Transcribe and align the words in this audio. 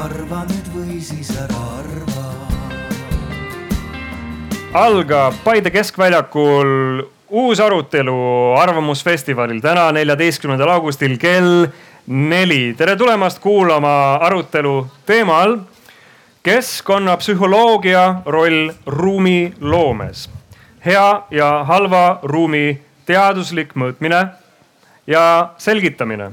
arva 0.00 0.44
nüüd 0.48 0.68
või 0.72 0.98
siis 1.04 1.28
ära 1.36 1.60
arva. 1.76 2.22
algab 4.72 5.36
Paide 5.44 5.70
keskväljakul 5.74 7.02
uus 7.28 7.60
arutelu 7.60 8.16
Arvamusfestivalil 8.58 9.60
täna, 9.60 9.90
neljateistkümnendal 9.92 10.72
augustil 10.78 11.18
kell 11.18 11.66
neli. 12.06 12.74
tere 12.78 12.96
tulemast 12.96 13.38
kuulama 13.38 14.14
arutelu 14.24 14.86
teemal 15.06 15.58
keskkonnapsühholoogia 16.42 18.22
roll 18.26 18.70
ruumiloomes. 18.86 20.30
hea 20.84 21.22
ja 21.30 21.64
halva 21.64 22.20
ruumi 22.22 22.80
teaduslik 23.06 23.74
mõõtmine 23.74 24.28
ja 25.06 25.50
selgitamine. 25.58 26.30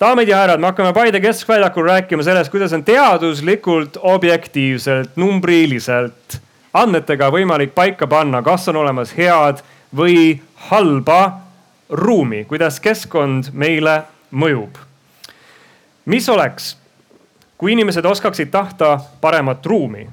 Daamid 0.00 0.28
ja 0.28 0.36
härrad, 0.36 0.60
me 0.60 0.66
hakkame 0.70 0.92
Paide 0.92 1.20
keskväljakul 1.20 1.86
rääkima 1.86 2.22
sellest, 2.22 2.50
kuidas 2.50 2.72
on 2.72 2.84
teaduslikult, 2.84 3.98
objektiivselt, 4.02 5.16
numbriliselt 5.16 6.38
andmetega 6.74 7.30
võimalik 7.32 7.74
paika 7.74 8.06
panna, 8.06 8.42
kas 8.42 8.68
on 8.68 8.76
olemas 8.76 9.14
head 9.16 9.62
või 9.96 10.38
halba 10.68 11.40
ruumi, 11.90 12.44
kuidas 12.44 12.80
keskkond 12.80 13.50
meile 13.52 14.02
mõjub. 14.30 14.76
mis 16.08 16.28
oleks, 16.28 16.76
kui 17.58 17.72
inimesed 17.72 18.04
oskaksid 18.04 18.50
tahta 18.50 19.00
paremat 19.20 19.66
ruumi, 19.66 20.06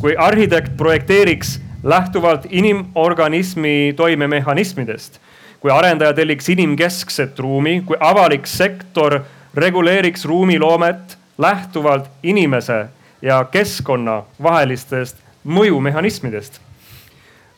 kui 0.00 0.16
arhitekt 0.16 0.76
projekteeriks 0.76 1.60
lähtuvalt 1.82 2.46
inimorganismi 2.50 3.94
toimemehhanismidest, 3.96 5.20
kui 5.60 5.70
arendaja 5.70 6.12
telliks 6.12 6.48
inimkeskset 6.48 7.38
ruumi, 7.38 7.82
kui 7.86 7.96
avalik 8.00 8.46
sektor 8.46 9.20
reguleeriks 9.54 10.24
ruumiloomet 10.24 11.18
lähtuvalt 11.38 12.08
inimese 12.22 12.86
ja 13.22 13.44
keskkonna 13.44 14.22
vahelistest 14.42 15.16
mõjumehhanismidest. 15.44 16.60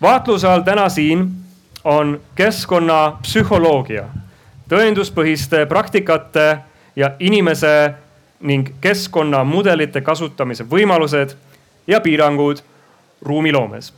vaatluse 0.02 0.48
all 0.48 0.60
täna 0.60 0.88
siin 0.88 1.30
on 1.84 2.20
keskkonnapsühholoogia, 2.34 4.04
tõenduspõhiste 4.68 5.66
praktikate 5.66 6.58
ja 6.96 7.12
inimese 7.18 7.94
ning 8.40 8.68
keskkonnamudelite 8.80 10.00
kasutamise 10.00 10.64
võimalused 10.64 11.36
ja 11.86 12.00
piirangud 12.00 12.62
ruumiloomes. 13.22 13.94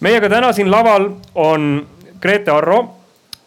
meiega 0.00 0.28
täna 0.28 0.52
siin 0.52 0.70
laval 0.70 1.10
on 1.34 1.86
Grete 2.22 2.52
Arro, 2.54 2.84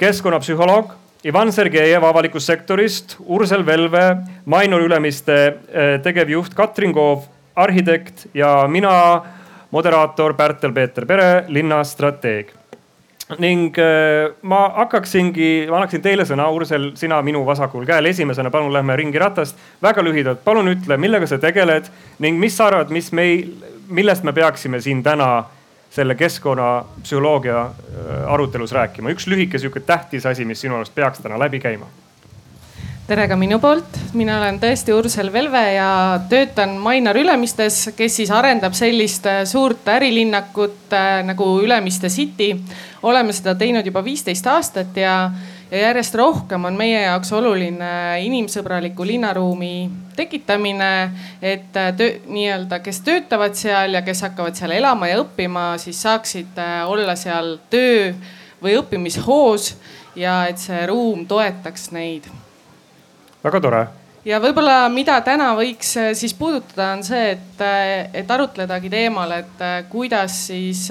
keskkonnapsühholoog, 0.04 0.90
Ivan 1.24 1.48
Sergejev 1.56 2.04
avalikust 2.04 2.50
sektorist, 2.52 3.14
Ursel 3.24 3.64
Velve, 3.66 4.04
Mainor 4.52 4.84
Ülemiste 4.84 5.38
eh, 5.48 5.94
tegevjuht 6.04 6.52
Katrin 6.58 6.92
Koov, 6.94 7.24
arhitekt 7.56 8.26
ja 8.36 8.66
mina, 8.68 8.92
moderaator 9.72 10.36
Pärtel-Peeter 10.36 11.08
Pere, 11.08 11.46
linnastrateeg. 11.48 12.52
Ning 13.40 13.80
äh, 13.80 14.36
ma 14.44 14.66
hakkaksingi, 14.82 15.70
ma 15.72 15.80
annaksin 15.80 16.04
teile 16.04 16.28
sõna, 16.28 16.52
Ursel, 16.52 16.92
sina 17.00 17.22
minu 17.24 17.46
vasakul 17.48 17.88
käel. 17.88 18.12
Esimesena, 18.12 18.52
palun 18.52 18.76
lähme 18.76 19.00
ringi 19.00 19.24
ratast. 19.24 19.56
väga 19.82 20.04
lühidalt, 20.04 20.44
palun 20.44 20.76
ütle, 20.76 21.00
millega 21.00 21.32
sa 21.32 21.40
tegeled 21.40 21.88
ning 22.20 22.44
mis 22.44 22.60
sa 22.60 22.68
arvad, 22.68 22.92
mis 22.92 23.14
meil, 23.16 23.56
millest 23.88 24.28
me 24.28 24.36
peaksime 24.36 24.84
siin 24.84 25.00
täna 25.04 25.46
selle 25.96 26.16
keskkonnapsühholoogia 26.16 27.62
äh, 27.62 28.34
arutelus 28.34 28.72
rääkima, 28.76 29.14
üks 29.16 29.28
lühike 29.32 29.60
sihuke 29.62 29.80
tähtis 29.80 30.26
asi, 30.26 30.46
mis 30.46 30.62
sinu 30.62 30.76
arust 30.76 30.96
peaks 30.96 31.24
täna 31.24 31.40
läbi 31.40 31.62
käima. 31.64 31.88
Tere 33.06 33.28
ka 33.30 33.36
minu 33.38 33.60
poolt, 33.62 34.00
mina 34.18 34.40
olen 34.40 34.56
tõesti 34.58 34.90
Ursel 34.96 35.30
Velve 35.30 35.62
ja 35.76 35.90
töötan 36.30 36.72
Mainar 36.82 37.20
Ülemistes, 37.22 37.92
kes 37.94 38.16
siis 38.18 38.32
arendab 38.34 38.74
sellist 38.74 39.28
äh, 39.30 39.44
suurt 39.46 39.88
ärilinnakut 39.94 40.94
äh, 40.94 41.20
nagu 41.24 41.52
Ülemiste 41.62 42.10
City. 42.10 42.56
oleme 43.04 43.34
seda 43.34 43.54
teinud 43.56 43.86
juba 43.86 44.04
viisteist 44.04 44.48
aastat 44.48 44.98
ja, 44.98 45.30
ja 45.72 45.82
järjest 45.88 46.16
rohkem 46.16 46.66
on 46.66 46.78
meie 46.78 47.02
jaoks 47.02 47.32
oluline 47.34 47.92
inimsõbraliku 48.26 49.08
linnaruumi 49.08 49.90
tekitamine. 50.16 51.12
et 51.42 51.78
äh, 51.78 51.94
nii-öelda, 52.28 52.80
kes 52.80 53.02
töötavad 53.02 53.56
seal 53.56 53.94
ja 53.94 54.02
kes 54.02 54.22
hakkavad 54.22 54.56
seal 54.56 54.72
elama 54.72 55.08
ja 55.08 55.20
õppima, 55.24 55.76
siis 55.78 56.02
saaksid 56.02 56.58
olla 56.88 57.16
seal 57.16 57.58
töö 57.70 58.14
või 58.64 58.78
õppimishoos 58.80 59.76
ja 60.16 60.46
et 60.50 60.58
see 60.58 60.86
ruum 60.88 61.28
toetaks 61.28 61.92
neid 61.92 62.28
väga 63.44 63.62
tore 63.62 63.86
ja 64.26 64.40
võib-olla, 64.42 64.86
mida 64.94 65.20
täna 65.26 65.52
võiks 65.58 65.94
äh, 66.02 66.12
siis 66.18 66.34
puudutada, 66.38 66.92
on 66.98 67.04
see, 67.06 67.36
et, 67.36 67.62
äh, 67.62 68.10
et 68.22 68.32
arutledagi 68.32 68.90
teemal, 68.92 69.32
et 69.38 69.62
äh, 69.64 69.78
kuidas 69.92 70.40
siis 70.50 70.88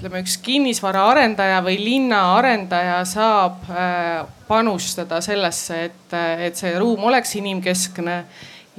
ütleme, 0.00 0.22
üks 0.24 0.38
kinnisvaraarendaja 0.40 1.58
või 1.60 1.76
linnaarendaja 1.76 3.02
saab 3.04 3.66
panustada 4.48 5.18
sellesse, 5.20 5.82
et, 5.90 6.14
et 6.46 6.56
see 6.56 6.72
ruum 6.80 7.04
oleks 7.10 7.34
inimkeskne. 7.36 8.14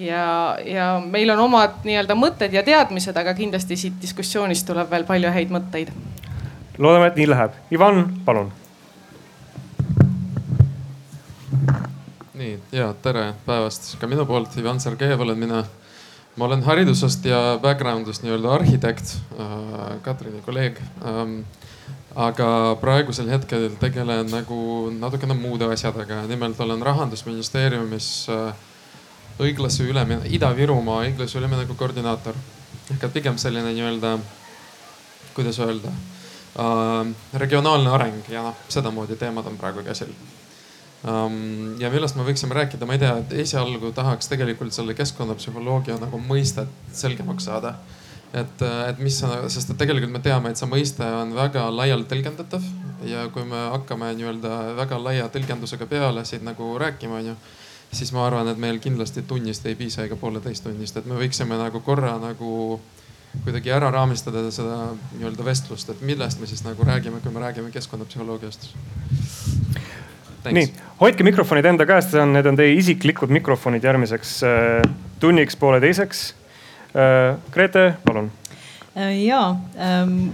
ja, 0.01 0.57
ja 0.65 0.87
meil 1.05 1.29
on 1.29 1.43
omad 1.45 1.85
nii-öelda 1.85 2.17
mõtted 2.17 2.55
ja 2.57 2.63
teadmised, 2.65 3.17
aga 3.17 3.35
kindlasti 3.37 3.77
siit 3.77 4.01
diskussioonist 4.01 4.65
tuleb 4.65 4.89
veel 4.89 5.05
palju 5.05 5.29
häid 5.29 5.53
mõtteid. 5.53 5.93
loodame, 6.77 7.11
et 7.11 7.21
nii 7.21 7.29
läheb. 7.29 7.61
Ivan, 7.69 8.01
palun 8.25 8.49
nii 12.41 12.57
ja 12.73 12.89
tere 12.97 13.27
päevast 13.45 13.93
ka 14.01 14.09
minu 14.09 14.25
poolt, 14.25 14.57
Ivan 14.57 14.79
Sergejev 14.81 15.21
olen 15.21 15.37
mina. 15.37 15.61
Ma 16.35 16.45
olen 16.45 16.63
haridusest 16.63 17.25
ja 17.27 17.39
background'ist 17.61 18.23
nii-öelda 18.23 18.53
arhitekt 18.55 19.15
äh,, 19.39 19.97
Katrini 20.01 20.41
kolleeg 20.45 20.79
ähm,. 21.05 21.41
aga 22.15 22.75
praegusel 22.81 23.29
hetkel 23.31 23.69
tegelen 23.79 24.27
nagu 24.27 24.89
natukene 24.91 25.31
muude 25.33 25.69
asjadega, 25.71 26.25
nimelt 26.27 26.59
olen 26.59 26.81
rahandusministeeriumis 26.83 28.07
äh, 28.29 28.49
õiglase 29.39 29.87
ülemineku, 29.87 30.27
Ida-Virumaa 30.35 31.05
õiglase 31.05 31.39
ülemineku 31.39 31.75
koordinaator. 31.79 32.35
ehk 32.91 33.03
et 33.03 33.13
pigem 33.13 33.37
selline 33.37 33.71
nii-öelda, 33.71 34.17
kuidas 35.35 35.59
öelda 35.59 35.91
äh,, 36.59 37.15
regionaalne 37.33 37.95
areng 37.95 38.29
ja 38.29 38.43
noh, 38.49 38.59
sedamoodi 38.67 39.15
teemad 39.15 39.47
on 39.47 39.59
praegu 39.59 39.83
käsil 39.87 40.11
ja 41.01 41.89
millest 41.89 42.17
me 42.17 42.25
võiksime 42.27 42.53
rääkida, 42.53 42.85
ma 42.85 42.93
ei 42.93 43.01
tea, 43.01 43.15
et 43.23 43.33
esialgu 43.43 43.89
tahaks 43.95 44.29
tegelikult 44.29 44.75
selle 44.75 44.93
keskkonnapsühholoogia 44.97 45.97
nagu 46.01 46.19
mõistet 46.21 46.69
selgemaks 46.93 47.49
saada. 47.49 47.75
et, 48.33 48.61
et 48.87 48.99
mis, 49.03 49.17
sest 49.51 49.73
et 49.73 49.77
tegelikult 49.77 50.13
me 50.13 50.21
teame, 50.23 50.51
et 50.51 50.57
see 50.57 50.69
mõiste 50.69 51.03
on 51.03 51.33
väga 51.35 51.65
laialt 51.73 52.07
tõlgendatav 52.07 52.63
ja 53.03 53.25
kui 53.33 53.43
me 53.43 53.65
hakkame 53.73 54.13
nii-öelda 54.15 54.75
väga 54.77 55.01
laia 55.03 55.25
tõlgendusega 55.33 55.89
peale 55.89 56.23
siin 56.25 56.45
nagu 56.47 56.77
rääkima, 56.79 57.17
onju 57.17 57.35
siis 57.91 58.13
ma 58.15 58.25
arvan, 58.27 58.47
et 58.47 58.57
meil 58.57 58.79
kindlasti 58.79 59.25
tunnist 59.27 59.65
ei 59.65 59.75
piisa 59.75 60.05
ega 60.05 60.15
pooleteist 60.15 60.63
tunnist, 60.63 60.97
et 60.97 61.09
me 61.09 61.17
võiksime 61.19 61.57
nagu 61.59 61.81
korra 61.83 62.15
nagu 62.21 62.79
kuidagi 63.43 63.71
ära 63.71 63.91
raamistada 63.91 64.43
seda 64.51 64.77
nii-öelda 65.17 65.45
vestlust, 65.47 65.89
et 65.91 66.05
millest 66.05 66.39
me 66.39 66.47
siis 66.47 66.63
nagu 66.67 66.87
räägime, 66.87 67.19
kui 67.23 67.31
me 67.31 67.43
räägime 67.43 67.71
keskkonnapsühholoogiast 67.75 68.69
nii, 70.49 70.67
hoidke 71.01 71.25
mikrofonid 71.27 71.67
enda 71.69 71.85
käest, 71.89 72.15
need 72.33 72.47
on 72.49 72.57
teie 72.59 72.73
isiklikud 72.79 73.33
mikrofonid 73.33 73.83
järgmiseks 73.85 74.37
äh, 74.47 74.81
tunniks, 75.21 75.57
pooleteiseks. 75.61 76.23
Äh, 76.91 77.37
Grete, 77.53 77.93
palun. 78.05 78.31
Äh, 78.95 79.13
ja 79.23 79.55
ähm, 79.77 80.31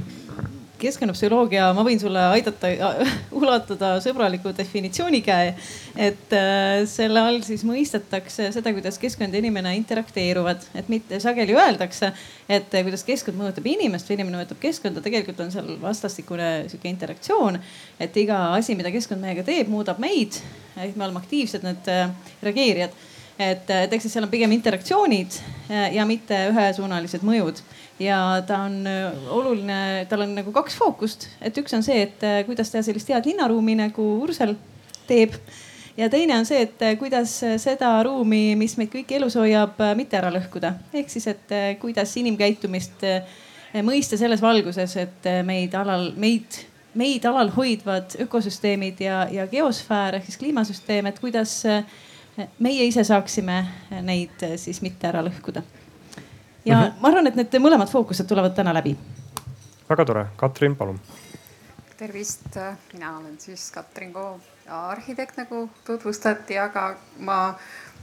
keskkonnapsühholoogia, 0.82 1.68
ma 1.76 1.84
võin 1.86 2.00
sulle 2.02 2.22
aidata 2.34 2.70
ulatada 3.40 3.96
sõbraliku 4.04 4.54
definitsiooni 4.58 5.22
käe. 5.26 5.54
et 5.96 6.36
äh, 6.36 6.84
selle 6.90 7.22
all 7.22 7.42
siis 7.46 7.64
mõistetakse 7.68 8.52
seda, 8.56 8.74
kuidas 8.76 9.00
keskkond 9.02 9.34
ja 9.34 9.42
inimene 9.42 9.76
interakteeruvad, 9.80 10.68
et 10.78 10.90
mitte 10.94 11.20
sageli 11.24 11.56
öeldakse, 11.58 12.12
et 12.50 12.74
äh, 12.74 12.86
kuidas 12.86 13.06
keskkond 13.08 13.40
mõjutab 13.40 13.68
inimest 13.70 14.10
või 14.10 14.20
inimene 14.20 14.42
mõjutab 14.42 14.62
keskkonda, 14.62 15.04
tegelikult 15.06 15.42
on 15.46 15.54
seal 15.54 15.74
vastastikune 15.82 16.52
sihuke 16.72 16.90
interaktsioon. 16.92 17.60
et 18.00 18.18
iga 18.18 18.54
asi, 18.54 18.76
mida 18.76 18.94
keskkond 18.94 19.22
meiega 19.22 19.46
teeb, 19.48 19.70
muudab 19.74 20.00
meid, 20.04 20.42
ehk 20.78 20.96
me 20.96 21.08
oleme 21.08 21.24
aktiivsed 21.24 21.66
need 21.66 21.94
äh, 21.94 22.10
reageerijad 22.46 22.94
et, 23.38 23.70
et 23.70 23.92
eks 23.94 24.10
seal 24.10 24.26
on 24.26 24.32
pigem 24.34 24.52
interaktsioonid 24.56 25.36
ja 25.94 26.06
mitte 26.10 26.40
ühesuunalised 26.50 27.22
mõjud 27.26 27.62
ja 28.00 28.44
ta 28.48 28.58
on 28.68 28.88
äh, 28.88 29.30
oluline, 29.30 30.06
tal 30.10 30.22
on 30.26 30.36
nagu 30.38 30.52
kaks 30.54 30.78
fookust, 30.78 31.28
et 31.42 31.58
üks 31.58 31.74
on 31.74 31.86
see, 31.86 32.02
et 32.06 32.24
äh, 32.26 32.42
kuidas 32.46 32.72
teha 32.74 32.84
sellist 32.86 33.10
head 33.12 33.26
linnaruumi 33.30 33.78
nagu 33.80 34.06
Ursel 34.22 34.56
teeb. 35.08 35.34
ja 35.98 36.10
teine 36.14 36.38
on 36.38 36.46
see, 36.46 36.62
et 36.68 36.82
äh, 36.86 36.98
kuidas 37.00 37.40
seda 37.64 37.96
ruumi, 38.06 38.56
mis 38.60 38.78
meid 38.78 38.94
kõiki 38.94 39.18
elus 39.18 39.38
hoiab, 39.40 39.80
mitte 39.98 40.20
ära 40.20 40.32
lõhkuda. 40.34 40.74
ehk 40.94 41.10
siis, 41.10 41.28
et 41.34 41.56
kuidas 41.82 42.14
inimkäitumist 42.18 43.06
mõista 43.84 44.18
selles 44.18 44.42
valguses, 44.42 44.96
et 44.98 45.32
meid 45.46 45.74
alal, 45.76 46.12
meid, 46.16 46.62
meid 46.98 47.26
alal 47.26 47.50
hoidvad 47.56 48.16
ökosüsteemid 48.28 49.02
ja, 49.02 49.26
ja 49.32 49.48
geosfäär 49.48 50.20
ehk 50.20 50.30
siis 50.30 50.38
kliimasüsteem, 50.38 51.10
et 51.10 51.20
kuidas 51.20 51.64
meie 52.62 52.86
ise 52.86 53.04
saaksime 53.04 53.64
neid 54.06 54.46
siis 54.62 54.84
mitte 54.86 55.10
ära 55.10 55.26
lõhkuda. 55.26 55.66
Ja 56.68 56.76
mm 56.78 56.84
-hmm. 56.84 57.00
ma 57.00 57.08
arvan, 57.08 57.28
et 57.28 57.36
need 57.36 57.58
mõlemad 57.64 57.90
fookused 57.92 58.28
tulevad 58.28 58.56
täna 58.56 58.74
läbi. 58.74 58.98
väga 59.90 60.06
tore, 60.06 60.26
Katrin, 60.36 60.76
palun. 60.76 61.00
tervist, 61.98 62.56
mina 62.94 63.18
olen 63.18 63.40
siis 63.40 63.72
Katrin 63.72 64.14
Koo, 64.14 64.40
arhitekt 64.70 65.38
nagu 65.38 65.70
tutvustati, 65.86 66.58
aga 66.58 66.96
ma 67.20 67.56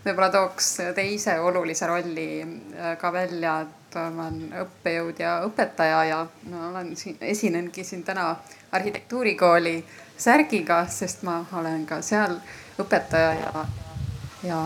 võib-olla 0.05 0.31
tooks 0.31 0.77
teise 0.95 1.41
olulise 1.41 1.87
rolli 1.87 2.43
äh, 2.43 2.99
ka 2.99 3.13
välja, 3.13 3.61
et 3.61 3.95
ma 3.95 4.27
olen 4.27 4.55
õppejõud 4.65 5.19
ja 5.19 5.41
õpetaja 5.47 6.05
ja 6.05 6.27
ma 6.51 6.69
olen 6.69 6.97
siin, 6.97 7.17
esinengi 7.21 7.85
siin 7.85 8.03
täna 8.05 8.37
arhitektuurikooli 8.73 9.85
särgiga, 10.17 10.87
sest 10.87 11.23
ma 11.23 11.45
olen 11.53 11.87
ka 11.87 12.03
seal 12.03 12.37
õpetaja 12.79 13.33
ja 13.35 13.65
ja 14.45 14.59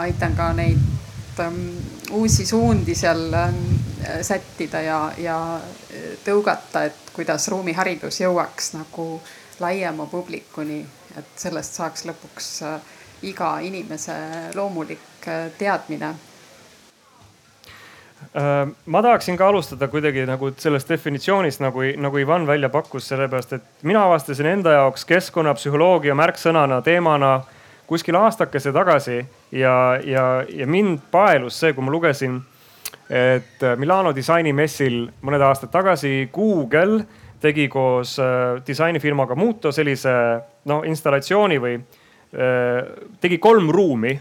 aitan 0.00 0.36
ka 0.36 0.52
neid 0.52 0.78
ähm, 1.40 1.60
uusi 2.10 2.46
suundi 2.46 2.94
seal 2.94 3.32
ähm, 3.32 3.62
sättida 4.22 4.80
ja, 4.82 5.12
ja 5.18 5.38
tõugata, 6.24 6.84
et 6.88 7.12
kuidas 7.12 7.48
ruumiharidus 7.48 8.20
jõuaks 8.20 8.74
nagu 8.76 9.06
laiema 9.60 10.06
publikuni, 10.06 10.82
et 11.18 11.32
sellest 11.36 11.78
saaks 11.78 12.06
lõpuks 12.08 12.50
äh, 12.66 12.92
iga 13.22 13.54
inimese 13.62 14.14
loomulik 14.54 15.28
äh, 15.28 15.48
teadmine. 15.58 16.12
Äh, 18.36 18.68
ma 18.86 19.02
tahaksin 19.02 19.36
ka 19.36 19.48
alustada 19.48 19.88
kuidagi 19.88 20.26
nagu 20.26 20.52
sellest 20.56 20.88
definitsioonist 20.88 21.62
nagu, 21.62 21.84
nagu 21.98 22.22
Ivan 22.22 22.46
välja 22.46 22.68
pakkus, 22.72 23.08
sellepärast 23.12 23.58
et 23.58 23.68
mina 23.82 24.06
avastasin 24.08 24.46
enda 24.56 24.78
jaoks 24.78 25.04
keskkonnapsühholoogia 25.10 26.16
märksõnana, 26.18 26.82
teemana 26.82 27.40
kuskil 27.86 28.16
aastakese 28.16 28.72
tagasi 28.72 29.22
ja, 29.52 30.00
ja, 30.04 30.44
ja 30.48 30.66
mind 30.66 31.04
paelus 31.10 31.60
see, 31.60 31.72
kui 31.72 31.84
ma 31.84 31.92
lugesin, 31.92 32.40
et 33.12 33.64
Milano 33.76 34.14
disainimessil 34.16 35.04
mõned 35.22 35.42
aastad 35.44 35.72
tagasi 35.72 36.30
Google 36.32 37.02
tegi 37.42 37.68
koos 37.68 38.16
äh, 38.22 38.62
disainifirmaga 38.66 39.34
Muto 39.34 39.72
sellise 39.74 40.12
noh 40.70 40.84
installatsiooni 40.88 41.58
või 41.62 41.78
äh, 41.78 42.92
tegi 43.20 43.38
kolm 43.42 43.70
ruumi, 43.74 44.14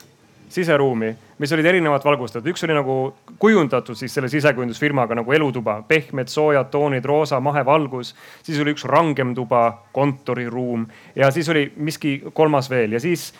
siseruumi, 0.52 1.12
mis 1.40 1.54
olid 1.56 1.68
erinevalt 1.70 2.04
valgustatud. 2.04 2.50
üks 2.52 2.66
oli 2.66 2.76
nagu 2.76 2.96
kujundatud 3.40 3.96
siis 3.96 4.12
selle 4.14 4.28
sisekujundusfirmaga 4.30 5.16
nagu 5.22 5.32
elutuba, 5.32 5.78
pehmed 5.88 6.28
soojad 6.28 6.68
toonid, 6.74 7.06
roosa 7.08 7.40
mahevalgus. 7.40 8.16
siis 8.44 8.60
oli 8.60 8.76
üks 8.76 8.84
rangem 8.90 9.36
tuba, 9.36 9.86
kontoriruum 9.94 10.88
ja 11.16 11.32
siis 11.32 11.50
oli 11.50 11.70
miski 11.78 12.20
kolmas 12.34 12.70
veel 12.70 12.98
ja 12.98 13.00
siis 13.00 13.32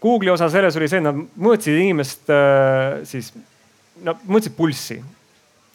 Google'i 0.00 0.32
osa 0.32 0.48
selles 0.48 0.76
oli 0.80 0.88
see, 0.88 1.00
et 1.00 1.04
nad 1.04 1.16
mõõtsid 1.16 1.76
inimest 1.76 2.30
äh, 2.32 3.00
siis, 3.08 3.32
nad 4.04 4.20
mõõtsid 4.26 4.56
pulssi. 4.56 5.00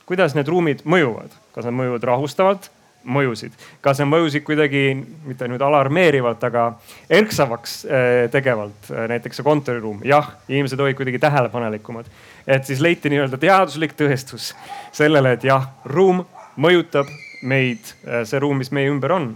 kuidas 0.06 0.36
need 0.38 0.50
ruumid 0.50 0.84
mõjuvad, 0.86 1.32
kas 1.54 1.66
nad 1.66 1.74
mõjuvad 1.74 2.04
rahustavalt, 2.06 2.70
mõjusid, 3.06 3.54
kas 3.86 4.02
need 4.02 4.10
mõjusid 4.10 4.44
kuidagi 4.46 4.82
mitte 5.26 5.48
nüüd 5.50 5.62
alarmeerivalt, 5.62 6.44
aga 6.44 6.66
erksavaks 7.10 7.78
äh, 7.86 8.26
tegevalt, 8.34 8.90
äh, 8.90 9.06
näiteks 9.14 9.42
see 9.42 9.46
kontoriruum, 9.46 10.02
jah, 10.06 10.34
inimesed 10.50 10.82
olid 10.82 10.98
kuidagi 10.98 11.22
tähelepanelikumad. 11.22 12.10
et 12.48 12.66
siis 12.66 12.82
leiti 12.82 13.10
nii-öelda 13.14 13.38
teaduslik 13.38 13.94
tõestus 13.98 14.54
sellele, 14.94 15.38
et 15.38 15.46
jah, 15.46 15.70
ruum 15.86 16.26
mõjutab 16.58 17.10
meid, 17.44 17.94
see 18.26 18.40
ruum, 18.40 18.58
mis 18.58 18.72
meie 18.74 18.90
ümber 18.90 19.12
on 19.12 19.34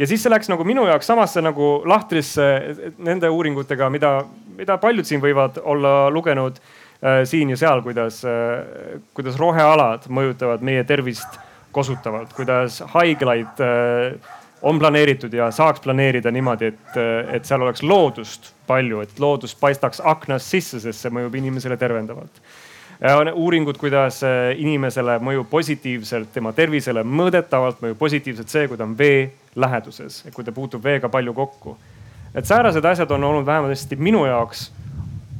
ja 0.00 0.08
siis 0.08 0.22
see 0.24 0.32
läks 0.32 0.48
nagu 0.48 0.64
minu 0.64 0.86
jaoks 0.88 1.10
samasse 1.10 1.42
nagu 1.44 1.70
lahtrisse 1.88 2.46
nende 3.04 3.28
uuringutega, 3.28 3.90
mida, 3.92 4.12
mida 4.56 4.78
paljud 4.80 5.08
siin 5.08 5.22
võivad 5.22 5.60
olla 5.60 5.94
lugenud 6.12 6.58
äh, 6.60 7.22
siin 7.28 7.52
ja 7.52 7.60
seal, 7.60 7.84
kuidas 7.84 8.22
äh,, 8.24 8.98
kuidas 9.16 9.38
rohealad 9.40 10.08
mõjutavad 10.08 10.64
meie 10.64 10.84
tervist 10.88 11.40
kosutavalt, 11.72 12.32
kuidas 12.34 12.80
haiglaid 12.94 13.60
äh, 13.64 14.36
on 14.62 14.80
planeeritud 14.80 15.32
ja 15.32 15.50
saaks 15.54 15.84
planeerida 15.84 16.32
niimoodi, 16.32 16.72
et, 16.72 16.96
äh, 16.96 17.34
et 17.36 17.48
seal 17.48 17.62
oleks 17.64 17.84
loodust 17.84 18.54
palju, 18.70 19.04
et 19.04 19.20
loodus 19.20 19.54
paistaks 19.60 20.00
aknast 20.04 20.48
sisse, 20.56 20.80
sest 20.80 21.04
see 21.04 21.12
mõjub 21.12 21.36
inimesele 21.42 21.76
tervendavalt 21.80 22.42
on 23.00 23.32
uuringud, 23.32 23.78
kuidas 23.80 24.22
äh, 24.24 24.52
inimesele 24.60 25.18
mõjub 25.24 25.48
positiivselt, 25.50 26.32
tema 26.34 26.52
tervisele 26.52 27.04
mõõdetavalt 27.04 27.80
mõjub 27.80 27.98
positiivselt 27.98 28.52
see, 28.52 28.68
kui 28.68 28.76
ta 28.76 28.84
on 28.84 28.96
vee 28.98 29.30
läheduses, 29.56 30.22
kui 30.34 30.44
ta 30.44 30.52
puutub 30.52 30.84
veega 30.84 31.08
palju 31.08 31.34
kokku. 31.34 31.76
et 32.34 32.46
säärased 32.46 32.84
asjad 32.84 33.10
on 33.10 33.24
olnud 33.24 33.46
vähemasti 33.46 33.96
minu 33.96 34.24
jaoks 34.26 34.70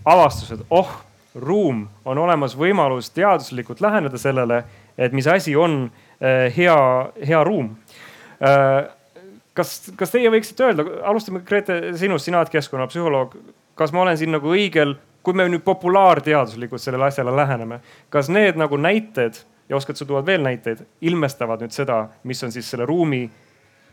avastused, 0.04 0.64
oh, 0.70 0.88
ruum 1.34 1.88
on 2.04 2.18
olemas 2.18 2.56
võimalus 2.56 3.10
teaduslikult 3.14 3.80
läheneda 3.80 4.18
sellele, 4.18 4.64
et 4.98 5.12
mis 5.12 5.26
asi 5.26 5.56
on 5.56 5.90
eh, 6.20 6.56
hea, 6.56 6.78
hea 7.26 7.44
ruum 7.44 7.76
kas, 9.60 9.76
kas 9.98 10.12
teie 10.12 10.30
võiksite 10.32 10.66
öelda, 10.68 10.86
alustame 11.08 11.42
Grete 11.46 11.80
sinust, 11.98 12.26
sina 12.26 12.40
oled 12.40 12.52
keskkonnapsühholoog. 12.52 13.36
kas 13.74 13.94
ma 13.96 14.02
olen 14.02 14.18
siin 14.20 14.32
nagu 14.34 14.50
õigel, 14.52 14.96
kui 15.22 15.36
me 15.36 15.46
nüüd 15.48 15.64
populaarteaduslikult 15.64 16.82
sellele 16.82 17.08
asjale 17.10 17.34
läheneme, 17.36 17.80
kas 18.10 18.30
need 18.32 18.58
nagu 18.60 18.76
näited 18.80 19.42
ja 19.68 19.76
oskad 19.76 19.96
sa 19.96 20.06
tuua 20.06 20.22
veel 20.26 20.42
näiteid, 20.42 20.82
ilmestavad 21.00 21.62
nüüd 21.62 21.74
seda, 21.74 22.06
mis 22.24 22.42
on 22.44 22.52
siis 22.52 22.70
selle 22.70 22.86
ruumi 22.88 23.24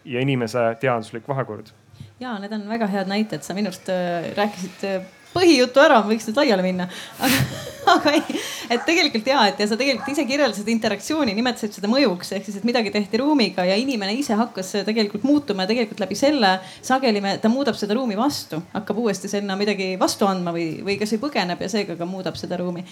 ja 0.06 0.24
inimese 0.24 0.72
teaduslik 0.80 1.28
vahekord? 1.28 1.74
ja 2.20 2.38
need 2.40 2.54
on 2.54 2.66
väga 2.70 2.88
head 2.88 3.10
näited, 3.10 3.44
sa 3.46 3.54
minu 3.58 3.70
arust 3.72 3.90
äh, 3.94 4.32
rääkisid 4.38 4.86
äh, 4.88 5.06
põhijutu 5.38 5.82
ära, 5.84 6.02
võiks 6.06 6.28
nüüd 6.28 6.40
laiali 6.42 6.66
minna. 6.66 6.88
aga, 7.24 7.42
aga 7.96 8.14
ei, 8.18 8.40
et 8.74 8.86
tegelikult 8.88 9.30
ja, 9.30 9.44
et 9.52 9.62
ja 9.62 9.68
sa 9.70 9.78
tegelikult 9.80 10.12
ise 10.14 10.26
kirjeldasid 10.30 10.72
interaktsiooni, 10.74 11.36
nimetasid 11.38 11.78
seda 11.78 11.92
mõjuks 11.92 12.34
ehk 12.38 12.48
siis, 12.50 12.60
et 12.60 12.68
midagi 12.68 12.94
tehti 12.94 13.22
ruumiga 13.22 13.66
ja 13.68 13.78
inimene 13.80 14.16
ise 14.18 14.38
hakkas 14.40 14.74
tegelikult 14.88 15.28
muutuma 15.28 15.66
ja 15.66 15.72
tegelikult 15.74 16.04
läbi 16.04 16.18
selle 16.20 16.58
sageli 16.82 17.22
me, 17.24 17.38
ta 17.44 17.52
muudab 17.54 17.78
seda 17.80 17.98
ruumi 17.98 18.18
vastu, 18.20 18.62
hakkab 18.74 19.04
uuesti 19.06 19.32
sinna 19.32 19.60
midagi 19.60 19.94
vastu 20.02 20.30
andma 20.30 20.56
või, 20.56 20.72
või 20.86 20.98
kasvõi 21.02 21.24
põgeneb 21.28 21.64
ja 21.64 21.72
seega 21.72 22.00
ka 22.00 22.10
muudab 22.10 22.40
seda 22.40 22.60
ruumi. 22.60 22.84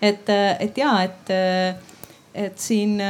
et, 0.00 0.30
et 0.60 0.78
ja, 0.84 0.94
et, 1.08 1.34
et 2.44 2.60
siin 2.60 3.00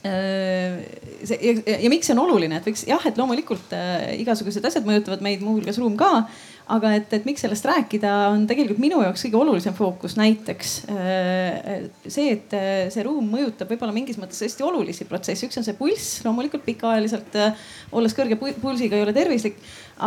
Äh, 0.00 0.80
see 1.28 1.36
ja, 1.44 1.74
ja 1.76 1.88
miks 1.92 2.08
see 2.08 2.14
on 2.14 2.22
oluline, 2.22 2.56
et 2.56 2.64
võiks 2.64 2.86
jah, 2.88 3.02
et 3.04 3.18
loomulikult 3.20 3.74
äh, 3.76 4.14
igasugused 4.22 4.64
asjad 4.64 4.86
mõjutavad 4.88 5.20
meid, 5.20 5.42
muuhulgas 5.44 5.76
ruum 5.76 5.98
ka 6.00 6.22
aga 6.70 6.92
et, 6.98 7.12
et 7.16 7.26
miks 7.26 7.42
sellest 7.42 7.66
rääkida, 7.66 8.10
on 8.30 8.44
tegelikult 8.48 8.80
minu 8.82 9.00
jaoks 9.02 9.24
kõige 9.26 9.38
olulisem 9.40 9.74
fookus 9.74 10.14
näiteks 10.18 10.74
äh, 10.92 11.86
see, 12.06 12.34
et 12.36 12.54
äh, 12.56 12.88
see 12.92 13.04
ruum 13.06 13.26
mõjutab 13.32 13.70
võib-olla 13.72 13.94
mingis 13.94 14.18
mõttes 14.20 14.42
hästi 14.44 14.64
olulisi 14.66 15.06
protsesse. 15.08 15.48
üks 15.48 15.58
on 15.58 15.66
see 15.66 15.76
pulss, 15.78 16.20
loomulikult 16.26 16.64
pikaajaliselt 16.66 17.38
äh, 17.40 17.64
olles 17.96 18.14
kõrge 18.16 18.38
pulsiga 18.38 18.98
ei 18.98 19.04
ole 19.06 19.14
tervislik. 19.16 19.58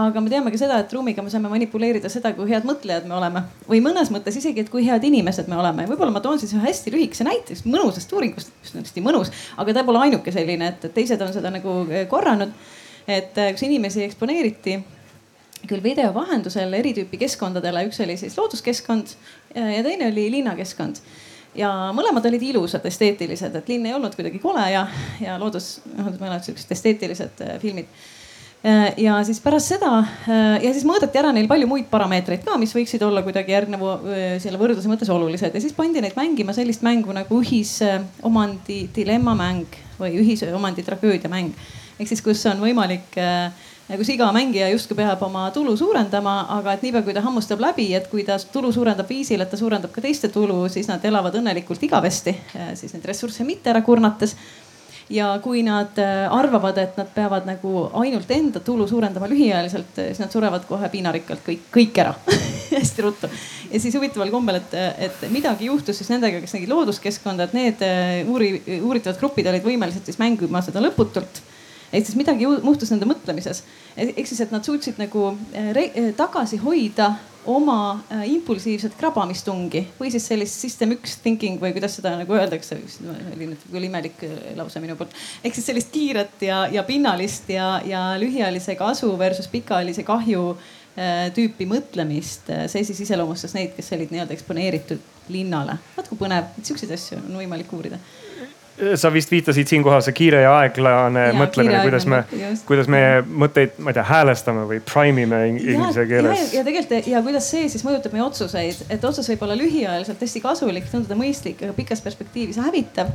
aga 0.04 0.24
me 0.24 0.32
teame 0.32 0.54
ka 0.54 0.62
seda, 0.62 0.80
et 0.84 0.94
ruumiga 0.96 1.26
me 1.26 1.34
saame 1.34 1.52
manipuleerida 1.52 2.12
seda, 2.12 2.32
kui 2.38 2.48
head 2.50 2.68
mõtlejad 2.70 3.10
me 3.10 3.18
oleme 3.20 3.44
või 3.68 3.84
mõnes 3.84 4.14
mõttes 4.14 4.40
isegi, 4.40 4.64
et 4.64 4.72
kui 4.72 4.88
head 4.88 5.04
inimesed 5.04 5.52
me 5.52 5.60
oleme. 5.60 5.88
võib-olla 5.90 6.16
ma 6.16 6.24
toon 6.24 6.40
siis 6.40 6.56
ühe 6.56 6.64
hästi 6.64 6.96
lühikese 6.96 7.28
näite 7.28 7.60
mõnusast 7.68 8.16
uuringust, 8.16 8.56
mis 8.62 8.76
on 8.76 8.86
hästi 8.88 9.04
mõnus, 9.04 9.34
aga 9.58 9.76
ta 9.76 9.84
pole 9.84 10.06
ainuke 10.08 10.32
selline, 10.32 10.74
et 10.74 10.90
teised 10.96 11.22
on 11.22 11.36
seda 11.36 11.52
nagu 11.54 11.84
korranud 12.10 12.56
et 13.08 13.36
kus 13.36 13.66
inimesi 13.68 14.06
eksponeeriti 14.06 14.78
küll 15.68 15.84
video 15.84 16.14
vahendusel 16.16 16.74
eri 16.76 16.94
tüüpi 16.98 17.20
keskkondadele, 17.22 17.86
üks 17.88 18.02
oli 18.04 18.18
siis 18.20 18.38
looduskeskkond 18.38 19.14
ja 19.56 19.84
teine 19.86 20.10
oli 20.12 20.30
linnakeskkond 20.34 21.00
ja 21.58 21.70
mõlemad 21.96 22.26
olid 22.30 22.44
ilusad, 22.50 22.86
esteetilised, 22.90 23.56
et 23.56 23.70
linn 23.72 23.86
ei 23.88 23.94
olnud 23.96 24.16
kuidagi 24.18 24.42
kole 24.42 24.64
ja, 24.74 24.88
ja 25.22 25.38
loodus, 25.42 25.78
noh 25.94 26.10
mõlemad 26.18 26.44
siuksed 26.46 26.72
esteetilised 26.74 27.44
äh, 27.46 27.56
filmid. 27.62 27.90
Äh, 28.64 28.94
ja 29.04 29.18
siis 29.28 29.42
pärast 29.44 29.74
seda 29.74 29.92
äh, 30.00 30.64
ja 30.64 30.72
siis 30.74 30.86
mõõdeti 30.88 31.20
ära 31.20 31.34
neil 31.36 31.50
palju 31.52 31.68
muid 31.70 31.90
parameetreid 31.92 32.46
ka, 32.48 32.58
mis 32.62 32.74
võiksid 32.76 33.04
olla 33.06 33.24
kuidagi 33.26 33.54
järgneva 33.54 33.98
selle 34.44 34.62
võrdluse 34.62 34.92
mõttes 34.92 35.12
olulised 35.14 35.54
ja 35.54 35.64
siis 35.64 35.76
pandi 35.78 36.02
neid 36.04 36.18
mängima 36.20 36.56
sellist 36.56 36.86
mängu 36.86 37.14
nagu 37.16 37.42
ühisomandi 37.44 38.86
dilemmamäng 38.96 39.82
või 40.00 40.18
ühisomandi 40.24 40.86
tragöödiamäng. 40.88 41.54
ehk 42.00 42.10
siis, 42.10 42.24
kus 42.26 42.46
on 42.50 42.64
võimalik 42.64 43.20
äh, 43.22 43.70
kus 43.92 44.10
iga 44.14 44.30
mängija 44.36 44.70
justkui 44.72 44.98
peab 44.98 45.22
oma 45.26 45.50
tulu 45.56 45.76
suurendama, 45.78 46.38
aga 46.58 46.74
et 46.74 46.84
niipea 46.86 47.04
kui 47.06 47.16
ta 47.16 47.24
hammustab 47.26 47.62
läbi, 47.62 47.90
et 47.98 48.10
kui 48.12 48.24
ta 48.28 48.38
tulu 48.40 48.72
suurendab 48.72 49.10
viisil, 49.10 49.44
et 49.44 49.52
ta 49.52 49.60
suurendab 49.60 49.92
ka 49.94 50.02
teiste 50.02 50.32
tulu, 50.34 50.64
siis 50.72 50.88
nad 50.92 51.04
elavad 51.06 51.36
õnnelikult 51.40 51.84
igavesti, 51.84 52.36
siis 52.80 52.96
neid 52.96 53.10
ressursse 53.12 53.46
mitte 53.48 53.74
ära 53.74 53.84
kurnates 53.86 54.38
ja 55.10 55.40
kui 55.44 55.64
nad 55.64 55.98
äh, 56.00 56.32
arvavad, 56.32 56.78
et 56.80 56.98
nad 56.98 57.10
peavad 57.16 57.48
nagu 57.48 57.88
ainult 58.00 58.32
enda 58.32 58.62
tulu 58.64 58.88
suurendama 58.88 59.28
lühiajaliselt, 59.30 59.92
siis 59.96 60.22
nad 60.22 60.32
surevad 60.32 60.66
kohe 60.70 60.90
piinarikkalt 60.90 61.44
kõik, 61.46 61.66
kõik 61.74 62.00
ära 62.02 62.14
hästi 62.78 63.06
ruttu. 63.06 63.30
ja 63.72 63.80
siis 63.80 63.96
huvitaval 64.00 64.32
kombel, 64.32 64.62
et, 64.62 64.78
et 65.10 65.26
midagi 65.34 65.68
juhtus 65.68 66.00
siis 66.00 66.12
nendega, 66.14 66.42
kes 66.42 66.56
nägid 66.56 66.72
looduskeskkonda, 66.72 67.50
et 67.50 67.58
need 67.58 67.88
uuri, 68.32 68.54
uuritavad 68.80 69.20
grupid 69.20 69.52
olid 69.52 69.66
võimelised 69.66 70.08
siis 70.08 70.22
mängima 70.22 70.64
seda 70.66 70.82
lõputult 70.84 71.44
ehk 71.94 72.08
siis 72.08 72.18
midagi 72.18 72.48
muutus 72.66 72.92
nende 72.94 73.08
mõtlemises. 73.10 73.62
ehk 73.98 74.26
siis, 74.26 74.42
et 74.42 74.52
nad 74.54 74.66
suutsid 74.66 75.00
nagu 75.02 75.30
eh, 75.54 75.72
eh, 75.84 76.10
tagasi 76.18 76.60
hoida 76.64 77.14
oma 77.50 77.78
äh, 78.08 78.24
impulsiivset 78.32 78.96
krabamistungi 78.96 79.82
või 79.98 80.12
siis 80.14 80.26
sellist 80.32 80.62
system 80.64 80.96
üks 80.96 81.18
thinking 81.24 81.60
või 81.62 81.74
kuidas 81.76 81.98
seda 82.00 82.14
nagu 82.16 82.38
öeldakse, 82.38 82.78
oli 83.36 83.50
nüüd 83.50 83.66
küll 83.68 83.88
imelik 83.90 84.24
lause 84.56 84.80
minu 84.84 84.96
poolt. 85.00 85.12
ehk 85.44 85.58
siis 85.58 85.68
sellist 85.72 85.92
kiiret 85.94 86.48
ja, 86.48 86.64
ja 86.72 86.86
pinnalist 86.88 87.52
ja, 87.52 87.76
ja 87.86 88.06
lühiajalise 88.20 88.78
kasu 88.80 89.12
versus 89.20 89.52
pikaajalise 89.52 90.08
kahju 90.08 90.56
tüüpi 91.34 91.66
mõtlemist. 91.66 92.52
see 92.70 92.84
siis 92.86 93.00
iseloomustas 93.02 93.56
neid, 93.58 93.72
kes 93.76 93.92
olid 93.98 94.14
nii-öelda 94.14 94.36
eksponeeritud 94.38 95.32
linnale. 95.34 95.80
vaat 95.98 96.08
kui 96.08 96.20
põnev, 96.20 96.54
et 96.58 96.70
siukseid 96.70 96.94
asju 96.96 97.18
on 97.18 97.42
võimalik 97.42 97.74
uurida 97.76 98.00
sa 98.98 99.12
vist 99.14 99.30
viitasid 99.32 99.70
siinkohal 99.70 100.02
see 100.02 100.16
kiire 100.18 100.40
ja 100.42 100.54
aeglane 100.64 101.28
ja, 101.28 101.36
mõtlemine, 101.38 101.82
kuidas 101.86 102.08
me, 102.10 102.24
kuidas 102.66 102.90
me 102.90 103.02
mõtteid, 103.22 103.78
ma 103.84 103.94
ei 103.94 103.98
tea, 104.00 104.06
häälestame 104.10 104.66
või 104.70 104.80
prime 104.82 105.28
ime 105.28 105.42
inglise 105.52 106.08
keeles. 106.10 106.48
ja, 106.48 106.60
ja 106.60 106.66
tegelikult 106.66 107.10
ja 107.14 107.22
kuidas 107.26 107.52
see 107.54 107.68
siis 107.70 107.86
mõjutab 107.86 108.16
meie 108.16 108.26
otsuseid, 108.26 108.82
et 108.94 109.06
otsus 109.06 109.30
võib 109.30 109.46
olla 109.46 109.58
lühiajaliselt 109.60 110.26
hästi 110.26 110.42
kasulik, 110.42 110.90
tunduda 110.90 111.18
mõistlik, 111.20 111.62
aga 111.62 111.78
pikas 111.78 112.02
perspektiivis 112.02 112.58
hävitav. 112.64 113.14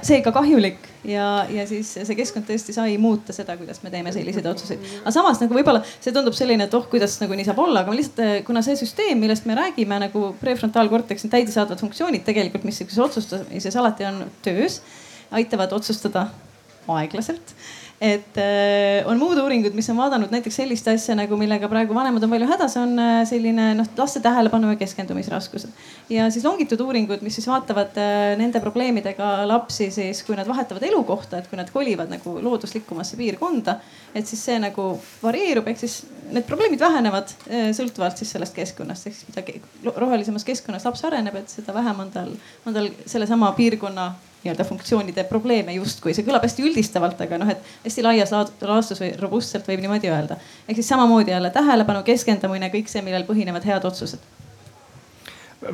seega 0.00 0.32
kahjulik 0.32 0.80
ja, 1.04 1.44
ja 1.52 1.66
siis 1.68 1.90
see 1.92 2.16
keskkond 2.16 2.48
tõesti 2.48 2.72
sai 2.72 2.96
muuta 2.98 3.36
seda, 3.36 3.58
kuidas 3.60 3.82
me 3.84 3.92
teeme 3.92 4.12
selliseid 4.12 4.46
otsuseid. 4.48 4.80
aga 5.02 5.12
samas 5.12 5.42
nagu 5.44 5.54
võib-olla 5.58 5.84
see 5.98 6.16
tundub 6.16 6.32
selline, 6.36 6.64
et 6.64 6.74
oh, 6.74 6.88
kuidas 6.88 7.18
nagu 7.20 7.36
nii 7.36 7.44
saab 7.44 7.60
olla, 7.66 7.84
aga 7.84 7.92
lihtsalt 7.92 8.46
kuna 8.48 8.64
see 8.64 8.80
süsteem, 8.80 9.20
millest 9.20 9.44
me 9.44 9.58
räägime 9.58 10.00
nagu 10.06 10.30
prefrontaalkorteks, 10.40 11.26
need 11.26 11.36
täidesaatvad 11.36 11.84
funktsioonid 11.84 12.24
tegelikult, 12.24 12.64
mis 12.64 12.80
sihukeses 12.80 13.04
otsustamises 13.04 13.76
alati 13.76 14.08
on 14.08 14.24
töös 14.46 14.80
aitavad 15.34 15.72
otsustada 15.76 16.28
aeglaselt 16.88 17.54
et 18.04 18.36
äh, 18.36 19.06
on 19.08 19.18
muud 19.20 19.38
uuringud, 19.38 19.74
mis 19.76 19.86
on 19.92 19.98
vaadanud 19.98 20.32
näiteks 20.34 20.58
sellist 20.60 20.88
asja 20.90 21.14
nagu, 21.16 21.36
millega 21.38 21.68
praegu 21.70 21.94
vanemad 21.96 22.24
on 22.26 22.32
palju 22.32 22.48
hädas, 22.50 22.74
on 22.80 22.98
äh, 23.00 23.20
selline 23.28 23.70
noh, 23.78 23.88
laste 23.98 24.20
tähelepanu 24.24 24.72
ja 24.72 24.78
keskendumisraskused. 24.80 25.70
ja 26.12 26.26
siis 26.34 26.44
longitud 26.44 26.80
uuringud, 26.84 27.22
mis 27.24 27.38
siis 27.38 27.46
vaatavad 27.48 27.96
äh, 28.00 28.34
nende 28.40 28.60
probleemidega 28.60 29.30
lapsi 29.48 29.90
siis, 29.94 30.24
kui 30.26 30.36
nad 30.36 30.50
vahetavad 30.50 30.84
elukohta, 30.90 31.38
et 31.38 31.48
kui 31.50 31.60
nad 31.60 31.70
kolivad 31.72 32.10
nagu 32.12 32.36
looduslikumasse 32.42 33.16
piirkonda. 33.20 33.78
et 34.14 34.26
siis 34.26 34.42
see 34.50 34.58
nagu 34.58 34.90
varieerub, 35.22 35.70
ehk 35.70 35.80
siis 35.86 36.02
need 36.32 36.46
probleemid 36.48 36.80
vähenevad 36.80 37.32
äh, 37.48 37.70
sõltuvalt 37.76 38.20
siis 38.20 38.32
sellest 38.34 38.54
keskkonnast, 38.56 39.08
ehk 39.08 39.16
siis 39.16 39.30
mida 39.30 39.96
rohelisemas 39.96 40.46
keskkonnas 40.46 40.86
laps 40.88 41.04
areneb, 41.08 41.36
et 41.40 41.52
seda 41.52 41.74
vähem 41.74 42.04
on 42.04 42.12
tal, 42.14 42.30
on 42.66 42.76
tal 42.76 42.88
sellesama 43.06 43.52
piirkonna 43.58 44.12
nii-öelda 44.44 44.64
funktsioonide 44.68 45.24
probleeme 45.24 45.72
justkui, 45.78 46.12
see 46.14 46.24
kõlab 46.26 46.44
hästi 46.44 46.64
üldistavalt, 46.66 47.20
aga 47.24 47.40
noh, 47.40 47.48
et 47.48 47.74
hästi 47.86 48.04
laias 48.04 48.32
laastus 48.34 49.00
või 49.00 49.12
robustselt 49.20 49.68
võib 49.68 49.80
niimoodi 49.80 50.12
öelda. 50.12 50.36
ehk 50.68 50.76
siis 50.80 50.88
samamoodi 50.92 51.32
jälle 51.32 51.50
tähelepanu, 51.50 52.04
keskendumine, 52.04 52.68
kõik 52.72 52.92
see, 52.92 53.02
millel 53.02 53.24
põhinevad 53.28 53.64
head 53.64 53.84
otsused 53.88 54.32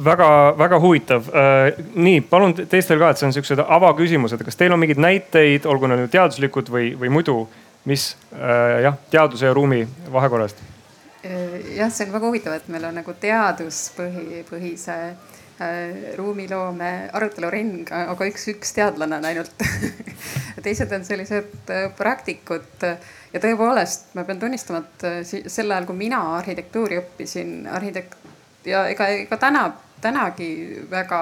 väga-väga 0.04 0.78
huvitav. 0.80 1.28
Äh, 1.34 1.80
nii, 1.94 2.20
palun 2.30 2.54
teistel 2.54 3.00
ka, 3.00 3.10
et 3.10 3.18
see 3.18 3.26
on 3.26 3.34
siuksed 3.34 3.62
avaküsimused, 3.64 4.44
kas 4.46 4.58
teil 4.58 4.74
on 4.74 4.78
mingeid 4.78 5.00
näiteid, 5.02 5.66
olgu 5.66 5.90
need 5.90 6.06
teaduslikud 6.12 6.70
või, 6.70 6.92
või 7.00 7.10
muidu, 7.10 7.40
mis 7.84 8.16
äh, 8.32 8.82
jah, 8.84 8.98
teaduse 9.10 9.46
ja 9.46 9.54
ruumi 9.56 9.84
vahekorrast? 10.12 10.62
Äh, 11.24 11.76
jah, 11.76 11.92
see 11.92 12.06
on 12.08 12.14
väga 12.16 12.26
huvitav, 12.26 12.56
et 12.56 12.68
meil 12.72 12.88
on 12.88 12.98
nagu 13.00 13.14
teaduspõhi, 13.20 14.44
põhise 14.50 15.00
Äh, 15.60 16.16
ruumiloome 16.16 17.10
aruteluring, 17.12 17.82
aga 17.92 18.26
üks, 18.30 18.46
üks 18.48 18.70
teadlane 18.72 19.18
on 19.18 19.26
ainult 19.28 19.64
teised 20.64 20.94
on 20.96 21.02
sellised 21.04 21.68
äh, 21.68 21.90
praktikud. 21.98 22.86
ja 23.34 23.42
tõepoolest, 23.44 24.06
ma 24.16 24.24
pean 24.24 24.40
tunnistama, 24.40 24.80
et 24.80 25.04
äh, 25.04 25.18
sel 25.28 25.68
ajal, 25.68 25.84
kui 25.90 25.98
mina 26.00 26.22
arhitektuuri 26.38 26.96
õppisin, 27.02 27.52
arhitekt 27.76 28.16
ja 28.64 28.86
ega, 28.88 29.10
ega 29.18 29.36
täna, 29.42 29.66
tänagi 30.00 30.48
väga 30.88 31.20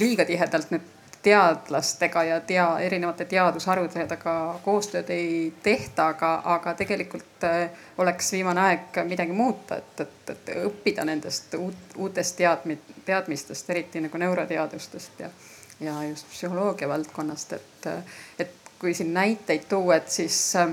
liiga 0.00 0.24
tihedalt 0.24 0.72
nüüd 0.72 0.88
teadlastega 1.26 2.22
ja 2.24 2.40
tea, 2.40 2.64
erinevate 2.86 3.24
teadusharudega 3.26 4.34
koostööd 4.64 5.08
ei 5.10 5.30
tehta, 5.62 6.10
aga, 6.12 6.28
aga 6.54 6.74
tegelikult 6.78 7.46
äh, 7.48 7.64
oleks 7.98 8.30
viimane 8.36 8.62
aeg 8.62 9.00
midagi 9.08 9.34
muuta, 9.34 9.80
et, 9.80 10.04
et, 10.04 10.30
et 10.36 10.52
õppida 10.68 11.02
nendest 11.08 11.56
uut, 11.58 11.96
uutest 11.96 12.38
teadmi-, 12.38 12.78
teadmistest, 13.08 13.74
eriti 13.74 14.04
nagu 14.04 14.22
neuroteadustest 14.22 15.24
ja, 15.24 15.32
ja 15.80 15.96
just 16.06 16.30
psühholoogia 16.30 16.88
valdkonnast, 16.92 17.58
et, 17.58 17.90
et 18.38 18.72
kui 18.78 18.94
siin 18.94 19.10
näiteid 19.16 19.66
tuua, 19.68 19.98
et 19.98 20.14
siis 20.14 20.38
äh, 20.62 20.70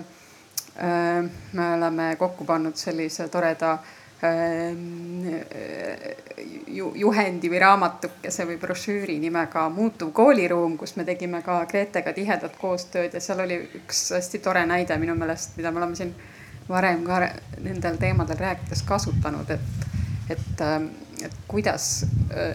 me 1.57 1.67
oleme 1.79 2.13
kokku 2.21 2.45
pannud 2.45 2.77
sellise 2.77 3.25
toreda 3.33 3.73
äh, 3.79 3.99
juhendi 6.95 7.49
või 7.51 7.59
raamatukese 7.59 8.45
või 8.47 8.57
brošüüri 8.61 9.17
nimega 9.19 9.65
Muutuv 9.69 10.13
kooliruum, 10.15 10.77
kus 10.77 10.95
me 10.95 11.03
tegime 11.07 11.41
ka 11.43 11.65
Gretega 11.69 12.13
tihedat 12.15 12.55
koostööd 12.61 13.13
ja 13.13 13.21
seal 13.23 13.43
oli 13.43 13.59
üks 13.81 14.05
hästi 14.15 14.39
tore 14.43 14.63
näide 14.69 14.97
minu 15.01 15.15
meelest, 15.19 15.57
mida 15.57 15.71
me 15.71 15.81
oleme 15.83 15.99
siin 15.99 16.13
varem 16.69 17.03
ka 17.03 17.19
nendel 17.63 17.99
teemadel 17.99 18.39
rääkides 18.39 18.85
kasutanud, 18.87 19.49
et, 19.51 19.91
et, 20.37 20.61
ehm, 20.63 20.87
et 21.25 21.35
kuidas 21.47 22.05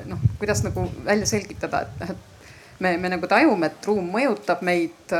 noh, 0.08 0.24
kuidas 0.40 0.64
nagu 0.64 0.88
välja 1.04 1.28
selgitada, 1.28 1.84
et 1.84 2.00
noh, 2.00 2.16
et 2.16 2.80
me, 2.80 2.96
me 2.96 3.12
nagu 3.12 3.28
tajume, 3.28 3.68
et 3.68 3.86
ruum 3.90 4.08
mõjutab 4.14 4.64
meid 4.64 5.14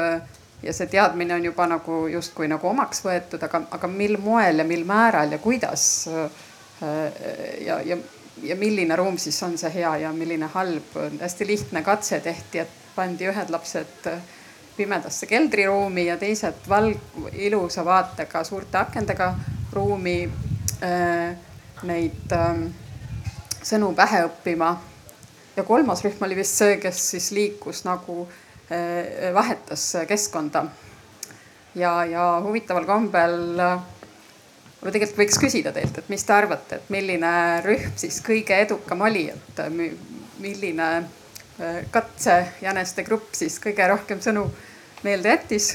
ja 0.63 0.73
see 0.73 0.87
teadmine 0.91 1.35
on 1.35 1.45
juba 1.45 1.67
nagu 1.71 2.07
justkui 2.11 2.49
nagu 2.51 2.69
omaks 2.69 3.03
võetud, 3.05 3.43
aga, 3.43 3.63
aga 3.71 3.91
mil 3.91 4.19
moel 4.23 4.59
ja 4.59 4.67
mil 4.67 4.85
määral 4.89 5.33
ja 5.33 5.39
kuidas. 5.39 6.09
Äh, 6.09 6.31
ja, 7.67 7.81
ja, 7.83 7.97
ja 8.43 8.57
milline 8.57 8.97
ruum 8.97 9.19
siis 9.19 9.39
on 9.43 9.57
see 9.59 9.71
hea 9.75 9.97
ja 10.05 10.13
milline 10.13 10.47
halb. 10.55 10.99
hästi 11.21 11.47
lihtne 11.47 11.83
katse 11.83 12.21
tehti, 12.21 12.59
et 12.59 12.77
pandi 12.95 13.27
ühed 13.31 13.51
lapsed 13.51 14.11
pimedasse 14.79 15.27
keldriruumi 15.27 16.07
ja 16.07 16.17
teised 16.17 16.67
valg-, 16.71 17.31
ilusa 17.33 17.85
vaatega 17.85 18.45
suurte 18.45 18.79
akendega 18.79 19.33
ruumi 19.73 20.21
äh, 20.83 21.35
neid 21.83 22.35
äh, 22.35 22.61
sõnu 23.63 23.91
pähe 23.99 24.23
õppima. 24.29 24.77
ja 25.57 25.65
kolmas 25.67 26.05
rühm 26.05 26.23
oli 26.23 26.37
vist 26.39 26.61
see, 26.61 26.77
kes 26.79 27.03
siis 27.11 27.31
liikus 27.35 27.83
nagu 27.85 28.29
vahetas 29.35 29.85
keskkonda. 30.09 30.65
ja, 31.75 31.93
ja 32.05 32.25
huvitaval 32.45 32.85
kombel 32.85 33.39
ma 34.79 34.93
tegelikult 34.95 35.23
võiks 35.23 35.41
küsida 35.43 35.73
teilt, 35.75 35.99
et 35.99 36.11
mis 36.13 36.25
te 36.25 36.35
arvate, 36.35 36.79
et 36.79 36.93
milline 36.93 37.33
rühm 37.65 37.95
siis 37.99 38.21
kõige 38.25 38.59
edukam 38.63 39.03
oli, 39.09 39.27
et 39.33 39.63
milline 40.39 40.89
eh, 40.99 41.83
katsejäneste 41.95 43.05
grupp 43.09 43.35
siis 43.39 43.59
kõige 43.63 43.89
rohkem 43.91 44.23
sõnu 44.25 44.47
meelde 45.07 45.35
jättis? 45.35 45.73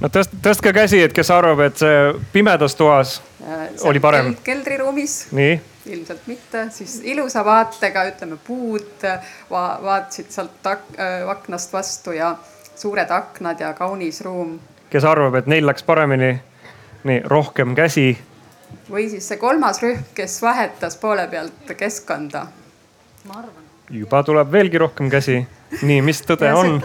no 0.00 0.10
tõst-, 0.10 0.34
tõstke 0.42 0.74
käsi, 0.74 1.02
et 1.06 1.14
kes 1.14 1.30
arvab, 1.34 1.62
et 1.68 1.78
see 1.82 2.00
pimedas 2.34 2.74
toas 2.78 3.20
äh, 3.44 3.68
oli 3.86 4.02
parem. 4.02 4.34
keldriruumis. 4.44 5.20
nii 5.30 5.60
ilmselt 5.86 6.26
mitte, 6.26 6.66
siis 6.70 7.00
ilusa 7.04 7.44
vaatega, 7.44 8.04
ütleme 8.12 8.38
puud 8.46 9.06
va 9.50 9.62
vaatasid 9.82 10.30
sealt 10.30 10.66
äh, 10.66 11.28
aknast 11.28 11.72
vastu 11.72 12.14
ja 12.16 12.36
suured 12.76 13.10
aknad 13.10 13.60
ja 13.60 13.72
kaunis 13.74 14.20
ruum. 14.20 14.60
kes 14.90 15.04
arvab, 15.04 15.34
et 15.34 15.46
neil 15.46 15.66
läks 15.66 15.82
paremini? 15.82 16.36
nii, 17.04 17.22
rohkem 17.24 17.74
käsi. 17.74 18.18
või 18.90 19.08
siis 19.10 19.28
see 19.28 19.40
kolmas 19.42 19.82
rühm, 19.82 20.06
kes 20.14 20.42
vahetas 20.42 20.96
poole 20.96 21.26
pealt 21.28 21.76
keskkonda. 21.76 22.46
ma 23.24 23.38
arvan. 23.38 23.71
Juba 23.90 24.22
tuleb 24.22 24.52
veelgi 24.52 24.78
rohkem 24.78 25.10
käsi. 25.10 25.42
Nii, 25.82 26.02
mis 26.04 26.20
tõde 26.28 26.50
ja 26.50 26.56
on? 26.56 26.82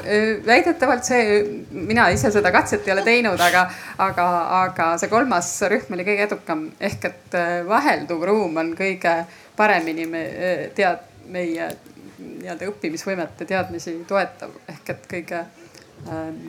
väidetavalt 0.48 1.04
see, 1.04 1.42
mina 1.72 2.06
ise 2.16 2.32
seda 2.32 2.54
katset 2.56 2.88
ei 2.88 2.94
ole 2.94 3.04
teinud, 3.04 3.42
aga, 3.44 3.66
aga, 4.00 4.28
aga 4.62 4.88
see 5.02 5.12
kolmas 5.12 5.50
rühm 5.68 5.98
oli 5.98 6.06
kõige 6.08 6.24
edukam. 6.30 6.64
Ehk 6.80 7.10
et 7.10 7.38
vahelduv 7.68 8.24
ruum 8.30 8.56
on 8.64 8.72
kõige 8.78 9.18
paremini 9.60 10.08
me 10.08 10.24
tead, 10.78 11.04
meie 11.28 11.68
nii-öelda 12.18 12.72
õppimisvõimete 12.72 13.46
teadmisi 13.50 13.98
toetav. 14.08 14.56
Ehk 14.72 14.96
et 14.96 15.12
kõige 15.12 15.44
ähm, 16.08 16.40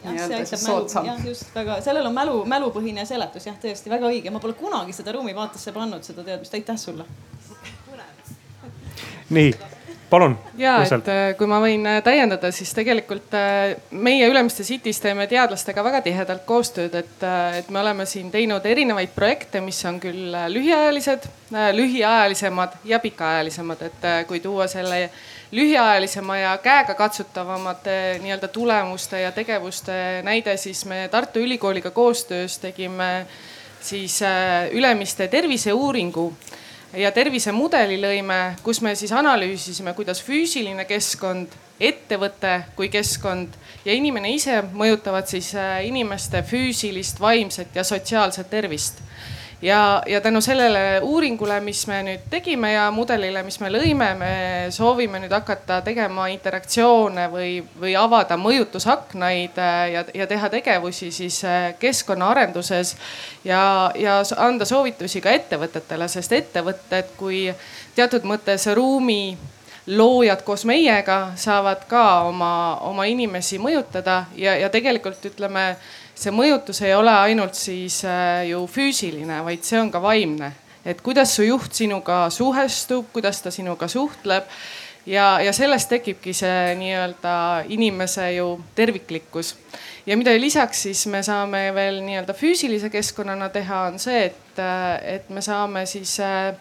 see 0.00 0.40
aitab 0.40 0.64
mälu, 0.64 1.06
jah 1.12 1.22
just 1.28 1.54
väga, 1.54 1.78
sellel 1.84 2.08
on 2.08 2.16
mälu, 2.16 2.40
mälupõhine 2.48 3.04
seletus. 3.04 3.50
Jah, 3.50 3.60
tõesti 3.60 3.92
väga 3.92 4.08
õige, 4.08 4.32
ma 4.32 4.40
pole 4.40 4.56
kunagi 4.56 4.96
seda 4.96 5.12
ruumi 5.12 5.36
vaatesse 5.36 5.76
pannud, 5.76 6.08
seda 6.08 6.24
teadmist, 6.24 6.56
aitäh 6.56 6.80
sulle. 6.80 7.04
nii 9.30 9.75
palun. 10.10 10.38
ja, 10.58 10.76
et 10.82 11.08
äh, 11.10 11.22
kui 11.38 11.48
ma 11.50 11.58
võin 11.62 11.86
äh, 11.88 12.00
täiendada, 12.04 12.50
siis 12.54 12.72
tegelikult 12.76 13.34
äh, 13.36 13.76
meie 13.90 14.28
Ülemiste 14.30 14.64
City's 14.66 15.00
teeme 15.02 15.26
teadlastega 15.30 15.84
väga 15.84 16.02
tihedalt 16.04 16.44
koostööd, 16.48 16.94
et, 16.94 17.24
et 17.58 17.70
me 17.74 17.80
oleme 17.82 18.06
siin 18.06 18.30
teinud 18.30 18.66
erinevaid 18.66 19.14
projekte, 19.14 19.60
mis 19.64 19.80
on 19.88 20.00
küll 20.02 20.36
lühiajalised, 20.52 21.26
lühiajalisemad 21.76 22.78
ja 22.84 23.00
pikaajalisemad, 23.02 23.82
et 23.86 24.06
kui 24.28 24.40
tuua 24.44 24.66
selle 24.70 25.08
lühiajalisema 25.54 26.38
ja 26.38 26.54
käegakatsutavamate 26.62 27.96
nii-öelda 28.22 28.48
tulemuste 28.50 29.20
ja 29.20 29.32
tegevuste 29.32 30.22
näide, 30.26 30.56
siis 30.58 30.84
me 30.90 31.06
Tartu 31.10 31.42
Ülikooliga 31.42 31.90
koostöös 31.90 32.58
tegime 32.58 33.26
siis 33.80 34.20
Ülemiste 34.72 35.28
terviseuuringu 35.28 36.32
ja 36.92 37.10
tervisemudeli 37.12 37.98
lõime, 38.00 38.56
kus 38.62 38.80
me 38.84 38.94
siis 38.94 39.12
analüüsisime, 39.12 39.94
kuidas 39.96 40.22
füüsiline 40.22 40.84
keskkond, 40.88 41.54
ettevõte 41.80 42.52
kui 42.76 42.88
keskkond 42.88 43.56
ja 43.84 43.92
inimene 43.92 44.32
ise 44.32 44.62
mõjutavad 44.72 45.28
siis 45.28 45.52
äh, 45.58 45.82
inimeste 45.88 46.42
füüsilist, 46.46 47.20
vaimset 47.20 47.74
ja 47.76 47.84
sotsiaalset 47.84 48.50
tervist 48.50 49.02
ja, 49.62 50.02
ja 50.06 50.20
tänu 50.20 50.40
sellele 50.40 51.00
uuringule, 51.02 51.60
mis 51.60 51.86
me 51.86 52.02
nüüd 52.02 52.26
tegime 52.30 52.72
ja 52.72 52.90
mudelile, 52.90 53.42
mis 53.42 53.58
me 53.60 53.70
lõime, 53.72 54.10
me 54.18 54.32
soovime 54.74 55.20
nüüd 55.22 55.32
hakata 55.32 55.80
tegema 55.86 56.28
interaktsioone 56.32 57.26
või, 57.32 57.50
või 57.80 57.96
avada 57.96 58.36
mõjutusaknaid 58.40 59.58
äh, 59.58 59.80
ja, 59.94 60.04
ja 60.14 60.26
teha 60.26 60.50
tegevusi 60.52 61.10
siis 61.14 61.42
äh, 61.44 61.72
keskkonnaarenduses 61.80 62.96
ja, 63.44 63.90
ja 63.96 64.20
anda 64.36 64.68
soovitusi 64.68 65.20
ka 65.24 65.32
ettevõtetele, 65.32 66.08
sest 66.08 66.32
ettevõtted 66.32 67.14
kui 67.16 67.46
teatud 67.96 68.28
mõttes 68.28 68.68
ruumi 68.76 69.36
loojad 69.86 70.42
koos 70.42 70.64
meiega 70.66 71.32
saavad 71.38 71.84
ka 71.88 72.26
oma, 72.26 72.78
oma 72.82 73.06
inimesi 73.06 73.58
mõjutada 73.62 74.24
ja, 74.36 74.56
ja 74.58 74.70
tegelikult 74.70 75.24
ütleme 75.30 75.76
see 76.16 76.32
mõjutus 76.32 76.80
ei 76.84 76.94
ole 76.96 77.12
ainult 77.12 77.58
siis 77.58 78.00
äh, 78.08 78.46
ju 78.50 78.64
füüsiline, 78.70 79.42
vaid 79.44 79.64
see 79.66 79.80
on 79.80 79.92
ka 79.92 80.02
vaimne. 80.02 80.52
et 80.86 81.00
kuidas 81.02 81.34
su 81.34 81.42
juht 81.42 81.74
sinuga 81.74 82.30
suhestub, 82.30 83.08
kuidas 83.12 83.40
ta 83.42 83.50
sinuga 83.50 83.88
suhtleb 83.88 84.44
ja, 85.06 85.40
ja 85.42 85.52
sellest 85.52 85.88
tekibki 85.90 86.34
see 86.36 86.74
nii-öelda 86.78 87.64
inimese 87.68 88.32
ju 88.36 88.60
terviklikkus. 88.74 89.56
ja 90.06 90.16
mida 90.16 90.30
lisaks 90.40 90.82
siis 90.82 91.06
me 91.06 91.22
saame 91.22 91.74
veel 91.74 92.00
nii-öelda 92.06 92.34
füüsilise 92.34 92.90
keskkonnana 92.90 93.48
teha, 93.48 93.82
on 93.90 93.98
see, 93.98 94.24
et, 94.30 94.58
äh, 94.58 95.14
et 95.16 95.30
me 95.30 95.42
saame 95.42 95.86
siis 95.86 96.20
äh, 96.20 96.54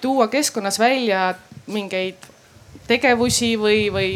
tuua 0.00 0.28
keskkonnas 0.28 0.78
välja 0.78 1.34
mingeid 1.66 2.30
tegevusi 2.86 3.56
või, 3.58 3.88
või 3.92 4.14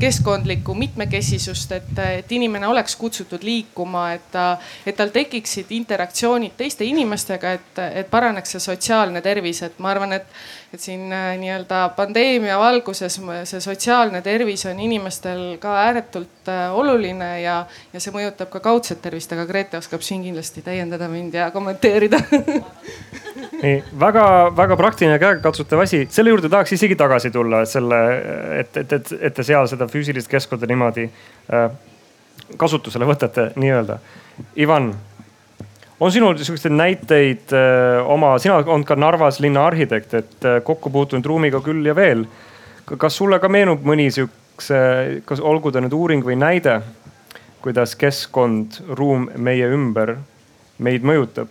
keskkondlikku 0.00 0.74
mitmekesisust, 0.74 1.72
et, 1.72 1.98
et 2.18 2.32
inimene 2.32 2.68
oleks 2.68 2.96
kutsutud 2.96 3.42
liikuma, 3.44 4.06
et 4.16 4.26
ta, 4.32 4.44
et 4.86 4.96
tal 4.96 5.12
tekiksid 5.14 5.70
interaktsioonid 5.76 6.56
teiste 6.56 6.86
inimestega, 6.88 7.54
et, 7.58 7.80
et 8.02 8.10
paraneks 8.10 8.56
see 8.56 8.62
sotsiaalne 8.64 9.22
tervis, 9.24 9.62
et 9.66 9.78
ma 9.82 9.92
arvan, 9.92 10.16
et, 10.16 10.26
et 10.74 10.80
siin 10.80 11.12
äh, 11.12 11.34
nii-öelda 11.40 11.82
pandeemia 11.96 12.58
valguses 12.58 13.20
see 13.50 13.60
sotsiaalne 13.62 14.22
tervis 14.24 14.66
on 14.70 14.80
inimestel 14.80 15.44
ka 15.62 15.76
ääretult 15.84 16.50
äh, 16.50 16.66
oluline 16.74 17.30
ja, 17.42 17.60
ja 17.92 18.02
see 18.02 18.14
mõjutab 18.14 18.50
ka 18.52 18.62
kaudset 18.64 19.02
tervist, 19.04 19.32
aga 19.36 19.46
Grete 19.46 19.78
oskab 19.78 20.02
siin 20.02 20.24
kindlasti 20.24 20.64
täiendada 20.64 21.08
mind 21.12 21.34
ja 21.34 21.50
kommenteerida. 21.54 22.22
Nii 23.64 23.76
väga-väga 24.00 24.76
praktiline 24.76 25.18
käegakatsutav 25.18 25.84
asi, 25.84 26.04
selle 26.12 26.32
juurde 26.32 26.50
tahaks 26.52 26.74
isegi 26.76 26.96
tagasi 26.98 27.30
tulla, 27.34 27.62
et 27.64 27.70
selle, 27.70 28.00
et, 28.60 28.76
et, 28.76 28.92
et, 28.98 29.12
et 29.28 29.34
te 29.34 29.46
seal 29.46 29.68
seda 29.74 29.88
füüsilist 29.90 30.30
keskkonda 30.30 30.68
niimoodi 30.70 31.08
äh, 31.08 31.68
kasutusele 32.60 33.06
võtate 33.08 33.50
nii-öelda. 33.60 33.98
Ivan, 34.60 34.92
on 36.00 36.12
sinul 36.12 36.38
siukseid 36.38 36.74
näiteid 36.74 37.54
äh, 37.54 38.00
oma, 38.10 38.34
sina 38.42 38.58
oled 38.60 38.86
ka 38.88 38.96
Narvas 38.98 39.40
linna 39.44 39.66
arhitekt, 39.68 40.14
et 40.14 40.48
äh, 40.48 40.60
kokku 40.64 40.92
puutunud 40.94 41.26
ruumiga 41.26 41.62
küll 41.64 41.86
ja 41.86 41.96
veel. 41.96 42.26
kas 42.84 43.16
sulle 43.16 43.38
ka 43.40 43.48
meenub 43.48 43.84
mõni 43.86 44.10
siukse, 44.12 44.78
kas 45.24 45.40
olgu 45.40 45.72
ta 45.72 45.80
nüüd 45.80 45.94
uuring 45.96 46.24
või 46.24 46.36
näide, 46.36 46.80
kuidas 47.64 47.94
keskkond, 47.96 48.82
ruum 48.92 49.30
meie 49.36 49.70
ümber 49.72 50.18
meid 50.78 51.06
mõjutab? 51.06 51.48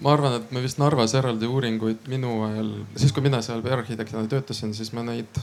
ma 0.00 0.12
arvan, 0.12 0.38
et 0.38 0.50
me 0.54 0.62
vist 0.62 0.78
Narvas 0.78 1.14
eraldi 1.18 1.48
uuringuid 1.50 2.06
minu 2.10 2.42
ajal, 2.46 2.68
siis 3.00 3.14
kui 3.14 3.24
mina 3.24 3.40
seal 3.42 3.62
arhitektina 3.64 4.26
töötasin, 4.30 4.74
siis 4.74 4.92
me 4.94 5.02
neid 5.06 5.40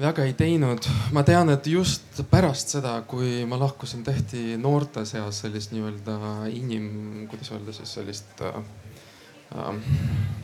väga 0.00 0.24
ei 0.24 0.34
teinud. 0.34 0.86
ma 1.12 1.22
tean, 1.26 1.50
et 1.50 1.66
just 1.66 2.22
pärast 2.30 2.76
seda, 2.76 3.00
kui 3.06 3.44
ma 3.48 3.58
lahkusin, 3.60 4.04
tehti 4.04 4.56
noorte 4.60 5.04
seas 5.08 5.42
sellist 5.44 5.74
nii-öelda 5.76 6.18
inim, 6.52 7.26
kuidas 7.30 7.52
öelda 7.52 7.74
siis 7.76 7.92
sellist 7.98 8.40
äh, 8.46 8.62
ähm, 9.56 9.82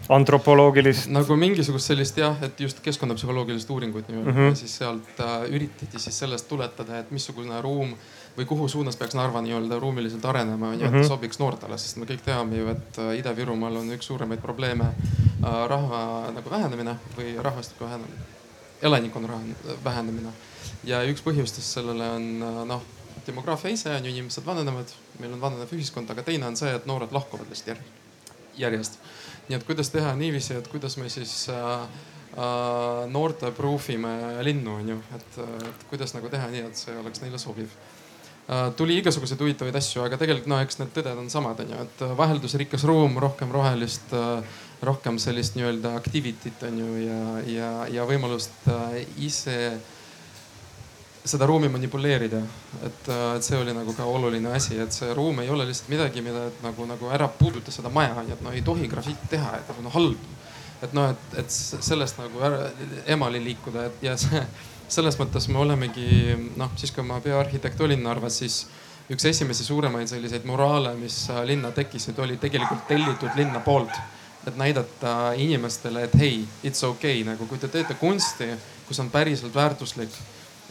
antropoloogilist. 0.09 1.09
nagu 1.11 1.37
mingisugust 1.37 1.93
sellist 1.93 2.19
jah, 2.21 2.37
et 2.43 2.61
just 2.61 2.81
keskkonnapsühholoogilist 2.85 3.71
uuringut 3.71 4.09
nii-öelda 4.09 4.33
mm 4.33 4.39
-hmm. 4.39 4.55
ja 4.55 4.61
siis 4.63 4.79
sealt 4.79 5.21
äh, 5.21 5.49
üritati 5.51 5.99
siis 5.99 6.19
sellest 6.19 6.49
tuletada, 6.49 6.99
et 6.99 7.11
missugune 7.11 7.61
ruum 7.63 7.93
äh, 7.93 8.27
või 8.37 8.47
kuhu 8.47 8.69
suunas 8.69 8.97
peaks 8.97 9.17
Narva 9.17 9.41
nii-öelda 9.43 9.79
ruumiliselt 9.81 10.25
arenema, 10.25 10.69
on 10.69 10.81
ju, 10.81 10.87
et 10.87 10.93
mhm. 10.93 11.09
sobiks 11.09 11.41
noortele, 11.41 11.79
sest 11.81 12.01
me 12.01 12.09
kõik 12.09 12.25
teame 12.25 12.61
ju, 12.61 12.69
et 12.73 13.01
äh, 13.01 13.13
Ida-Virumaal 13.21 13.81
on 13.81 13.93
üks 13.97 14.09
suuremaid 14.11 14.43
probleeme 14.45 14.91
äh, 14.93 15.61
rahva 15.73 16.01
nagu 16.37 16.51
vähenemine 16.53 16.99
või 17.17 17.37
rahvastiku 17.43 17.87
vähenemine, 17.87 18.27
elanikkonna 18.83 19.41
vähenemine. 19.85 20.33
ja 20.85 21.03
üks 21.09 21.23
põhjustest 21.25 21.79
sellele 21.79 22.09
on 22.19 22.27
äh, 22.43 22.59
noh, 22.73 22.83
demograafia 23.27 23.75
ise 23.75 23.95
on 23.95 24.05
ju, 24.05 24.13
inimesed 24.13 24.47
vananevad, 24.47 24.93
meil 25.21 25.33
on 25.33 25.41
vananev 25.41 25.73
ühiskond, 25.73 26.11
aga 26.11 26.23
teine 26.23 26.47
on 26.47 26.57
see, 26.57 26.73
et 26.75 26.87
noored 26.87 27.13
lahkuvad 27.13 27.49
lihtsalt 27.51 27.81
järjest. 28.57 29.01
nii 29.49 29.59
et 29.59 29.67
kuidas 29.67 29.91
teha 29.91 30.15
niiviisi, 30.19 30.55
et 30.61 30.69
kuidas 30.69 30.97
me 30.97 31.09
siis 31.13 31.49
äh, 31.51 31.89
noorte 33.11 33.51
proof 33.57 33.91
ime 33.91 34.43
linnu, 34.45 34.81
on 34.81 34.89
ju, 34.95 35.03
et, 35.17 35.39
kuidas 35.91 36.13
nagu 36.15 36.29
teha 36.29 36.51
nii, 36.53 36.67
et 36.71 36.85
see 36.85 36.97
oleks 37.01 37.23
neile 37.25 37.39
sobiv 37.41 37.73
Äh, 38.47 38.69
tuli 38.79 38.95
igasuguseid 39.01 39.41
huvitavaid 39.43 39.75
asju, 39.75 40.05
aga 40.07 40.21
tegelikult 40.21 40.47
no 40.53 40.61
eks 40.63 40.79
need 40.79 40.93
tõded 40.95 41.19
on 41.19 41.27
samad, 41.33 41.59
on 41.65 41.73
ju, 41.73 41.79
et 41.83 42.03
äh, 42.07 42.13
vaheldusrikas 42.15 42.85
ruum, 42.87 43.17
rohkem 43.19 43.51
rohelist, 43.51 44.13
äh, 44.15 44.61
rohkem 44.85 45.19
sellist 45.19 45.57
nii-öelda 45.57 45.95
activity't 45.97 46.67
on 46.69 46.79
ju 46.79 46.97
ja, 47.07 47.21
ja, 47.49 47.71
ja 47.99 48.05
võimalust 48.09 48.69
ise 49.25 49.57
seda 51.27 51.47
ruumi 51.49 51.69
manipuleerida. 51.73 52.39
et, 52.87 53.09
et 53.09 53.45
see 53.45 53.59
oli 53.59 53.75
nagu 53.75 53.95
ka 53.97 54.05
oluline 54.05 54.53
asi, 54.55 54.79
et 54.79 54.93
see 54.93 55.15
ruum 55.15 55.41
ei 55.43 55.51
ole 55.51 55.67
lihtsalt 55.67 55.91
midagi, 55.91 56.23
mida 56.23 56.47
et, 56.51 56.63
nagu, 56.63 56.87
nagu 56.87 57.11
ära 57.11 57.29
puuduta 57.29 57.75
seda 57.75 57.91
maja, 57.91 58.15
on 58.15 58.31
ju, 58.31 58.37
et 58.37 58.45
no 58.47 58.55
ei 58.55 58.63
tohi 58.63 58.89
grafiiti 58.89 59.33
teha, 59.35 59.57
et 59.59 59.83
noh 59.83 59.95
halb. 59.97 60.33
et 60.85 60.93
noh, 60.95 61.11
et, 61.11 61.39
et 61.41 61.51
sellest 61.51 62.19
nagu 62.21 62.43
ära, 62.45 62.71
emali 63.09 63.41
liikuda, 63.43 63.87
et 63.89 64.03
ja 64.07 64.17
see 64.21 64.45
selles 64.89 65.17
mõttes 65.19 65.49
me 65.51 65.59
olemegi 65.59 66.37
noh, 66.57 66.71
siis 66.79 66.93
kui 66.95 67.05
ma 67.07 67.19
peaarhitekt 67.23 67.81
olin 67.83 68.05
Narvas, 68.07 68.39
siis 68.43 68.59
üks 69.11 69.27
esimesi 69.29 69.67
suuremaid 69.67 70.11
selliseid 70.11 70.47
moraale, 70.47 70.95
mis 70.99 71.25
linna 71.47 71.73
tekkisid, 71.75 72.19
oli 72.23 72.39
tegelikult 72.43 72.87
tellitud 72.91 73.35
linna 73.39 73.63
poolt. 73.67 73.95
Et 74.47 74.57
näidata 74.57 75.33
inimestele, 75.37 76.07
et 76.07 76.19
hei, 76.19 76.41
it's 76.65 76.85
okay, 76.87 77.25
nagu 77.27 77.47
kui 77.47 77.59
te 77.59 77.69
teete 77.69 77.95
kunsti, 78.01 78.51
kus 78.89 79.01
on 79.03 79.11
päriselt 79.11 79.55
väärtuslik 79.55 80.13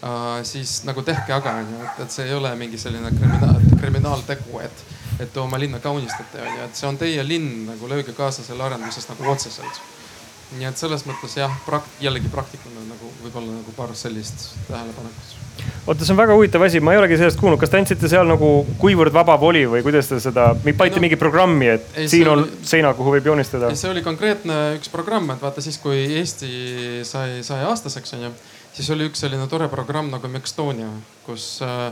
uh,, 0.04 0.44
siis 0.44 0.84
nagu 0.88 1.04
tehke 1.04 1.34
aga 1.36 1.58
onju, 1.62 1.82
et, 1.84 2.06
et 2.06 2.12
see 2.12 2.30
ei 2.30 2.38
ole 2.38 2.54
mingi 2.60 2.80
selline 2.80 3.12
kriminaal, 3.18 3.60
kriminaaltegu, 3.80 4.62
et, 4.64 4.86
et 5.20 5.34
te 5.34 5.44
oma 5.44 5.60
linna 5.60 5.80
kaunistate 5.84 6.42
onju, 6.42 6.64
et 6.70 6.80
see 6.80 6.88
on 6.88 7.02
teie 7.02 7.28
linn, 7.28 7.66
nagu 7.72 7.92
lööge 7.92 8.16
kaasa 8.16 8.44
selle 8.48 8.64
arenduses 8.64 9.10
nagu 9.12 9.30
otseselt 9.36 9.84
nii 10.54 10.68
et 10.70 10.78
selles 10.80 11.06
mõttes 11.08 11.34
jah, 11.40 11.52
prakt-, 11.66 11.98
jällegi 12.04 12.30
praktikuna 12.32 12.84
nagu 12.86 13.10
võib-olla 13.24 13.58
nagu 13.58 13.74
paar 13.76 13.96
sellist 13.98 14.52
tähelepanekut. 14.68 15.34
oota, 15.88 16.06
see 16.06 16.14
on 16.14 16.20
väga 16.20 16.36
huvitav 16.38 16.66
asi, 16.68 16.82
ma 16.84 16.94
ei 16.94 17.00
olegi 17.02 17.18
sellest 17.20 17.40
kuulnud, 17.42 17.60
kas 17.62 17.74
te 17.74 17.80
andsite 17.82 18.10
seal 18.12 18.30
nagu, 18.30 18.52
kuivõrd 18.82 19.14
vaba 19.16 19.38
voli 19.42 19.66
või 19.70 19.82
kuidas 19.86 20.12
te 20.12 20.20
seda, 20.24 20.52
panite 20.66 21.00
no, 21.00 21.06
mingi 21.08 21.20
programmi, 21.20 21.72
et 21.74 21.98
ei, 21.98 22.10
siin 22.12 22.30
on 22.32 22.44
oli, 22.44 22.60
seina, 22.68 22.94
kuhu 22.98 23.16
võib 23.18 23.32
joonistada? 23.32 23.74
see 23.76 23.92
oli 23.92 24.06
konkreetne 24.06 24.60
üks 24.78 24.94
programm, 24.94 25.34
et 25.34 25.42
vaata 25.42 25.64
siis, 25.66 25.80
kui 25.82 26.06
Eesti 26.22 26.52
sai, 27.08 27.42
sai 27.48 27.66
aastaseks 27.66 28.18
onju, 28.20 28.32
siis 28.78 28.92
oli 28.96 29.10
üks 29.10 29.26
selline 29.26 29.50
tore 29.52 29.70
programm 29.72 30.14
nagu 30.14 30.30
Mextonia, 30.32 30.92
kus 31.26 31.56
äh, 31.66 31.90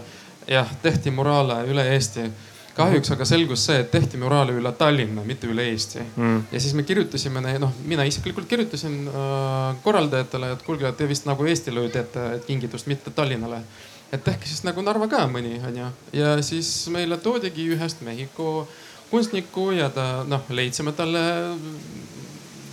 jah, 0.48 0.70
tehti 0.86 1.12
muraale 1.12 1.64
üle 1.72 1.88
Eesti 1.96 2.30
kahjuks 2.78 3.12
aga 3.14 3.26
selgus 3.28 3.66
see, 3.68 3.80
et 3.84 3.90
tehti 3.94 4.18
muraale 4.22 4.56
üle 4.58 4.72
Tallinna, 4.78 5.24
mitte 5.28 5.48
üle 5.50 5.66
Eesti 5.72 6.02
mm.. 6.02 6.38
ja 6.52 6.62
siis 6.62 6.74
me 6.78 6.86
kirjutasime, 6.88 7.44
noh, 7.62 7.74
mina 7.86 8.06
isiklikult 8.10 8.50
kirjutasin 8.50 8.96
äh, 9.08 9.82
korraldajatele, 9.84 10.54
et 10.56 10.64
kuulge, 10.66 10.92
te 10.98 11.08
vist 11.10 11.28
nagu 11.30 11.46
Eestile 11.50 11.86
teete 11.94 12.28
kingitust, 12.48 12.90
mitte 12.90 13.14
Tallinnale. 13.14 13.62
et 14.12 14.24
tehke 14.24 14.50
siis 14.50 14.64
nagu 14.66 14.82
Narva 14.86 15.08
ka 15.12 15.26
mõni, 15.30 15.60
onju. 15.68 15.92
ja 16.18 16.36
siis 16.42 16.72
meile 16.94 17.18
toodigi 17.22 17.70
ühest 17.76 18.02
Mehhiko 18.02 18.68
kunstnikku 19.12 19.72
ja 19.78 19.92
ta 19.94 20.24
noh, 20.26 20.42
leidsime 20.50 20.96
talle 20.98 21.22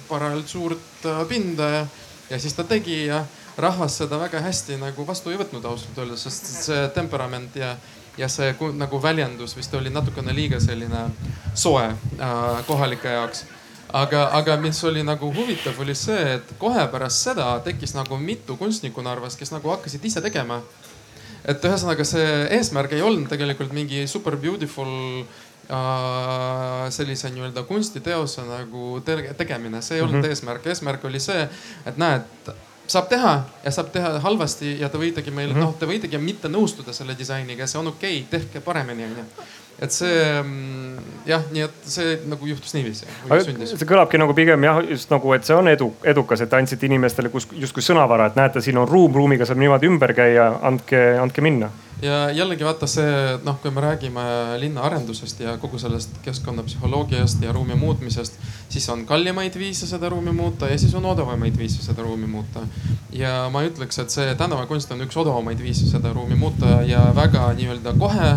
parajalt 0.09 0.49
suurt 0.49 1.05
äh, 1.05 1.27
pinda 1.29 1.69
ja, 1.77 1.87
ja 2.31 2.41
siis 2.41 2.57
ta 2.57 2.65
tegi 2.65 3.05
ja 3.07 3.25
rahvas 3.61 3.99
seda 4.01 4.17
väga 4.17 4.41
hästi 4.41 4.79
nagu 4.81 5.05
vastu 5.07 5.31
ei 5.31 5.39
võtnud 5.41 5.65
ausalt 5.69 5.99
öeldes, 6.01 6.25
sest 6.25 6.53
see 6.65 6.85
temperament 6.97 7.57
ja 7.61 7.75
ja 8.21 8.29
see 8.29 8.53
nagu 8.77 9.01
väljendus 9.03 9.57
vist 9.57 9.75
oli 9.75 9.93
natukene 9.93 10.35
liiga 10.37 10.61
selline 10.61 11.07
soe 11.55 11.87
äh, 11.89 12.61
kohalike 12.67 13.17
jaoks. 13.17 13.45
aga, 13.93 14.29
aga 14.39 14.57
mis 14.63 14.85
oli 14.85 15.03
nagu 15.03 15.33
huvitav, 15.35 15.81
oli 15.83 15.95
see, 15.99 16.37
et 16.37 16.55
kohe 16.59 16.87
pärast 16.93 17.27
seda 17.27 17.51
tekkis 17.65 17.97
nagu 17.97 18.17
mitu 18.17 18.57
kunstnikku 18.57 19.03
Narvas, 19.03 19.37
kes 19.37 19.51
nagu 19.51 19.73
hakkasid 19.73 20.05
ise 20.05 20.23
tegema 20.23 20.61
et 21.49 21.65
ühesõnaga 21.65 22.05
see 22.05 22.27
eesmärk 22.57 22.93
ei 22.97 23.03
olnud 23.03 23.29
tegelikult 23.31 23.73
mingi 23.75 24.05
super 24.11 24.37
beautiful 24.41 24.91
äh, 25.73 26.89
sellise 26.93 27.31
nii-öelda 27.33 27.65
kunstiteose 27.69 28.45
nagu 28.49 29.01
tegemine, 29.07 29.83
see 29.83 29.99
ei 29.99 30.05
olnud 30.05 30.21
mm 30.21 30.25
-hmm. 30.25 30.35
eesmärk. 30.37 30.67
eesmärk 30.67 31.05
oli 31.05 31.21
see, 31.21 31.49
et 31.87 31.97
näed, 31.97 32.53
saab 32.91 33.09
teha 33.11 33.35
ja 33.65 33.71
saab 33.75 33.93
teha 33.95 34.19
halvasti 34.25 34.77
ja 34.81 34.89
te 34.91 34.99
võitegi 34.99 35.31
meile 35.31 35.55
mm, 35.55 35.61
-hmm. 35.61 35.67
noh, 35.67 35.79
te 35.79 35.87
võitegi 35.87 36.19
mitte 36.19 36.51
nõustuda 36.51 36.93
selle 36.97 37.15
disainiga, 37.19 37.67
see 37.67 37.81
on 37.81 37.93
okei 37.95 38.23
okay,, 38.23 38.39
tehke 38.39 38.65
paremini, 38.65 39.07
onju 39.11 39.27
et 39.81 39.95
see 39.95 40.25
mm, 40.43 40.97
jah, 41.29 41.45
nii 41.53 41.65
et 41.65 41.85
see 41.89 42.17
nagu 42.29 42.49
juhtus 42.49 42.73
niiviisi. 42.77 43.07
see 43.73 43.89
kõlabki 43.89 44.21
nagu 44.21 44.35
pigem 44.37 44.65
jah, 44.67 44.81
just 44.85 45.13
nagu, 45.13 45.33
et 45.37 45.47
see 45.47 45.57
on 45.57 45.71
edu, 45.73 45.91
edukas, 46.13 46.45
et 46.45 46.57
andsite 46.57 46.89
inimestele 46.89 47.33
kus, 47.33 47.49
justkui 47.57 47.85
sõnavara, 47.85 48.31
et 48.31 48.37
näete, 48.37 48.61
siin 48.65 48.81
on 48.81 48.89
ruum, 48.89 49.15
ruumiga 49.17 49.49
saab 49.49 49.63
niimoodi 49.63 49.89
ümber 49.89 50.13
käia, 50.17 50.51
andke, 50.69 51.01
andke 51.23 51.45
minna. 51.45 51.71
ja 52.03 52.31
jällegi 52.33 52.65
vaata 52.65 52.89
see 52.89 53.39
noh, 53.45 53.57
kui 53.63 53.73
me 53.73 53.85
räägime 53.85 54.27
linnaarendusest 54.61 55.41
ja 55.45 55.57
kogu 55.61 55.81
sellest 55.81 56.21
keskkonnapsühholoogiast 56.25 57.43
ja 57.45 57.53
ruumi 57.53 57.77
muutmisest, 57.81 58.39
siis 58.69 58.89
on 58.93 59.05
kallimaid 59.09 59.57
viise 59.59 59.89
seda 59.89 60.09
ruumi 60.13 60.33
muuta 60.33 60.69
ja 60.69 60.79
siis 60.79 60.95
on 60.95 61.09
odavamaid 61.09 61.59
viise 61.59 61.83
seda 61.85 62.05
ruumi 62.05 62.29
muuta. 62.29 62.69
ja 63.13 63.49
ma 63.53 63.65
ütleks, 63.65 64.01
et 64.01 64.13
see 64.13 64.33
tänavakunst 64.37 64.93
on 64.93 65.05
üks 65.09 65.21
odavamaid 65.21 65.61
viise 65.61 65.89
seda 65.89 66.13
ruumi 66.13 66.37
muuta 66.37 66.81
ja 66.89 67.05
väga 67.17 67.53
nii-öelda 67.57 67.97
kohe 67.99 68.33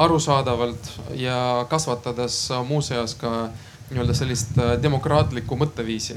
arusaadavalt 0.00 0.92
ja 1.20 1.66
kasvatades 1.68 2.48
muuseas 2.68 3.14
ka 3.20 3.50
nii-öelda 3.90 4.14
sellist 4.14 4.58
äh, 4.58 4.76
demokraatlikku 4.82 5.56
mõtteviisi. 5.58 6.16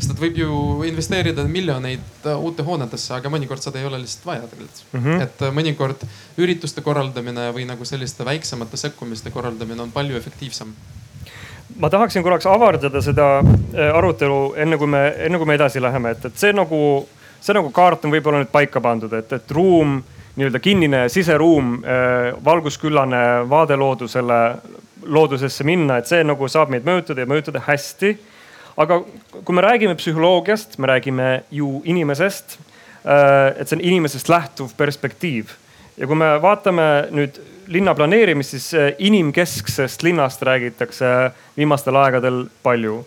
sest 0.00 0.12
et 0.14 0.20
võib 0.20 0.38
ju 0.40 0.50
investeerida 0.88 1.44
miljoneid 1.48 2.26
äh, 2.26 2.36
uute 2.36 2.64
hoonetesse, 2.64 3.14
aga 3.16 3.32
mõnikord 3.32 3.64
seda 3.64 3.80
ei 3.80 3.88
ole 3.88 4.02
lihtsalt 4.02 4.26
vaja 4.26 4.48
tegelikult 4.48 4.82
mm. 4.92 5.00
-hmm. 5.00 5.22
et 5.22 5.42
äh, 5.42 5.54
mõnikord 5.54 6.04
ürituste 6.38 6.84
korraldamine 6.84 7.50
või 7.56 7.64
nagu 7.68 7.84
selliste 7.84 8.24
väiksemate 8.24 8.76
sekkumiste 8.76 9.30
korraldamine 9.30 9.82
on 9.82 9.92
palju 9.92 10.16
efektiivsem 10.16 10.74
ma 11.80 11.90
tahaksin 11.90 12.22
korraks 12.22 12.46
avardada 12.46 13.00
seda 13.02 13.42
arutelu, 13.94 14.54
enne 14.56 14.76
kui 14.76 14.86
me, 14.86 15.06
enne 15.16 15.38
kui 15.38 15.46
me 15.46 15.54
edasi 15.54 15.80
läheme, 15.80 16.10
et, 16.10 16.24
et 16.24 16.36
see 16.36 16.52
nagu, 16.52 17.08
see 17.40 17.54
nagu 17.54 17.70
kaart 17.70 18.04
on 18.04 18.12
võib-olla 18.12 18.42
nüüd 18.42 18.50
paika 18.52 18.80
pandud, 18.80 19.12
et, 19.12 19.32
et 19.32 19.50
ruum 19.50 20.02
nii-öelda 20.40 20.60
kinnine 20.64 21.04
siseruum, 21.12 21.74
äh, 21.84 22.32
valgusküllane 22.44 23.22
vaade 23.50 23.76
loodusele, 23.76 24.40
loodusesse 25.04 25.64
minna, 25.64 26.00
et 26.00 26.08
see 26.08 26.24
nagu 26.24 26.48
saab 26.48 26.72
meid 26.72 26.88
mõjutada 26.88 27.24
ja 27.24 27.30
mõjutada 27.30 27.62
hästi. 27.66 28.16
aga 28.80 29.02
kui 29.44 29.54
me 29.54 29.60
räägime 29.60 29.94
psühholoogiast, 29.94 30.78
me 30.78 30.86
räägime 30.86 31.42
ju 31.50 31.82
inimesest. 31.84 32.58
Äh, 33.04 33.60
et 33.60 33.68
see 33.68 33.76
on 33.76 33.84
inimesest 33.84 34.28
lähtuv 34.28 34.72
perspektiiv 34.76 35.52
ja 35.96 36.06
kui 36.06 36.16
me 36.16 36.34
vaatame 36.42 36.86
nüüd 37.12 37.38
linna 37.70 37.94
planeerimist, 37.94 38.50
siis 38.56 38.74
äh, 38.74 38.92
inimkesksest 38.98 40.02
linnast 40.02 40.42
räägitakse 40.42 41.30
viimastel 41.56 41.96
aegadel 41.96 42.46
palju 42.62 43.04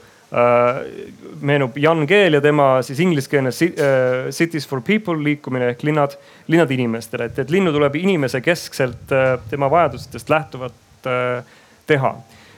meenub 1.42 1.78
Jan 1.78 2.08
Geel 2.10 2.34
ja 2.34 2.42
tema 2.42 2.68
siis 2.82 3.00
ingliskeelne 3.04 3.52
äh, 3.54 4.30
Cities 4.32 4.68
for 4.68 4.82
people 4.82 5.20
liikumine 5.24 5.68
ehk 5.74 5.84
linnad, 5.86 6.16
linnad 6.48 6.72
inimestele, 6.74 7.28
et, 7.30 7.42
et 7.44 7.54
linnu 7.54 7.74
tuleb 7.76 8.00
inimese 8.00 8.42
keskselt 8.42 9.14
äh, 9.14 9.36
tema 9.50 9.70
vajadustest 9.72 10.30
lähtuvalt 10.34 10.80
teha. 11.88 12.14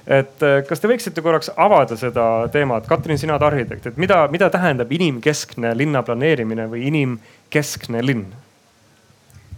et 0.06 0.44
kas 0.70 0.80
te 0.80 0.88
võiksite 0.88 1.24
korraks 1.26 1.50
avada 1.58 1.96
seda 1.98 2.46
teemat, 2.54 2.86
Katrin, 2.86 3.18
sina 3.18 3.34
oled 3.34 3.48
arhitekt, 3.48 3.88
et 3.90 3.98
mida, 3.98 4.20
mida 4.30 4.52
tähendab 4.54 4.92
inimkeskne 4.94 5.72
linna 5.74 6.04
planeerimine 6.06 6.68
või 6.70 6.86
inimkeskne 6.92 8.06
linn? 8.06 8.45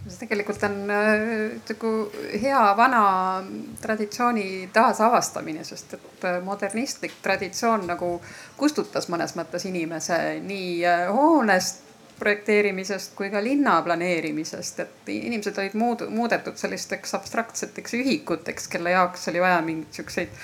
See 0.08 0.26
tegelikult 0.26 0.62
on 0.68 0.76
nagu 0.88 1.92
hea 2.42 2.62
vana 2.76 3.02
traditsiooni 3.82 4.68
taasavastamine, 4.72 5.64
sest 5.64 5.96
et 5.98 6.24
äh, 6.28 6.38
modernistlik 6.44 7.18
traditsioon 7.22 7.86
nagu 7.88 8.14
kustutas 8.56 9.10
mõnes 9.12 9.36
mõttes 9.38 9.68
inimese 9.68 10.18
nii 10.44 10.72
äh, 10.86 11.04
hoonest 11.14 11.84
projekteerimisest 12.18 13.12
kui 13.14 13.30
ka 13.30 13.38
linna 13.42 13.76
planeerimisist, 13.86 14.80
et 14.82 15.10
inimesed 15.14 15.58
olid 15.62 15.76
muud, 15.78 16.02
muudetud 16.10 16.58
sellisteks 16.58 17.14
abstraktseteks 17.14 17.94
ühikuteks, 18.00 18.66
kelle 18.72 18.96
jaoks 18.96 19.28
oli 19.30 19.44
vaja 19.44 19.60
mingeid 19.62 20.00
siukseid 20.00 20.40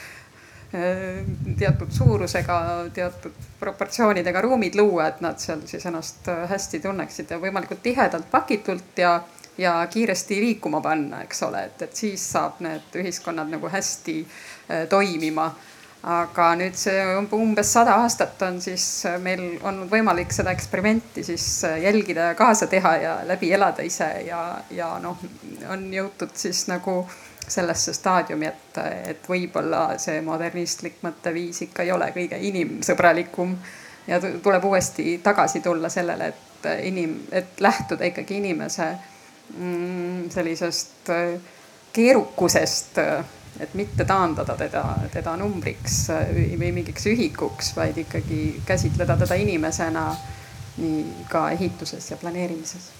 teatud 1.58 1.90
suurusega, 1.94 2.56
teatud 2.94 3.34
proportsioonidega 3.60 4.40
ruumid 4.42 4.74
luua, 4.74 5.06
et 5.12 5.20
nad 5.22 5.38
seal 5.38 5.62
siis 5.70 5.86
ennast 5.86 6.26
hästi 6.50 6.80
tunneksid 6.82 7.30
ja 7.30 7.38
võimalikult 7.42 7.82
tihedalt 7.84 8.26
pakitult 8.32 8.98
ja 8.98 9.20
ja 9.58 9.86
kiiresti 9.90 10.40
liikuma 10.40 10.80
panna, 10.80 11.22
eks 11.22 11.42
ole, 11.42 11.64
et, 11.64 11.82
et 11.82 11.96
siis 11.96 12.24
saab 12.32 12.60
need 12.64 12.98
ühiskonnad 12.98 13.50
nagu 13.50 13.70
hästi 13.70 14.18
äh, 14.24 14.88
toimima. 14.88 15.52
aga 16.04 16.50
nüüd 16.60 16.74
see 16.76 17.00
umbes 17.32 17.70
sada 17.72 17.94
aastat 18.02 18.42
on 18.44 18.58
siis 18.60 18.84
äh, 19.08 19.14
meil 19.16 19.54
olnud 19.64 19.88
võimalik 19.88 20.34
seda 20.36 20.52
eksperimenti 20.52 21.22
siis 21.24 21.46
äh, 21.64 21.78
jälgida 21.80 22.26
ja 22.28 22.34
kaasa 22.36 22.66
teha 22.66 22.96
ja 23.00 23.14
läbi 23.24 23.52
elada 23.56 23.82
ise 23.82 24.10
ja, 24.26 24.58
ja 24.70 24.90
noh, 25.00 25.22
on 25.72 25.86
jõutud 25.92 26.34
siis 26.36 26.66
nagu 26.68 27.06
sellesse 27.48 27.92
staadiumi, 27.96 28.46
et, 28.46 28.82
et 29.14 29.24
võib-olla 29.28 29.96
see 30.00 30.20
modernistlik 30.24 31.00
mõtteviis 31.04 31.62
ikka 31.68 31.84
ei 31.84 31.92
ole 31.92 32.10
kõige 32.12 32.36
inimsõbralikum. 32.50 33.56
ja 34.06 34.20
tuleb 34.20 34.64
uuesti 34.64 35.18
tagasi 35.24 35.60
tulla 35.60 35.88
sellele, 35.88 36.28
et 36.28 36.70
inim, 36.84 37.16
et 37.32 37.60
lähtuda 37.60 38.04
ikkagi 38.04 38.36
inimese 38.42 38.92
sellisest 40.30 41.08
äh, 41.08 41.40
keerukusest, 41.92 42.98
äh, 42.98 43.24
et 43.60 43.74
mitte 43.74 44.04
taandada 44.04 44.56
teda, 44.58 44.84
teda 45.12 45.36
numbriks 45.36 46.08
äh, 46.10 46.32
või 46.58 46.72
mingiks 46.72 47.06
ühikuks, 47.06 47.74
vaid 47.76 47.98
ikkagi 48.02 48.60
käsitleda 48.66 49.16
teda 49.20 49.38
inimesena 49.38 50.08
nii 50.76 51.26
ka 51.30 51.48
ehituses 51.54 52.10
ja 52.10 52.16
planeerimises. 52.18 52.90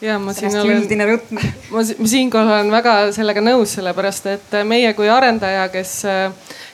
Ja 0.00 0.16
ma 0.18 0.32
siin 0.32 0.56
olen, 0.56 0.86
ma, 1.74 1.82
ma 1.98 2.08
siinkohal 2.08 2.54
olen 2.54 2.72
väga 2.72 2.94
sellega 3.12 3.42
nõus, 3.44 3.74
sellepärast 3.76 4.30
et 4.32 4.56
meie 4.64 4.94
kui 4.96 5.10
arendaja, 5.12 5.66
kes, 5.68 5.98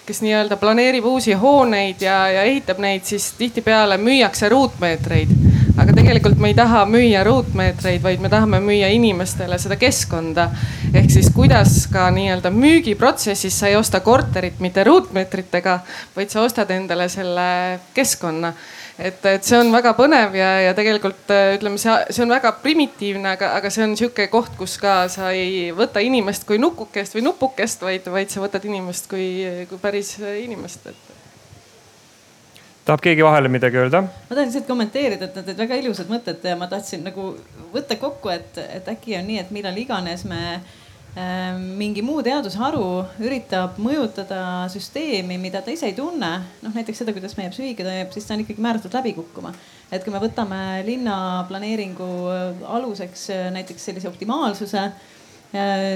kes 0.06 0.22
nii-öelda 0.22 0.60
planeerib 0.62 1.08
uusi 1.10 1.34
hooneid 1.34 2.04
ja, 2.06 2.20
ja 2.30 2.46
ehitab 2.46 2.78
neid, 2.78 3.02
siis 3.08 3.32
tihtipeale 3.40 3.98
müüakse 3.98 4.52
ruutmeetreid 4.54 5.34
aga 5.76 5.92
tegelikult 5.96 6.40
me 6.40 6.50
ei 6.52 6.56
taha 6.56 6.84
müüa 6.88 7.24
ruutmeetreid, 7.26 8.00
vaid 8.04 8.22
me 8.24 8.30
tahame 8.32 8.60
müüa 8.64 8.88
inimestele 8.94 9.58
seda 9.60 9.76
keskkonda. 9.80 10.48
ehk 10.94 11.10
siis 11.10 11.28
kuidas 11.34 11.86
ka 11.92 12.08
nii-öelda 12.10 12.50
müügiprotsessis 12.54 13.58
sa 13.60 13.68
ei 13.68 13.76
osta 13.76 14.00
korterit 14.00 14.60
mitte 14.60 14.84
ruutmeetritega, 14.84 15.78
vaid 16.16 16.32
sa 16.32 16.42
ostad 16.42 16.70
endale 16.70 17.08
selle 17.12 17.80
keskkonna 17.94 18.54
et, 18.98 19.24
et 19.28 19.44
see 19.44 19.58
on 19.60 19.72
väga 19.74 19.92
põnev 19.98 20.36
ja, 20.38 20.50
ja 20.68 20.76
tegelikult 20.76 21.32
ütleme, 21.56 21.80
see, 21.80 21.96
see 22.10 22.24
on 22.24 22.32
väga 22.32 22.54
primitiivne, 22.62 23.34
aga, 23.36 23.52
aga 23.58 23.72
see 23.72 23.84
on 23.84 23.96
sihuke 23.98 24.28
koht, 24.32 24.54
kus 24.58 24.78
ka 24.82 25.02
sa 25.12 25.32
ei 25.36 25.68
võta 25.76 26.02
inimest 26.04 26.48
kui 26.48 26.60
nukukest 26.62 27.18
või 27.18 27.26
nupukest, 27.28 27.84
vaid, 27.84 28.08
vaid 28.12 28.32
sa 28.32 28.44
võtad 28.44 28.64
inimest 28.68 29.10
kui, 29.12 29.28
kui 29.68 29.82
päris 29.82 30.16
inimest, 30.20 30.88
et 30.88 31.15
tahab 32.86 33.02
keegi 33.02 33.24
vahele 33.26 33.50
midagi 33.50 33.80
öelda? 33.82 34.02
ma 34.06 34.32
tahan 34.32 34.48
lihtsalt 34.48 34.66
kommenteerida, 34.70 35.26
et 35.26 35.36
need 35.36 35.48
olid 35.50 35.62
väga 35.64 35.78
ilusad 35.82 36.10
mõtted 36.10 36.44
ja 36.46 36.56
ma 36.58 36.68
tahtsin 36.70 37.02
nagu 37.06 37.32
võtta 37.74 37.98
kokku, 38.00 38.30
et, 38.34 38.58
et 38.62 38.90
äkki 38.92 39.16
on 39.18 39.26
nii, 39.30 39.40
et 39.42 39.50
millal 39.54 39.78
iganes 39.80 40.22
me 40.30 40.42
äh, 40.54 41.56
mingi 41.58 42.04
muu 42.06 42.22
teadusharu 42.26 42.84
üritab 43.26 43.80
mõjutada 43.82 44.40
süsteemi, 44.72 45.38
mida 45.42 45.64
ta 45.66 45.74
ise 45.74 45.90
ei 45.90 45.96
tunne, 45.98 46.30
noh 46.62 46.78
näiteks 46.78 47.02
seda, 47.02 47.16
kuidas 47.16 47.34
meie 47.38 47.50
psüühika 47.50 47.86
toimib, 47.86 48.14
siis 48.14 48.28
ta 48.28 48.36
on 48.36 48.46
ikkagi 48.46 48.62
määratud 48.68 48.94
läbi 48.94 49.16
kukkuma. 49.18 49.50
et 49.90 50.06
kui 50.06 50.14
me 50.14 50.22
võtame 50.22 50.62
linnaplaneeringu 50.86 52.10
aluseks 52.78 53.28
äh, 53.34 53.50
näiteks 53.58 53.90
sellise 53.90 54.12
optimaalsuse 54.12 54.90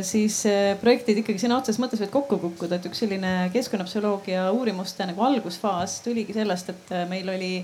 siis 0.07 0.41
äh, 0.49 0.73
projektid 0.81 1.21
ikkagi 1.21 1.43
sõna 1.43 1.59
otseses 1.59 1.81
mõttes 1.83 2.01
võivad 2.01 2.15
kokku 2.15 2.39
kukkuda, 2.45 2.79
et 2.79 2.89
üks 2.89 3.03
selline 3.03 3.51
keskkonnapsühholoogia 3.55 4.49
uurimuste 4.57 5.07
nagu 5.09 5.25
algusfaas 5.27 6.01
tuligi 6.05 6.37
sellest, 6.37 6.71
et 6.73 6.93
äh, 6.95 7.07
meil 7.11 7.29
oli 7.33 7.55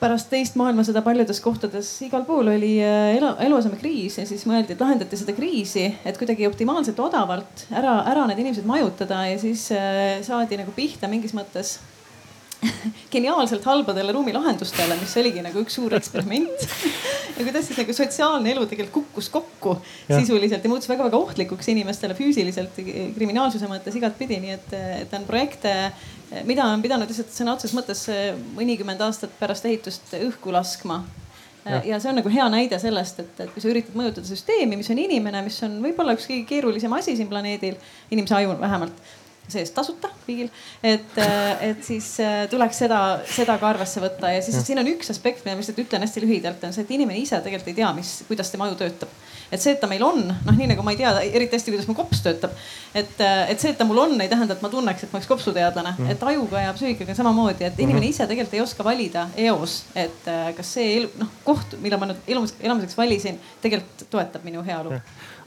pärast 0.00 0.30
teist 0.32 0.56
maailmasõda 0.56 1.02
paljudes 1.04 1.42
kohtades, 1.44 1.92
igal 2.06 2.24
pool 2.28 2.50
oli 2.52 2.72
äh, 2.82 3.14
elu, 3.18 3.34
eluasemekriis 3.46 4.18
ja 4.20 4.26
siis 4.28 4.46
mõeldi, 4.48 4.74
et 4.74 4.82
lahendati 4.82 5.20
seda 5.20 5.36
kriisi, 5.36 5.86
et 6.04 6.18
kuidagi 6.18 6.48
optimaalselt 6.48 7.00
odavalt 7.04 7.66
ära, 7.70 8.00
ära 8.10 8.26
need 8.30 8.42
inimesed 8.42 8.68
majutada 8.68 9.22
ja 9.30 9.38
siis 9.40 9.68
saadi 10.26 10.60
nagu 10.60 10.74
pihta 10.76 11.08
mingis 11.12 11.36
mõttes 11.36 11.78
geniaalselt 13.14 13.64
halbadele 13.64 14.12
ruumilahendustele, 14.12 14.96
mis 15.00 15.14
oligi 15.20 15.42
nagu 15.44 15.62
üks 15.64 15.76
suur 15.78 15.94
eksperiment. 15.96 16.66
Ja 17.38 17.44
kuidas 17.46 17.70
siis 17.70 17.78
nagu 17.80 17.94
sotsiaalne 17.96 18.52
elu 18.52 18.66
tegelikult 18.68 19.06
kukkus 19.10 19.30
kokku. 19.32 19.76
Ja. 20.08 20.18
sisuliselt 20.18 20.64
ja 20.64 20.72
muutus 20.72 20.90
väga-väga 20.90 21.16
ohtlikuks 21.16 21.70
inimestele 21.72 22.16
füüsiliselt, 22.18 22.76
kriminaalsuse 23.16 23.70
mõttes 23.70 23.96
igatpidi, 23.96 24.40
nii 24.42 24.56
et, 24.56 24.74
et 25.04 25.16
on 25.16 25.24
projekte, 25.28 25.72
mida 26.48 26.66
on 26.68 26.82
pidanud 26.84 27.08
lihtsalt 27.10 27.32
sõna 27.34 27.56
otseses 27.56 27.76
mõttes 27.76 28.04
mõnikümmend 28.58 29.00
aastat 29.06 29.32
pärast 29.40 29.66
ehitust 29.70 30.14
õhku 30.20 30.52
laskma. 30.54 31.00
Ja 31.84 31.98
see 32.00 32.08
on 32.08 32.16
nagu 32.16 32.30
hea 32.32 32.46
näide 32.48 32.78
sellest, 32.80 33.18
et, 33.20 33.40
et 33.44 33.50
kui 33.52 33.60
sa 33.60 33.68
üritad 33.68 33.96
mõjutada 33.96 34.24
süsteemi, 34.24 34.78
mis 34.80 34.88
on 34.92 35.00
inimene, 35.00 35.42
mis 35.44 35.58
on 35.66 35.74
võib-olla 35.84 36.14
üks 36.16 36.24
kõige 36.28 36.46
keerulisem 36.48 36.92
asi 36.96 37.18
siin 37.18 37.28
planeedil, 37.28 37.76
inimese 38.10 38.38
aju 38.38 38.54
vähemalt 38.62 39.02
see-eest 39.52 39.74
tasuta 39.76 40.12
riigil. 40.26 40.50
et, 40.82 41.18
et 41.66 41.82
siis 41.84 42.12
tuleks 42.50 42.84
seda, 42.84 43.00
seda 43.28 43.58
ka 43.60 43.72
arvesse 43.74 44.02
võtta 44.02 44.32
ja 44.34 44.42
siis 44.44 44.60
siin 44.66 44.80
on 44.82 44.92
üks 44.92 45.10
aspekt, 45.12 45.44
mida 45.44 45.56
ma 45.56 45.64
lihtsalt 45.64 45.82
ütlen 45.84 46.06
hästi 46.06 46.24
lühidalt, 46.24 46.64
on 46.66 46.76
see, 46.76 46.86
et 46.86 46.94
inimene 46.96 47.20
ise 47.22 47.40
tegelikult 47.44 47.72
ei 47.74 47.80
tea, 47.82 47.92
mis, 47.96 48.20
kuidas 48.28 48.52
tema 48.52 48.68
aju 48.68 48.78
töötab 48.80 49.20
et 49.50 49.62
see, 49.62 49.74
et 49.74 49.80
ta 49.82 49.88
meil 49.90 50.02
on, 50.06 50.20
noh, 50.30 50.56
nii 50.56 50.68
nagu 50.70 50.84
ma 50.86 50.94
ei 50.94 51.00
tea 51.00 51.10
eriti 51.26 51.58
hästi, 51.58 51.74
kuidas 51.74 51.88
mu 51.90 51.96
kops 51.98 52.22
töötab. 52.24 52.54
et, 52.94 53.16
et 53.20 53.60
see, 53.60 53.72
et 53.72 53.78
ta 53.78 53.86
mul 53.88 53.98
on, 54.04 54.14
ei 54.22 54.30
tähenda, 54.30 54.54
et 54.54 54.62
ma 54.62 54.70
tunneks, 54.72 55.04
et 55.04 55.12
ma 55.12 55.18
oleks 55.18 55.30
kopsuteadlane 55.30 55.94
mm., 55.96 56.12
et 56.14 56.22
ajuga 56.32 56.64
ja 56.66 56.76
psüühikaga 56.76 57.16
samamoodi, 57.18 57.66
et 57.66 57.82
inimene 57.82 58.06
mhm. 58.06 58.14
ise 58.14 58.28
tegelikult 58.30 58.58
ei 58.58 58.64
oska 58.64 58.86
valida 58.86 59.26
eos, 59.48 59.80
et 59.98 60.30
äh, 60.30 60.52
kas 60.56 60.74
see 60.78 60.94
elu, 61.00 61.10
noh 61.20 61.34
koht, 61.46 61.76
mille 61.82 61.98
ma 62.00 62.12
nüüd 62.12 62.30
elamiseks 62.30 62.98
valisin, 62.98 63.40
tegelikult 63.62 64.06
toetab 64.12 64.46
minu 64.46 64.64
heaolu 64.66 65.00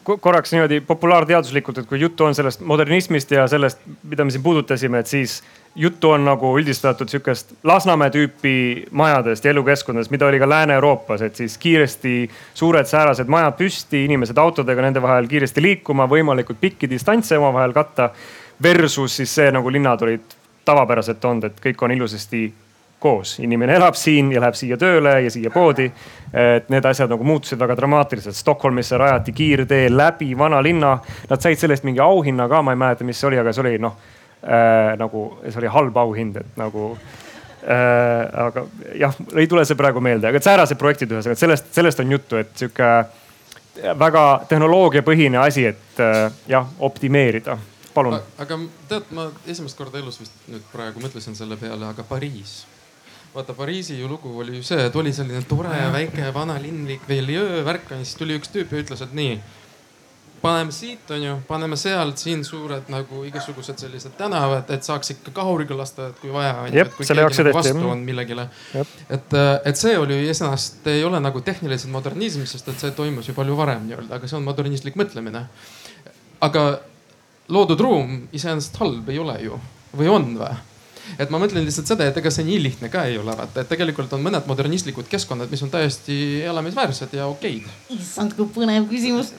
korraks 0.03 0.51
niimoodi 0.53 0.81
populaarteaduslikult, 0.87 1.77
et 1.77 1.87
kui 1.89 1.99
juttu 1.99 2.25
on 2.25 2.35
sellest 2.35 2.61
modernismist 2.61 3.31
ja 3.31 3.47
sellest, 3.47 3.79
mida 4.03 4.25
me 4.25 4.31
siin 4.31 4.43
puudutasime, 4.43 4.99
et 4.99 5.07
siis 5.07 5.41
juttu 5.75 6.11
on 6.13 6.25
nagu 6.25 6.53
üldistatud 6.59 7.09
sihukest 7.09 7.53
Lasnamäe 7.63 8.11
tüüpi 8.13 8.55
majadest 8.91 9.45
ja 9.45 9.51
elukeskkondadest, 9.51 10.11
mida 10.11 10.27
oli 10.27 10.39
ka 10.39 10.49
Lääne-Euroopas, 10.49 11.21
et 11.21 11.35
siis 11.35 11.57
kiiresti 11.57 12.29
suured 12.53 12.89
säärased 12.89 13.31
majad 13.31 13.57
püsti, 13.57 14.05
inimesed 14.05 14.37
autodega 14.37 14.85
nende 14.85 15.01
vahel 15.01 15.27
kiiresti 15.31 15.61
liikuma, 15.61 16.09
võimalikult 16.09 16.61
pikki 16.61 16.89
distantse 16.89 17.37
omavahel 17.37 17.73
katta. 17.73 18.09
Versus 18.63 19.15
siis 19.17 19.31
see 19.35 19.51
nagu 19.51 19.71
linnad 19.71 20.01
olid 20.05 20.35
tavapäraselt 20.65 21.25
olnud, 21.25 21.49
et 21.49 21.57
kõik 21.63 21.81
on 21.83 21.91
ilusasti 21.91 22.45
koos, 23.03 23.37
inimene 23.43 23.75
elab 23.75 23.97
siin 23.99 24.31
ja 24.31 24.41
läheb 24.43 24.55
siia 24.57 24.77
tööle 24.79 25.17
ja 25.25 25.31
siia 25.31 25.51
poodi. 25.53 25.91
et 26.33 26.69
need 26.73 26.85
asjad 26.89 27.11
nagu 27.13 27.23
muutusid 27.23 27.59
väga 27.61 27.75
dramaatiliselt. 27.77 28.35
Stockholmisse 28.35 28.97
rajati 28.97 29.31
kiirtee 29.37 29.89
läbi 29.93 30.31
vanalinna. 30.37 30.95
Nad 31.29 31.41
said 31.41 31.59
selle 31.61 31.77
eest 31.77 31.85
mingi 31.85 32.01
auhinna 32.01 32.47
ka, 32.49 32.61
ma 32.65 32.73
ei 32.73 32.79
mäleta, 32.81 33.05
mis 33.05 33.19
see 33.21 33.27
oli, 33.29 33.37
aga 33.37 33.53
see 33.53 33.61
oli 33.61 33.75
noh 33.83 33.99
äh, 34.41 34.95
nagu, 34.97 35.25
see 35.45 35.59
oli 35.61 35.69
halb 35.75 35.97
auhind, 35.97 36.39
et 36.41 36.57
nagu 36.57 36.87
äh,. 37.67 38.45
aga 38.45 38.65
jah, 38.99 39.19
ei 39.35 39.47
tule 39.47 39.65
see 39.65 39.77
praegu 39.79 40.01
meelde, 40.01 40.31
aga 40.31 40.41
säärased 40.41 40.79
projektid 40.79 41.13
ühesõnaga, 41.13 41.39
sellest, 41.39 41.69
sellest 41.75 42.01
on 42.01 42.17
juttu, 42.17 42.41
et 42.41 42.55
sihuke 42.57 42.89
väga 43.99 44.25
tehnoloogiapõhine 44.49 45.39
asi, 45.43 45.67
et 45.69 46.01
äh, 46.01 46.25
jah, 46.49 46.67
optimeerida 46.79 47.57
palun. 47.93 48.19
aga 48.41 48.59
tead, 48.89 49.09
ma 49.15 49.29
esimest 49.49 49.77
korda 49.77 50.01
elus 50.01 50.19
vist 50.21 50.45
nüüd 50.49 50.65
praegu 50.73 51.01
mõtlesin 51.03 51.37
selle 51.37 51.57
peale, 51.61 51.85
aga 51.89 52.05
Pariis 52.07 52.63
vaata 53.35 53.53
Pariisi 53.53 53.99
ju 53.99 54.07
lugu 54.07 54.39
oli 54.39 54.57
ju 54.57 54.63
see, 54.63 54.85
et 54.87 54.95
oli 54.95 55.13
selline 55.13 55.41
tore 55.49 55.73
väike 55.93 56.29
vanalinlik 56.33 57.07
veeljöö 57.09 57.63
värk 57.65 57.91
ja 57.91 57.99
siis 58.03 58.15
tuli 58.19 58.37
üks 58.37 58.51
tüüp 58.53 58.71
ja 58.73 58.81
ütles, 58.83 59.01
et 59.01 59.13
nii. 59.17 59.37
paneme 60.43 60.73
siit, 60.75 61.11
onju, 61.15 61.37
paneme 61.47 61.77
sealt, 61.79 62.19
siin 62.19 62.41
suured 62.43 62.89
nagu 62.91 63.21
igasugused 63.23 63.79
sellised 63.79 64.17
tänavad, 64.17 64.67
et 64.75 64.83
saaks 64.83 65.13
ikka 65.13 65.31
kahuriga 65.37 65.77
lasta, 65.79 66.09
et 66.11 66.19
kui 66.19 66.33
vaja 66.33 66.57
on. 66.65 66.73
kui 66.97 67.07
keegi 67.07 67.45
nagu 67.47 67.55
vastu 67.55 67.85
on 67.89 68.03
millegile. 68.03 68.49
et, 68.75 69.37
et 69.65 69.79
see 69.79 69.95
oli 69.97 70.19
iseenesest 70.27 70.91
ei 70.91 71.05
ole 71.07 71.21
nagu 71.23 71.41
tehniliselt 71.41 71.93
modernism, 71.95 72.43
sest 72.49 72.67
et 72.69 72.85
see 72.85 72.91
toimus 72.97 73.31
ju 73.31 73.37
palju 73.37 73.55
varem 73.57 73.87
nii-öelda, 73.87 74.19
aga 74.19 74.27
see 74.27 74.37
on 74.37 74.45
modernistlik 74.49 74.99
mõtlemine. 74.99 75.47
aga 76.43 76.67
loodud 77.47 77.79
ruum 77.79 78.27
iseenesest 78.35 78.77
halb 78.83 79.09
ei 79.09 79.19
ole 79.23 79.39
ju 79.47 79.57
või 79.97 80.11
on 80.11 80.29
või? 80.43 80.53
Et 81.19 81.31
ma 81.33 81.39
mõtlen 81.41 81.65
lihtsalt 81.65 81.89
seda, 81.89 82.07
et 82.07 82.17
ega 82.19 82.31
see 82.33 82.45
nii 82.47 82.59
lihtne 82.63 82.89
ka 82.93 83.05
ei 83.09 83.17
ole, 83.19 83.35
vaata, 83.37 83.63
et 83.63 83.69
tegelikult 83.71 84.13
on 84.15 84.23
mõned 84.23 84.47
modernistlikud 84.49 85.09
keskkonnad, 85.11 85.51
mis 85.51 85.63
on 85.65 85.71
täiesti 85.73 86.15
elamisväärsed 86.49 87.15
ja 87.17 87.27
okeid. 87.31 87.67
issand, 87.95 88.35
kui 88.37 88.47
põnev 88.55 88.87
küsimus. 88.91 89.33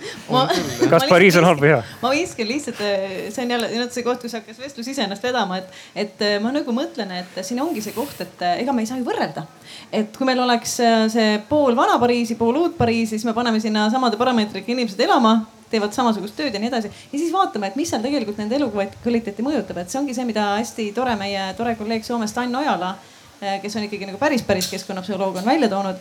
kas 0.91 1.09
Pariis 1.11 1.39
on 1.41 1.49
halb 1.49 1.63
või 1.63 1.73
hea? 1.75 1.81
ma 2.03 2.13
viskan 2.15 2.51
lihtsalt, 2.51 2.83
eh, 2.85 3.17
see 3.35 3.47
on 3.47 3.55
jälle 3.57 3.89
see 3.91 4.07
koht, 4.07 4.23
kus 4.23 4.37
hakkas 4.39 4.61
vestlus 4.61 4.91
iseenesest 4.95 5.27
vedama, 5.29 5.61
et, 5.63 5.81
et 6.05 6.25
eh, 6.25 6.37
ma 6.43 6.53
nagu 6.55 6.77
mõtlen, 6.77 7.11
et 7.21 7.41
siin 7.43 7.63
ongi 7.65 7.83
see 7.85 7.97
koht, 7.97 8.21
et 8.25 8.47
eh, 8.47 8.61
ega 8.65 8.77
me 8.77 8.85
ei 8.85 8.91
saa 8.91 9.01
ju 9.01 9.09
võrrelda. 9.09 9.47
et 9.93 10.17
kui 10.17 10.29
meil 10.29 10.41
oleks 10.45 10.79
see 11.13 11.41
pool 11.49 11.77
vana 11.77 11.99
Pariisi, 12.03 12.39
pool 12.41 12.63
uut 12.63 12.79
Pariisi, 12.79 13.15
siis 13.15 13.27
me 13.29 13.35
paneme 13.37 13.61
sinna 13.63 13.89
samade 13.93 14.19
parameetritega 14.21 14.73
inimesed 14.75 15.01
elama 15.07 15.39
teevad 15.75 15.97
samasugust 15.97 16.37
tööd 16.39 16.55
ja 16.55 16.63
nii 16.63 16.71
edasi. 16.71 16.91
ja 17.13 17.19
siis 17.19 17.33
vaatame, 17.35 17.71
et 17.71 17.79
mis 17.79 17.91
seal 17.91 18.05
tegelikult 18.05 18.39
nende 18.41 18.59
elukvaliteeti 18.61 19.47
mõjutab, 19.47 19.83
et 19.83 19.91
see 19.91 20.01
ongi 20.01 20.15
see, 20.17 20.27
mida 20.29 20.55
hästi 20.59 20.91
tore 20.97 21.17
meie 21.21 21.51
tore 21.59 21.75
kolleeg 21.79 22.07
Soomest 22.07 22.39
Ann 22.41 22.61
Ojala, 22.61 22.95
eh, 23.41 23.59
kes 23.63 23.77
on 23.79 23.89
ikkagi 23.89 24.09
nagu 24.11 24.21
päris, 24.21 24.45
päris 24.47 24.71
keskkonnapsühholoog, 24.73 25.43
on 25.43 25.51
välja 25.51 25.71
toonud. 25.73 25.99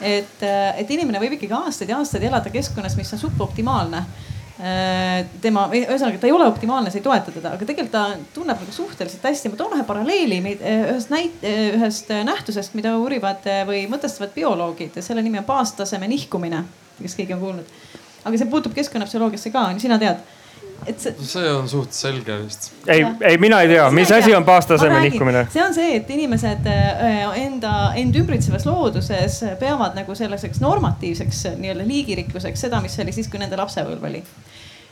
et, 0.00 0.42
eh, 0.42 0.80
et 0.82 0.90
inimene 0.90 1.20
võib 1.22 1.36
ikkagi 1.36 1.54
aastaid 1.54 1.90
ja 1.92 2.00
aastaid 2.02 2.24
elada 2.26 2.50
keskkonnas, 2.50 2.96
mis 2.98 3.12
on 3.14 3.20
suboptimaalne 3.20 4.00
eh, 4.58 5.26
tema, 5.40 5.68
ühesõnaga 5.70 6.18
ta 6.18 6.26
ei 6.26 6.34
ole 6.34 6.48
optimaalne, 6.50 6.90
sa 6.90 6.98
ei 6.98 7.04
toeta 7.04 7.30
teda, 7.30 7.54
aga 7.54 7.68
tegelikult 7.68 7.94
ta 7.94 8.04
tunneb 8.34 8.58
nagu 8.58 8.74
suhteliselt 8.74 9.22
hästi. 9.22 9.52
ma 9.52 9.60
toon 9.60 9.76
ühe 9.78 9.86
paralleeli 9.86 10.40
ühest 10.42 11.14
näit-, 11.14 11.46
ühest 11.46 12.10
nähtusest, 12.26 12.74
mida 12.74 12.96
uurivad 12.98 13.46
või 13.70 13.84
mõtestavad 13.90 14.34
bioloogid 14.34 14.98
ja 14.98 15.02
selle 15.02 15.22
nimi 15.22 15.38
on 15.38 15.46
baastaseme 15.46 16.10
nihkumine. 16.10 16.64
kas 17.02 17.14
keegi 17.14 17.38
on 17.38 17.44
kuulnud? 17.46 17.76
Aga 18.24 18.40
see 18.40 18.50
puutub 18.50 18.74
keskkonnapsühholoogiasse 18.76 19.52
ka, 19.54 19.68
sina 19.82 20.00
tead 20.02 20.24
et 20.86 21.00
see. 21.00 21.14
see 21.24 21.50
on 21.52 21.68
suht 21.68 21.94
selge 21.96 22.36
vist. 22.42 22.70
ei, 22.86 23.04
ei 23.28 23.38
mina 23.40 23.60
ei 23.64 23.68
tea, 23.68 23.86
mis 23.94 24.10
asi 24.12 24.34
on 24.36 24.44
baastaseme 24.44 25.00
nihkumine? 25.06 25.46
see 25.52 25.62
on 25.64 25.74
see, 25.76 25.96
et 25.98 26.10
inimesed 26.10 26.68
äh, 26.70 27.22
enda, 27.44 27.74
end 28.00 28.16
ümbritsevas 28.20 28.66
looduses 28.68 29.40
peavad 29.60 29.96
nagu 29.98 30.16
selliseks 30.18 30.60
normatiivseks 30.64 31.44
nii-öelda 31.60 31.86
liigirikkuseks 31.88 32.66
seda, 32.66 32.82
mis 32.84 32.98
oli 33.00 33.14
siis, 33.16 33.30
kui 33.32 33.40
nende 33.42 33.58
lapsepõlv 33.60 34.04
oli. 34.10 34.22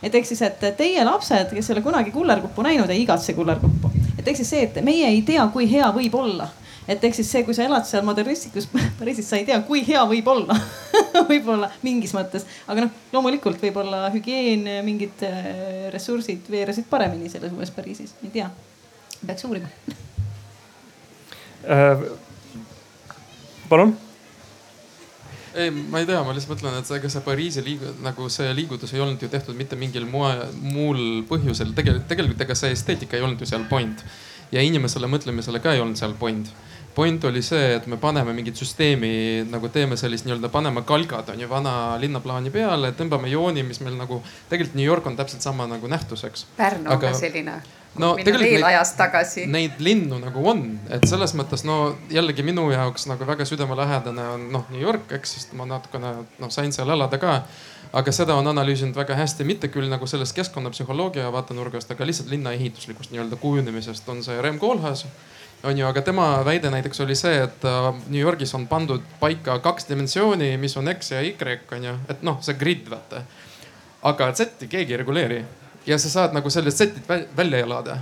et 0.02 0.14
ehk 0.14 0.28
siis, 0.28 0.42
et 0.48 0.64
teie 0.78 1.04
lapsed, 1.08 1.52
kes 1.52 1.70
ei 1.70 1.76
ole 1.76 1.84
kunagi 1.84 2.14
kullerkuppu 2.14 2.64
näinud, 2.64 2.90
ei 2.90 3.04
igatse 3.04 3.36
kullerkuppu. 3.36 3.92
et 4.18 4.26
ehk 4.26 4.40
siis 4.40 4.56
see, 4.56 4.66
et 4.70 4.82
meie 4.84 5.08
ei 5.12 5.22
tea, 5.26 5.46
kui 5.52 5.68
hea 5.70 5.92
võib 5.94 6.18
olla 6.24 6.48
et 6.88 7.04
ehk 7.04 7.14
siis 7.14 7.30
see, 7.30 7.44
kui 7.46 7.54
sa 7.56 7.66
elad 7.66 7.86
seal 7.86 8.04
modernistlikus 8.06 8.68
Pariisis, 8.98 9.28
sa 9.28 9.38
ei 9.38 9.46
tea, 9.48 9.60
kui 9.66 9.84
hea 9.86 10.02
võib 10.08 10.28
olla. 10.32 10.56
Võib-olla 11.30 11.68
mingis 11.84 12.14
mõttes, 12.16 12.46
aga 12.70 12.86
noh, 12.86 12.94
loomulikult 13.12 13.60
võib-olla 13.62 14.06
hügieen, 14.14 14.66
mingid 14.86 15.22
äh, 15.28 15.90
ressursid 15.94 16.48
veeresid 16.50 16.88
paremini 16.90 17.30
selles 17.32 17.52
uues 17.54 17.70
Pariisis, 17.74 18.16
ei 18.24 18.32
tea, 18.34 18.48
peaks 19.26 19.48
uurima. 19.48 19.70
Äh,. 21.62 22.00
palun? 23.70 23.92
Ei, 25.54 25.70
ma 25.70 26.00
ei 26.00 26.06
tea, 26.08 26.18
ma 26.26 26.32
lihtsalt 26.34 26.56
mõtlen, 26.56 26.80
et 26.80 26.88
ega 26.96 27.10
see 27.12 27.22
Pariisi 27.22 27.62
liigu-, 27.62 27.92
nagu 28.02 28.26
see 28.34 28.48
liigutus 28.56 28.90
ei 28.96 29.02
olnud 29.04 29.22
ju 29.22 29.28
tehtud 29.30 29.54
mitte 29.54 29.78
mingil 29.78 30.08
moe, 30.10 30.32
muul 30.58 31.22
põhjusel. 31.28 31.70
tegelikult, 31.76 32.08
tegelikult 32.10 32.42
ega 32.42 32.56
see 32.58 32.72
esteetika 32.74 33.14
ei 33.14 33.22
olnud 33.22 33.38
ju 33.38 33.46
seal 33.46 33.68
point. 33.70 34.02
Ja 34.50 34.64
inimesele 34.66 35.06
mõtlemisele 35.12 35.62
ka 35.62 35.76
ei 35.76 35.84
olnud 35.84 36.00
seal 36.00 36.16
point 36.18 36.50
point 36.94 37.24
oli 37.24 37.42
see, 37.42 37.74
et 37.76 37.86
me 37.90 37.96
paneme 38.00 38.34
mingit 38.36 38.58
süsteemi 38.58 39.12
nagu 39.50 39.68
teeme 39.72 39.96
sellist 40.00 40.26
nii-öelda, 40.26 40.50
paneme 40.52 40.84
kalgad 40.86 41.32
on 41.32 41.40
ju 41.40 41.48
vana 41.50 41.74
linnaplaani 42.00 42.52
peale, 42.54 42.92
tõmbame 42.98 43.30
jooni, 43.32 43.64
mis 43.66 43.80
meil 43.84 43.96
nagu 43.98 44.20
tegelikult 44.50 44.76
New 44.78 44.86
York 44.86 45.06
on 45.08 45.16
täpselt 45.16 45.44
sama 45.44 45.66
nagu 45.70 45.88
nähtus, 45.90 46.24
eks. 46.28 46.46
Pärnu 46.56 46.92
on 46.92 47.00
ka 47.00 47.14
selline. 47.16 47.58
no 47.98 48.14
tegelikult 48.16 48.48
veel 48.48 48.68
ajas 48.72 48.94
tagasi. 48.98 49.46
Neid 49.52 49.80
linnu 49.80 50.20
nagu 50.22 50.46
on, 50.52 50.64
et 50.92 51.04
selles 51.08 51.36
mõttes 51.38 51.64
no 51.68 51.96
jällegi 52.12 52.44
minu 52.46 52.68
jaoks 52.72 53.08
nagu 53.10 53.28
väga 53.28 53.48
südamelähedane 53.48 54.28
on 54.36 54.48
noh, 54.54 54.68
New 54.72 54.80
York, 54.80 55.12
eks, 55.18 55.36
sest 55.38 55.56
ma 55.58 55.68
natukene 55.68 56.16
noh, 56.38 56.52
sain 56.52 56.72
seal 56.76 56.92
elada 56.92 57.20
ka 57.22 57.42
aga 57.92 58.12
seda 58.14 58.34
on 58.40 58.48
analüüsinud 58.48 58.96
väga 58.96 59.16
hästi, 59.18 59.44
mitte 59.44 59.68
küll 59.68 59.90
nagu 59.92 60.06
sellest 60.08 60.32
keskkonnapsühholoogia 60.38 61.28
vaatenurgast, 61.32 61.90
aga 61.92 62.06
lihtsalt 62.08 62.30
linnaehituslikust 62.32 63.12
nii-öelda 63.12 63.36
kujunemisest 63.40 64.08
on 64.08 64.22
see 64.24 64.40
Rem 64.40 64.58
Koolhaas 64.62 65.04
on 65.62 65.78
ju, 65.78 65.86
aga 65.86 66.02
tema 66.02 66.26
väide 66.44 66.70
näiteks 66.70 67.00
oli 67.04 67.14
see, 67.18 67.42
et 67.44 67.64
äh, 67.64 67.88
New 68.08 68.20
Yorgis 68.20 68.54
on 68.54 68.66
pandud 68.68 69.02
paika 69.20 69.58
kaks 69.62 69.86
dimensiooni, 69.88 70.56
mis 70.58 70.76
on 70.76 70.90
X 70.94 71.12
ja 71.12 71.20
Y 71.22 71.34
on 71.76 71.84
ju, 71.84 71.94
et 72.08 72.22
noh, 72.22 72.40
see 72.42 72.58
grid 72.58 72.90
vaata. 72.90 73.22
aga 74.02 74.32
Z-i 74.32 74.66
keegi 74.66 74.92
ei 74.92 74.98
reguleeri. 74.98 75.44
Ja 75.86 75.98
sa 75.98 76.10
saad 76.10 76.34
nagu 76.34 76.50
sellest 76.50 76.78
Z-it 76.78 77.36
välja 77.36 77.58
elada. 77.58 77.96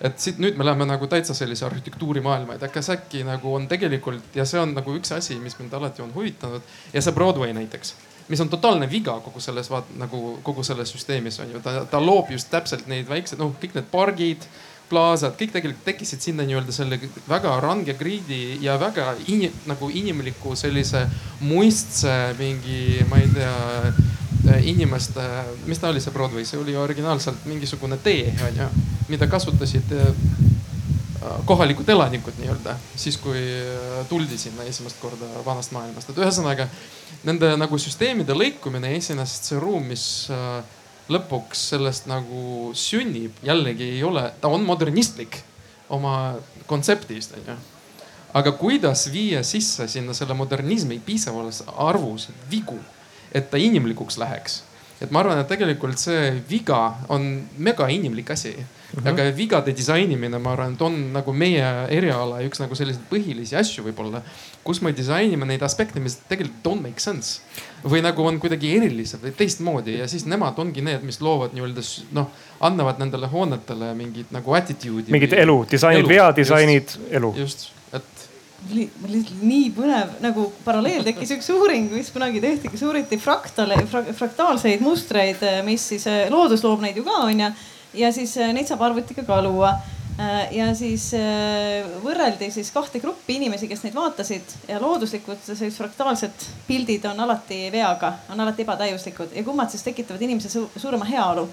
Et 0.00 0.18
siit 0.20 0.38
nüüd 0.42 0.58
me 0.58 0.64
läheme 0.66 0.84
nagu 0.84 1.06
täitsa 1.08 1.34
sellise 1.34 1.64
arhitektuurimaailma, 1.66 2.54
et 2.58 2.72
kas 2.72 2.90
äkki 2.92 3.22
nagu 3.24 3.54
on 3.54 3.68
tegelikult 3.68 4.34
ja 4.36 4.44
see 4.44 4.60
on 4.60 4.74
nagu 4.76 4.92
üks 4.98 5.14
asi, 5.16 5.38
mis 5.40 5.56
mind 5.58 5.72
alati 5.72 6.02
on 6.04 6.12
huvitanud. 6.14 6.62
Ja 6.92 7.02
see 7.02 7.14
Broadway 7.16 7.54
näiteks, 7.56 7.94
mis 8.28 8.40
on 8.40 8.50
totaalne 8.52 8.90
viga 8.90 9.14
kogu 9.24 9.40
selles 9.40 9.70
vaat 9.70 9.88
nagu 9.96 10.38
kogu 10.42 10.64
selles 10.66 10.92
süsteemis 10.92 11.40
on 11.40 11.54
ju, 11.54 11.62
ta, 11.64 11.84
ta 11.90 12.02
loob 12.02 12.30
just 12.34 12.50
täpselt 12.52 12.86
neid 12.92 13.08
väikseid, 13.08 13.40
noh, 13.40 13.54
kõik 13.62 13.78
need 13.78 13.88
pargid 13.90 14.44
plaasad, 14.90 15.34
kõik 15.38 15.54
tegelikult 15.54 15.84
tekkisid 15.86 16.22
sinna 16.22 16.46
nii-öelda 16.46 16.74
selle 16.74 16.98
väga 17.28 17.56
range 17.62 17.96
griidi 17.98 18.58
ja 18.62 18.76
väga 18.80 19.14
in, 19.32 19.46
nagu 19.66 19.90
inimliku 19.90 20.54
sellise 20.58 21.06
muistse 21.40 22.14
mingi, 22.38 23.02
ma 23.10 23.20
ei 23.22 23.30
tea, 23.34 23.56
inimeste, 24.62 25.22
mis 25.66 25.80
ta 25.82 25.90
oli, 25.90 26.02
see 26.02 26.14
Broadway, 26.14 26.46
see 26.46 26.60
oli 26.60 26.76
originaalselt 26.78 27.46
mingisugune 27.50 27.98
tee, 28.04 28.30
onju, 28.46 28.68
mida 29.10 29.26
kasutasid 29.30 29.90
kohalikud 31.46 31.88
elanikud 31.88 32.38
nii-öelda, 32.38 32.76
siis 32.96 33.16
kui 33.18 33.40
tuldi 34.08 34.38
sinna 34.38 34.66
esimest 34.68 35.00
korda 35.02 35.26
vanast 35.46 35.74
maailmast, 35.74 36.10
et 36.12 36.20
ühesõnaga 36.22 36.68
nende 37.26 37.52
nagu 37.58 37.78
süsteemide 37.80 38.36
lõikumine 38.36 38.92
iseenesest 38.98 39.50
see 39.50 39.60
ruum, 39.62 39.88
mis 39.90 40.06
lõpuks 41.08 41.68
sellest 41.72 42.08
nagu 42.10 42.72
sünnib, 42.74 43.38
jällegi 43.46 43.92
ei 43.96 44.02
ole, 44.04 44.30
ta 44.40 44.48
on 44.48 44.64
modernistlik 44.66 45.42
oma 45.88 46.36
kontseptist 46.66 47.36
onju 47.38 47.56
aga 48.36 48.52
kuidas 48.52 49.06
viia 49.12 49.42
sisse 49.46 49.88
sinna 49.88 50.14
selle 50.16 50.36
modernismi 50.36 50.98
piisavas 51.04 51.62
arvus 51.76 52.28
vigu, 52.50 52.78
et 53.32 53.50
ta 53.50 53.60
inimlikuks 53.60 54.18
läheks? 54.20 54.62
et 54.96 55.10
ma 55.12 55.20
arvan, 55.20 55.36
et 55.42 55.48
tegelikult 55.48 56.00
see 56.00 56.30
viga 56.48 56.78
on 57.12 57.26
megainimlik 57.60 58.30
asi 58.32 58.54
mm. 58.56 58.64
-hmm. 58.94 59.08
aga 59.10 59.24
vigade 59.36 59.74
disainimine, 59.76 60.38
ma 60.38 60.52
arvan, 60.52 60.72
et 60.72 60.82
on 60.82 60.94
nagu 61.12 61.32
meie 61.32 61.66
eriala 61.92 62.40
üks 62.46 62.62
nagu 62.62 62.74
selliseid 62.74 63.04
põhilisi 63.10 63.58
asju 63.60 63.84
võib-olla, 63.84 64.22
kus 64.64 64.80
me 64.80 64.92
disainime 64.96 65.44
neid 65.44 65.62
aspekte, 65.62 66.00
mis 66.00 66.16
tegelikult 66.28 66.64
don't 66.64 66.82
make 66.82 67.00
sense 67.00 67.40
või 67.84 68.02
nagu 68.04 68.24
on 68.26 68.40
kuidagi 68.40 68.72
erilised 68.78 69.22
või 69.22 69.34
teistmoodi 69.36 69.98
ja 70.00 70.08
siis 70.10 70.26
nemad 70.26 70.58
ongi 70.58 70.84
need, 70.84 71.04
mis 71.06 71.20
loovad 71.20 71.54
nii-öelda 71.56 71.84
noh, 72.16 72.30
annavad 72.66 73.00
nendele 73.02 73.30
hoonetele 73.30 73.92
mingit 73.98 74.32
nagu 74.34 74.56
attitude'i. 74.58 75.12
mingit 75.14 75.36
elu, 75.36 75.58
disainid, 75.70 76.08
veadisainid, 76.08 76.98
elu. 77.20 77.34
just 77.36 77.70
mul 78.66 79.12
lihtsalt 79.12 79.42
nii 79.46 79.68
põnev 79.76 80.16
nagu 80.24 80.48
paralleel 80.64 81.04
tekkis 81.06 81.34
üks 81.36 81.48
uuring, 81.54 81.90
mis 81.92 82.10
kunagi 82.14 82.40
tehti, 82.42 82.70
kus 82.72 82.82
uuriti 82.86 83.18
fraktale 83.20 83.78
fra,, 83.90 84.02
fraktaalseid 84.16 84.82
mustreid, 84.84 85.42
mis 85.66 85.84
siis 85.92 86.06
äh, 86.10 86.26
loodus 86.32 86.64
loob 86.66 86.82
neid 86.82 86.98
ju 86.98 87.04
ka 87.06 87.20
onju. 87.28 87.50
ja 88.00 88.12
siis 88.12 88.36
äh, 88.40 88.52
neid 88.56 88.68
saab 88.68 88.82
arvutiga 88.88 89.26
ka 89.26 89.40
luua. 89.44 89.76
Äh, 90.16 90.52
ja 90.56 90.70
siis 90.74 91.10
võrreldi 92.04 92.48
siis 92.54 92.70
kahte 92.72 93.02
gruppi 93.02 93.36
inimesi, 93.36 93.68
kes 93.68 93.82
neid 93.84 93.96
vaatasid 93.96 94.54
ja 94.70 94.78
looduslikud 94.80 95.42
sellised 95.44 95.76
fraktaalsed 95.76 96.46
pildid 96.68 97.04
on 97.10 97.20
alati 97.26 97.66
veaga, 97.72 98.14
on 98.32 98.40
alati 98.40 98.64
ebatäiuslikud. 98.64 99.34
Ja 99.36 99.44
kummad 99.44 99.74
siis 99.74 99.84
tekitavad 99.84 100.22
inimese 100.24 100.48
su 100.52 100.64
suurema 100.76 101.04
heaolu? 101.04 101.48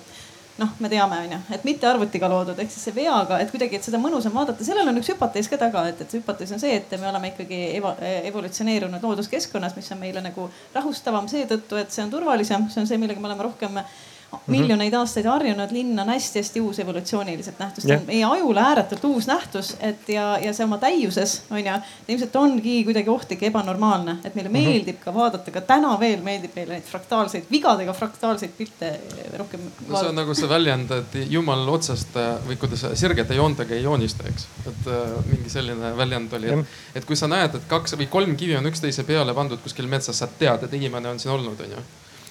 Noh, 0.54 0.69
me 0.80 0.89
teame, 0.89 1.17
onju, 1.26 1.38
et 1.56 1.63
mitte 1.65 1.88
arvutiga 1.89 2.28
loodud, 2.30 2.60
ehk 2.62 2.69
siis 2.69 2.84
see 2.86 2.93
veaga, 2.93 3.39
et 3.41 3.49
kuidagi, 3.49 3.80
et 3.80 3.88
seda 3.88 3.97
mõnusam 3.97 4.36
vaadata, 4.38 4.62
sellel 4.63 4.91
on 4.91 4.99
üks 5.02 5.10
hüpotees 5.10 5.49
ka 5.49 5.58
taga, 5.58 5.82
et, 5.89 6.04
et 6.06 6.13
hüpotees 6.13 6.54
on 6.54 6.62
see, 6.62 6.76
et 6.78 6.93
me 7.02 7.10
oleme 7.10 7.32
ikkagi 7.32 7.62
evo, 7.80 7.95
evolutsioneerunud 8.30 9.02
looduskeskkonnas, 9.02 9.73
mis 9.80 9.89
on 9.95 10.04
meile 10.04 10.21
nagu 10.21 10.45
rahustavam 10.76 11.26
seetõttu, 11.32 11.82
et 11.82 11.89
see 11.89 12.06
on 12.06 12.13
turvalisem, 12.13 12.69
see 12.69 12.86
on 12.86 12.91
see, 12.91 13.02
millega 13.02 13.23
me 13.23 13.32
oleme 13.32 13.49
rohkem 13.49 13.82
Mhm. 13.82 14.12
Miljoneid 14.48 14.93
aastaid 14.98 15.28
harjunud 15.30 15.72
linn 15.76 16.00
on 16.00 16.10
hästi-hästi 16.13 16.62
uus 16.62 16.80
evolutsiooniliselt 16.84 17.60
nähtus 17.60 17.86
yeah., 17.86 18.02
meie 18.08 18.26
ajule 18.26 18.62
ääretult 18.62 19.04
uus 19.10 19.28
nähtus, 19.28 19.74
et 19.80 20.10
ja, 20.10 20.38
ja 20.41 20.54
see 20.54 20.65
oma 20.65 20.78
täiuses 20.82 21.36
on 21.52 21.62
ju, 21.62 21.76
ilmselt 22.08 22.36
ongi 22.39 22.76
kuidagi 22.88 23.10
ohtlik 23.13 23.41
ja 23.41 23.52
ebanormaalne, 23.52 24.17
et 24.24 24.36
meile 24.36 24.50
-hmm. 24.50 24.69
meeldib 24.69 25.00
ka 25.04 25.13
vaadata, 25.13 25.52
ka 25.52 25.62
täna 25.62 25.93
veel 26.00 26.22
meeldib 26.26 26.56
meile 26.56 26.78
neid 26.78 26.89
fraktaalseid, 26.89 27.50
vigadega 27.52 27.93
fraktaalseid 27.93 28.56
pilte 28.58 28.93
rohkem 29.38 29.65
no,. 29.88 30.00
see 30.00 30.10
on 30.10 30.15
nagu 30.15 30.36
see 30.36 30.50
väljend, 30.50 30.91
et 30.91 31.19
jumal 31.30 31.67
otsast 31.69 32.17
või 32.48 32.58
kuidas 32.60 32.86
sirgete 33.00 33.36
joontega 33.36 33.76
ei 33.76 33.84
joonista, 33.84 34.28
eks. 34.30 34.48
et 34.67 34.88
äh, 34.88 35.17
mingi 35.32 35.50
selline 35.50 35.98
väljend 35.98 36.34
oli, 36.34 36.54
et, 36.54 36.80
et 36.96 37.06
kui 37.06 37.15
sa 37.15 37.28
näed, 37.28 37.56
et 37.56 37.67
kaks 37.67 37.98
või 38.00 38.10
kolm 38.10 38.36
kivi 38.36 38.58
on 38.58 38.72
üksteise 38.72 39.04
peale 39.04 39.34
pandud 39.34 39.62
kuskil 39.63 39.88
metsas, 39.88 40.17
sa 40.17 40.28
tead, 40.28 40.63
et 40.63 40.74
inimene 40.74 41.10
on 41.10 41.19
siin 41.19 41.34
olnud, 41.34 41.60
onju 41.67 41.84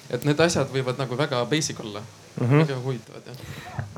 et 0.09 0.25
need 0.25 0.39
asjad 0.39 0.71
võivad 0.73 0.99
nagu 0.99 1.17
väga 1.17 1.45
basic 1.45 1.79
olla 1.79 2.01
mm, 2.01 2.47
-hmm. 2.47 2.67
väga 2.67 2.79
huvitavad 2.83 3.27
jah 3.27 3.91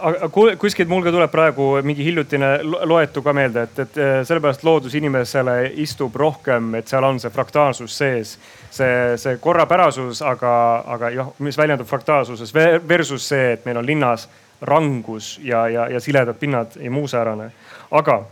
aga 0.00 0.28
kuskilt 0.60 0.88
mul 0.88 1.02
ka 1.04 1.12
tuleb 1.14 1.30
praegu 1.32 1.66
mingi 1.86 2.04
hiljutine 2.04 2.50
loetu 2.62 3.22
ka 3.24 3.32
meelde, 3.36 3.66
et, 3.66 3.78
et 3.86 3.98
sellepärast 4.28 4.64
loodus 4.66 4.94
inimesele 4.98 5.72
istub 5.82 6.16
rohkem, 6.16 6.74
et 6.78 6.88
seal 6.88 7.04
on 7.04 7.20
see 7.20 7.32
fraktaalsus 7.32 7.96
sees. 7.96 8.36
see, 8.70 9.16
see 9.16 9.38
korrapärasus, 9.40 10.20
aga, 10.22 10.52
aga 10.96 11.10
jah, 11.14 11.30
mis 11.38 11.56
väljendub 11.58 11.88
fraktaalsuses 11.88 12.52
versus 12.88 13.28
see, 13.28 13.52
et 13.56 13.64
meil 13.64 13.80
on 13.80 13.86
linnas 13.86 14.28
rangus 14.60 15.38
ja, 15.44 15.66
ja, 15.68 15.88
ja 15.88 16.00
siledad 16.00 16.36
pinnad 16.40 16.76
ja 16.80 16.90
muu 16.90 17.08
säärane. 17.08 17.50
aga 17.90 18.22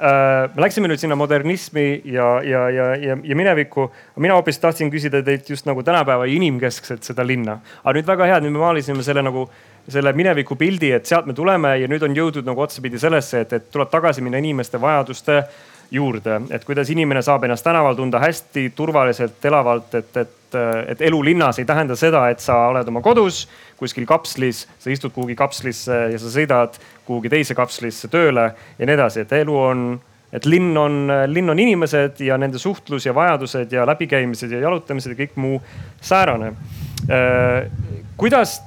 me 0.00 0.62
läksime 0.62 0.88
nüüd 0.88 1.00
sinna 1.00 1.16
modernismi 1.18 2.02
ja, 2.08 2.28
ja, 2.46 2.62
ja, 2.72 2.86
ja, 2.96 3.16
ja 3.22 3.36
minevikku. 3.36 3.90
mina 4.16 4.34
hoopis 4.34 4.58
tahtsin 4.58 4.90
küsida 4.90 5.22
teilt 5.22 5.50
just 5.50 5.66
nagu 5.68 5.82
tänapäeva 5.82 6.24
inimkeskselt 6.24 7.04
seda 7.04 7.26
linna. 7.26 7.58
aga 7.84 7.96
nüüd 7.98 8.06
väga 8.06 8.30
hea, 8.30 8.36
et 8.36 8.46
nüüd 8.46 8.56
me 8.56 8.64
maalisime 8.64 9.02
selle 9.02 9.22
nagu 9.22 9.48
selle 9.88 10.12
mineviku 10.12 10.56
pildi, 10.56 10.92
et 10.92 11.06
sealt 11.06 11.26
me 11.26 11.34
tuleme 11.34 11.76
ja 11.80 11.88
nüüd 11.88 12.02
on 12.06 12.16
jõudnud 12.16 12.46
nagu 12.46 12.62
otsapidi 12.62 12.98
sellesse, 12.98 13.44
et, 13.44 13.52
et 13.52 13.70
tuleb 13.72 13.90
tagasi 13.90 14.22
minna 14.22 14.38
inimeste 14.38 14.80
vajaduste 14.80 15.42
juurde, 15.90 16.40
et 16.54 16.64
kuidas 16.64 16.90
inimene 16.90 17.22
saab 17.22 17.44
ennast 17.44 17.66
tänaval 17.66 17.96
tunda 17.98 18.20
hästi 18.22 18.70
turvaliselt, 18.76 19.44
elavalt, 19.44 19.94
et 19.94 20.16
et, 20.50 20.56
et 20.94 21.02
elu 21.06 21.22
linnas 21.22 21.58
ei 21.58 21.64
tähenda 21.64 21.96
seda, 21.96 22.24
et 22.30 22.40
sa 22.42 22.56
oled 22.70 22.88
oma 22.88 23.02
kodus 23.02 23.44
kuskil 23.80 24.06
kapslis, 24.08 24.66
sa 24.78 24.92
istud 24.92 25.14
kuhugi 25.14 25.36
kapslisse 25.38 25.96
ja 26.12 26.20
sa 26.20 26.32
sõidad 26.32 26.76
kuhugi 27.08 27.32
teise 27.32 27.56
kapslisse 27.58 28.10
tööle 28.12 28.50
ja 28.78 28.86
nii 28.86 28.96
edasi, 28.96 29.24
et 29.24 29.32
elu 29.40 29.56
on, 29.56 29.86
et 30.32 30.46
linn 30.46 30.76
on, 30.78 31.00
linn 31.30 31.50
on 31.50 31.62
inimesed 31.62 32.20
ja 32.24 32.38
nende 32.40 32.60
suhtlus 32.62 33.08
ja 33.08 33.14
vajadused 33.16 33.72
ja 33.72 33.86
läbikäimised 33.88 34.52
ja 34.52 34.62
jalutamised 34.66 35.14
ja 35.14 35.20
kõik 35.24 35.38
muu 35.40 35.58
säärane. 36.04 36.52
Äh, 37.10 37.66
kuidas, 38.20 38.60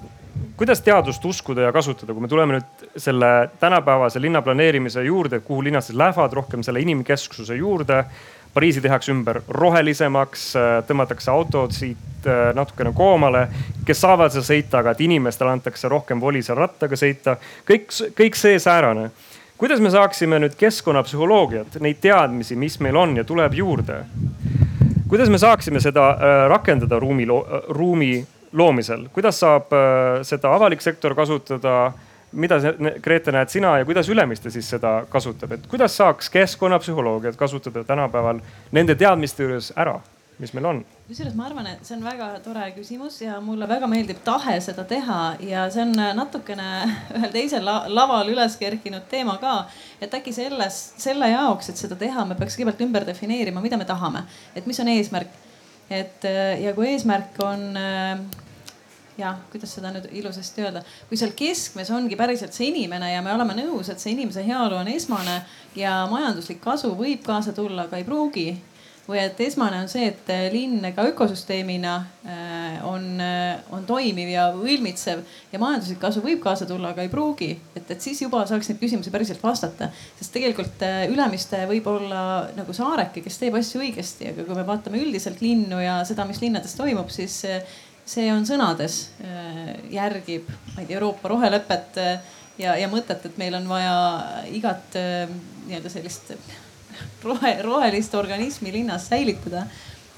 kuidas 0.60 0.82
teadust 0.84 1.26
uskuda 1.26 1.70
ja 1.70 1.74
kasutada, 1.76 2.14
kui 2.14 2.26
me 2.26 2.32
tuleme 2.32 2.58
nüüd 2.58 2.86
selle 3.00 3.32
tänapäevase 3.62 4.22
linna 4.22 4.42
planeerimise 4.42 5.06
juurde, 5.06 5.40
kuhu 5.46 5.64
linnad 5.70 5.86
siis 5.86 5.98
lähevad 6.00 6.34
rohkem 6.34 6.66
selle 6.66 6.84
inimkesksuse 6.84 7.56
juurde 7.62 8.04
Pariisi 8.54 8.82
tehakse 8.82 9.12
ümber 9.12 9.40
rohelisemaks, 9.50 10.42
äh, 10.56 10.72
tõmmatakse 10.86 11.32
autod 11.34 11.74
siit 11.74 12.28
äh, 12.30 12.52
natukene 12.54 12.92
koomale, 12.94 13.48
kes 13.88 14.04
saavad 14.04 14.34
seal 14.34 14.46
sõita, 14.46 14.84
aga 14.84 14.94
et 14.94 15.02
inimestele 15.02 15.56
antakse 15.56 15.90
rohkem 15.90 16.22
voli 16.22 16.44
seal 16.46 16.60
rattaga 16.62 16.98
sõita. 17.00 17.38
kõik, 17.70 17.90
kõik 18.14 18.38
see 18.38 18.60
säärane. 18.62 19.10
kuidas 19.58 19.80
me 19.80 19.90
saaksime 19.90 20.40
nüüd 20.40 20.54
keskkonnapsühholoogiat, 20.60 21.80
neid 21.82 21.98
teadmisi, 22.02 22.56
mis 22.56 22.80
meil 22.80 22.96
on 22.96 23.18
ja 23.18 23.24
tuleb 23.24 23.54
juurde. 23.54 24.04
kuidas 25.10 25.30
me 25.30 25.38
saaksime 25.38 25.82
seda 25.82 26.10
äh, 26.12 26.48
rakendada 26.50 27.00
ruumi, 27.00 27.26
ruumi 27.70 28.26
loomisel, 28.54 29.08
kuidas 29.14 29.40
saab 29.40 29.74
seda 30.22 30.54
avalik 30.54 30.82
sektor 30.82 31.16
kasutada 31.16 31.94
mida 32.34 32.58
Grete 33.04 33.32
näed 33.32 33.52
sina 33.54 33.78
ja 33.78 33.86
kuidas 33.86 34.10
Ülemiste 34.10 34.52
siis 34.54 34.70
seda 34.70 35.04
kasutab, 35.10 35.52
et 35.56 35.68
kuidas 35.70 35.98
saaks 35.98 36.30
keskkonnapsühholoogiat 36.34 37.38
kasutada 37.38 37.84
tänapäeval 37.84 38.42
nende 38.72 38.96
teadmiste 38.96 39.44
juures 39.46 39.72
ära, 39.78 40.00
mis 40.40 40.54
meil 40.54 40.70
on? 40.72 40.82
kusjuures 41.08 41.36
ma 41.38 41.46
arvan, 41.50 41.68
et 41.70 41.86
see 41.86 41.98
on 41.98 42.06
väga 42.06 42.28
tore 42.46 42.66
küsimus 42.78 43.20
ja 43.22 43.38
mulle 43.44 43.68
väga 43.70 43.88
meeldib 43.92 44.24
tahe 44.26 44.56
seda 44.64 44.86
teha 44.88 45.20
ja 45.46 45.68
see 45.74 45.84
on 45.86 45.94
natukene 46.18 46.70
ühel 47.18 47.34
teisel 47.34 47.68
laval 47.68 48.32
üles 48.34 48.58
kerkinud 48.62 49.06
teema 49.12 49.38
ka. 49.42 49.56
et 50.02 50.14
äkki 50.14 50.34
selles, 50.34 50.80
selle 50.98 51.30
jaoks, 51.34 51.70
et 51.70 51.82
seda 51.86 52.00
teha, 52.00 52.26
me 52.26 52.40
peaks 52.40 52.58
kõigepealt 52.58 52.86
ümber 52.88 53.08
defineerima, 53.10 53.62
mida 53.62 53.78
me 53.78 53.90
tahame, 53.90 54.26
et 54.56 54.70
mis 54.70 54.80
on 54.80 54.94
eesmärk. 54.96 55.42
et 55.90 56.26
ja 56.64 56.74
kui 56.74 56.90
eesmärk 56.96 57.38
on 57.44 57.70
jah, 59.18 59.38
kuidas 59.52 59.74
seda 59.76 59.92
nüüd 59.94 60.10
ilusasti 60.16 60.66
öelda, 60.66 60.84
kui 61.10 61.20
seal 61.20 61.34
keskmes 61.38 61.92
ongi 61.94 62.18
päriselt 62.20 62.56
see 62.56 62.72
inimene 62.72 63.14
ja 63.14 63.22
me 63.26 63.34
oleme 63.36 63.56
nõus, 63.62 63.92
et 63.92 64.02
see 64.02 64.16
inimese 64.16 64.46
heaolu 64.46 64.80
on 64.82 64.92
esmane 64.94 65.42
ja 65.78 66.04
majanduslik 66.12 66.62
kasu 66.64 66.94
võib 66.98 67.26
kaasa 67.26 67.54
tulla, 67.56 67.88
aga 67.88 68.02
ei 68.02 68.08
pruugi. 68.08 68.52
või 69.04 69.18
et 69.20 69.40
esmane 69.44 69.82
on 69.84 69.90
see, 69.92 70.06
et 70.08 70.30
linn 70.54 70.86
ka 70.96 71.04
ökosüsteemina 71.10 71.96
äh, 72.24 72.78
on, 72.88 73.20
äh, 73.20 73.60
on 73.76 73.84
toimiv 73.84 74.30
ja 74.32 74.46
õilmitsev 74.56 75.26
ja 75.52 75.60
majanduslik 75.60 76.00
kasu 76.00 76.24
võib 76.24 76.40
kaasa 76.40 76.66
tulla, 76.66 76.94
aga 76.94 77.04
ei 77.04 77.12
pruugi. 77.12 77.52
et, 77.76 77.92
et 77.92 78.02
siis 78.02 78.22
juba 78.24 78.46
saaks 78.48 78.72
neid 78.72 78.80
küsimusi 78.80 79.12
päriselt 79.12 79.44
vastata, 79.44 79.92
sest 80.16 80.32
tegelikult 80.34 80.88
Ülemiste 81.12 81.66
võib 81.68 81.88
olla 81.92 82.48
nagu 82.56 82.74
saareke, 82.74 83.22
kes 83.22 83.42
teeb 83.44 83.60
asju 83.60 83.84
õigesti, 83.84 84.32
aga 84.32 84.48
kui 84.48 84.56
me 84.56 84.66
vaatame 84.72 85.04
üldiselt 85.04 85.44
linnu 85.44 85.84
ja 85.84 86.00
seda, 86.08 86.24
mis 86.26 86.40
linnades 86.40 86.80
toimub, 86.80 87.12
siis 87.12 87.44
see 88.06 88.28
on 88.34 88.46
sõnades, 88.48 89.08
äh, 89.24 89.74
järgib, 89.94 90.50
ma 90.74 90.82
ei 90.82 90.88
tea, 90.88 90.98
Euroopa 90.98 91.32
rohelepet 91.32 92.00
äh, 92.02 92.36
ja, 92.60 92.76
ja 92.80 92.90
mõtet, 92.92 93.26
et 93.26 93.40
meil 93.40 93.56
on 93.58 93.68
vaja 93.70 93.96
igat 94.52 94.98
äh, 95.00 95.32
nii-öelda 95.68 95.92
sellist 95.92 96.34
rohe, 97.24 97.56
rohelist 97.64 98.16
organismi 98.20 98.74
linnas 98.76 99.08
säilitada 99.12 99.66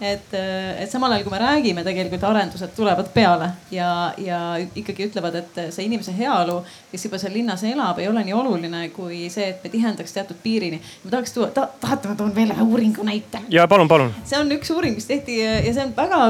et, 0.02 0.34
et 0.80 0.92
samal 0.92 1.14
ajal, 1.14 1.24
kui 1.24 1.34
me 1.34 1.40
räägime, 1.40 1.84
tegelikult 1.86 2.24
arendused 2.28 2.74
tulevad 2.76 3.08
peale 3.14 3.50
ja, 3.72 3.90
ja 4.20 4.40
ikkagi 4.76 5.08
ütlevad, 5.10 5.38
et 5.40 5.60
see 5.74 5.86
inimese 5.88 6.12
heaolu, 6.18 6.60
kes 6.92 7.08
juba 7.08 7.20
seal 7.22 7.36
linnas 7.36 7.64
elab, 7.68 8.00
ei 8.04 8.10
ole 8.12 8.26
nii 8.28 8.36
oluline 8.36 8.84
kui 8.96 9.26
see, 9.34 9.48
et 9.54 9.64
me 9.64 9.72
tihendaks 9.72 10.16
teatud 10.16 10.40
piirini. 10.44 10.82
ma 11.06 11.14
tahaks 11.16 11.36
tuua 11.36 11.48
ta,, 11.56 11.68
tahate, 11.80 12.12
ma 12.12 12.20
toon 12.20 12.36
veel 12.36 12.52
ühe 12.56 12.68
uuringu 12.68 13.08
näite? 13.08 13.46
ja 13.50 13.68
palun, 13.72 13.88
palun. 13.92 14.12
see 14.28 14.40
on 14.40 14.52
üks 14.58 14.74
uuring, 14.76 14.98
mis 15.00 15.08
tehti 15.08 15.40
ja 15.40 15.62
see 15.72 15.86
on 15.86 15.96
väga 15.96 16.22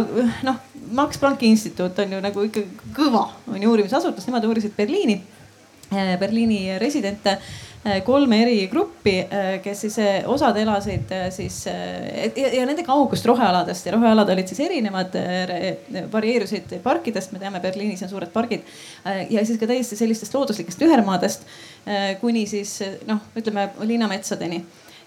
noh, 0.45 0.61
Max 0.91 1.17
Plancki 1.21 1.49
instituut 1.49 1.99
on 1.99 2.17
ju 2.17 2.19
nagu 2.21 2.43
ikka 2.45 2.65
kõva, 2.95 3.27
on 3.51 3.61
ju 3.61 3.71
uurimisasutus, 3.71 4.27
nemad 4.29 4.45
uurisid 4.49 4.75
Berliini 4.77 5.21
Berliini 6.19 6.79
residente 6.79 7.37
kolme 8.05 8.39
eri 8.41 8.63
gruppi, 8.67 9.13
kes 9.61 9.81
siis 9.85 9.97
osad 10.25 10.57
elasid 10.57 11.11
siis 11.29 11.59
ja, 11.69 12.47
ja 12.57 12.63
nende 12.65 12.81
kaugust 12.87 13.27
rohealadest 13.29 13.85
ja 13.85 13.93
rohealad 13.93 14.31
olid 14.33 14.49
siis 14.49 14.63
erinevad, 14.65 15.13
varieerusid 16.11 16.79
parkidest, 16.83 17.35
me 17.35 17.43
teame, 17.43 17.61
Berliinis 17.61 18.01
on 18.01 18.09
suured 18.09 18.33
pargid. 18.33 18.65
ja 19.29 19.45
siis 19.45 19.61
ka 19.61 19.69
täiesti 19.69 19.99
sellistest 19.99 20.33
looduslikest 20.33 20.81
ühermaadest 20.81 21.45
kuni 22.21 22.47
siis 22.49 22.79
noh, 23.05 23.21
ütleme 23.37 23.69
linnametsadeni 23.85 24.63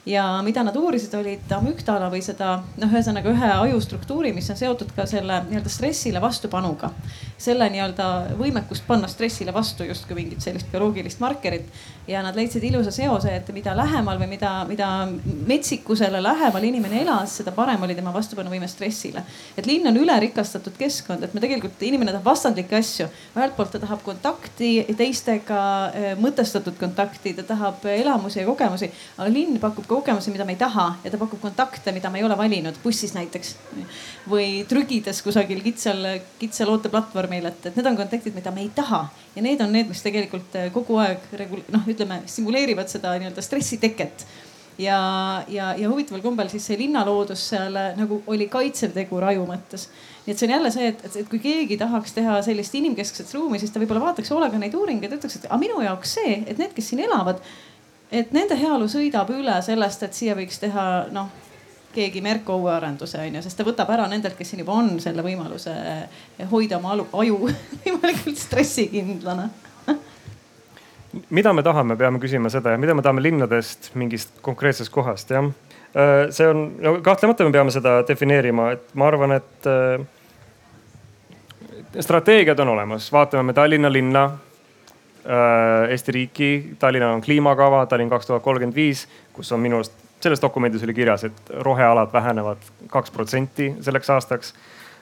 ja 0.09 0.24
mida 0.42 0.62
nad 0.64 0.76
uurisid, 0.76 1.12
olid 1.18 1.52
amüktala 1.52 2.09
või 2.12 2.22
seda 2.24 2.59
noh, 2.80 2.88
ühesõnaga 2.88 3.28
ühe 3.32 3.50
ajustruktuuri, 3.68 4.32
mis 4.36 4.48
on 4.52 4.56
seotud 4.56 4.94
ka 4.96 5.04
selle 5.09 5.42
nii-öelda 5.48 5.72
stressile 5.72 6.22
vastupanuga. 6.24 6.90
selle 7.38 7.68
nii-öelda 7.70 8.34
võimekust 8.38 8.82
panna 8.86 9.09
stressile 9.09 9.52
vastu 9.54 9.84
justkui 9.86 10.16
mingit 10.16 10.42
sellist 10.42 10.66
bioloogilist 10.72 11.20
markerit 11.20 11.68
ja 12.09 12.22
nad 12.22 12.36
leidsid 12.36 12.64
ilusa 12.64 12.90
seose, 12.90 13.34
et 13.36 13.52
mida 13.54 13.76
lähemal 13.76 14.18
või 14.18 14.30
mida, 14.32 14.52
mida 14.68 14.88
metsikusele 15.46 16.22
lähemal 16.22 16.64
inimene 16.64 17.02
elas, 17.02 17.36
seda 17.38 17.52
parem 17.52 17.82
oli 17.84 17.94
tema 17.94 18.12
vastupanuvõime 18.14 18.68
stressile. 18.68 19.22
et 19.56 19.66
linn 19.66 19.86
on 19.86 19.96
ülerikastatud 19.96 20.74
keskkond, 20.78 21.22
et 21.22 21.34
me 21.34 21.40
tegelikult, 21.40 21.82
inimene 21.82 22.12
tahab 22.12 22.32
vastandlikke 22.32 22.76
asju. 22.76 23.09
ühelt 23.36 23.56
poolt 23.56 23.70
ta 23.76 23.78
tahab 23.78 24.02
kontakti 24.02 24.86
teistega, 24.96 25.61
mõtestatud 26.18 26.80
kontakti, 26.80 27.34
ta 27.34 27.42
tahab 27.42 27.84
elamusi 27.84 28.40
ja 28.40 28.46
kogemusi, 28.46 28.90
aga 29.18 29.30
linn 29.30 29.61
pakub 29.61 29.86
ka 29.86 29.97
kogemusi, 29.99 30.32
mida 30.34 30.46
me 30.49 30.55
ei 30.55 30.61
taha 30.61 30.88
ja 31.05 31.12
ta 31.12 31.20
pakub 31.20 31.42
kontakte, 31.42 31.92
mida 31.92 32.11
me 32.11 32.22
ei 32.22 32.26
ole 32.26 32.38
valinud, 32.38 32.78
bussis 32.82 33.14
näiteks. 33.16 33.55
või 34.30 34.64
trügides 34.68 35.22
kusagil 35.24 35.62
kitsal, 35.64 36.05
kitsal 36.38 36.72
ooteplatvormil, 36.74 37.51
et, 37.51 37.70
et 37.70 37.78
need 37.78 37.92
on 37.92 37.96
kontaktid, 37.99 38.34
mida 38.36 38.53
me 38.55 38.66
ei 38.66 38.70
taha 38.74 39.07
ja 39.36 39.44
need 39.44 39.62
on 39.64 39.72
need, 39.72 39.88
mis 39.90 40.03
tegelikult 40.05 40.59
eh, 40.59 40.68
kogu 40.74 40.99
aeg 41.03 41.24
noh, 41.74 41.88
ütleme 41.88 42.22
stimuleerivad 42.26 42.90
seda 42.90 43.14
nii-öelda 43.18 43.44
stressiteket 43.44 44.26
ja, 44.78 44.99
ja, 45.49 45.72
ja 45.78 45.90
huvitaval 45.90 46.22
kombel 46.22 46.51
siis 46.53 46.66
see 46.70 46.78
linnaloodus 46.80 47.44
seal 47.53 47.76
eh, 47.78 47.94
nagu 47.99 48.20
oli 48.30 48.49
kaitsev 48.51 48.94
tegur 48.96 49.26
aju 49.30 49.46
mõttes. 49.49 49.88
nii 50.26 50.34
et 50.34 50.40
see 50.40 50.49
on 50.49 50.55
jälle 50.57 50.72
see, 50.74 50.90
et, 50.92 51.05
et, 51.07 51.16
et 51.22 51.30
kui 51.30 51.40
keegi 51.42 51.78
tahaks 51.80 52.14
teha 52.16 52.38
sellist 52.46 52.74
inimkeskset 52.78 53.32
ruumi, 53.34 53.59
siis 53.59 53.74
ta 53.74 53.82
võib-olla 53.82 54.09
vaataks 54.09 54.30
hoolega 54.34 54.61
neid 54.61 54.76
uuringuid 54.78 55.11
ja 55.11 55.20
ütleks, 55.20 55.40
et 55.40 55.49
aga 55.49 55.61
minu 55.61 55.80
jaoks 55.84 56.18
see, 56.20 56.42
et 56.46 56.61
need, 56.61 56.74
kes 56.76 56.92
siin 56.92 57.03
elavad 57.07 57.42
et 58.12 58.32
nende 58.32 58.56
heaolu 58.59 58.88
sõidab 58.88 59.30
üle 59.34 59.59
sellest, 59.64 60.02
et 60.02 60.16
siia 60.16 60.36
võiks 60.38 60.61
teha 60.62 60.84
noh, 61.12 61.28
keegi 61.94 62.20
Merko 62.24 62.56
uue 62.61 62.72
arenduse 62.72 63.20
on 63.20 63.38
ju, 63.38 63.42
sest 63.44 63.59
ta 63.59 63.66
võtab 63.66 63.90
ära 63.94 64.06
nendelt, 64.11 64.36
kes 64.38 64.52
siin 64.52 64.62
juba 64.62 64.76
on 64.78 64.98
selle 65.02 65.24
võimaluse 65.24 65.72
hoida 66.50 66.78
oma 66.78 66.92
alu, 66.94 67.09
aju 67.12 67.38
võimalikult 67.84 68.38
stressikindlana. 68.38 69.48
Mida 71.32 71.54
me 71.56 71.64
tahame, 71.64 71.96
peame 71.96 72.20
küsima 72.20 72.50
seda 72.52 72.74
ja 72.74 72.80
mida 72.80 72.94
me 72.94 73.02
tahame 73.02 73.24
linnadest 73.24 73.94
mingist 73.98 74.36
konkreetsest 74.44 74.92
kohast, 74.92 75.32
jah. 75.32 75.48
Äh, 75.96 76.28
see 76.36 76.44
on, 76.46 76.66
no 76.84 76.98
kahtlemata 77.04 77.46
me 77.48 77.54
peame 77.54 77.72
seda 77.72 78.02
defineerima, 78.09 78.74
et 78.76 78.92
ma 78.92 79.09
arvan, 79.09 79.32
et 79.38 79.68
äh, 79.72 80.04
strateegiad 82.04 82.61
on 82.61 82.74
olemas, 82.74 83.09
vaatame 83.12 83.48
me 83.48 83.56
Tallinna 83.56 83.92
linna 83.92 84.28
Eesti 85.89 86.12
riiki. 86.12 86.51
Tallinnal 86.79 87.16
on 87.16 87.21
kliimakava 87.25 87.87
Tallinn 87.87 88.11
kaks 88.11 88.27
tuhat 88.27 88.43
kolmkümmend 88.43 88.77
viis, 88.77 89.07
kus 89.33 89.53
on 89.53 89.61
minu 89.61 89.81
arust 89.81 89.93
selles 90.21 90.41
dokumendis 90.43 90.83
oli 90.83 90.95
kirjas, 90.95 91.25
et 91.29 91.53
rohealad 91.66 92.12
vähenevad 92.12 92.62
kaks 92.91 93.11
protsenti 93.14 93.73
selleks 93.81 94.11
aastaks. 94.11 94.55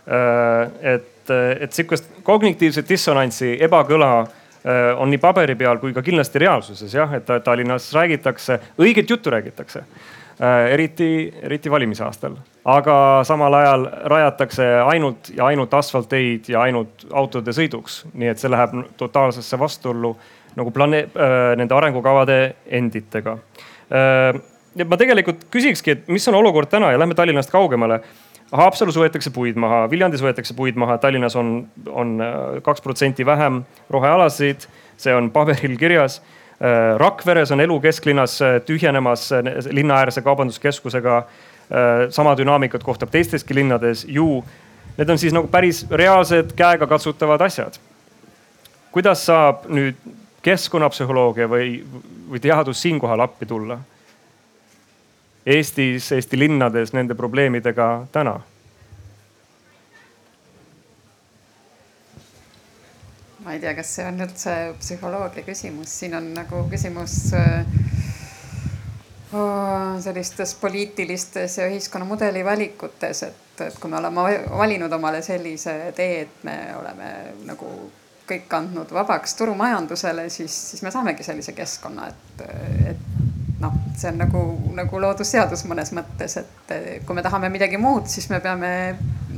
Äh, 0.06 0.94
et, 0.94 1.30
et 1.60 1.72
sihukest 1.72 2.10
kognitiivset 2.22 2.88
dissonantsi, 2.88 3.54
ebakõla 3.64 4.10
äh, 4.20 4.92
on 4.98 5.10
nii 5.10 5.22
paberi 5.22 5.56
peal 5.56 5.80
kui 5.82 5.94
ka 5.96 6.04
kindlasti 6.04 6.42
reaalsuses 6.44 6.94
jah, 6.94 7.16
et 7.16 7.32
Tallinnas 7.44 7.88
räägitakse, 7.96 8.60
õiget 8.82 9.10
juttu 9.10 9.32
räägitakse 9.34 9.84
Äh, 10.36 10.72
eriti, 10.72 11.34
eriti 11.42 11.70
valimisaastal. 11.70 12.34
Aga 12.66 12.96
samal 13.26 13.54
ajal 13.54 13.86
rajatakse 14.10 14.64
ainult 14.90 15.30
ja 15.36 15.46
ainult 15.46 15.74
asfaltteid 15.78 16.48
ja 16.50 16.64
ainult 16.66 17.06
autode 17.14 17.54
sõiduks, 17.54 18.00
nii 18.14 18.32
et 18.32 18.42
see 18.42 18.50
läheb 18.50 18.74
totaalsesse 18.98 19.58
vastuollu 19.60 20.16
nagu 20.58 20.72
plane-, 20.74 21.06
äh, 21.14 21.54
nende 21.60 21.76
arengukavade 21.76 22.38
enditega. 22.78 23.36
Äh, 23.92 24.40
ma 24.82 24.98
tegelikult 24.98 25.46
küsikski, 25.52 25.94
et 25.94 26.08
mis 26.12 26.26
on 26.28 26.38
olukord 26.40 26.70
täna 26.72 26.90
ja 26.92 26.98
lähme 26.98 27.14
Tallinnast 27.14 27.54
kaugemale. 27.54 28.00
Haapsalus 28.52 28.98
võetakse 28.98 29.30
puid 29.34 29.56
maha, 29.58 29.84
Viljandis 29.90 30.22
võetakse 30.22 30.54
puid 30.54 30.76
maha, 30.78 30.98
Tallinnas 31.02 31.34
on, 31.38 31.54
on 31.90 32.18
kaks 32.66 32.82
protsenti 32.82 33.26
vähem 33.26 33.64
rohealasid, 33.90 34.68
see 35.02 35.14
on 35.14 35.32
paberil 35.34 35.74
kirjas 35.78 36.20
Äh, 36.56 36.96
Rakveres 36.96 37.50
on 37.52 37.60
elu 37.60 37.80
kesklinnas 37.80 38.42
äh, 38.42 38.60
tühjenemas 38.64 39.32
äh, 39.32 39.42
linnaäärse 39.70 40.22
kaubanduskeskusega. 40.22 41.24
Sama 42.10 42.36
dünaamikat 42.38 42.84
kohtab 42.86 43.10
teisteski 43.10 43.54
linnades 43.54 44.04
ju. 44.08 44.44
Need 44.96 45.10
on 45.10 45.18
siis 45.18 45.34
nagu 45.34 45.48
päris 45.52 45.84
reaalsed 45.90 46.54
käegakatsutavad 46.56 47.40
asjad. 47.40 47.78
kuidas 48.92 49.26
saab 49.26 49.66
nüüd 49.68 49.98
keskkonnapsühholoogia 50.42 51.48
või, 51.50 51.82
või 52.30 52.40
teadus 52.40 52.80
siinkohal 52.82 53.20
appi 53.20 53.46
tulla? 53.46 53.76
Eestis, 55.46 56.12
Eesti 56.12 56.38
linnades 56.38 56.94
nende 56.96 57.14
probleemidega 57.14 58.06
täna 58.12 58.40
ma 63.46 63.52
ei 63.54 63.60
tea, 63.62 63.76
kas 63.78 63.92
see 63.94 64.04
on 64.08 64.16
üldse 64.24 64.52
psühholoogia 64.80 65.44
küsimus, 65.46 65.92
siin 66.00 66.16
on 66.18 66.32
nagu 66.34 66.64
küsimus 66.66 67.12
äh, 67.38 67.60
sellistes 70.00 70.54
poliitilistes 70.60 71.58
ja 71.58 71.68
ühiskonnamudeli 71.70 72.44
valikutes, 72.44 73.22
et, 73.22 73.60
et 73.66 73.78
kui 73.80 73.90
me 73.90 73.98
oleme 74.00 74.26
valinud 74.50 74.92
omale 74.92 75.22
sellise 75.22 75.76
tee, 75.96 76.20
et 76.26 76.42
me 76.46 76.56
oleme 76.78 77.12
nagu 77.48 77.70
kõik 78.26 78.52
andnud 78.58 78.90
vabaks 78.92 79.36
turumajandusele, 79.38 80.28
siis, 80.30 80.54
siis 80.70 80.82
me 80.82 80.90
saamegi 80.90 81.24
sellise 81.26 81.54
keskkonna, 81.54 82.08
et, 82.10 82.44
et 82.92 83.60
noh, 83.62 83.76
see 83.96 84.10
on 84.10 84.18
nagu, 84.20 84.42
nagu 84.76 85.00
loodusseadus 85.00 85.64
mõnes 85.70 85.92
mõttes, 85.96 86.40
et 86.42 86.74
kui 87.06 87.16
me 87.16 87.24
tahame 87.24 87.50
midagi 87.54 87.78
muud, 87.80 88.10
siis 88.10 88.28
me 88.32 88.42
peame 88.44 88.70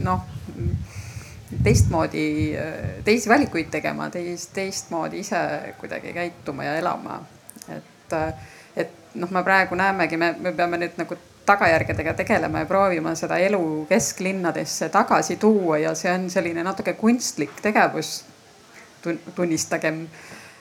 noh 0.01 0.25
teistmoodi, 1.65 2.53
teisi 3.05 3.29
valikuid 3.29 3.71
tegema, 3.73 4.11
teist, 4.13 4.53
teistmoodi 4.57 5.23
ise 5.25 5.41
kuidagi 5.81 6.13
käituma 6.13 6.65
ja 6.65 6.77
elama. 6.81 7.23
et, 7.69 8.15
noh, 9.15 9.31
me 9.31 9.43
praegu 9.45 9.79
näemegi, 9.79 10.17
me, 10.17 10.35
me 10.41 10.53
peame 10.53 10.81
nüüd 10.83 10.99
nagu 11.01 11.17
tagajärgedega 11.49 12.13
tegelema 12.15 12.63
ja 12.63 12.69
proovima 12.69 13.15
seda 13.17 13.39
elu 13.41 13.87
kesklinnadesse 13.89 14.89
tagasi 14.93 15.37
tuua 15.41 15.79
ja 15.79 15.95
see 15.97 16.13
on 16.13 16.29
selline 16.31 16.65
natuke 16.65 16.93
kunstlik 16.93 17.61
tegevus. 17.63 18.25
tunnistagem, 19.35 20.09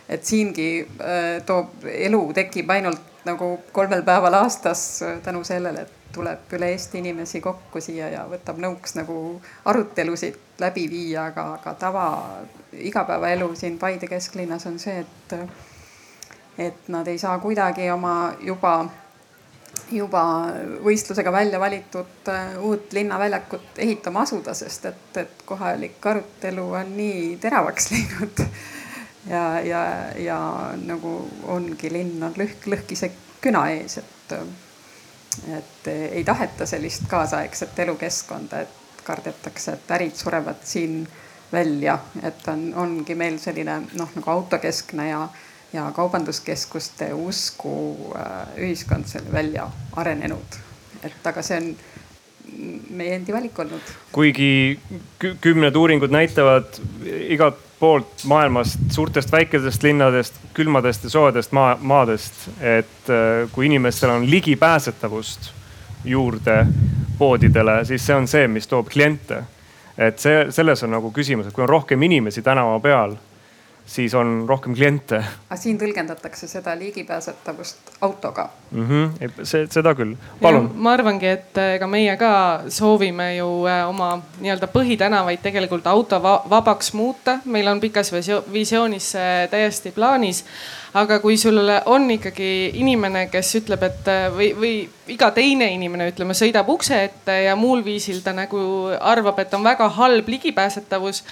et 0.09 0.25
siingi 0.25 0.87
äh, 1.01 1.41
toob, 1.45 1.83
elu 1.89 2.19
tekib 2.33 2.69
ainult 2.69 3.01
nagu 3.25 3.57
kolmel 3.73 4.03
päeval 4.05 4.37
aastas 4.37 5.01
tänu 5.23 5.43
sellele, 5.43 5.81
et 5.81 6.13
tuleb 6.13 6.53
üle 6.53 6.69
Eesti 6.71 7.01
inimesi 7.01 7.41
kokku 7.41 7.81
siia 7.83 8.09
ja 8.13 8.25
võtab 8.29 8.61
nõuks 8.61 8.95
nagu 8.97 9.17
arutelusid 9.65 10.37
läbi 10.61 10.85
viia, 10.91 11.27
aga, 11.31 11.47
aga 11.57 11.73
tava 11.81 12.05
igapäevaelu 12.73 13.49
siin 13.55 13.77
Paide 13.81 14.07
kesklinnas 14.07 14.65
on 14.69 14.79
see, 14.79 15.03
et, 15.03 15.35
et 16.57 16.87
nad 16.87 17.07
ei 17.07 17.17
saa 17.17 17.37
kuidagi 17.39 17.89
oma 17.91 18.33
juba, 18.41 18.73
juba 19.91 20.23
võistlusega 20.83 21.31
välja 21.31 21.59
valitud 21.59 22.31
äh, 22.33 22.57
uut 22.59 22.93
linnaväljakut 22.93 23.77
ehitama 23.77 24.25
asuda, 24.25 24.53
sest 24.57 24.85
et, 24.85 25.17
et 25.17 25.45
kohalik 25.45 26.05
arutelu 26.05 26.71
on 26.81 26.95
nii 26.97 27.37
teravaks 27.41 27.89
läinud. 27.93 28.45
Ja, 29.27 29.59
ja, 29.59 29.81
ja 30.23 30.39
nagu 30.87 31.17
ongi 31.51 31.91
linn 31.91 32.23
on 32.23 32.37
lõhk, 32.39 32.63
lõhkise 32.71 33.11
küna 33.43 33.67
ees, 33.75 33.97
et 33.97 34.37
et 35.53 35.87
ei 35.87 36.23
taheta 36.25 36.65
sellist 36.65 37.03
kaasaegset 37.07 37.79
elukeskkonda, 37.79 38.61
et 38.65 39.03
kardetakse, 39.07 39.75
et 39.77 39.91
ärid 39.91 40.15
surevad 40.15 40.63
siin 40.63 41.03
välja, 41.51 41.99
et 42.23 42.47
on, 42.47 42.73
ongi 42.75 43.15
meil 43.15 43.37
selline 43.39 43.79
noh, 43.93 44.09
nagu 44.15 44.31
autokeskne 44.31 45.09
ja, 45.09 45.21
ja 45.77 45.91
kaubanduskeskuste 45.95 47.11
usku 47.13 47.73
äh, 48.15 48.47
ühiskond 48.57 49.05
seal 49.09 49.29
välja 49.31 49.69
arenenud. 49.95 50.57
et 51.03 51.27
aga 51.29 51.43
see 51.45 51.57
on 51.61 51.67
meie 52.97 53.15
endi 53.19 53.33
valik 53.33 53.59
olnud. 53.59 53.93
kuigi 54.11 54.79
kümned 55.41 55.75
uuringud 55.75 56.13
näitavad 56.13 56.79
igalt 57.29 57.61
poolt 57.79 58.23
maailmast, 58.25 58.79
suurtest 58.89 59.31
väikestest 59.31 59.83
linnadest, 59.85 60.39
külmadest 60.57 61.03
ja 61.05 61.09
soodest 61.13 61.51
maa, 61.53 61.75
maadest, 61.81 62.47
et 62.57 63.11
äh, 63.13 63.45
kui 63.53 63.69
inimestel 63.69 64.15
on 64.15 64.25
ligipääsetavust 64.31 65.51
juurde 66.05 66.63
poodidele, 67.17 67.83
siis 67.85 68.05
see 68.05 68.15
on 68.15 68.27
see, 68.27 68.47
mis 68.47 68.67
toob 68.67 68.89
kliente. 68.89 69.43
et 69.97 70.19
see, 70.21 70.45
selles 70.53 70.83
on 70.85 70.91
nagu 70.93 71.09
küsimus, 71.11 71.47
et 71.47 71.53
kui 71.53 71.63
on 71.65 71.69
rohkem 71.69 72.03
inimesi 72.05 72.41
tänava 72.45 72.79
peal, 72.79 73.15
siis 73.87 74.13
on 74.13 74.45
rohkem 74.47 74.75
kliente 74.75 75.21
aga 75.47 75.57
siin 75.59 75.77
tõlgendatakse 75.79 76.47
seda 76.51 76.75
ligipääsetavust 76.79 77.91
autoga 78.01 78.49
mm. 78.71 78.87
-hmm. 78.87 79.43
see, 79.43 79.67
seda 79.71 79.93
küll, 79.95 80.15
palun. 80.41 80.69
ma 80.75 80.93
arvangi, 80.97 81.27
et 81.27 81.57
äh, 81.57 81.75
ega 81.77 81.87
meie 81.87 82.17
ka 82.17 82.31
soovime 82.67 83.35
ju 83.37 83.47
äh, 83.67 83.87
oma 83.89 84.17
nii-öelda 84.39 84.67
põhitänavaid 84.73 85.41
tegelikult 85.43 85.87
autovabaks 85.87 86.93
muuta, 86.93 87.39
meil 87.45 87.67
on 87.67 87.79
pikas 87.79 88.11
visioonis 88.51 89.11
see 89.15 89.47
täiesti 89.51 89.91
plaanis 89.95 90.43
aga 90.97 91.19
kui 91.19 91.37
sul 91.37 91.59
on 91.85 92.09
ikkagi 92.11 92.71
inimene, 92.79 93.27
kes 93.31 93.53
ütleb, 93.61 93.83
et 93.87 94.09
äh, 94.11 94.27
või, 94.33 94.49
või 94.57 94.73
iga 95.13 95.29
teine 95.35 95.69
inimene, 95.75 96.09
ütleme, 96.11 96.35
sõidab 96.37 96.69
ukse 96.71 96.99
ette 97.09 97.35
ja 97.47 97.55
muul 97.59 97.83
viisil 97.85 98.21
ta 98.25 98.33
nagu 98.35 98.59
arvab, 98.97 99.39
et 99.43 99.53
on 99.57 99.65
väga 99.67 99.89
halb 99.97 100.29
ligipääsetavus 100.31 101.23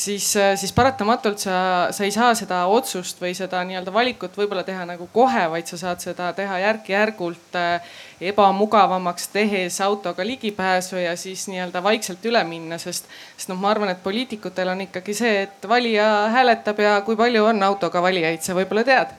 siis, 0.00 0.36
äh, 0.36 0.56
siis 0.56 0.72
paratamatult 0.72 1.38
sa, 1.38 1.88
sa 1.90 2.04
ei 2.04 2.12
saa 2.14 2.32
seda 2.34 2.62
otsust 2.72 3.20
või 3.20 3.34
seda 3.36 3.60
nii-öelda 3.66 3.92
valikut 3.92 4.36
võib-olla 4.38 4.64
teha 4.64 4.86
nagu 4.88 5.08
kohe, 5.12 5.44
vaid 5.52 5.68
sa 5.68 5.78
saad 5.80 6.00
seda 6.04 6.30
teha 6.36 6.58
järk-järgult 6.64 7.58
äh, 7.58 7.92
ebamugavamaks 8.32 9.28
tehes 9.34 9.80
autoga 9.84 10.26
ligipääsu 10.26 11.00
ja 11.02 11.16
siis 11.20 11.46
nii-öelda 11.52 11.82
vaikselt 11.84 12.24
üle 12.28 12.42
minna, 12.48 12.78
sest, 12.78 13.08
sest 13.36 13.52
noh, 13.52 13.60
ma 13.60 13.72
arvan, 13.74 13.92
et 13.92 14.02
poliitikutel 14.04 14.72
on 14.72 14.84
ikkagi 14.88 15.16
see, 15.16 15.46
et 15.46 15.68
valija 15.68 16.06
hääletab 16.34 16.80
ja 16.84 17.00
kui 17.06 17.18
palju 17.20 17.44
on 17.52 17.62
autoga 17.68 18.02
valijaid, 18.02 18.44
sa 18.44 18.56
võib-olla 18.56 18.86
tead. 18.88 19.16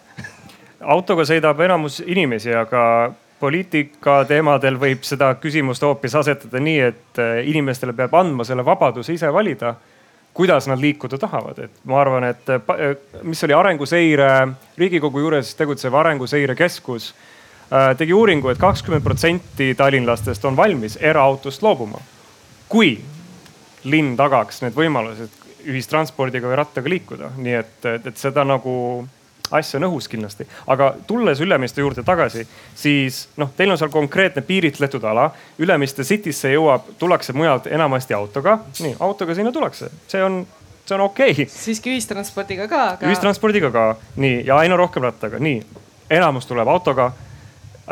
Autoga 0.81 1.27
sõidab 1.29 1.59
enamus 1.61 1.99
inimesi, 2.01 2.53
aga 2.57 3.11
poliitika 3.41 4.21
teemadel 4.29 4.77
võib 4.81 5.05
seda 5.05 5.31
küsimust 5.41 5.81
hoopis 5.85 6.15
asetada 6.17 6.61
nii, 6.61 6.81
et 6.89 7.21
äh, 7.21 7.39
inimestele 7.53 7.93
peab 7.97 8.17
andma 8.17 8.45
selle 8.47 8.65
vabaduse 8.65 9.13
ise 9.13 9.29
valida 9.33 9.75
kuidas 10.33 10.67
nad 10.67 10.79
liikuda 10.79 11.17
tahavad, 11.17 11.59
et 11.59 11.83
ma 11.83 11.99
arvan, 12.01 12.23
et 12.23 12.49
äh, 12.49 12.95
mis 13.23 13.43
oli 13.43 13.53
arenguseire, 13.53 14.31
riigikogu 14.77 15.19
juures 15.19 15.55
tegutsev 15.59 15.95
Arenguseire 15.99 16.55
Keskus 16.55 17.11
äh, 17.11 17.91
tegi 17.97 18.13
uuringu 18.13 18.49
et, 18.49 18.57
et 18.57 18.61
kakskümmend 18.61 19.03
protsenti 19.03 19.73
tallinlastest 19.75 20.45
on 20.45 20.57
valmis 20.57 20.97
eraautost 21.01 21.63
loobuma. 21.63 21.99
kui 22.71 22.95
linn 23.83 24.15
tagaks 24.15 24.61
need 24.63 24.75
võimalused 24.77 25.39
ühistranspordiga 25.67 26.47
või 26.47 26.57
rattaga 26.61 26.89
liikuda, 26.89 27.31
nii 27.37 27.57
et, 27.57 27.85
et 27.91 28.17
seda 28.17 28.45
nagu 28.47 28.73
asja 29.51 29.79
on 29.79 29.87
õhus 29.89 30.07
kindlasti. 30.11 30.47
aga 30.67 30.93
tulles 31.07 31.41
Ülemiste 31.41 31.81
juurde 31.81 32.03
tagasi, 32.03 32.47
siis 32.75 33.27
noh, 33.37 33.51
teil 33.57 33.71
on 33.71 33.77
seal 33.77 33.89
konkreetne 33.93 34.41
piiritletud 34.41 35.03
ala. 35.03 35.29
Ülemiste 35.59 36.03
City'sse 36.07 36.53
jõuab, 36.53 36.93
tullakse 36.99 37.33
mujalt 37.33 37.67
enamasti 37.67 38.13
autoga. 38.13 38.59
nii, 38.79 38.95
autoga 38.99 39.35
sinna 39.35 39.51
tullakse, 39.51 39.91
see 40.07 40.23
on, 40.23 40.45
see 40.85 40.95
on 40.95 41.07
okei 41.07 41.31
okay.. 41.31 41.49
siiski 41.49 41.95
ühistranspordiga 41.95 42.67
ka 42.67 42.83
aga.... 42.95 43.07
ühistranspordiga 43.07 43.71
ka, 43.71 43.89
nii 44.15 44.45
ja 44.45 44.57
aina 44.63 44.79
rohkem 44.79 45.03
rattaga, 45.03 45.39
nii. 45.39 45.61
enamus 46.09 46.45
tuleb 46.45 46.67
autoga 46.67 47.11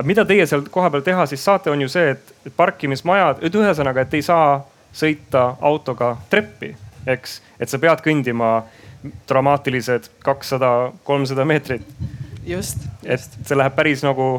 mida 0.04 0.26
teie 0.26 0.46
seal 0.48 0.64
kohapeal 0.72 1.04
teha 1.04 1.26
siis 1.26 1.44
saate, 1.46 1.72
on 1.72 1.82
ju 1.82 1.90
see, 1.92 2.14
et, 2.16 2.34
parkimismajad, 2.58 3.44
et 3.44 3.56
ühesõnaga, 3.56 4.06
et 4.06 4.14
ei 4.14 4.24
saa 4.26 4.60
sõita 4.96 5.56
autoga 5.62 6.16
treppi, 6.30 6.74
eks, 7.10 7.40
et 7.60 7.72
sa 7.72 7.80
pead 7.82 8.04
kõndima 8.06 8.52
dramaatilised 9.30 10.10
kakssada, 10.24 10.92
kolmsada 11.04 11.46
meetrit. 11.46 11.86
just, 12.46 12.78
et 13.06 13.22
see 13.22 13.58
läheb 13.58 13.76
päris 13.76 14.04
nagu 14.04 14.30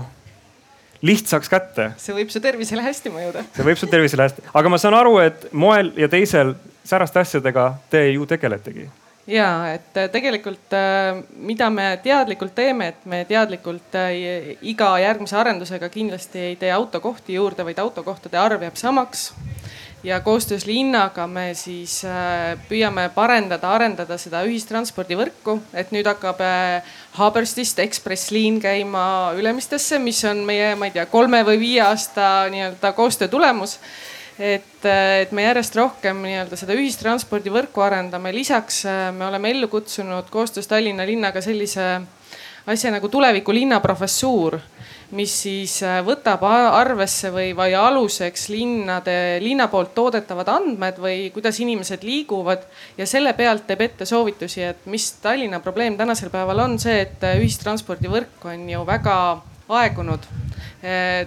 lihtsaks 1.02 1.48
kätte. 1.48 1.92
see 1.98 2.16
võib 2.16 2.32
su 2.32 2.40
tervisele 2.40 2.84
hästi 2.84 3.12
mõjuda. 3.14 3.44
see 3.56 3.66
võib 3.66 3.80
su 3.80 3.90
tervisele 3.90 4.28
hästi, 4.28 4.48
aga 4.54 4.72
ma 4.72 4.78
saan 4.78 4.98
aru, 4.98 5.18
et 5.24 5.48
moel 5.52 5.92
ja 5.96 6.08
teisel 6.08 6.54
sääraste 6.84 7.22
asjadega 7.22 7.74
te 7.90 8.06
ju 8.10 8.26
tegeletegi 8.26 8.88
ja 9.30 9.74
et 9.74 9.96
äh, 9.96 10.08
tegelikult, 10.10 10.72
äh, 10.74 11.22
mida 11.36 11.70
me 11.70 11.92
teadlikult 12.02 12.54
teeme, 12.54 12.88
et 12.88 13.04
me 13.04 13.24
teadlikult 13.28 13.94
äh, 13.98 14.56
iga 14.62 14.92
järgmise 14.98 15.36
arendusega 15.38 15.88
kindlasti 15.92 16.50
ei 16.50 16.56
tee 16.60 16.72
autokohti 16.72 17.36
juurde, 17.38 17.64
vaid 17.64 17.78
autokohtade 17.78 18.38
arv 18.40 18.64
jääb 18.66 18.78
samaks 18.80 19.30
ja 20.02 20.20
koostöös 20.20 20.66
linnaga 20.66 21.26
me 21.26 21.54
siis 21.54 22.04
äh, 22.04 22.58
püüame 22.68 23.08
parendada, 23.14 23.72
arendada 23.74 24.16
seda 24.18 24.42
ühistranspordivõrku, 24.48 25.58
et 25.76 25.92
nüüd 25.92 26.08
hakkab 26.08 26.40
äh, 26.44 26.94
Haaberstist 27.18 27.78
Ekspress 27.82 28.30
liin 28.32 28.60
käima 28.60 29.32
Ülemistesse, 29.36 29.98
mis 29.98 30.22
on 30.24 30.44
meie, 30.48 30.72
ma 30.76 30.88
ei 30.88 30.94
tea, 30.96 31.06
kolme 31.10 31.42
või 31.46 31.60
viie 31.60 31.82
aasta 31.84 32.48
nii-öelda 32.52 32.94
koostöö 32.96 33.28
tulemus. 33.28 33.78
Et, 34.40 34.86
äh, 34.88 35.20
et 35.26 35.32
me 35.36 35.44
järjest 35.44 35.76
rohkem 35.76 36.24
nii-öelda 36.24 36.56
seda 36.56 36.76
ühistranspordivõrku 36.78 37.84
arendame, 37.84 38.32
lisaks 38.32 38.86
me 39.12 39.28
oleme 39.28 39.52
ellu 39.52 39.68
kutsunud 39.68 40.32
koostöös 40.32 40.70
Tallinna 40.70 41.04
linnaga 41.06 41.44
sellise 41.44 41.98
asja 42.66 42.92
nagu 42.94 43.08
tuleviku 43.08 43.52
linnaprofessuur 43.52 44.56
mis 45.16 45.32
siis 45.42 45.76
äh, 45.86 45.98
võtab 46.06 46.44
arvesse 46.46 47.32
või, 47.34 47.50
või 47.56 47.74
aluseks 47.76 48.48
linnade, 48.52 49.14
linna 49.42 49.66
poolt 49.72 49.92
toodetavad 49.96 50.48
andmed 50.52 51.00
või 51.02 51.30
kuidas 51.34 51.60
inimesed 51.62 52.04
liiguvad. 52.06 52.66
Ja 52.98 53.06
selle 53.10 53.32
pealt 53.38 53.66
teeb 53.68 53.86
ette 53.86 54.06
soovitusi, 54.08 54.62
et 54.66 54.86
mis 54.90 55.10
Tallinna 55.22 55.60
probleem 55.64 55.98
tänasel 55.98 56.30
päeval 56.30 56.66
on. 56.66 56.78
See, 56.82 57.00
et 57.06 57.26
äh, 57.26 57.40
ühistranspordivõrk 57.42 58.46
on 58.52 58.68
ju 58.70 58.84
väga 58.86 59.16
aegunud 59.80 60.26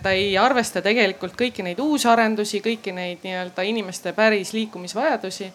ta 0.01 0.11
ei 0.17 0.37
arvesta 0.37 0.81
tegelikult 0.81 1.35
kõiki 1.37 1.61
neid 1.61 1.79
uusarendusi, 1.79 2.61
kõiki 2.65 2.93
neid 2.95 3.21
nii-öelda 3.21 3.61
inimeste 3.69 4.13
päris 4.17 4.53
liikumisvajadusi 4.53 5.51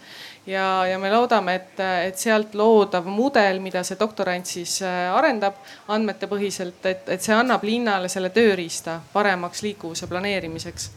ja, 0.46 0.86
ja 0.86 0.98
me 0.98 1.10
loodame, 1.10 1.54
et, 1.54 1.80
et 2.06 2.18
sealt 2.18 2.54
loodav 2.54 3.08
mudel, 3.10 3.60
mida 3.64 3.82
see 3.86 3.98
doktorant 4.00 4.46
siis 4.46 4.78
äh, 4.86 5.08
arendab 5.14 5.58
andmetepõhiselt, 5.88 6.84
et, 6.86 7.08
et 7.08 7.24
see 7.24 7.34
annab 7.34 7.64
linnale 7.66 8.08
selle 8.12 8.30
tööriista 8.34 9.00
paremaks 9.12 9.62
liikuvuse 9.66 10.06
planeerimiseks 10.06 10.90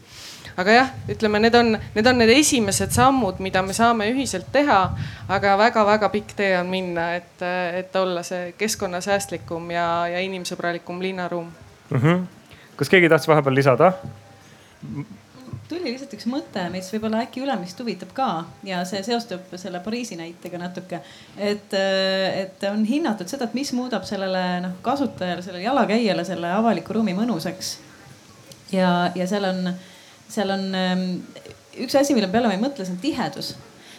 aga 0.56 0.74
jah, 0.76 0.90
ütleme, 1.08 1.40
need 1.40 1.54
on, 1.56 1.76
need 1.94 2.08
on 2.08 2.18
need 2.20 2.32
esimesed 2.34 2.92
sammud, 2.92 3.40
mida 3.44 3.62
me 3.64 3.74
saame 3.76 4.08
ühiselt 4.12 4.50
teha, 4.52 4.82
aga 5.32 5.56
väga-väga 5.60 6.10
pikk 6.12 6.36
tee 6.36 6.52
on 6.58 6.68
minna, 6.72 7.12
et, 7.16 7.44
et 7.78 7.96
olla 7.96 8.24
see 8.26 8.52
keskkonnasäästlikum 8.60 9.70
ja, 9.72 9.88
ja 10.12 10.20
inimsõbralikum 10.24 11.00
linnaruum 11.02 11.48
mm. 11.48 11.98
-hmm. 11.98 12.26
Kas 12.76 12.92
keegi 12.92 13.10
tahtis 13.12 13.28
vahepeal 13.30 13.54
lisada? 13.54 13.92
tuli 15.68 15.92
lihtsalt 15.92 16.12
üks 16.16 16.26
mõte, 16.28 16.64
mis 16.72 16.88
võib-olla 16.92 17.22
äkki 17.24 17.42
Ülemist 17.44 17.78
huvitab 17.80 18.10
ka 18.16 18.28
ja 18.66 18.82
see 18.88 19.00
seostub 19.06 19.54
selle 19.60 19.80
Pariisi 19.84 20.18
näitega 20.18 20.60
natuke. 20.60 21.00
et, 21.38 21.74
et 21.74 22.66
on 22.68 22.84
hinnatud 22.84 23.30
seda, 23.30 23.48
et 23.48 23.56
mis 23.56 23.72
muudab 23.76 24.04
sellele 24.08 24.44
noh 24.66 24.76
kasutajale, 24.84 25.44
sellele 25.44 25.64
jalakäijale 25.64 26.26
selle 26.28 26.52
avaliku 26.52 26.98
ruumi 26.98 27.16
mõnusaks. 27.16 27.76
ja, 28.74 29.10
ja 29.14 29.26
seal 29.28 29.48
on, 29.48 29.72
seal 30.28 30.52
on 30.52 30.68
ähm, 30.76 31.06
üks 31.86 31.96
asi, 31.98 32.16
mille 32.16 32.28
peale 32.32 32.50
ma 32.50 32.58
ei 32.58 32.64
mõtle, 32.64 32.84
see 32.84 32.96
on 32.96 33.04
tihedus 33.04 33.54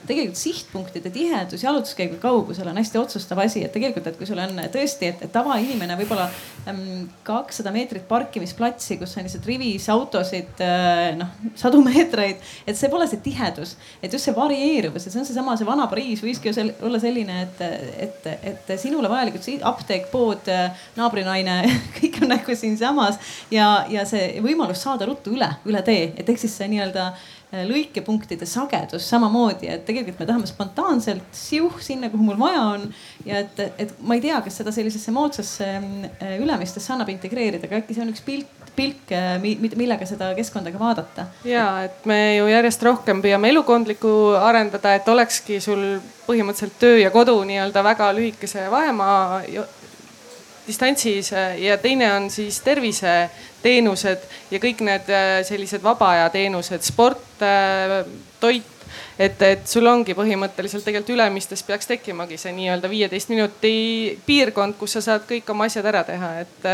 tegelikult 0.07 0.39
sihtpunktide 0.39 1.09
tihedus 1.13 1.63
jalutuskäigu 1.63 2.17
kaugusel 2.21 2.67
on 2.67 2.77
hästi 2.77 2.99
otsustav 2.99 3.39
asi, 3.43 3.63
et 3.65 3.71
tegelikult, 3.73 4.07
et 4.07 4.17
kui 4.19 4.27
sul 4.27 4.39
on 4.41 4.59
tõesti, 4.73 5.09
et, 5.11 5.23
et 5.25 5.31
tavainimene 5.33 5.97
võib-olla 5.99 6.27
ähm, 6.69 7.05
kakssada 7.27 7.71
meetrit 7.75 8.05
parkimisplatsi, 8.09 8.97
kus 9.01 9.15
on 9.17 9.27
lihtsalt 9.27 9.47
rivis 9.49 9.87
autosid 9.93 10.63
äh, 10.63 11.13
noh 11.19 11.33
sadu 11.59 11.81
meetreid, 11.87 12.41
et 12.67 12.79
see 12.79 12.91
pole 12.91 13.07
see 13.09 13.21
tihedus, 13.23 13.75
et 14.01 14.13
just 14.13 14.29
see 14.29 14.35
varieeruvus 14.35 15.07
ja 15.07 15.13
see 15.13 15.21
on 15.23 15.29
seesama, 15.29 15.57
see 15.59 15.67
vana 15.67 15.87
Pariis 15.91 16.23
võiski 16.23 16.51
ju 16.51 16.67
olla 16.87 17.01
selline, 17.01 17.41
et, 17.47 17.63
et, 18.07 18.31
et 18.53 18.73
sinule 18.81 19.11
vajalikud 19.11 19.65
apteek, 19.69 20.09
pood, 20.11 20.49
naabrinaine 20.97 21.61
kõik 21.99 22.21
on 22.23 22.33
nagu 22.35 22.57
siinsamas 22.57 23.19
ja, 23.51 23.85
ja 23.91 24.07
see 24.09 24.41
võimalus 24.43 24.83
saada 24.83 25.07
ruttu 25.09 25.35
üle, 25.35 25.49
üle 25.69 25.83
tee, 25.85 26.11
et 26.17 26.29
ehk 26.29 26.41
siis 26.41 26.55
see 26.59 26.69
nii-öelda 26.71 27.11
lõikepunktide 27.53 28.47
sagedus 28.49 29.05
samamoodi, 29.09 29.69
et 29.69 29.85
tegelikult 29.85 30.23
me 30.23 30.27
tahame 30.29 30.49
spontaanselt 30.49 31.37
siuh 31.37 31.75
sinna, 31.83 32.09
kuhu 32.09 32.25
mul 32.25 32.39
vaja 32.39 32.63
on. 32.73 32.87
ja 33.25 33.43
et, 33.43 33.59
et 33.77 33.93
ma 34.01 34.17
ei 34.17 34.23
tea, 34.23 34.39
kas 34.41 34.57
seda 34.61 34.73
sellisesse 34.73 35.13
moodsasse 35.13 35.69
äh, 35.77 36.35
Ülemistesse 36.41 36.93
annab 36.95 37.11
integreerida, 37.13 37.67
aga 37.69 37.83
äkki 37.83 37.95
see 37.95 38.05
on 38.05 38.13
üks 38.13 38.23
pilt, 38.25 38.63
pilk, 38.73 39.13
äh, 39.13 39.37
millega 39.77 40.07
seda 40.09 40.31
keskkonda 40.37 40.73
ka 40.73 40.81
vaadata. 40.81 41.27
ja 41.45 41.67
et 41.85 42.05
me 42.09 42.19
ju 42.39 42.49
järjest 42.49 42.89
rohkem 42.89 43.21
püüame 43.21 43.53
elukondlikku 43.53 44.15
arendada, 44.41 44.95
et 44.97 45.13
olekski 45.13 45.61
sul 45.61 45.85
põhimõtteliselt 46.25 46.79
töö 46.81 46.97
ja 47.03 47.13
kodu 47.13 47.37
nii-öelda 47.45 47.85
väga 47.85 48.09
lühikese 48.17 48.65
vahemaa 48.71 49.43
distantsis 50.67 51.31
ja 51.59 51.77
teine 51.77 52.13
on 52.15 52.29
siis 52.31 52.59
terviseteenused 52.63 54.27
ja 54.51 54.61
kõik 54.63 54.83
need 54.85 55.09
äh, 55.11 55.39
sellised 55.47 55.83
vaba 55.83 56.13
aja 56.17 56.29
teenused, 56.33 56.85
sport, 56.85 57.41
äh, 57.43 58.03
toit 58.39 58.73
et, 59.19 59.41
et 59.41 59.67
sul 59.69 59.87
ongi 59.89 60.15
põhimõtteliselt 60.17 60.85
tegelikult 60.85 61.13
Ülemistes 61.15 61.63
peaks 61.67 61.89
tekkimagi 61.89 62.37
see 62.41 62.53
nii-öelda 62.55 62.89
viieteist 62.89 63.31
minuti 63.33 63.73
piirkond, 64.25 64.77
kus 64.79 64.97
sa 64.97 65.03
saad 65.05 65.27
kõik 65.29 65.49
oma 65.53 65.67
asjad 65.69 65.87
ära 65.89 66.03
teha, 66.07 66.31
et, 66.43 66.67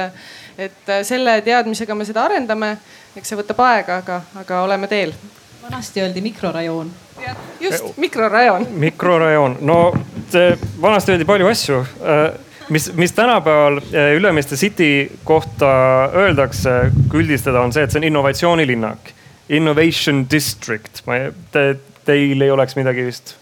et 0.68 0.94
selle 1.08 1.40
teadmisega 1.46 1.96
me 1.96 2.08
seda 2.08 2.26
arendame. 2.28 2.78
eks 3.16 3.32
see 3.32 3.40
võtab 3.40 3.62
aega, 3.66 4.00
aga, 4.04 4.22
aga 4.44 4.64
oleme 4.64 4.88
teel. 4.88 5.14
vanasti 5.62 6.02
öeldi 6.02 6.22
mikrorajoon. 6.22 6.92
just, 7.60 7.98
mikrorajoon. 7.98 8.68
mikrorajoon, 8.72 9.58
no 9.62 9.80
vanasti 10.82 11.12
öeldi 11.12 11.26
palju 11.26 11.48
asju, 11.48 11.84
mis, 12.70 12.92
mis 12.94 13.12
tänapäeval 13.12 13.82
Ülemiste 14.16 14.56
City 14.56 15.12
kohta 15.24 15.70
öeldakse, 16.14 16.92
kui 17.12 17.24
üldistada, 17.24 17.62
on 17.62 17.74
see, 17.74 17.84
et 17.84 17.94
see 17.94 18.02
on 18.02 18.08
innovatsioonilinnak. 18.10 19.14
Innovation 19.50 20.26
district, 20.30 21.02
ma 21.08 21.18
ei, 21.18 21.32
te, 21.52 21.64
teil 22.06 22.42
ei 22.42 22.52
oleks 22.54 22.78
midagi 22.78 23.08
vist 23.08 23.34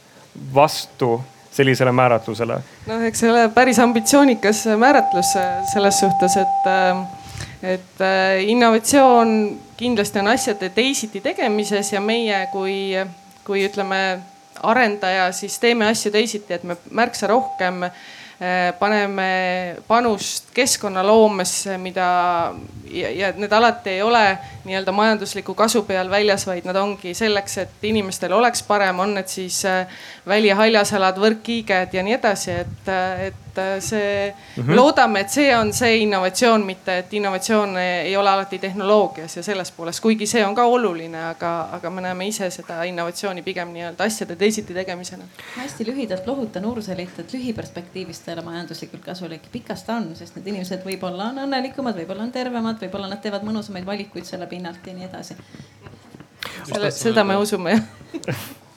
vastu 0.53 1.17
sellisele 1.51 1.91
määratlusele? 1.91 2.59
noh, 2.87 3.03
eks 3.09 3.23
see 3.23 3.31
ole 3.31 3.47
päris 3.51 3.79
ambitsioonikas 3.81 4.63
määratlus 4.79 5.33
selles 5.73 5.99
suhtes, 5.99 6.37
et, 6.39 6.69
et 7.75 8.05
innovatsioon 8.47 9.33
kindlasti 9.77 10.19
on 10.19 10.31
asjade 10.31 10.69
teisiti 10.69 11.21
tegemises 11.21 11.91
ja 11.93 12.01
meie 12.01 12.45
kui, 12.51 12.93
kui 13.45 13.65
ütleme 13.65 14.01
arendaja, 14.63 15.31
siis 15.31 15.59
teeme 15.59 15.87
asju 15.91 16.11
teisiti, 16.11 16.53
et 16.53 16.63
me 16.63 16.77
märksa 16.91 17.29
rohkem 17.29 17.83
eh, 17.87 17.99
paneme 18.79 19.77
panust 19.87 20.51
keskkonnaloomesse, 20.53 21.77
mida 21.77 22.53
ja, 22.91 23.11
ja 23.11 23.31
need 23.37 23.51
alati 23.51 23.89
ei 23.89 24.01
ole 24.01 24.37
nii-öelda 24.67 24.91
majandusliku 24.91 25.53
kasu 25.53 25.83
peal 25.87 26.09
väljas, 26.09 26.47
vaid 26.47 26.67
nad 26.67 26.75
ongi 26.75 27.13
selleks, 27.13 27.57
et 27.63 27.83
inimestel 27.87 28.33
oleks 28.35 28.63
parem, 28.67 28.99
on 28.99 29.13
need 29.17 29.27
siis 29.31 29.63
eh, 29.65 29.99
väli- 30.27 30.51
ja 30.51 30.55
haljasalad, 30.55 31.19
võrkkiiged 31.21 31.93
ja 31.93 32.03
nii 32.03 32.17
edasi, 32.19 32.51
et, 32.63 32.93
et 33.27 33.43
see 33.79 34.33
mm, 34.57 34.63
-hmm. 34.63 34.75
loodame, 34.75 35.19
et 35.19 35.29
see 35.29 35.57
on 35.57 35.73
see 35.73 35.97
innovatsioon, 35.97 36.65
mitte 36.65 36.97
et 36.97 37.13
innovatsioon 37.13 37.77
ei 37.77 38.17
ole 38.17 38.29
alati 38.29 38.59
tehnoloogias 38.59 39.37
ja 39.37 39.43
selles 39.43 39.71
poolest, 39.71 39.99
kuigi 39.99 40.25
see 40.25 40.45
on 40.45 40.55
ka 40.55 40.63
oluline, 40.63 41.25
aga, 41.29 41.69
aga 41.71 41.89
me 41.89 42.01
näeme 42.01 42.27
ise 42.27 42.49
seda 42.49 42.83
innovatsiooni 42.83 43.41
pigem 43.41 43.73
nii-öelda 43.73 44.03
asjade 44.03 44.35
teisiti 44.35 44.73
tegemisena. 44.73 45.23
ma 45.55 45.63
hästi 45.63 45.85
lühidalt 45.85 46.27
lohutan 46.27 46.65
Ursulit, 46.65 47.19
et 47.19 47.33
lühiperspektiivis 47.33 48.19
ta 48.19 48.31
ei 48.31 48.37
ole 48.37 48.45
majanduslikult 48.45 49.03
kasulik, 49.03 49.41
pikas 49.51 49.83
ta 49.83 49.95
on, 49.95 50.15
sest 50.15 50.35
need 50.35 50.47
inimesed 50.47 50.85
võib-olla 50.85 51.31
on 51.31 51.39
õnnelikumad, 51.47 51.97
võib-olla 51.97 52.23
on 52.23 52.31
tervemad, 52.31 52.76
võib-olla 52.81 53.09
nad 53.11 53.21
teevad 53.23 53.43
mõnusamaid 53.47 53.85
valikuid 53.85 54.25
selle 54.25 54.47
pinnalt 54.47 54.85
ja 54.87 54.93
nii 54.93 55.09
edasi. 55.09 55.37
selle, 56.63 56.91
seda 56.91 57.23
me 57.23 57.37
usume 57.41 57.75
jah 57.77 58.37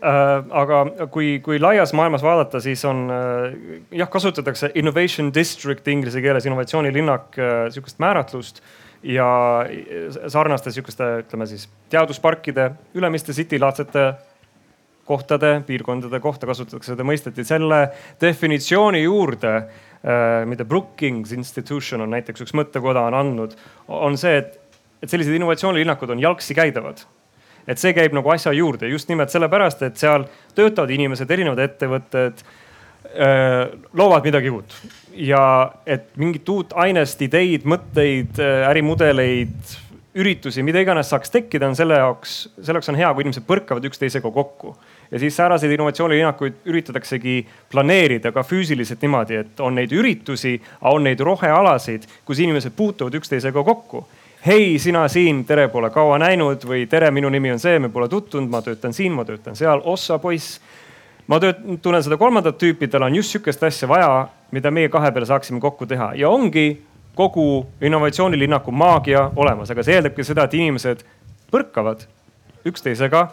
Äh, 0.00 0.44
aga 0.56 1.08
kui, 1.12 1.42
kui 1.44 1.58
laias 1.60 1.90
maailmas 1.92 2.22
vaadata, 2.24 2.56
siis 2.64 2.80
on 2.88 3.02
äh, 3.12 3.56
jah, 4.00 4.08
kasutatakse 4.08 4.70
innovation 4.80 5.28
district 5.34 5.88
inglise 5.92 6.22
keeles, 6.24 6.46
innovatsioonilinnak, 6.48 7.26
äh, 7.36 7.66
sihukest 7.74 8.00
määratlust 8.00 8.62
ja 9.04 9.26
sarnaste 10.32 10.72
sihukeste, 10.72 11.10
ütleme 11.26 11.44
siis 11.50 11.66
teadusparkide, 11.92 12.70
Ülemiste 12.96 13.36
City 13.36 13.60
laadsete 13.60 14.06
kohtade, 15.04 15.58
piirkondade 15.68 16.20
kohta 16.24 16.48
kasutatakse 16.48 16.94
seda 16.94 17.04
mõistet 17.04 17.36
ja 17.36 17.44
selle 17.44 17.82
definitsiooni 18.24 19.02
juurde, 19.04 19.54
mida 20.48 20.64
Brookings 20.64 21.34
Institution 21.36 22.00
on 22.00 22.14
näiteks 22.14 22.40
üks 22.46 22.54
mõttekoda 22.56 23.02
on 23.10 23.16
andnud, 23.18 23.56
on 23.92 24.14
see, 24.16 24.38
et, 24.40 24.54
et 25.04 25.12
sellised 25.12 25.34
innovatsioonilinnakud 25.36 26.14
on 26.14 26.22
jalgsi 26.22 26.56
käidavad 26.56 27.02
et 27.68 27.80
see 27.80 27.92
käib 27.96 28.14
nagu 28.16 28.32
asja 28.32 28.52
juurde 28.56 28.88
just 28.90 29.10
nimelt 29.10 29.32
sellepärast, 29.32 29.84
et 29.86 30.00
seal 30.00 30.24
töötavad 30.56 30.90
inimesed, 30.94 31.30
erinevad 31.30 31.60
ettevõtted 31.66 32.40
äh, 32.40 33.68
loovad 33.92 34.26
midagi 34.26 34.52
uut 34.54 34.74
ja 35.14 35.42
et 35.86 36.10
mingit 36.20 36.48
uut 36.48 36.74
ainest, 36.78 37.22
ideid, 37.26 37.66
mõtteid, 37.68 38.40
äh, 38.40 38.64
ärimudeleid, 38.70 39.76
üritusi, 40.20 40.64
mida 40.66 40.82
iganes 40.82 41.10
saaks 41.12 41.30
tekkida, 41.30 41.68
on 41.70 41.76
selle 41.78 41.98
jaoks, 42.00 42.40
selleks 42.66 42.90
on 42.90 42.98
hea, 42.98 43.10
kui 43.14 43.24
inimesed 43.24 43.46
põrkavad 43.46 43.84
üksteisega 43.86 44.32
kokku. 44.34 44.74
Ja 45.10 45.18
siis 45.18 45.36
sääraseid 45.36 45.72
innovatsioonilinnakuid 45.72 46.54
üritataksegi 46.64 47.46
planeerida 47.72 48.32
ka 48.32 48.42
füüsiliselt 48.42 49.02
niimoodi, 49.02 49.36
et 49.42 49.60
on 49.60 49.74
neid 49.74 49.92
üritusi, 49.92 50.60
on 50.80 51.04
neid 51.04 51.20
rohealasid, 51.20 52.06
kus 52.24 52.38
inimesed 52.38 52.72
puutuvad 52.76 53.14
üksteisega 53.18 53.64
kokku. 53.64 54.06
Hei, 54.46 54.78
sina 54.78 55.08
siin, 55.08 55.44
tere, 55.44 55.68
pole 55.68 55.90
kaua 55.90 56.18
näinud 56.18 56.62
või 56.64 56.86
tere, 56.88 57.10
minu 57.10 57.28
nimi 57.28 57.50
on 57.52 57.58
see, 57.60 57.78
me 57.78 57.90
pole 57.92 58.08
tutvunud, 58.08 58.48
ma 58.50 58.62
töötan 58.64 58.94
siin, 58.96 59.12
ma 59.12 59.24
töötan 59.28 59.56
seal, 59.56 59.82
ossa 59.84 60.18
poiss. 60.18 60.60
ma 61.28 61.38
tööt-, 61.38 61.60
tunnen 61.82 62.02
seda 62.02 62.16
kolmandat 62.16 62.56
tüüpi, 62.58 62.88
tal 62.88 63.04
on 63.06 63.14
just 63.14 63.30
sihukest 63.30 63.62
asja 63.62 63.88
vaja, 63.88 64.28
mida 64.50 64.70
meie 64.70 64.88
kahe 64.88 65.12
peale 65.12 65.26
saaksime 65.26 65.60
kokku 65.60 65.86
teha. 65.86 66.12
Ja 66.14 66.28
ongi 66.28 66.82
kogu 67.14 67.66
innovatsioonilinnaku 67.80 68.72
maagia 68.72 69.30
olemas, 69.36 69.70
aga 69.70 69.82
see 69.82 69.94
eeldabki 69.98 70.24
seda, 70.24 70.48
et 70.48 70.54
inimesed 70.54 71.04
põrkavad 71.52 72.06
üksteisega 72.66 73.28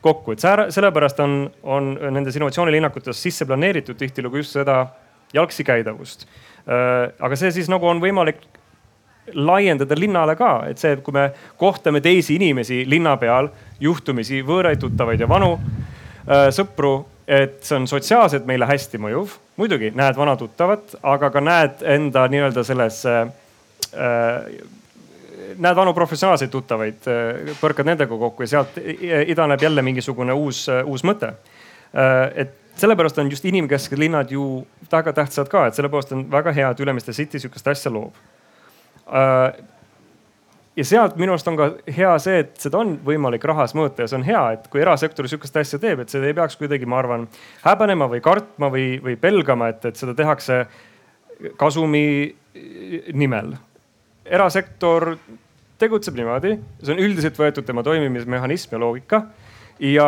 kokku, 0.00 0.32
et 0.32 0.42
sellepärast 0.74 1.20
on, 1.20 1.50
on 1.62 1.92
nendes 2.10 2.36
innovatsioonilinnakutes 2.36 3.22
sisse 3.22 3.46
planeeritud 3.46 3.98
tihtilugu 4.00 4.40
just 4.40 4.56
seda 4.56 4.86
jalgsi 5.34 5.64
käidavust. 5.64 6.26
Äh, 6.64 7.12
aga 7.20 7.36
see 7.36 7.52
siis 7.54 7.68
nagu 7.72 7.88
on 7.88 8.00
võimalik 8.02 8.42
laiendada 9.34 9.94
linnale 9.98 10.34
ka, 10.36 10.64
et 10.70 10.80
see, 10.80 10.96
et 10.96 11.04
kui 11.04 11.14
me 11.14 11.28
kohtame 11.60 12.00
teisi 12.02 12.34
inimesi 12.38 12.82
linna 12.88 13.14
peal, 13.20 13.50
juhtumisi 13.80 14.42
võõraid 14.46 14.80
tuttavaid 14.82 15.20
ja 15.20 15.28
vanu 15.30 15.52
äh, 15.56 16.48
sõpru, 16.54 16.94
et 17.30 17.60
see 17.62 17.76
on 17.78 17.86
sotsiaalselt 17.86 18.48
meile 18.48 18.66
hästi 18.66 18.98
mõjuv. 18.98 19.36
muidugi 19.60 19.92
näed 19.94 20.16
vana 20.16 20.36
tuttavat, 20.40 20.96
aga 21.02 21.30
ka 21.30 21.40
näed 21.44 21.82
enda 21.84 22.26
nii-öelda 22.32 22.64
selles 22.64 23.04
äh,, 23.06 23.28
näed 25.58 25.76
vanu 25.76 25.94
professionaalseid 25.96 26.52
tuttavaid 26.52 27.08
äh,, 27.10 27.54
põrkad 27.60 27.88
nendega 27.88 28.18
kokku 28.22 28.46
ja 28.46 28.54
sealt 28.56 28.78
idaneb 28.80 29.62
jälle 29.62 29.82
mingisugune 29.82 30.36
uus 30.36 30.66
äh,, 30.68 30.84
uus 30.86 31.04
mõte 31.06 31.32
äh,. 31.34 32.30
et 32.44 32.56
sellepärast 32.80 33.18
on 33.18 33.30
just 33.30 33.44
inimkesksed 33.44 33.98
linnad 33.98 34.30
ju 34.32 34.64
väga 34.92 35.12
tähtsad 35.12 35.50
ka, 35.52 35.66
et 35.66 35.76
sellepärast 35.76 36.14
on 36.16 36.24
väga 36.32 36.52
hea, 36.56 36.70
et 36.70 36.80
Ülemiste 36.80 37.12
City 37.12 37.38
sihukest 37.42 37.68
asja 37.68 37.92
loob 37.92 38.16
ja 40.80 40.86
sealt 40.86 41.16
minu 41.20 41.34
arust 41.34 41.48
on 41.50 41.58
ka 41.58 41.68
hea 41.92 42.10
see, 42.22 42.42
et 42.44 42.52
seda 42.62 42.80
on 42.80 42.94
võimalik 43.04 43.44
rahas 43.48 43.74
mõõta 43.76 44.04
ja 44.04 44.10
see 44.10 44.20
on 44.20 44.26
hea, 44.26 44.42
et 44.56 44.68
kui 44.72 44.82
erasektor 44.82 45.28
sihukest 45.28 45.58
asja 45.60 45.80
teeb, 45.82 46.02
et 46.02 46.12
seda 46.12 46.30
ei 46.30 46.36
peaks 46.36 46.56
kuidagi, 46.60 46.88
ma 46.88 47.00
arvan, 47.02 47.26
häbenema 47.64 48.08
või 48.10 48.22
kartma 48.24 48.70
või, 48.72 48.86
või 49.02 49.16
pelgama, 49.20 49.70
et, 49.74 49.84
et 49.90 50.00
seda 50.00 50.14
tehakse 50.16 50.62
kasumi 51.60 52.04
nimel. 53.16 53.54
Erasektor 54.30 55.14
tegutseb 55.80 56.16
niimoodi, 56.18 56.54
see 56.82 56.94
on 56.94 57.02
üldiselt 57.02 57.38
võetud 57.40 57.66
tema 57.66 57.82
toimimismehhanism 57.86 58.76
ja 58.76 58.80
loogika. 58.82 59.24
ja 59.80 60.06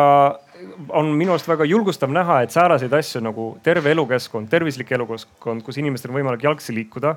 on 0.89 1.09
minu 1.17 1.33
arust 1.33 1.47
väga 1.49 1.65
julgustav 1.65 2.11
näha, 2.13 2.43
et 2.43 2.53
sääraseid 2.53 2.93
asju 2.93 3.21
nagu 3.25 3.47
terve 3.63 3.91
elukeskkond, 3.91 4.47
tervislik 4.49 4.91
elukeskkond, 4.91 5.63
kus 5.65 5.77
inimestel 5.81 6.13
on 6.13 6.19
võimalik 6.21 6.45
jalgsi 6.45 6.75
liikuda, 6.75 7.15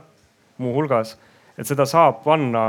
muuhulgas 0.58 1.16
et 1.58 1.68
seda 1.68 1.86
saab 1.88 2.22
panna, 2.24 2.68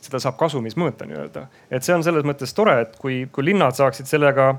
seda 0.00 0.20
saab 0.22 0.36
kasumis 0.40 0.76
mõõta 0.78 1.06
nii-öelda. 1.08 1.46
et 1.70 1.84
see 1.84 1.94
on 1.94 2.04
selles 2.04 2.24
mõttes 2.24 2.52
tore, 2.56 2.80
et 2.86 2.96
kui, 3.00 3.24
kui 3.32 3.44
linnad 3.50 3.76
saaksid 3.76 4.08
sellega 4.08 4.54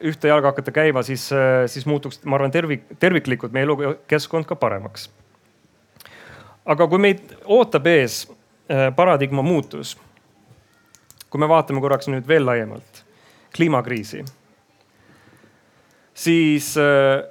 ühte 0.00 0.30
jalga 0.30 0.54
hakata 0.54 0.72
käima, 0.72 1.02
siis, 1.04 1.26
siis 1.68 1.86
muutuks, 1.86 2.22
ma 2.24 2.38
arvan, 2.38 2.52
tervik, 2.54 2.86
terviklikult 3.02 3.52
meie 3.52 3.66
elukeskkond 3.68 4.48
ka 4.48 4.56
paremaks. 4.56 5.10
Aga 6.70 6.86
kui 6.90 7.02
meid 7.02 7.34
ootab 7.44 7.88
ees 7.90 8.22
äh, 8.70 8.88
paradigma 8.96 9.42
muutus, 9.42 9.96
kui 11.30 11.42
me 11.42 11.48
vaatame 11.50 11.82
korraks 11.82 12.10
nüüd 12.10 12.28
veel 12.28 12.46
laiemalt 12.46 13.04
kliimakriisi, 13.56 14.22
siis 16.14 16.74
äh, 16.78 17.24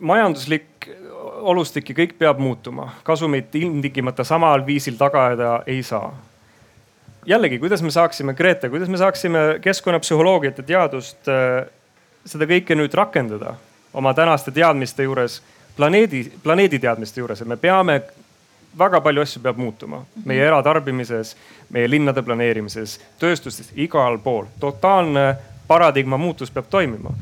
majanduslik 0.00 0.88
olustik 1.40 1.92
ja 1.92 1.96
kõik 2.02 2.16
peab 2.18 2.40
muutuma, 2.42 2.88
kasumit 3.04 3.54
ilmtingimata 3.54 4.24
samal 4.26 4.64
viisil 4.66 4.96
taga 4.98 5.26
ajada 5.28 5.50
ei 5.66 5.82
saa. 5.82 6.10
jällegi, 7.26 7.58
kuidas 7.58 7.82
me 7.82 7.90
saaksime, 7.90 8.34
Grete, 8.34 8.68
kuidas 8.68 8.88
me 8.88 8.96
saaksime 8.96 9.38
keskkonnapsühholoogiat 9.60 10.58
ja 10.58 10.64
teadust, 10.64 11.28
äh, 11.28 11.66
seda 12.24 12.48
kõike 12.48 12.74
nüüd 12.74 12.94
rakendada 12.94 13.54
oma 13.92 14.14
tänaste 14.14 14.50
teadmiste 14.50 15.02
juures, 15.02 15.42
planeedi, 15.76 16.32
planeedi 16.42 16.78
teadmiste 16.78 17.20
juures, 17.20 17.42
et 17.42 17.48
me 17.48 17.56
peame, 17.56 18.00
väga 18.78 19.00
palju 19.00 19.22
asju 19.22 19.42
peab 19.42 19.58
muutuma. 19.58 20.04
Meie 20.24 20.46
eratarbimises, 20.46 21.34
meie 21.70 21.90
linnade 21.90 22.22
planeerimises, 22.22 22.98
tööstustes, 23.18 23.72
igal 23.74 24.18
pool. 24.18 24.46
totaalne 24.60 25.34
paradigma 25.68 26.18
muutus 26.18 26.50
peab 26.50 26.70
toimima. 26.70 27.12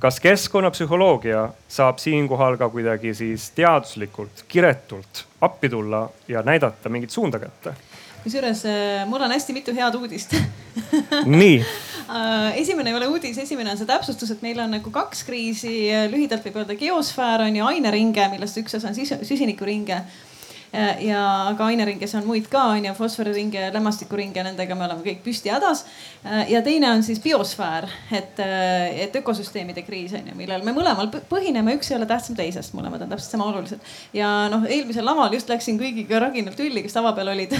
Kas 0.00 0.20
keskkonnapsühholoogia 0.20 1.50
saab 1.68 1.98
siinkohal 2.00 2.56
ka 2.56 2.70
kuidagi 2.72 3.12
siis 3.14 3.50
teaduslikult, 3.56 4.44
kiretult 4.48 5.26
appi 5.40 5.68
tulla 5.68 6.08
ja 6.28 6.42
näidata 6.42 6.88
mingit 6.88 7.10
suunda 7.10 7.38
kätte? 7.38 7.74
kusjuures 8.20 8.64
äh, 8.68 9.06
mul 9.08 9.22
on 9.24 9.32
hästi 9.32 9.52
mitu 9.56 9.72
head 9.74 9.94
uudist. 9.96 10.34
Nii. 11.40 11.64
Äh, 12.10 12.58
esimene 12.60 12.90
ei 12.90 12.96
ole 12.96 13.06
uudis, 13.08 13.38
esimene 13.38 13.70
on 13.72 13.80
see 13.80 13.88
täpsustus, 13.88 14.32
et 14.34 14.42
meil 14.44 14.60
on 14.60 14.74
nagu 14.76 14.92
kaks 14.92 15.24
kriisi, 15.24 15.88
lühidalt 16.12 16.44
võib 16.44 16.58
öelda 16.60 16.76
geosfäär 16.76 17.46
on 17.46 17.56
ju 17.56 17.64
aineringe, 17.64 18.26
millest 18.34 18.60
üks 18.60 18.76
osa 18.76 18.92
on 18.92 19.24
süsinikuringe 19.24 20.02
ja 21.02 21.20
aga 21.50 21.66
aineringes 21.66 22.12
on 22.14 22.26
muid 22.28 22.46
ka 22.50 22.62
on 22.74 22.84
ju, 22.86 22.92
fosforiringe, 22.94 23.66
lämmastikuringe, 23.74 24.42
nendega 24.46 24.76
me 24.78 24.86
oleme 24.86 25.02
kõik 25.02 25.22
püsti 25.24 25.50
hädas. 25.50 25.84
ja 26.48 26.60
teine 26.62 26.92
on 26.92 27.02
siis 27.02 27.18
biosfäär, 27.22 27.88
et, 28.14 28.38
et 28.38 29.16
ökosüsteemide 29.18 29.82
kriis 29.82 30.14
on 30.14 30.28
ju, 30.30 30.36
millel 30.38 30.62
me 30.66 30.74
mõlemal 30.76 31.10
põhineme, 31.30 31.74
üks 31.78 31.90
ei 31.90 31.98
ole 31.98 32.06
tähtsam 32.10 32.38
teisest, 32.38 32.74
mõlemad 32.78 33.02
on 33.02 33.10
täpselt 33.10 33.34
sama 33.34 33.48
olulised. 33.50 33.82
ja 34.14 34.30
noh, 34.52 34.66
eelmisel 34.68 35.06
laval 35.06 35.34
just 35.34 35.50
läksin 35.50 35.80
kõigiga 35.80 36.22
raginal 36.22 36.54
tülli, 36.54 36.84
kes 36.86 36.94
tava 36.94 37.12
peal 37.18 37.32
olid 37.34 37.56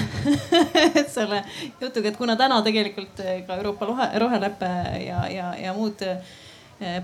selle 1.17 1.43
jutuga, 1.81 2.13
et 2.13 2.21
kuna 2.21 2.39
täna 2.39 2.61
tegelikult 2.67 3.19
ka 3.19 3.59
Euroopa 3.59 3.91
rohe, 3.91 4.09
rohelepe 4.23 4.71
ja, 5.03 5.27
ja, 5.33 5.51
ja 5.59 5.75
muud 5.75 6.07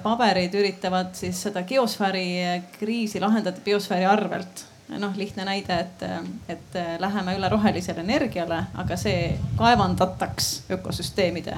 paberid 0.02 0.54
üritavad 0.56 1.10
siis 1.18 1.42
seda 1.48 1.66
geosfääri 1.68 2.24
kriisi 2.78 3.20
lahendada 3.20 3.60
biosfääri 3.64 4.06
arvelt 4.08 4.64
noh, 4.88 5.16
lihtne 5.16 5.44
näide, 5.46 5.78
et, 5.80 6.04
et 6.52 6.76
läheme 7.02 7.36
üle 7.38 7.48
rohelisele 7.50 8.04
energiale, 8.04 8.62
aga 8.78 8.98
see 9.00 9.32
kaevandataks 9.58 10.52
ökosüsteemide 10.76 11.56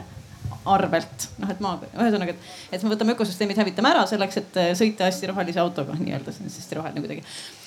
arvelt, 0.68 1.28
noh, 1.40 1.50
et 1.52 1.62
maa, 1.64 1.78
ühesõnaga, 1.92 2.34
et, 2.34 2.50
et 2.72 2.84
me 2.84 2.92
võtame 2.92 3.14
ökosüsteemid, 3.16 3.58
hävitame 3.60 3.92
ära 3.92 4.04
selleks, 4.08 4.40
et 4.40 4.60
sõita 4.78 5.08
hästi 5.08 5.30
rohelise 5.30 5.62
autoga. 5.62 5.96
Nii-öelda, 6.02 6.34
see 6.34 6.44
on 6.44 6.52
hästi 6.52 6.78
roheline 6.78 7.04
kuidagi. 7.04 7.24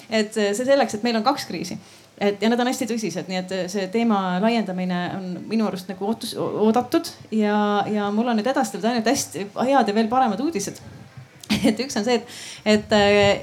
et 0.09 0.37
see 0.37 0.65
selleks, 0.67 0.97
et 0.97 1.03
meil 1.07 1.19
on 1.19 1.25
kaks 1.25 1.47
kriisi. 1.49 1.79
Et 2.21 2.41
ja 2.43 2.49
need 2.51 2.59
on 2.61 2.69
hästi 2.69 2.85
tõsised, 2.89 3.29
nii 3.31 3.37
et 3.39 3.53
see 3.71 3.87
teema 3.93 4.37
laiendamine 4.43 4.97
on 5.17 5.29
minu 5.49 5.65
arust 5.65 5.89
nagu 5.89 6.05
ootus, 6.05 6.35
oodatud. 6.37 7.09
Ja, 7.33 7.57
ja 7.89 8.11
mul 8.13 8.29
on 8.29 8.37
nüüd 8.37 8.49
edastatud 8.51 8.85
ainult 8.85 9.09
hästi 9.09 9.47
head 9.55 9.89
ja 9.89 9.95
veel 9.95 10.11
paremad 10.11 10.43
uudised 10.43 10.81
et 11.69 11.79
üks 11.83 11.99
on 11.99 12.07
see, 12.07 12.17
et, 12.19 12.33
et, 12.75 12.97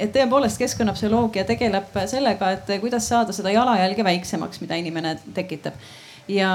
et 0.06 0.12
tõepoolest 0.14 0.60
keskkonnapsühholoogia 0.62 1.46
tegeleb 1.48 1.96
sellega, 2.10 2.52
et 2.56 2.76
kuidas 2.82 3.08
saada 3.10 3.34
seda 3.36 3.54
jalajälge 3.54 4.06
väiksemaks, 4.06 4.62
mida 4.64 4.78
inimene 4.80 5.16
tekitab 5.36 5.78
ja 6.28 6.48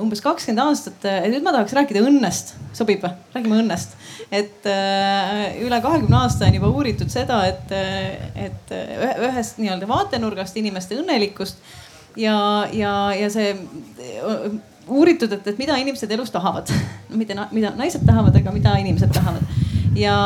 umbes 0.00 0.22
kakskümmend 0.24 0.62
aastat, 0.64 1.04
nüüd 1.28 1.44
ma 1.44 1.52
tahaks 1.52 1.74
rääkida 1.76 2.00
õnnest, 2.08 2.54
sobib 2.76 3.02
või? 3.04 3.12
räägime 3.34 3.58
õnnest. 3.60 3.96
et 4.32 4.68
äh, 4.70 5.58
üle 5.64 5.80
kahekümne 5.84 6.22
aasta 6.22 6.48
on 6.48 6.56
juba 6.56 6.70
uuritud 6.72 7.12
seda, 7.12 7.42
et, 7.50 7.74
et 8.46 8.72
ühest 9.28 9.60
nii-öelda 9.60 9.88
vaatenurgast 9.90 10.56
inimeste 10.56 10.96
õnnelikkust 11.02 11.60
ja, 12.16 12.38
ja, 12.72 12.94
ja 13.16 13.28
see 13.32 13.52
uuritud, 14.88 15.32
et, 15.36 15.46
et 15.52 15.60
mida 15.60 15.76
inimesed 15.82 16.10
elus 16.16 16.32
tahavad. 16.32 16.72
mitte, 17.20 17.36
mida 17.52 17.74
naised 17.76 18.06
tahavad, 18.08 18.36
aga 18.40 18.56
mida 18.56 18.76
inimesed 18.80 19.12
tahavad 19.14 19.65
ja, 19.96 20.16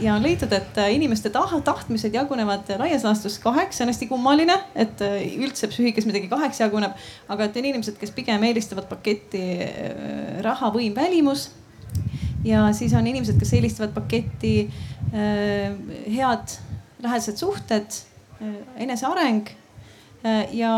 ja 0.00 0.14
on 0.14 0.22
leitud, 0.22 0.52
et 0.52 0.78
äh, 0.78 0.92
inimeste 0.94 1.30
taht, 1.30 1.56
tahtmised 1.64 2.14
jagunevad 2.14 2.70
laias 2.80 3.04
laastus 3.06 3.38
kaheks, 3.42 3.78
see 3.78 3.84
on 3.84 3.92
hästi 3.92 4.08
kummaline, 4.10 4.56
et 4.78 5.02
äh, 5.04 5.20
üldse 5.42 5.70
psüühikas 5.70 6.08
midagi 6.08 6.30
kaheks 6.30 6.60
jaguneb. 6.62 6.96
aga 7.28 7.48
et 7.48 7.56
on 7.56 7.68
inimesed, 7.70 7.98
kes 8.00 8.12
pigem 8.16 8.44
eelistavad 8.48 8.88
paketti 8.90 9.42
äh, 9.64 10.40
raha, 10.44 10.72
võim, 10.74 10.96
välimus. 10.96 11.50
ja 12.44 12.68
siis 12.72 12.94
on 12.94 13.06
inimesed, 13.06 13.38
kes 13.40 13.52
eelistavad 13.58 13.94
paketti 13.96 14.52
head 15.08 16.52
lähedased 17.02 17.40
suhted, 17.40 17.94
eneseareng 18.76 19.48
ja 20.52 20.72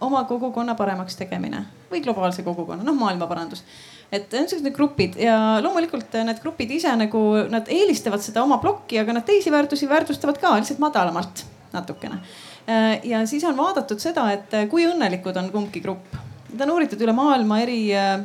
oma 0.00 0.22
kogukonna 0.28 0.76
paremaks 0.78 1.18
tegemine 1.18 1.64
või 1.90 2.00
globaalse 2.04 2.44
kogukonna, 2.46 2.86
noh 2.86 2.96
maailmaparandus 2.96 3.64
et 4.12 4.34
on 4.36 4.48
sellised 4.48 4.74
grupid 4.76 5.16
ja 5.20 5.36
loomulikult 5.64 6.12
need 6.26 6.40
grupid 6.42 6.74
ise 6.76 6.92
nagu 7.00 7.22
nad 7.52 7.68
eelistavad 7.72 8.20
seda 8.24 8.44
oma 8.44 8.58
plokki, 8.60 9.00
aga 9.00 9.16
nad 9.16 9.24
teisi 9.28 9.52
väärtusi 9.52 9.88
väärtustavad 9.88 10.40
ka 10.40 10.52
lihtsalt 10.58 10.82
madalamalt 10.82 11.46
natukene. 11.72 12.20
Äh, 12.68 13.00
ja 13.08 13.24
siis 13.26 13.44
on 13.48 13.56
vaadatud 13.56 14.02
seda, 14.02 14.28
et 14.36 14.52
kui 14.70 14.84
õnnelikud 14.86 15.38
on 15.40 15.48
kumbki 15.54 15.80
grupp. 15.80 16.20
Need 16.52 16.60
on 16.66 16.74
uuritud 16.74 17.00
üle 17.00 17.14
maailma 17.16 17.62
eri 17.64 17.80
äh, 17.96 18.20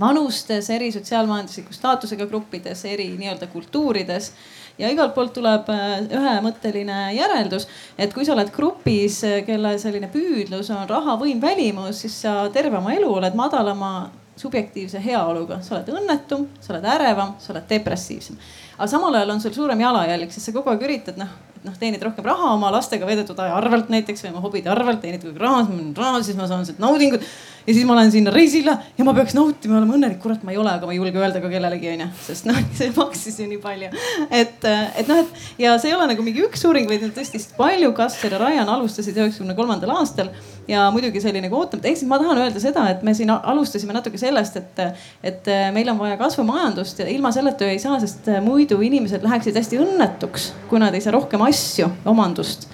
vanustes, 0.00 0.70
eri 0.70 0.92
sotsiaalmajandusliku 0.94 1.74
staatusega 1.74 2.30
gruppides, 2.30 2.84
eri 2.86 3.10
nii-öelda 3.18 3.50
kultuurides 3.50 4.30
ja 4.78 4.88
igalt 4.88 5.12
poolt 5.16 5.34
tuleb 5.36 5.68
äh, 5.74 5.98
ühemõtteline 6.06 7.02
järeldus, 7.18 7.66
et 7.98 8.14
kui 8.14 8.24
sa 8.24 8.36
oled 8.36 8.54
grupis, 8.54 9.20
kelle 9.46 9.74
selline 9.82 10.08
püüdlus 10.14 10.70
on 10.70 10.86
raha, 10.88 11.18
võim, 11.20 11.42
välimus, 11.42 12.04
siis 12.06 12.22
sa 12.22 12.44
terve 12.54 12.78
oma 12.78 12.94
elu 12.94 13.10
oled 13.18 13.36
madalama 13.36 13.92
subjektiivse 14.40 15.02
heaoluga, 15.04 15.60
sa 15.64 15.76
oled 15.76 15.92
õnnetum, 15.92 16.46
sa 16.62 16.74
oled 16.74 16.88
ärevam, 16.94 17.36
sa 17.42 17.52
oled 17.54 17.68
depressiivsem. 17.68 18.38
aga 18.78 18.88
samal 18.88 19.14
ajal 19.18 19.34
on 19.34 19.40
sul 19.44 19.54
suurem 19.54 19.80
jalajälg, 19.84 20.32
sest 20.32 20.48
sa 20.48 20.56
kogu 20.56 20.72
aeg 20.72 20.84
üritad 20.86 21.20
noh, 21.20 21.32
et 21.56 21.66
noh, 21.68 21.76
teenid 21.76 22.02
rohkem 22.02 22.24
raha 22.24 22.54
oma 22.54 22.70
lastega 22.72 23.08
veedetud 23.08 23.38
aja 23.44 23.56
arvelt 23.58 23.90
näiteks 23.92 24.24
või 24.24 24.32
oma 24.32 24.44
hobide 24.46 24.72
arvelt, 24.72 25.02
teenid 25.04 25.24
kogu 25.26 25.34
aeg 25.34 25.42
raha, 25.44 25.64
raha, 25.98 26.22
siis 26.24 26.38
ma 26.38 26.48
saan 26.48 26.64
sealt 26.68 26.80
naudingut 26.80 27.26
ja 27.70 27.74
siis 27.76 27.86
ma 27.86 27.94
lähen 27.96 28.10
sinna 28.12 28.32
reisile 28.34 28.74
ja 28.98 29.04
ma 29.06 29.14
peaks 29.14 29.34
nautima, 29.36 29.78
olema 29.78 29.94
õnnelik, 29.94 30.18
kurat, 30.22 30.42
ma 30.46 30.50
ei 30.50 30.58
ole, 30.58 30.72
aga 30.74 30.88
ma 30.88 30.94
ei 30.94 30.98
julge 30.98 31.20
öelda 31.20 31.42
ka 31.42 31.50
kellelegi 31.52 31.92
onju, 31.92 32.08
sest 32.26 32.48
noh, 32.48 32.58
see 32.78 32.90
maksis 32.96 33.38
ju 33.38 33.46
nii 33.46 33.60
palju. 33.62 33.90
et, 34.26 34.66
et 34.66 35.10
noh, 35.10 35.20
et 35.22 35.60
ja 35.62 35.76
see 35.78 35.92
ei 35.92 35.96
ole 35.96 36.08
nagu 36.10 36.24
mingi 36.26 36.42
üks 36.46 36.64
uuring, 36.66 36.88
vaid 36.90 37.04
neid 37.04 37.14
tõesti 37.16 37.42
palju. 37.56 37.92
Kasser 37.96 38.34
ja 38.34 38.40
Ryan 38.40 38.70
alustasid 38.74 39.18
üheksakümne 39.18 39.54
kolmandal 39.58 39.92
aastal 39.98 40.32
ja 40.70 40.88
muidugi 40.94 41.22
see 41.22 41.32
oli 41.32 41.44
nagu 41.44 41.58
ootamatu, 41.58 41.88
ehk 41.90 42.00
siis 42.00 42.10
ma 42.10 42.18
tahan 42.22 42.42
öelda 42.42 42.62
seda, 42.62 42.86
et 42.90 43.04
me 43.06 43.14
siin 43.16 43.30
alustasime 43.34 43.94
natuke 43.94 44.18
sellest, 44.20 44.58
et, 44.60 44.82
et 45.26 45.50
meil 45.74 45.90
on 45.92 45.98
vaja 46.00 46.18
kasvumajandust 46.20 47.04
ja 47.04 47.08
ilma 47.10 47.32
selleta 47.34 47.66
ju 47.66 47.74
ei 47.74 47.82
saa, 47.82 48.00
sest 48.02 48.30
muidu 48.44 48.80
inimesed 48.86 49.26
läheksid 49.26 49.58
hästi 49.60 49.82
õnnetuks, 49.84 50.50
kui 50.70 50.82
nad 50.82 50.94
ei 50.94 51.04
saa 51.04 51.14
rohkem 51.16 51.42
asju, 51.46 51.90
omandust. 52.10 52.68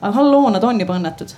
aga 0.00 0.14
halloo, 0.20 0.50
nad 0.54 0.64
on 0.66 0.82
juba 0.82 0.98
õnnetud 1.00 1.34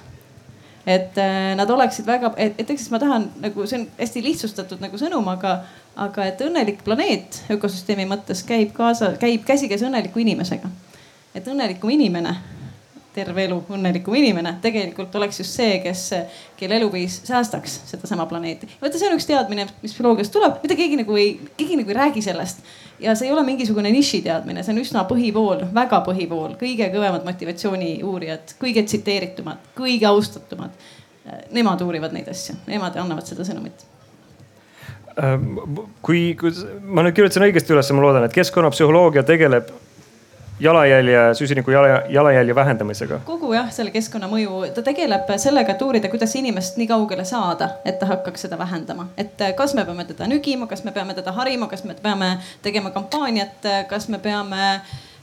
et 0.89 1.19
äh, 1.21 1.53
nad 1.57 1.71
oleksid 1.71 2.07
väga, 2.09 2.33
et, 2.41 2.57
et 2.59 2.71
siis 2.73 2.89
ma 2.93 3.01
tahan 3.03 3.27
nagu 3.43 3.67
see 3.69 3.83
on 3.83 3.87
hästi 3.99 4.23
lihtsustatud 4.25 4.81
nagu 4.81 4.97
sõnum, 5.01 5.27
aga, 5.29 5.59
aga 6.01 6.29
et 6.31 6.41
õnnelik 6.47 6.81
planeet 6.87 7.43
ökosüsteemi 7.53 8.07
mõttes 8.09 8.41
käib 8.49 8.73
kaasa, 8.77 9.13
käib 9.21 9.45
käsikäes 9.49 9.85
õnneliku 9.85 10.23
inimesega. 10.25 10.71
et 11.37 11.47
õnnelikum 11.47 11.93
inimene, 11.93 12.33
terve 13.15 13.45
elu 13.49 13.57
õnnelikum 13.75 14.15
inimene 14.19 14.55
tegelikult 14.63 15.15
oleks 15.19 15.41
just 15.41 15.57
see, 15.57 15.79
kes, 15.83 16.03
kelle 16.59 16.77
eluviis 16.79 17.21
säästaks 17.29 17.81
sedasama 17.89 18.27
planeeti. 18.31 18.69
vaata, 18.83 18.99
see 19.01 19.09
on 19.09 19.17
üks 19.17 19.27
teadmine, 19.29 19.67
mis 19.83 19.97
bioloogiast 19.97 20.35
tuleb, 20.35 20.61
mida 20.63 20.77
keegi 20.79 21.01
nagu 21.01 21.17
ei, 21.19 21.33
keegi 21.57 21.81
nagu 21.81 21.95
ei 21.95 21.99
räägi 21.99 22.23
sellest 22.29 22.63
ja 23.01 23.15
see 23.19 23.29
ei 23.29 23.35
ole 23.35 23.45
mingisugune 23.47 23.91
nišiteadmine, 23.95 24.63
see 24.63 24.75
on 24.75 24.83
üsna 24.83 25.05
põhipool, 25.09 25.67
väga 25.75 26.03
põhipool, 26.07 26.57
kõige 26.61 26.91
kõvemad 26.95 27.27
motivatsiooni 27.27 27.93
uurijad, 28.07 28.57
kõige 28.61 28.85
tsiteeritumad, 28.87 29.71
kõige 29.79 30.09
austatumad. 30.11 30.89
Nemad 31.53 31.83
uurivad 31.85 32.15
neid 32.17 32.29
asju, 32.33 32.55
nemad 32.71 32.95
annavad 32.97 33.27
seda 33.29 33.45
sõnumit 33.45 33.83
ähm, 35.21 35.59
kui, 36.01 36.33
kui 36.41 36.55
ma 36.81 37.05
nüüd 37.05 37.19
kirjutasin 37.19 37.45
õigesti 37.45 37.75
üles, 37.75 37.91
ma 37.93 38.01
loodan, 38.01 38.25
et 38.25 38.33
keskkonnapsühholoogia 38.33 39.27
tegeleb 39.29 39.69
jalajälje, 40.61 41.35
süsiniku 41.35 41.71
jala, 41.71 42.03
jalajälje 42.09 42.55
vähendamisega? 42.55 43.21
kogu 43.25 43.53
jah, 43.53 43.71
selle 43.73 43.93
keskkonnamõju, 43.95 44.63
ta 44.75 44.83
tegeleb 44.87 45.31
sellega, 45.41 45.75
et 45.75 45.83
uurida, 45.83 46.11
kuidas 46.13 46.35
inimest 46.39 46.79
nii 46.81 46.89
kaugele 46.91 47.25
saada, 47.29 47.71
et 47.85 47.99
ta 47.99 48.09
hakkaks 48.13 48.47
seda 48.47 48.59
vähendama. 48.59 49.09
et 49.17 49.45
kas 49.57 49.75
me 49.75 49.85
peame 49.85 50.05
teda 50.09 50.31
nügima, 50.31 50.67
kas 50.67 50.85
me 50.85 50.93
peame 50.93 51.15
teda 51.15 51.33
harima, 51.33 51.69
kas 51.69 51.85
me 51.85 51.95
peame 52.03 52.37
tegema 52.63 52.91
kampaaniat, 52.91 53.71
kas 53.89 54.09
me 54.09 54.19
peame 54.19 54.81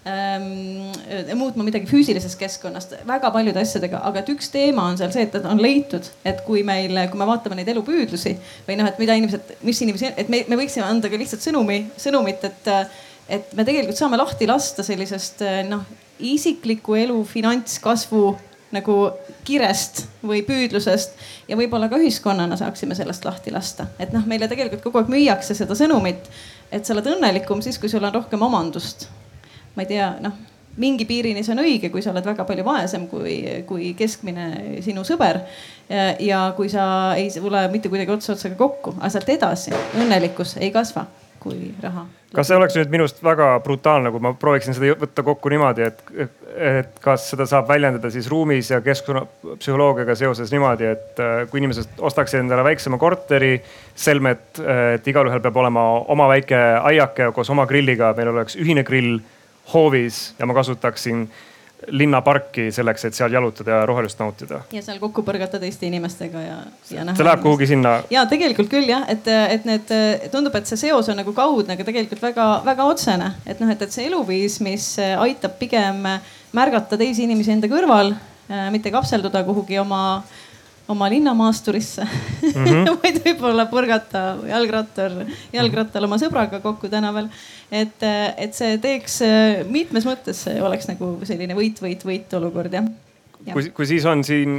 ähm, 0.08 1.38
muutma 1.38 1.64
midagi 1.64 1.90
füüsilisest 1.90 2.40
keskkonnast, 2.40 2.96
väga 3.08 3.32
paljude 3.32 3.60
asjadega, 3.60 4.02
aga 4.08 4.22
et 4.22 4.30
üks 4.36 4.52
teema 4.54 4.88
on 4.90 5.00
seal 5.00 5.12
see, 5.16 5.26
et 5.28 5.36
on 5.44 5.62
leitud, 5.62 6.08
et 6.26 6.44
kui 6.48 6.64
meil, 6.64 6.96
kui 7.12 7.20
me 7.20 7.28
vaatame 7.28 7.60
neid 7.60 7.74
elupüüdlusi 7.74 8.38
või 8.68 8.80
noh, 8.80 8.92
et 8.92 9.02
mida 9.02 9.18
inimesed, 9.20 9.58
mis 9.68 9.82
inimesi, 9.84 10.14
et 10.16 10.32
me, 10.32 10.46
me 10.48 10.60
võiksime 10.64 10.88
anda 10.88 11.12
ka 11.12 11.20
lihtsalt 11.20 11.44
sõnumi, 11.44 11.82
sõnumit, 12.00 12.48
et 12.48 12.72
et 13.30 13.54
me 13.58 13.66
tegelikult 13.66 13.98
saame 13.98 14.20
lahti 14.20 14.48
lasta 14.50 14.84
sellisest 14.86 15.42
eh, 15.46 15.62
noh, 15.68 15.86
isikliku 16.20 16.96
elu 17.00 17.18
finantskasvu 17.28 18.26
nagu 18.76 18.96
kirest 19.48 20.04
või 20.26 20.42
püüdlusest 20.48 21.14
ja 21.50 21.58
võib-olla 21.58 21.90
ka 21.92 22.00
ühiskonnana 22.02 22.58
saaksime 22.60 22.98
sellest 22.98 23.26
lahti 23.28 23.54
lasta. 23.54 23.88
et 24.00 24.14
noh, 24.14 24.26
meile 24.28 24.50
tegelikult 24.52 24.84
kogu 24.84 25.02
aeg 25.02 25.12
müüakse 25.12 25.56
seda 25.58 25.78
sõnumit, 25.78 26.28
et 26.72 26.86
sa 26.86 26.96
oled 26.96 27.14
õnnelikum 27.16 27.62
siis, 27.64 27.80
kui 27.80 27.92
sul 27.92 28.04
on 28.04 28.14
rohkem 28.14 28.42
omandust. 28.42 29.08
ma 29.76 29.86
ei 29.86 29.94
tea, 29.94 30.16
noh 30.22 30.36
mingi 30.76 31.06
piirini 31.08 31.44
see 31.44 31.54
on 31.54 31.62
õige, 31.64 31.88
kui 31.92 32.02
sa 32.04 32.12
oled 32.12 32.26
väga 32.28 32.44
palju 32.48 32.64
vaesem 32.68 33.06
kui, 33.08 33.38
kui 33.68 33.94
keskmine 33.96 34.82
sinu 34.84 35.06
sõber. 35.08 35.40
ja 36.20 36.42
kui 36.58 36.70
sa 36.70 37.14
ei 37.16 37.30
tule 37.32 37.68
mitte 37.72 37.90
kuidagi 37.90 38.12
ots 38.12 38.34
otsaga 38.34 38.58
kokku, 38.60 38.98
aga 39.00 39.14
sealt 39.14 39.30
edasi 39.38 39.72
õnnelikkus 39.96 40.58
ei 40.60 40.74
kasva 40.76 41.06
kui 41.46 41.70
raha. 41.84 42.06
kas 42.36 42.50
see 42.50 42.58
oleks 42.58 42.76
nüüd 42.80 42.92
minust 42.92 43.22
väga 43.24 43.52
brutaalne, 43.64 44.12
kui 44.12 44.24
ma 44.24 44.34
prooviksin 44.40 44.76
seda 44.76 44.96
võtta 45.00 45.24
kokku 45.24 45.52
niimoodi, 45.54 45.86
et, 45.86 46.02
et 46.56 46.98
kas 47.04 47.30
seda 47.32 47.48
saab 47.50 47.70
väljendada 47.70 48.12
siis 48.12 48.28
ruumis 48.32 48.72
ja 48.74 48.82
keskkonnapsühholoogiaga 48.86 50.18
seoses 50.20 50.52
niimoodi, 50.54 50.90
et 50.96 51.22
äh, 51.24 51.38
kui 51.52 51.62
inimesed 51.62 52.02
ostaksid 52.10 52.42
endale 52.42 52.66
väiksema 52.68 53.00
korteri, 53.02 53.54
selmet, 53.96 54.60
et 54.98 55.08
igalühel 55.08 55.44
peab 55.46 55.64
olema 55.64 55.86
oma 56.16 56.28
väike 56.34 56.60
aiake 56.92 57.32
koos 57.36 57.54
oma 57.54 57.68
grilliga, 57.70 58.12
meil 58.18 58.34
oleks 58.34 58.58
ühine 58.60 58.84
grill 58.88 59.20
hoovis 59.74 60.28
ja 60.40 60.50
ma 60.50 60.58
kasutaksin 60.58 61.28
linnaparki 61.90 62.70
selleks, 62.74 63.08
et 63.08 63.18
seal 63.18 63.34
jalutada 63.34 63.80
ja 63.80 63.86
rohelust 63.90 64.20
nautida. 64.20 64.62
ja 64.72 64.84
seal 64.86 65.00
kokku 65.02 65.24
põrgata 65.26 65.60
teiste 65.62 65.88
inimestega 65.90 66.44
ja, 66.44 66.58
ja 66.92 67.06
näha. 67.08 67.18
see 67.18 67.28
läheb 67.28 67.44
kuhugi 67.44 67.70
sinna. 67.70 67.96
ja 68.14 68.26
tegelikult 68.30 68.72
küll 68.72 68.90
jah, 68.90 69.06
et, 69.12 69.28
et 69.28 69.68
need 69.68 69.92
tundub, 70.34 70.56
et 70.56 70.70
see 70.70 70.86
seos 70.86 71.10
on 71.12 71.20
nagu 71.22 71.34
kaudne, 71.36 71.78
aga 71.78 71.88
tegelikult 71.88 72.24
väga-väga 72.24 72.88
otsene, 72.94 73.34
et 73.46 73.62
noh, 73.64 73.72
et, 73.72 73.82
et 73.82 73.94
see 73.94 74.08
eluviis, 74.10 74.60
mis 74.66 74.88
aitab 75.02 75.60
pigem 75.62 76.02
märgata 76.56 76.98
teisi 77.00 77.26
inimesi 77.28 77.54
enda 77.56 77.70
kõrval, 77.72 78.14
mitte 78.72 78.92
kapselduda 78.94 79.42
kuhugi 79.46 79.80
oma 79.82 80.02
oma 80.88 81.10
linnamaasturisse 81.10 82.04
mm, 82.08 82.66
-hmm. 82.66 82.98
vaid 83.04 83.22
võib-olla 83.26 83.66
põrgata 83.72 84.26
jalgrattal, 84.50 85.24
jalgrattal 85.54 86.10
oma 86.10 86.20
sõbraga 86.22 86.60
kokku 86.62 86.90
tänaval. 86.90 87.30
et, 87.72 88.04
et 88.38 88.54
see 88.54 88.78
teeks 88.78 89.20
mitmes 89.70 90.06
mõttes 90.06 90.46
oleks 90.62 90.88
nagu 90.92 91.18
selline 91.24 91.58
võit-võit-võit 91.58 92.38
olukord 92.38 92.74
jah 92.74 92.94
Ja. 93.46 93.54
kui, 93.54 93.68
kui 93.70 93.86
siis 93.86 94.06
on 94.10 94.24
siin 94.26 94.56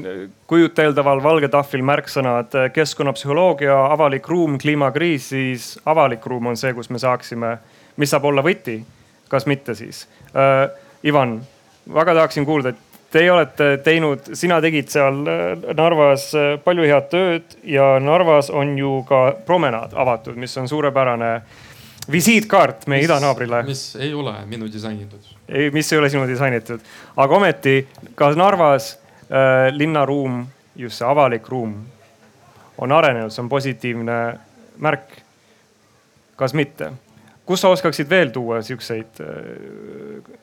kujuteldaval 0.46 1.18
valge 1.22 1.48
tahvlil 1.50 1.82
märksõnad 1.82 2.52
keskkonnapsühholoogia, 2.70 3.74
avalik 3.90 4.28
ruum, 4.30 4.54
kliimakriis, 4.62 5.30
siis 5.32 5.72
avalik 5.90 6.26
ruum 6.30 6.52
on 6.52 6.58
see, 6.60 6.70
kus 6.76 6.90
me 6.94 7.00
saaksime, 7.02 7.56
mis 7.98 8.14
saab 8.14 8.28
olla 8.30 8.44
võti, 8.46 8.78
kas 9.32 9.48
mitte 9.50 9.74
siis 9.74 10.04
äh,. 10.30 10.68
Ivan, 11.06 11.36
väga 11.94 12.14
tahaksin 12.14 12.46
kuulda, 12.46 12.72
et 12.72 12.85
Teie 13.10 13.30
olete 13.30 13.76
teinud, 13.86 14.32
sina 14.34 14.58
tegid 14.60 14.90
seal 14.90 15.20
äh, 15.30 15.44
Narvas 15.78 16.26
äh, 16.34 16.56
palju 16.62 16.86
head 16.88 17.06
tööd 17.12 17.56
ja 17.70 17.96
Narvas 18.02 18.50
on 18.50 18.74
ju 18.78 18.98
ka 19.08 19.20
promenaad 19.46 19.94
avatud, 19.94 20.36
mis 20.40 20.56
on 20.58 20.66
suurepärane 20.68 21.30
visiitkaart 22.12 22.86
meie 22.90 23.04
idanaabrile. 23.06 23.62
mis 23.66 23.96
ei 23.96 24.14
ole 24.14 24.34
minu 24.46 24.66
disainitud. 24.72 25.30
ei, 25.48 25.70
mis 25.70 25.92
ei 25.92 25.98
ole 25.98 26.10
sinu 26.10 26.26
disainitud, 26.28 26.82
aga 27.16 27.36
ometi 27.36 27.76
ka 28.14 28.32
Narvas 28.34 28.96
äh, 29.30 29.70
linnaruum, 29.72 30.44
just 30.76 30.98
see 30.98 31.06
avalik 31.06 31.48
ruum 31.48 31.76
on 32.78 32.92
arenenud, 32.92 33.30
see 33.32 33.42
on 33.42 33.48
positiivne 33.48 34.18
märk. 34.82 35.22
kas 36.36 36.54
mitte? 36.54 36.90
kus 37.46 37.62
sa 37.62 37.70
oskaksid 37.70 38.10
veel 38.10 38.34
tuua 38.34 38.62
siukseid 38.66 39.22
äh, 39.22 40.34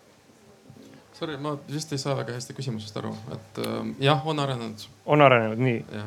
Sorry, 1.24 1.38
ma 1.38 1.54
vist 1.72 1.94
ei 1.96 1.98
saa 2.02 2.18
väga 2.18 2.34
hästi 2.36 2.52
küsimusest 2.58 2.98
aru, 3.00 3.14
et 3.32 3.60
äh, 3.64 3.76
jah, 4.04 4.26
on 4.28 4.42
arenenud. 4.44 4.82
on 5.06 5.22
arenenud, 5.24 5.62
nii. 5.64 6.02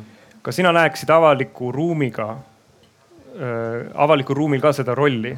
kas 0.45 0.59
sina 0.61 0.75
näeksid 0.77 1.09
avaliku 1.09 1.71
ruumiga 1.73 2.27
äh,, 2.35 3.87
avalikul 3.95 4.37
ruumil 4.37 4.61
ka 4.61 4.75
seda 4.77 4.95
rolli? 4.95 5.33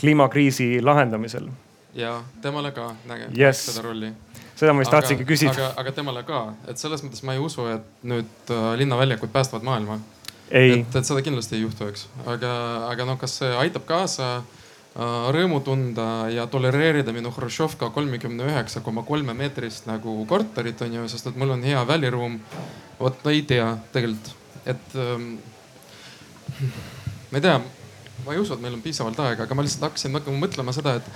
kliimakriisi 0.00 0.82
lahendamisel? 0.84 1.48
ja 1.96 2.18
temale 2.44 2.74
ka 2.76 2.90
nägeb 3.08 3.32
yes. 3.38 3.64
seda 3.70 3.88
rolli. 3.88 4.12
seda 4.60 4.76
ma 4.76 4.84
just 4.84 4.92
tahtsingi 4.92 5.24
küsida. 5.24 5.56
aga, 5.56 5.72
aga 5.80 5.98
temale 6.02 6.28
ka, 6.28 6.44
et 6.68 6.84
selles 6.84 7.00
mõttes 7.06 7.24
ma 7.24 7.32
ei 7.32 7.40
usu, 7.40 7.64
et 7.78 8.08
nüüd 8.12 8.52
äh, 8.52 8.72
linnaväljakud 8.84 9.32
päästavad 9.32 9.64
maailma. 9.64 10.02
et, 10.50 10.84
et 10.84 11.00
seda 11.00 11.24
kindlasti 11.24 11.56
ei 11.56 11.64
juhtu, 11.64 11.88
eks, 11.88 12.10
aga, 12.26 12.56
aga 12.92 13.08
noh, 13.14 13.16
kas 13.24 13.40
see 13.40 13.56
aitab 13.64 13.88
kaasa 13.88 14.34
Äh, 14.36 14.61
rõõmu 14.94 15.62
tunda 15.64 16.28
ja 16.28 16.46
tolereerida 16.46 17.14
minu 17.16 17.32
Hruštšovka 17.32 17.88
kolmekümne 17.94 18.44
üheksa 18.50 18.82
koma 18.84 19.02
kolme 19.08 19.32
meetrist 19.34 19.86
nagu 19.88 20.18
korterit 20.28 20.82
on 20.84 20.98
ju, 20.98 21.06
sest 21.08 21.30
et 21.30 21.38
mul 21.40 21.54
on 21.54 21.62
hea 21.64 21.80
väliruum. 21.88 22.40
vot 23.00 23.26
ei 23.26 23.42
tea 23.42 23.76
tegelikult, 23.92 24.34
et 24.66 24.96
ähm, 25.00 25.38
ma 27.30 27.38
ei 27.38 27.40
tea, 27.40 27.56
ma 28.26 28.34
ei 28.34 28.38
usu, 28.38 28.54
et 28.54 28.60
meil 28.60 28.76
on 28.76 28.82
piisavalt 28.82 29.18
aega, 29.24 29.42
aga 29.46 29.54
ma 29.54 29.64
lihtsalt 29.64 29.88
hakkasin 29.88 30.12
nagu 30.12 30.34
mõtlema 30.36 30.74
seda, 30.76 31.00
et 31.00 31.08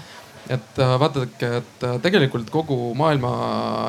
et 0.50 0.78
äh, 0.78 0.92
vaadake, 1.00 1.48
et 1.62 1.86
äh, 1.88 1.96
tegelikult 2.02 2.52
kogu 2.54 2.92
maailma 2.98 3.32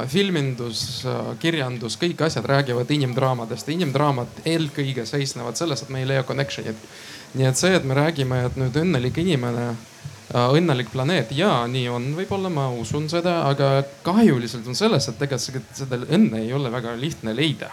filmindus, 0.10 1.06
kirjandus, 1.40 2.00
kõik 2.02 2.24
asjad 2.26 2.48
räägivad 2.50 2.90
inimdraamadest 2.96 3.70
inimdraamad 3.76 4.42
eelkõige 4.46 5.06
seisnevad 5.06 5.60
selles, 5.60 5.84
et 5.84 5.94
me 5.94 6.02
ei 6.02 6.10
leia 6.10 6.26
connection'it 6.28 6.90
nii 7.36 7.48
et 7.50 7.60
see, 7.60 7.76
et 7.76 7.86
me 7.86 7.98
räägime, 7.98 8.40
et 8.48 8.58
nüüd 8.60 8.78
õnnelik 8.82 9.20
inimene, 9.22 9.68
äh, 9.74 10.56
õnnelik 10.58 10.92
planeet 10.94 11.34
ja 11.36 11.52
nii 11.70 11.88
on, 11.92 12.10
võib-olla 12.18 12.52
ma 12.54 12.70
usun 12.74 13.10
seda, 13.12 13.42
aga 13.50 13.84
kahjuliselt 14.06 14.68
on 14.68 14.78
selles, 14.78 15.10
et 15.10 15.20
tegelikult 15.20 15.78
seda 15.78 16.00
õnne 16.06 16.44
ei 16.46 16.54
ole 16.54 16.72
väga 16.74 16.96
lihtne 17.00 17.36
leida. 17.36 17.72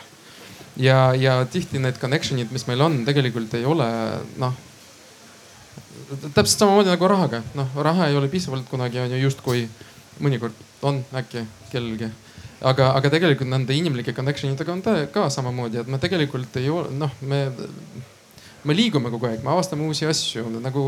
ja, 0.76 1.14
ja 1.14 1.45
tihti 1.47 1.78
need 1.78 2.01
connection'id, 2.03 2.51
mis 2.51 2.66
meil 2.66 2.80
on, 2.82 3.05
tegelikult 3.07 3.55
ei 3.55 3.64
ole 3.64 3.87
noh 4.43 4.55
täpselt 6.34 6.58
samamoodi 6.58 6.92
nagu 6.92 7.08
rahaga, 7.10 7.42
noh 7.58 7.80
raha 7.88 8.08
ei 8.10 8.16
ole 8.16 8.28
piisavalt 8.32 8.68
kunagi 8.70 9.00
on 9.02 9.16
ju 9.16 9.22
justkui 9.26 9.68
mõnikord 10.22 10.58
on 10.82 11.00
äkki 11.16 11.46
kellelgi 11.72 12.10
aga, 12.64 12.90
aga 12.98 13.12
tegelikult 13.12 13.50
nende 13.50 13.76
inimlike 13.76 14.14
connection 14.16 14.52
idega 14.54 14.72
on 14.72 14.82
ta 14.84 14.96
ka 15.12 15.28
samamoodi, 15.32 15.82
et 15.82 15.90
me 15.90 16.00
tegelikult 16.02 16.56
ei 16.60 16.70
ole, 16.72 16.92
noh, 16.96 17.12
me 17.22 17.46
me 18.64 18.72
liigume 18.72 19.10
kogu 19.12 19.28
aeg, 19.28 19.42
me 19.44 19.52
avastame 19.52 19.84
uusi 19.84 20.06
asju, 20.08 20.46
nagu 20.64 20.84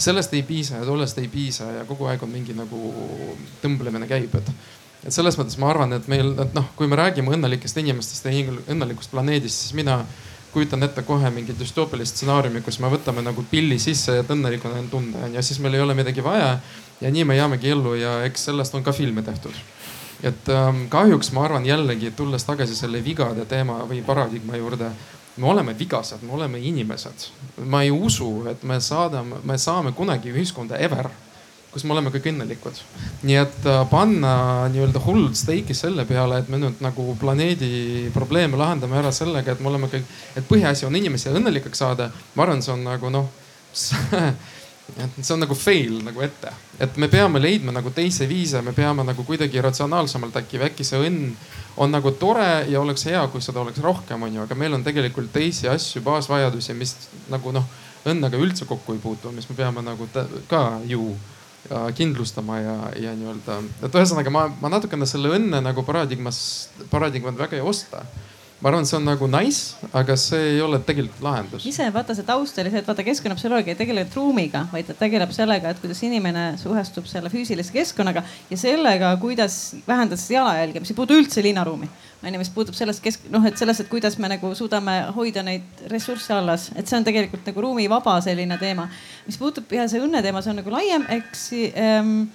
sellest 0.00 0.32
ei 0.36 0.44
piisa 0.46 0.80
ja 0.80 0.86
tollest 0.88 1.18
ei 1.20 1.28
piisa 1.28 1.68
ja 1.74 1.82
kogu 1.88 2.08
aeg 2.08 2.22
on 2.24 2.32
mingi 2.32 2.56
nagu 2.56 2.94
tõmblemine 3.60 4.08
käib, 4.08 4.38
et. 4.40 4.52
et 5.04 5.12
selles 5.12 5.36
mõttes 5.36 5.58
ma 5.60 5.68
arvan, 5.72 5.92
et 5.96 6.08
meil, 6.08 6.32
et 6.40 6.56
noh, 6.56 6.70
kui 6.78 6.88
me 6.88 6.96
räägime 6.96 7.34
õnnelikest 7.36 7.76
inimestest 7.82 8.28
ja 8.28 8.32
õnnelikust 8.72 9.12
planeedist, 9.12 9.66
siis 9.66 9.76
mina 9.76 10.00
kujutan 10.52 10.82
ette 10.82 11.02
kohe 11.02 11.30
mingi 11.30 11.54
düstoopilist 11.58 12.16
stsenaariumi, 12.16 12.62
kus 12.66 12.80
me 12.82 12.90
võtame 12.92 13.22
nagu 13.22 13.44
pilli 13.50 13.78
sisse, 13.78 14.18
et 14.20 14.30
õnnelikuna 14.30 14.80
end 14.80 14.90
tunda 14.90 15.24
onju, 15.26 15.38
ja 15.38 15.42
siis 15.46 15.60
meil 15.62 15.78
ei 15.78 15.84
ole 15.84 15.94
midagi 15.94 16.24
vaja. 16.24 16.58
ja 17.00 17.10
nii 17.10 17.24
me 17.24 17.36
jäämegi 17.36 17.70
ellu 17.70 17.94
ja 17.94 18.24
eks 18.24 18.44
sellest 18.44 18.74
on 18.74 18.82
ka 18.82 18.92
filme 18.92 19.22
tehtud. 19.22 19.54
et 20.22 20.48
ähm, 20.48 20.84
kahjuks 20.88 21.32
ma 21.32 21.44
arvan 21.44 21.66
jällegi, 21.66 22.10
tulles 22.10 22.44
tagasi 22.44 22.76
selle 22.76 23.04
vigade 23.04 23.44
teema 23.44 23.80
või 23.88 24.02
paradigma 24.02 24.56
juurde 24.56 24.90
me 25.36 25.46
oleme 25.46 25.78
vigased, 25.78 26.22
me 26.22 26.32
oleme 26.32 26.58
inimesed. 26.58 27.30
ma 27.64 27.82
ei 27.82 27.90
usu, 27.90 28.46
et 28.50 28.62
me 28.62 28.80
saadame, 28.80 29.36
me 29.44 29.58
saame 29.58 29.92
kunagi 29.92 30.32
ühiskonda 30.32 30.78
ever, 30.78 31.08
kus 31.70 31.84
me 31.86 31.94
oleme 31.94 32.10
kõik 32.14 32.28
õnnelikud. 32.32 32.80
nii 33.22 33.36
et 33.40 33.66
äh, 33.70 33.82
panna 33.90 34.32
nii-öelda 34.72 35.02
hullult 35.04 35.38
steiki 35.38 35.74
selle 35.76 36.04
peale, 36.08 36.40
et 36.42 36.48
me 36.50 36.58
nüüd 36.62 36.82
nagu 36.84 37.14
planeedi 37.20 38.10
probleeme 38.14 38.58
lahendame 38.60 38.98
ära 39.00 39.12
sellega, 39.14 39.54
et 39.54 39.60
me 39.60 39.70
oleme 39.70 39.90
kõik, 39.92 40.08
et 40.36 40.48
põhiasi 40.48 40.88
on 40.88 40.96
inimesi 40.96 41.30
õnnelikeks 41.30 41.84
saada. 41.84 42.10
ma 42.34 42.46
arvan, 42.46 42.62
see 42.62 42.74
on 42.74 42.86
nagu 42.86 43.12
noh 43.12 43.30
et 44.98 45.22
see 45.22 45.34
on 45.34 45.44
nagu 45.44 45.54
fail 45.54 46.00
nagu 46.02 46.22
ette, 46.24 46.50
et 46.82 46.96
me 46.98 47.08
peame 47.12 47.40
leidma 47.42 47.74
nagu 47.74 47.92
teisi 47.94 48.26
viise, 48.26 48.62
me 48.66 48.74
peame 48.74 49.04
nagu 49.06 49.24
kuidagi 49.26 49.62
ratsionaalsemalt 49.62 50.40
äkki, 50.42 50.62
äkki 50.70 50.86
see 50.86 50.98
õnn 51.06 51.34
on 51.80 51.92
nagu 51.94 52.10
tore 52.18 52.66
ja 52.68 52.80
oleks 52.80 53.06
hea, 53.06 53.22
kui 53.32 53.42
seda 53.44 53.62
oleks 53.62 53.80
rohkem, 53.84 54.22
onju, 54.26 54.42
aga 54.44 54.58
meil 54.58 54.74
on 54.74 54.84
tegelikult 54.84 55.30
teisi 55.32 55.70
asju, 55.70 56.02
baasvajadusi, 56.04 56.74
mis 56.74 56.96
nagu 57.30 57.54
noh, 57.54 57.68
õnnega 58.10 58.40
üldse 58.40 58.66
kokku 58.68 58.96
ei 58.96 59.02
puutu, 59.02 59.30
mis 59.32 59.48
me 59.48 59.56
peame 59.56 59.84
nagu 59.86 60.08
ka 60.50 60.64
ju 60.88 61.12
ja 61.68 61.84
kindlustama 61.96 62.58
ja, 62.62 62.76
ja 62.96 63.12
nii-öelda, 63.18 63.58
et 63.84 63.96
ühesõnaga 64.00 64.32
ma, 64.32 64.46
ma 64.62 64.72
natukene 64.72 65.08
selle 65.08 65.32
õnne 65.36 65.60
nagu 65.64 65.84
paradigmas, 65.86 66.40
paradigmat 66.92 67.38
väga 67.38 67.58
ei 67.58 67.64
osta 67.64 68.04
ma 68.60 68.68
arvan, 68.68 68.84
see 68.84 68.96
on 68.98 69.06
nagu 69.08 69.26
nice, 69.30 69.76
aga 69.96 70.14
see 70.20 70.40
ei 70.54 70.60
ole 70.60 70.78
tegelikult 70.84 71.22
lahendus. 71.24 71.64
ise 71.66 71.86
vaata 71.94 72.12
see 72.16 72.26
taust 72.28 72.58
oli 72.60 72.72
see, 72.72 72.82
et 72.82 72.88
vaata 72.88 73.04
keskkonnapsühholoogia 73.06 73.72
ei 73.72 73.78
tegele 73.78 74.04
ruumiga, 74.12 74.66
vaid 74.72 74.90
ta 74.90 74.96
tegeleb 74.98 75.32
sellega, 75.32 75.72
et 75.72 75.80
kuidas 75.80 76.02
inimene 76.04 76.44
suhestub 76.60 77.08
selle 77.08 77.32
füüsilise 77.32 77.72
keskkonnaga 77.72 78.22
ja 78.50 78.58
sellega, 78.60 79.14
kuidas 79.22 79.56
vähendada 79.88 80.20
seda 80.20 80.40
jalajälge, 80.40 80.84
mis 80.84 80.92
ei 80.92 80.98
puudu 80.98 81.16
üldse 81.22 81.44
linnaruumi. 81.46 81.88
onju, 82.20 82.42
mis 82.42 82.52
puutub 82.52 82.76
sellest 82.76 83.00
kesk-, 83.04 83.30
noh, 83.32 83.46
et 83.48 83.56
sellest, 83.56 83.86
et 83.86 83.88
kuidas 83.88 84.18
me 84.20 84.28
nagu 84.28 84.52
suudame 84.54 84.98
hoida 85.16 85.44
neid 85.46 85.86
ressursse 85.88 86.36
alles, 86.36 86.68
et 86.76 86.84
see 86.84 86.98
on 87.00 87.06
tegelikult 87.06 87.48
nagu 87.48 87.64
ruumivaba 87.64 88.18
selline 88.20 88.60
teema. 88.60 88.90
mis 89.26 89.40
puutub 89.40 89.72
ja 89.72 89.88
see 89.88 90.04
õnne 90.04 90.20
teema, 90.22 90.44
see 90.44 90.52
on 90.52 90.60
nagu 90.60 90.76
laiem, 90.76 91.08
eks 91.16 91.48
ähm, 91.72 92.28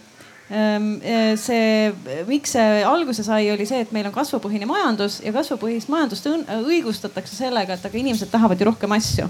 see, 0.48 1.94
miks 2.28 2.52
see 2.54 2.82
alguse 2.86 3.24
sai, 3.26 3.48
oli 3.50 3.66
see, 3.66 3.82
et 3.82 3.94
meil 3.96 4.06
on 4.06 4.14
kasvupõhine 4.14 4.68
majandus 4.70 5.18
ja 5.26 5.34
kasvupõhist 5.34 5.90
majandust 5.90 6.28
õigustatakse 6.30 7.34
sellega, 7.34 7.74
et 7.74 7.88
aga 7.88 7.98
inimesed 7.98 8.30
tahavad 8.30 8.62
ju 8.62 8.68
rohkem 8.70 8.94
asju. 8.94 9.26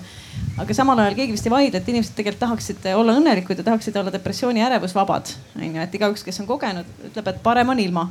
aga 0.60 0.76
samal 0.76 1.00
ajal 1.00 1.16
keegi 1.16 1.36
vist 1.36 1.48
ei 1.48 1.52
vaidle, 1.52 1.80
et 1.80 1.88
inimesed 1.92 2.16
tegelikult 2.16 2.44
tahaksid 2.44 2.86
olla 2.96 3.16
õnnelikud 3.16 3.60
ja 3.60 3.64
tahaksid 3.64 3.96
olla 3.96 4.12
depressiooni 4.12 4.60
ja 4.60 4.68
ärevusvabad. 4.68 5.32
onju, 5.56 5.82
et 5.82 5.96
igaüks, 5.96 6.24
kes 6.24 6.40
on 6.44 6.52
kogenud, 6.52 6.92
ütleb, 7.10 7.32
et 7.32 7.44
parem 7.44 7.72
on 7.72 7.80
ilma 7.80 8.10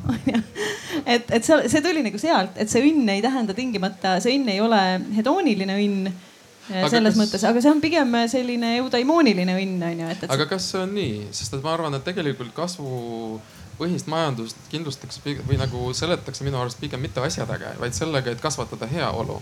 et, 1.05 1.29
et 1.29 1.45
see, 1.45 1.69
see 1.69 1.85
tuli 1.85 2.05
nagu 2.05 2.21
sealt, 2.21 2.57
et 2.57 2.73
see 2.73 2.85
õnn 2.89 3.09
ei 3.13 3.25
tähenda 3.25 3.57
tingimata, 3.57 4.17
see 4.25 4.39
õnn 4.39 4.57
ei 4.57 4.65
ole 4.65 4.85
hedooniline 5.17 5.77
õnn 5.77 6.15
Aga 6.71 6.89
selles 6.93 7.13
kas... 7.13 7.21
mõttes, 7.21 7.45
aga 7.45 7.61
see 7.61 7.73
on 7.73 7.81
pigem 7.85 8.15
selline 8.31 8.77
eudaimooniline 8.79 9.57
õnn 9.61 9.85
on 9.85 10.01
ju, 10.01 10.13
et, 10.15 10.23
et. 10.25 10.31
aga 10.33 10.47
kas 10.49 10.71
see 10.73 10.81
on 10.81 10.95
nii, 10.97 11.27
sest 11.37 11.59
et 11.59 11.65
ma 11.65 11.75
arvan, 11.77 11.99
et 11.99 12.07
tegelikult 12.07 12.55
kasvupõhist 13.75 14.07
majandust 14.07 14.57
kindlustatakse 14.71 15.21
või 15.47 15.59
nagu 15.59 15.93
seletatakse 15.95 16.45
minu 16.45 16.59
arust 16.61 16.79
pigem 16.81 17.01
mitte 17.01 17.21
asjadega, 17.21 17.75
vaid 17.81 17.95
sellega, 17.95 18.31
et 18.31 18.41
kasvatada 18.41 18.87
heaolu. 18.87 19.41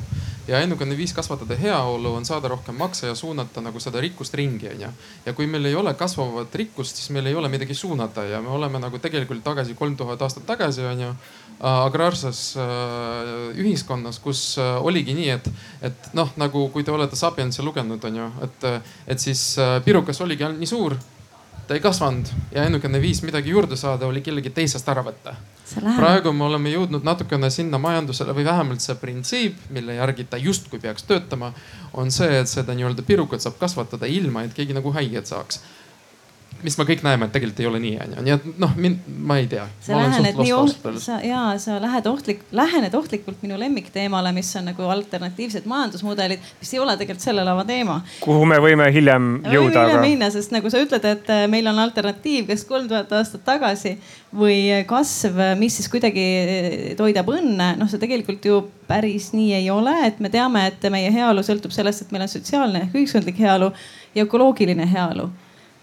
ja 0.49 0.59
ainukene 0.59 0.97
viis 0.97 1.13
kasvatada 1.13 1.55
heaolu 1.55 2.15
on 2.15 2.25
saada 2.25 2.49
rohkem 2.49 2.75
makse 2.75 3.07
ja 3.07 3.15
suunata 3.15 3.61
nagu 3.61 3.81
seda 3.81 4.01
rikkust 4.01 4.35
ringi, 4.35 4.69
onju. 4.69 4.89
ja 5.27 5.33
kui 5.33 5.47
meil 5.47 5.65
ei 5.65 5.75
ole 5.75 5.95
kasvavat 5.95 6.55
rikkust, 6.55 6.97
siis 6.97 7.11
meil 7.11 7.27
ei 7.27 7.35
ole 7.35 7.49
midagi 7.49 7.75
suunata 7.75 8.25
ja 8.25 8.41
me 8.41 8.49
oleme 8.49 8.79
nagu 8.79 8.99
tegelikult 8.99 9.45
tagasi 9.45 9.75
kolm 9.75 9.97
tuhat 9.97 10.23
aastat 10.23 10.47
tagasi, 10.47 10.83
onju 10.83 11.15
agraarses 11.63 12.57
äh, 12.57 13.55
ühiskonnas, 13.55 14.19
kus 14.19 14.59
äh, 14.59 14.83
oligi 14.83 15.15
nii, 15.15 15.29
et, 15.31 15.49
et 15.83 16.09
noh, 16.15 16.33
nagu 16.37 16.69
kui 16.73 16.83
te 16.83 16.91
olete 16.91 17.17
Sapiensi 17.17 17.63
lugenud, 17.63 18.03
onju, 18.03 18.29
et, 18.43 18.67
et 19.07 19.21
siis 19.21 19.59
äh, 19.59 19.79
pirukas 19.85 20.21
oligi 20.21 20.43
ainult 20.43 20.59
nii 20.59 20.71
suur 20.71 20.97
ta 21.67 21.75
ei 21.75 21.81
kasvanud 21.81 22.31
ja 22.53 22.63
ainukene 22.67 23.01
viis 23.01 23.23
midagi 23.23 23.51
juurde 23.51 23.77
saada 23.77 24.07
oli 24.07 24.21
kellegi 24.21 24.51
teisest 24.51 24.89
ära 24.89 25.05
võtta. 25.07 25.35
praegu 25.97 26.33
me 26.33 26.45
oleme 26.45 26.71
jõudnud 26.71 27.05
natukene 27.05 27.51
sinna 27.51 27.79
majandusele 27.79 28.35
või 28.37 28.45
vähemalt 28.45 28.81
see 28.81 28.95
printsiip, 29.01 29.61
mille 29.71 29.95
järgi 29.95 30.25
ta 30.25 30.37
justkui 30.37 30.81
peaks 30.81 31.03
töötama, 31.09 31.53
on 31.93 32.11
see, 32.11 32.41
et 32.41 32.49
seda 32.49 32.75
nii-öelda 32.75 33.03
pirukat 33.03 33.41
saab 33.41 33.57
kasvatada 33.61 34.07
ilma, 34.07 34.43
et 34.43 34.55
keegi 34.55 34.77
nagu 34.77 34.93
haiget 34.93 35.27
saaks 35.27 35.63
mis 36.63 36.77
me 36.79 36.87
kõik 36.87 37.03
näeme, 37.05 37.27
et 37.27 37.35
tegelikult 37.35 37.61
ei 37.63 37.67
ole 37.69 37.81
nii, 37.83 37.95
onju. 38.05 38.23
nii 38.27 38.35
et 38.35 38.47
noh, 38.63 38.75
mind, 38.79 39.07
ma 39.31 39.39
ei 39.41 39.49
tea. 39.51 39.65
sa 39.83 39.99
lähened 39.99 40.39
nii 40.39 40.53
oht-, 40.57 40.89
sa 41.03 41.19
ja 41.25 41.43
sa 41.63 41.79
lähed 41.83 42.07
ohtlik, 42.11 42.45
lähened 42.55 42.95
ohtlikult 42.95 43.43
minu 43.43 43.59
lemmikteemale, 43.61 44.33
mis 44.37 44.51
on 44.61 44.69
nagu 44.71 44.87
alternatiivsed 44.95 45.67
majandusmudelid, 45.71 46.43
mis 46.61 46.73
ei 46.75 46.83
ole 46.83 46.97
tegelikult 47.01 47.25
selle 47.25 47.45
lava 47.47 47.67
teema. 47.69 48.01
kuhu 48.23 48.47
me 48.49 48.61
võime 48.63 48.89
hiljem 48.95 49.31
jõuda. 49.43 49.87
võime 49.89 49.99
aga... 49.99 50.03
minna, 50.07 50.31
sest 50.35 50.55
nagu 50.55 50.71
sa 50.73 50.83
ütled, 50.85 51.07
et 51.13 51.33
äh, 51.35 51.45
meil 51.51 51.69
on 51.71 51.83
alternatiiv, 51.83 52.47
kas 52.51 52.67
kolm 52.69 52.89
tuhat 52.91 53.13
aastat 53.19 53.45
tagasi 53.47 53.97
või 54.33 54.85
kasv, 54.89 55.39
mis 55.61 55.77
siis 55.81 55.91
kuidagi 55.93 56.27
äh, 56.43 56.81
toidab 56.99 57.31
õnne. 57.35 57.73
noh, 57.81 57.91
see 57.91 58.03
tegelikult 58.03 58.47
ju 58.47 58.63
päris 58.89 59.33
nii 59.35 59.55
ei 59.59 59.71
ole, 59.73 59.95
et 60.07 60.21
me 60.23 60.31
teame, 60.33 60.67
et 60.71 60.91
meie 60.93 61.11
heaolu 61.15 61.43
sõltub 61.47 61.75
sellest, 61.75 62.07
et 62.07 62.15
meil 62.15 62.27
on 62.27 62.31
sotsiaalne 62.31 62.87
ehk 62.87 63.01
ühiskondlik 63.03 63.41
heaolu 63.43 63.73
ja 64.15 64.27
ökoloogiline 64.29 64.87
heaolu 64.91 65.31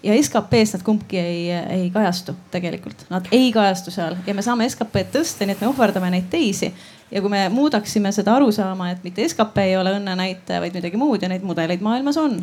ja 0.02 0.22
SKP-s 0.22 0.76
nad 0.76 0.84
kumbki 0.84 1.18
ei, 1.18 1.50
ei 1.50 1.90
kajastu 1.90 2.34
tegelikult, 2.50 3.04
nad 3.10 3.26
ei 3.32 3.52
kajastu 3.52 3.92
seal 3.94 4.16
ja 4.26 4.34
me 4.34 4.44
saame 4.44 4.68
SKP-d 4.68 5.12
tõsta, 5.18 5.46
nii 5.46 5.56
et 5.56 5.64
me 5.64 5.68
ohverdame 5.70 6.10
neid 6.14 6.30
teisi. 6.32 6.72
ja 7.10 7.20
kui 7.20 7.30
me 7.30 7.48
muudaksime 7.48 8.12
seda 8.14 8.36
arusaama, 8.38 8.90
et 8.90 9.04
mitte 9.04 9.26
SKP 9.28 9.66
ei 9.72 9.76
ole 9.76 9.96
õnnenäitaja, 9.98 10.60
vaid 10.62 10.76
midagi 10.78 10.96
muud 11.00 11.22
ja 11.22 11.28
neid 11.28 11.42
mudeleid 11.44 11.82
maailmas 11.82 12.16
on, 12.16 12.38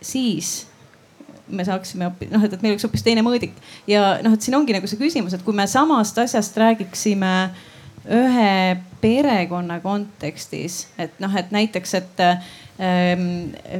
siis 0.00 0.66
me 1.48 1.64
saaksime 1.64 2.06
hoopis 2.06 2.30
noh, 2.30 2.44
et, 2.44 2.52
et 2.52 2.62
meil 2.62 2.74
oleks 2.76 2.86
hoopis 2.86 3.02
teine 3.04 3.24
mõõdik 3.24 3.56
ja 3.90 4.18
noh, 4.22 4.36
et 4.36 4.44
siin 4.44 4.56
ongi 4.56 4.76
nagu 4.76 4.88
see 4.88 5.00
küsimus, 5.00 5.34
et 5.34 5.42
kui 5.42 5.56
me 5.56 5.66
samast 5.66 6.18
asjast 6.22 6.56
räägiksime 6.60 7.32
ühe 8.02 8.76
perekonna 9.02 9.78
kontekstis, 9.82 10.86
et 10.98 11.18
noh, 11.22 11.34
et 11.38 11.50
näiteks, 11.54 11.94
et 11.98 12.22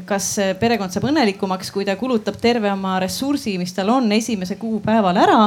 kas 0.07 0.27
perekond 0.61 0.95
saab 0.95 1.09
õnnelikumaks, 1.09 1.73
kui 1.75 1.87
ta 1.89 1.97
kulutab 1.99 2.37
terve 2.39 2.71
oma 2.71 2.99
ressursi, 3.03 3.57
mis 3.59 3.73
tal 3.75 3.91
on 3.91 4.07
esimese 4.15 4.55
kuupäeval 4.61 5.19
ära? 5.25 5.41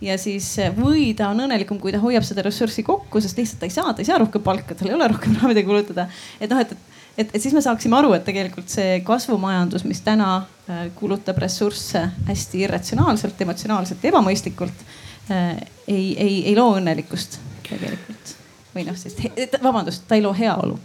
Ja 0.00 0.14
siis 0.18 0.52
või 0.76 1.10
ta 1.18 1.32
on 1.32 1.42
õnnelikum, 1.42 1.80
kui 1.82 1.90
ta 1.90 1.98
hoiab 1.98 2.22
seda 2.26 2.44
ressurssi 2.46 2.84
kokku, 2.86 3.20
sest 3.22 3.38
lihtsalt 3.38 3.62
ta 3.62 3.66
ei 3.66 3.74
saa, 3.74 3.94
ta 3.94 4.02
ei 4.02 4.06
saa 4.06 4.20
rohkem 4.22 4.42
palka, 4.44 4.76
tal 4.78 4.92
ei 4.92 4.94
ole 4.94 5.08
rohkem 5.10 5.34
raha 5.34 5.50
midagi 5.50 5.66
kulutada. 5.66 6.06
et 6.40 6.50
noh, 6.50 6.60
et, 6.62 6.74
et, 7.18 7.32
et 7.34 7.42
siis 7.42 7.54
me 7.54 7.62
saaksime 7.64 7.98
aru, 7.98 8.12
et 8.14 8.22
tegelikult 8.26 8.70
see 8.70 9.00
kasvumajandus, 9.06 9.82
mis 9.90 10.02
täna 10.06 10.30
äh, 10.38 10.84
kulutab 10.98 11.40
ressursse 11.42 12.04
hästi 12.28 12.62
irratsionaalselt, 12.66 13.42
emotsionaalselt, 13.42 14.06
ebamõistlikult, 14.12 14.86
äh, 15.34 15.56
ei, 15.88 16.12
ei, 16.14 16.36
ei 16.46 16.54
loo 16.54 16.76
õnnelikkust 16.78 17.40
tegelikult. 17.66 18.36
Või 18.76 18.86
noh, 18.86 18.94
siis 18.98 19.18
vabandust, 19.62 20.06
ta 20.06 20.14
ei 20.14 20.22
loo 20.22 20.36
heaolu 20.36 20.78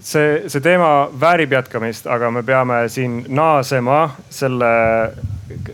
see, 0.00 0.48
see 0.50 0.60
teema 0.64 1.08
väärib 1.20 1.52
jätkamist, 1.56 2.06
aga 2.06 2.30
me 2.30 2.42
peame 2.46 2.82
siin 2.92 3.22
naasema 3.28 4.10
selle 4.30 4.70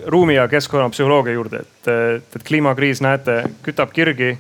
ruumi 0.07 0.37
ja 0.37 0.49
keskkonnapsühholoogia 0.49 1.35
juurde, 1.37 1.63
et, 1.65 1.89
et, 1.89 2.37
et 2.37 2.45
kliimakriis, 2.47 3.01
näete, 3.05 3.43
kütab 3.63 3.93
kirgi. 3.93 4.37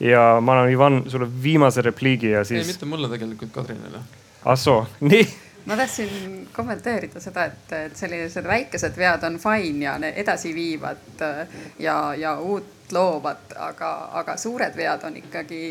ja 0.00 0.36
ma 0.40 0.52
annan, 0.52 0.70
Ivan, 0.72 1.02
sulle 1.08 1.28
viimase 1.42 1.82
repliigi 1.82 2.30
ja 2.30 2.44
siis. 2.44 2.66
ei, 2.66 2.72
mitte 2.72 2.86
mulle 2.86 3.08
tegelikult, 3.08 3.52
Kadrinile. 3.52 3.98
ah 4.44 4.58
soo, 4.58 4.86
nii 5.00 5.26
ma 5.66 5.76
tahtsin 5.76 6.48
kommenteerida 6.52 7.20
seda, 7.20 7.48
et, 7.50 7.72
et 7.72 7.96
sellised 7.96 8.44
väikesed 8.46 8.96
vead 8.96 9.24
on 9.26 9.38
fine 9.42 9.84
ja 9.84 9.96
edasiviivad 10.14 11.24
ja, 11.78 12.14
ja 12.14 12.36
uut 12.38 12.75
loovad, 12.92 13.54
aga, 13.56 13.92
aga 14.20 14.36
suured 14.40 14.76
vead 14.76 15.06
on 15.08 15.16
ikkagi 15.18 15.62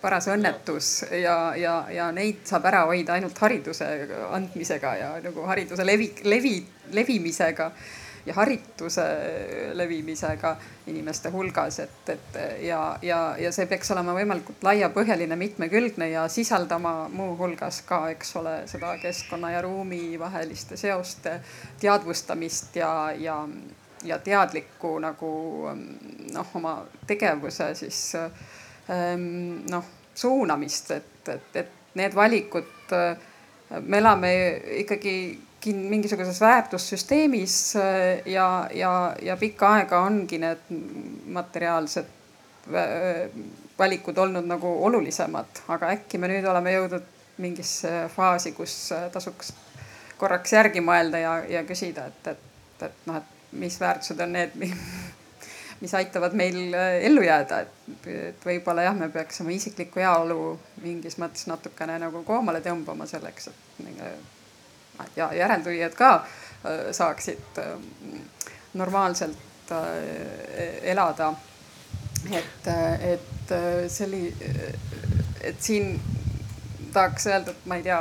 paras 0.00 0.28
õnnetus 0.30 0.90
ja, 1.22 1.54
ja, 1.58 1.74
ja 1.90 2.10
neid 2.14 2.44
saab 2.48 2.68
ära 2.70 2.84
hoida 2.90 3.16
ainult 3.16 3.38
hariduse 3.42 3.88
andmisega 4.30 4.94
ja 5.00 5.10
nagu 5.24 5.46
hariduse 5.48 5.86
levi, 5.86 6.12
levi, 6.24 6.54
levimisega 6.92 7.70
ja 8.26 8.34
harituse 8.36 9.04
levimisega 9.72 10.56
inimeste 10.86 11.30
hulgas, 11.30 11.78
et, 11.78 12.08
et 12.08 12.38
ja, 12.66 12.80
ja, 13.02 13.20
ja 13.40 13.52
see 13.52 13.66
peaks 13.70 13.90
olema 13.94 14.14
võimalikult 14.16 14.64
laiapõhjaline, 14.66 15.36
mitmekülgne 15.40 16.10
ja 16.12 16.26
sisaldama 16.28 17.08
muuhulgas 17.12 17.82
ka, 17.88 18.02
eks 18.14 18.34
ole, 18.40 18.56
seda 18.70 18.96
keskkonna 19.00 19.54
ja 19.54 19.62
ruumi 19.64 20.18
vaheliste 20.20 20.76
seoste 20.80 21.38
teadvustamist 21.80 22.76
ja, 22.76 22.92
ja 23.16 23.40
ja 24.04 24.18
teadlikku 24.18 24.98
nagu 25.02 25.30
noh, 26.32 26.54
oma 26.54 26.76
tegevuse 27.06 27.74
siis 27.74 28.00
ähm, 28.16 29.64
noh 29.70 29.96
suunamist, 30.14 30.90
et, 30.90 31.28
et, 31.28 31.56
et 31.56 31.94
need 31.94 32.14
valikud, 32.14 32.92
me 33.86 33.98
elame 33.98 34.32
ikkagi 34.82 35.14
mingisuguses 35.66 36.40
väärtussüsteemis 36.40 37.76
äh, 37.76 38.22
ja, 38.26 38.68
ja, 38.74 39.14
ja 39.22 39.36
pikka 39.36 39.74
aega 39.74 40.00
ongi 40.00 40.38
need 40.40 40.70
materiaalsed 41.26 42.06
äh, 42.74 43.30
valikud 43.78 44.18
olnud 44.18 44.48
nagu 44.48 44.70
olulisemad, 44.84 45.64
aga 45.68 45.92
äkki 45.96 46.18
me 46.18 46.28
nüüd 46.32 46.46
oleme 46.48 46.72
jõudnud 46.74 47.08
mingisse 47.40 48.08
faasi, 48.12 48.52
kus 48.52 48.92
tasuks 49.12 49.52
korraks 50.20 50.52
järgi 50.52 50.82
mõelda 50.84 51.20
ja, 51.20 51.36
ja 51.48 51.62
küsida, 51.64 52.08
et, 52.10 52.32
et, 52.34 52.82
et 52.88 53.06
noh, 53.08 53.20
et 53.20 53.39
mis 53.52 53.80
väärtused 53.80 54.20
on 54.20 54.32
need, 54.32 54.50
mis 55.80 55.94
aitavad 55.94 56.34
meil 56.36 56.74
äh, 56.74 57.04
ellu 57.08 57.22
jääda, 57.24 57.60
et, 57.64 58.06
et 58.06 58.46
võib-olla 58.46 58.84
jah, 58.84 58.96
me 58.96 59.08
peaks 59.12 59.40
oma 59.40 59.54
isiklikku 59.54 60.02
heaolu 60.02 60.40
mingis 60.84 61.16
mõttes 61.20 61.46
natukene 61.50 61.98
nagu 62.02 62.22
koomale 62.26 62.60
tõmbama 62.64 63.08
selleks, 63.08 63.50
et 63.50 65.16
ja 65.16 65.30
järeltulijad 65.34 65.96
ka 65.96 66.10
äh, 66.20 66.90
saaksid 66.96 67.62
äh, 67.62 67.76
normaalselt 68.74 69.46
elada. 70.82 71.28
et, 72.34 72.66
et 73.06 73.52
selli-, 73.88 74.34
et 75.40 75.62
siin 75.62 76.00
tahaks 76.92 77.26
öelda, 77.30 77.54
et 77.54 77.66
ma 77.70 77.78
ei 77.78 77.84
tea, 77.86 78.00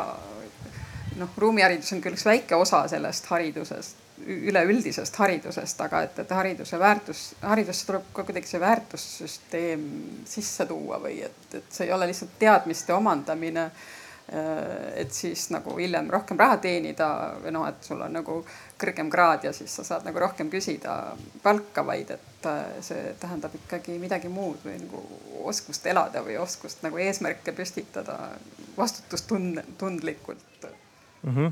noh, 1.22 1.30
ruumiharidus 1.38 1.94
on 1.94 2.02
küll 2.02 2.18
üks 2.18 2.26
väike 2.26 2.58
osa 2.58 2.82
sellest 2.90 3.30
haridusest 3.30 4.09
üleüldisest 4.28 5.16
haridusest, 5.22 5.82
aga 5.82 6.04
et, 6.08 6.20
et 6.24 6.34
hariduse 6.36 6.80
väärtus, 6.80 7.24
haridusse 7.42 7.88
tuleb 7.88 8.10
ka 8.14 8.26
kuidagi 8.28 8.50
see 8.50 8.62
väärtussüsteem 8.62 9.86
sisse 10.30 10.66
tuua 10.70 11.00
või 11.04 11.22
et, 11.26 11.40
et 11.54 11.72
see 11.72 11.88
ei 11.88 11.94
ole 11.96 12.10
lihtsalt 12.10 12.38
teadmiste 12.40 12.94
omandamine. 12.94 13.70
et 14.96 15.10
siis 15.14 15.48
nagu 15.50 15.72
hiljem 15.80 16.06
rohkem 16.14 16.38
raha 16.38 16.60
teenida 16.62 17.08
või 17.42 17.50
noh, 17.56 17.64
et 17.66 17.82
sul 17.82 18.02
on 18.06 18.14
nagu 18.14 18.36
kõrgem 18.78 19.10
kraad 19.10 19.48
ja 19.48 19.54
siis 19.58 19.74
sa 19.74 19.84
saad 19.84 20.06
nagu 20.06 20.22
rohkem 20.22 20.52
küsida 20.54 21.16
palka, 21.42 21.82
vaid 21.86 22.12
et 22.14 22.50
see 22.86 23.16
tähendab 23.20 23.56
ikkagi 23.58 23.98
midagi 23.98 24.30
muud 24.30 24.62
või 24.62 24.78
nagu 24.84 25.02
oskust 25.50 25.90
elada 25.90 26.22
või 26.22 26.38
oskust 26.38 26.86
nagu 26.86 27.02
eesmärke 27.02 27.56
püstitada 27.58 28.20
vastutustundlikult 28.78 30.70
mm. 31.24 31.36
-hmm. 31.36 31.52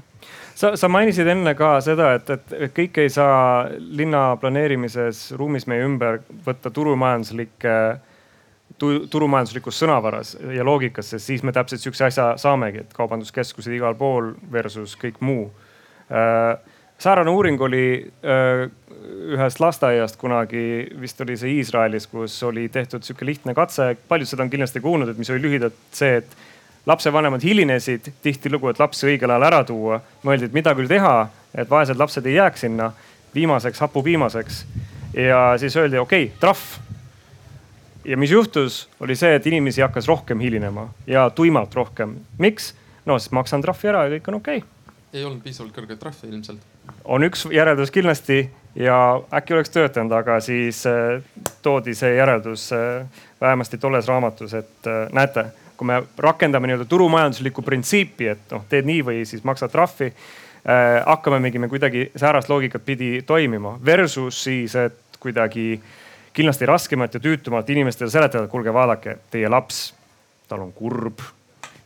sa, 0.56 0.76
sa 0.76 0.88
mainisid 0.88 1.28
enne 1.28 1.56
ka 1.56 1.78
seda, 1.82 2.14
et, 2.14 2.30
et 2.30 2.74
kõike 2.76 3.06
ei 3.06 3.10
saa 3.10 3.68
linna 3.80 4.38
planeerimises 4.42 5.32
ruumis 5.38 5.68
meie 5.68 5.86
ümber 5.86 6.22
võtta 6.46 6.72
turumajanduslikke 6.72 7.76
tu,, 8.78 9.08
turumajanduslikus 9.10 9.80
sõnavaras 9.84 10.36
ja 10.56 10.66
loogikas, 10.66 11.10
sest 11.10 11.26
siis 11.26 11.44
me 11.44 11.52
täpselt 11.52 11.82
sihukese 11.82 12.10
asja 12.10 12.32
saamegi, 12.38 12.86
et 12.86 12.94
kaubanduskeskused 12.94 13.74
igal 13.74 13.96
pool 13.96 14.34
versus 14.52 14.98
kõik 14.98 15.20
muu 15.20 15.52
äh,. 16.12 16.58
säärane 16.98 17.30
uuring 17.30 17.62
oli 17.62 18.12
äh, 18.26 18.68
ühest 19.08 19.60
lasteaiast 19.60 20.18
kunagi, 20.20 20.88
vist 21.02 21.22
oli 21.22 21.38
see 21.38 21.58
Iisraelis, 21.60 22.08
kus 22.12 22.36
oli 22.44 22.68
tehtud 22.70 23.06
sihuke 23.06 23.26
lihtne 23.26 23.54
katse, 23.58 23.96
paljud 24.08 24.30
seda 24.30 24.44
on 24.44 24.50
kindlasti 24.50 24.82
kuulnud, 24.84 25.10
et 25.10 25.18
mis 25.18 25.30
oli 25.34 25.44
lühidalt 25.44 25.78
see, 25.96 26.18
et 26.22 26.38
lapsevanemad 26.88 27.44
hilinesid 27.44 28.12
tihtilugu, 28.24 28.72
et 28.72 28.80
lapsi 28.80 29.10
õigel 29.10 29.32
ajal 29.32 29.48
ära 29.50 29.64
tuua. 29.68 30.02
mõeldi, 30.24 30.48
et 30.48 30.56
mida 30.56 30.74
küll 30.76 30.88
teha, 30.88 31.30
et 31.56 31.70
vaesed 31.70 32.00
lapsed 32.00 32.26
ei 32.26 32.38
jääks 32.38 32.64
sinna 32.66 32.92
viimaseks, 33.36 33.80
hapuviimaseks. 33.80 34.66
ja 35.14 35.54
siis 35.58 35.76
öeldi, 35.76 35.98
okei 35.98 36.24
okay,, 36.24 36.40
trahv. 36.40 36.80
ja 38.06 38.18
mis 38.18 38.32
juhtus, 38.32 38.88
oli 39.00 39.16
see, 39.16 39.36
et 39.36 39.48
inimesi 39.48 39.82
hakkas 39.82 40.08
rohkem 40.08 40.40
hilinema 40.40 40.90
ja 41.08 41.30
tuimalt 41.30 41.76
rohkem. 41.76 42.16
miks? 42.38 42.74
no 43.06 43.20
siis 43.20 43.32
maksan 43.32 43.62
trahvi 43.62 43.90
ära 43.90 44.06
ja 44.06 44.16
kõik 44.18 44.32
on 44.32 44.40
okei 44.42 44.58
okay. 44.64 44.96
ei 45.14 45.26
olnud 45.26 45.44
piisavalt 45.44 45.76
kõrget 45.76 46.00
trahvi 46.00 46.32
ilmselt. 46.32 46.64
on 47.04 47.24
üks 47.24 47.46
järeldus 47.52 47.92
kindlasti 47.92 48.50
ja 48.76 49.22
äkki 49.34 49.54
oleks 49.54 49.70
töötanud, 49.70 50.12
aga 50.12 50.40
siis 50.40 50.86
äh, 50.88 51.22
toodi 51.62 51.96
see 51.98 52.16
järeldus 52.16 52.70
äh, 52.76 53.06
vähemasti 53.42 53.78
tolles 53.78 54.08
raamatus, 54.08 54.54
et 54.54 54.88
äh, 54.88 55.08
näete, 55.14 55.48
kui 55.78 55.88
me 55.88 56.02
rakendame 56.18 56.68
nii-öelda 56.68 56.88
turumajanduslikku 56.90 57.62
printsiipi, 57.66 58.28
et 58.34 58.54
noh, 58.54 58.66
teed 58.70 58.88
nii 58.90 59.04
või 59.06 59.24
siis 59.30 59.46
maksad 59.48 59.72
trahvi 59.74 60.10
äh,. 60.12 61.04
hakkamegi 61.06 61.60
me 61.60 61.70
kuidagi 61.72 62.10
säärast 62.16 62.50
loogikat 62.50 62.86
pidi 62.86 63.22
toimima 63.26 63.78
versus 63.86 64.44
siis, 64.44 64.76
et 64.76 65.20
kuidagi 65.20 65.82
kindlasti 66.34 66.66
raskemat 66.66 67.14
ja 67.14 67.20
tüütumat 67.20 67.70
inimestele 67.70 68.10
seletada, 68.10 68.46
et 68.46 68.52
kuulge, 68.52 68.74
vaadake, 68.74 69.18
teie 69.32 69.50
laps, 69.50 69.94
tal 70.48 70.62
on 70.62 70.74
kurb, 70.74 71.24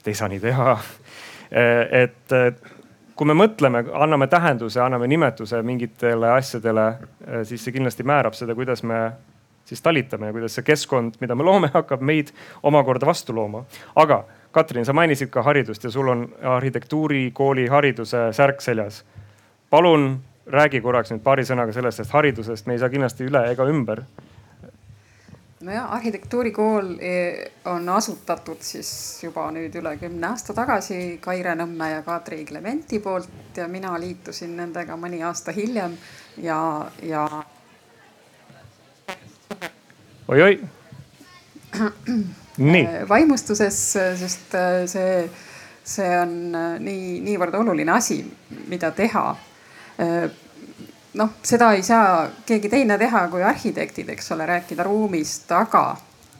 te 0.04 0.12
ei 0.12 0.18
saa 0.18 0.28
nii 0.32 0.40
teha 0.44 0.76
et 1.52 2.34
kui 3.16 3.28
me 3.28 3.36
mõtleme, 3.38 3.84
anname 3.94 4.28
tähenduse, 4.32 4.80
anname 4.82 5.08
nimetuse 5.12 5.60
mingitele 5.66 6.32
asjadele, 6.32 6.86
siis 7.48 7.64
see 7.64 7.76
kindlasti 7.76 8.06
määrab 8.08 8.38
seda, 8.38 8.56
kuidas 8.58 8.84
me 8.88 9.04
siis 9.66 9.82
talitame 9.82 10.28
ja 10.28 10.36
kuidas 10.36 10.56
see 10.56 10.66
keskkond, 10.68 11.20
mida 11.22 11.36
me 11.36 11.44
loome, 11.44 11.72
hakkab 11.74 12.02
meid 12.02 12.34
omakorda 12.64 13.06
vastu 13.06 13.36
looma. 13.36 13.66
aga 13.96 14.24
Katrin, 14.52 14.86
sa 14.86 14.94
mainisid 14.94 15.30
ka 15.32 15.44
haridust 15.48 15.84
ja 15.84 15.92
sul 15.92 16.08
on 16.12 16.26
arhitektuurikooli 16.44 17.68
hariduse 17.68 18.28
särk 18.32 18.62
seljas. 18.62 19.06
palun 19.70 20.22
räägi 20.48 20.82
korraks 20.82 21.12
nüüd 21.12 21.24
paari 21.24 21.46
sõnaga 21.48 21.74
sellest, 21.74 21.98
sest 21.98 22.12
haridusest 22.12 22.68
me 22.68 22.74
ei 22.74 22.80
saa 22.80 22.90
kindlasti 22.90 23.30
üle 23.30 23.46
ega 23.52 23.66
ümber 23.70 24.04
nojah, 25.62 25.94
arhitektuurikool 25.94 26.96
eh, 27.00 27.52
on 27.66 27.90
asutatud 27.90 28.62
siis 28.66 28.92
juba 29.24 29.48
nüüd 29.54 29.76
üle 29.78 29.94
kümne 30.02 30.32
aasta 30.32 30.56
tagasi 30.58 31.20
Kaire 31.22 31.54
Nõmme 31.56 31.92
ja 31.92 32.02
Kadri 32.06 32.44
Klementi 32.46 33.00
poolt 33.00 33.58
ja 33.58 33.68
mina 33.72 33.94
liitusin 34.00 34.56
nendega 34.58 34.98
mõni 34.98 35.22
aasta 35.26 35.54
hiljem 35.56 35.98
ja, 36.42 36.60
ja. 37.04 37.28
Oi-oi. 40.32 40.60
nii. 42.74 42.84
Eh, 42.84 43.02
vaimustuses, 43.10 43.80
sest 44.20 44.56
eh, 44.56 44.84
see, 44.88 45.16
see 45.84 46.12
on 46.20 46.38
nii, 46.80 47.20
niivõrd 47.26 47.58
oluline 47.62 47.96
asi, 47.96 48.22
mida 48.72 48.92
teha 48.96 49.26
noh, 51.14 51.34
seda 51.44 51.74
ei 51.76 51.84
saa 51.84 52.30
keegi 52.48 52.70
teine 52.72 52.98
teha 52.98 53.26
kui 53.32 53.44
arhitektid, 53.44 54.10
eks 54.10 54.32
ole, 54.32 54.46
rääkida 54.50 54.84
ruumist, 54.88 55.52
aga 55.52 55.98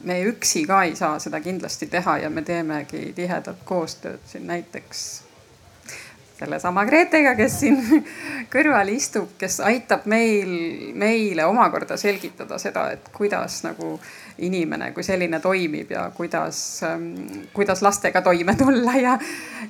me 0.08 0.18
üksi 0.26 0.64
ka 0.66 0.82
ei 0.88 0.96
saa 0.96 1.18
seda 1.22 1.40
kindlasti 1.40 1.86
teha 1.86 2.16
ja 2.24 2.30
me 2.30 2.42
teemegi 2.42 3.12
tihedat 3.16 3.62
koostööd 3.68 4.24
siin 4.26 4.48
näiteks 4.48 5.04
sellesama 6.42 6.84
Gretega, 6.88 7.34
kes 7.38 7.58
siin 7.62 7.78
kõrval 8.52 8.90
istub, 8.92 9.32
kes 9.38 9.60
aitab 9.64 10.06
meil, 10.10 10.52
meile 10.98 11.46
omakorda 11.48 11.96
selgitada 12.00 12.58
seda, 12.62 12.88
et 12.96 13.10
kuidas 13.14 13.62
nagu 13.66 13.94
inimene 14.42 14.90
kui 14.96 15.06
selline 15.06 15.40
toimib 15.42 15.92
ja 15.94 16.08
kuidas, 16.16 16.58
kuidas 17.54 17.82
lastega 17.84 18.22
toime 18.24 18.56
tulla 18.58 18.96
ja, 18.98 19.18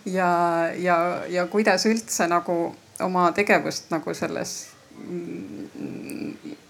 ja, 0.06 0.30
ja, 0.78 0.98
ja 1.28 1.46
kuidas 1.52 1.86
üldse 1.90 2.28
nagu 2.30 2.60
oma 3.02 3.30
tegevust 3.36 3.90
nagu 3.92 4.14
selles 4.14 4.60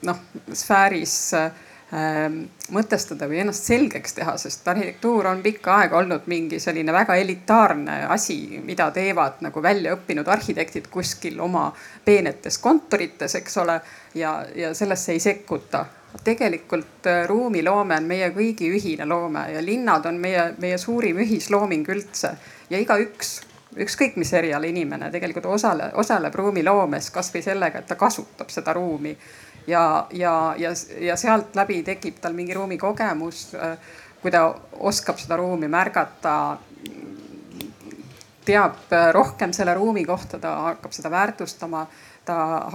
noh 0.02 0.18
sfääris 0.56 1.16
äh, 1.36 1.50
mõtestada 2.72 3.26
või 3.28 3.42
ennast 3.42 3.66
selgeks 3.68 4.14
teha, 4.16 4.32
sest 4.40 4.68
arhitektuur 4.68 5.26
on 5.28 5.42
pikka 5.44 5.74
aega 5.82 5.98
olnud 5.98 6.24
mingi 6.32 6.60
selline 6.60 6.92
väga 6.92 7.18
elitaarne 7.20 7.98
asi, 8.08 8.62
mida 8.64 8.86
teevad 8.90 9.42
nagu 9.44 9.62
väljaõppinud 9.62 10.28
arhitektid 10.28 10.88
kuskil 10.90 11.40
oma 11.44 11.66
peenetes 12.04 12.56
kontorites, 12.58 13.34
eks 13.34 13.58
ole. 13.60 13.80
ja, 14.14 14.46
ja 14.54 14.74
sellesse 14.74 15.12
ei 15.12 15.20
sekkuta. 15.20 15.84
tegelikult 16.24 17.06
äh, 17.06 17.26
ruumiloome 17.28 17.96
on 17.96 18.04
meie 18.04 18.28
kõigi 18.30 18.68
ühine 18.72 19.04
loome 19.08 19.46
ja 19.52 19.62
linnad 19.64 20.06
on 20.06 20.16
meie, 20.20 20.54
meie 20.58 20.78
suurim 20.78 21.18
ühislooming 21.24 21.88
üldse 21.88 22.36
ja 22.70 22.78
igaüks 22.78 23.40
ükskõik 23.76 24.16
mis 24.16 24.32
eriala 24.32 24.68
inimene 24.68 25.10
tegelikult 25.10 25.46
osale, 25.46 25.90
osaleb 25.96 26.34
ruumiloomes 26.34 27.10
kasvõi 27.10 27.42
sellega, 27.42 27.80
et 27.80 27.88
ta 27.88 27.96
kasutab 27.96 28.50
seda 28.52 28.72
ruumi. 28.76 29.16
Ja, 29.66 30.06
ja, 30.10 30.54
ja, 30.58 30.70
ja 31.00 31.16
sealt 31.16 31.56
läbi 31.56 31.82
tekib 31.82 32.20
tal 32.20 32.32
mingi 32.32 32.54
ruumikogemus. 32.54 33.52
kui 34.22 34.30
ta 34.30 34.54
oskab 34.78 35.18
seda 35.18 35.36
ruumi 35.36 35.66
märgata, 35.68 36.56
teab 38.46 38.92
rohkem 39.12 39.52
selle 39.52 39.74
ruumi 39.74 40.04
kohta, 40.06 40.38
ta 40.38 40.52
hakkab 40.68 40.92
seda 40.94 41.10
väärtustama 41.10 41.86
ta 42.24 42.70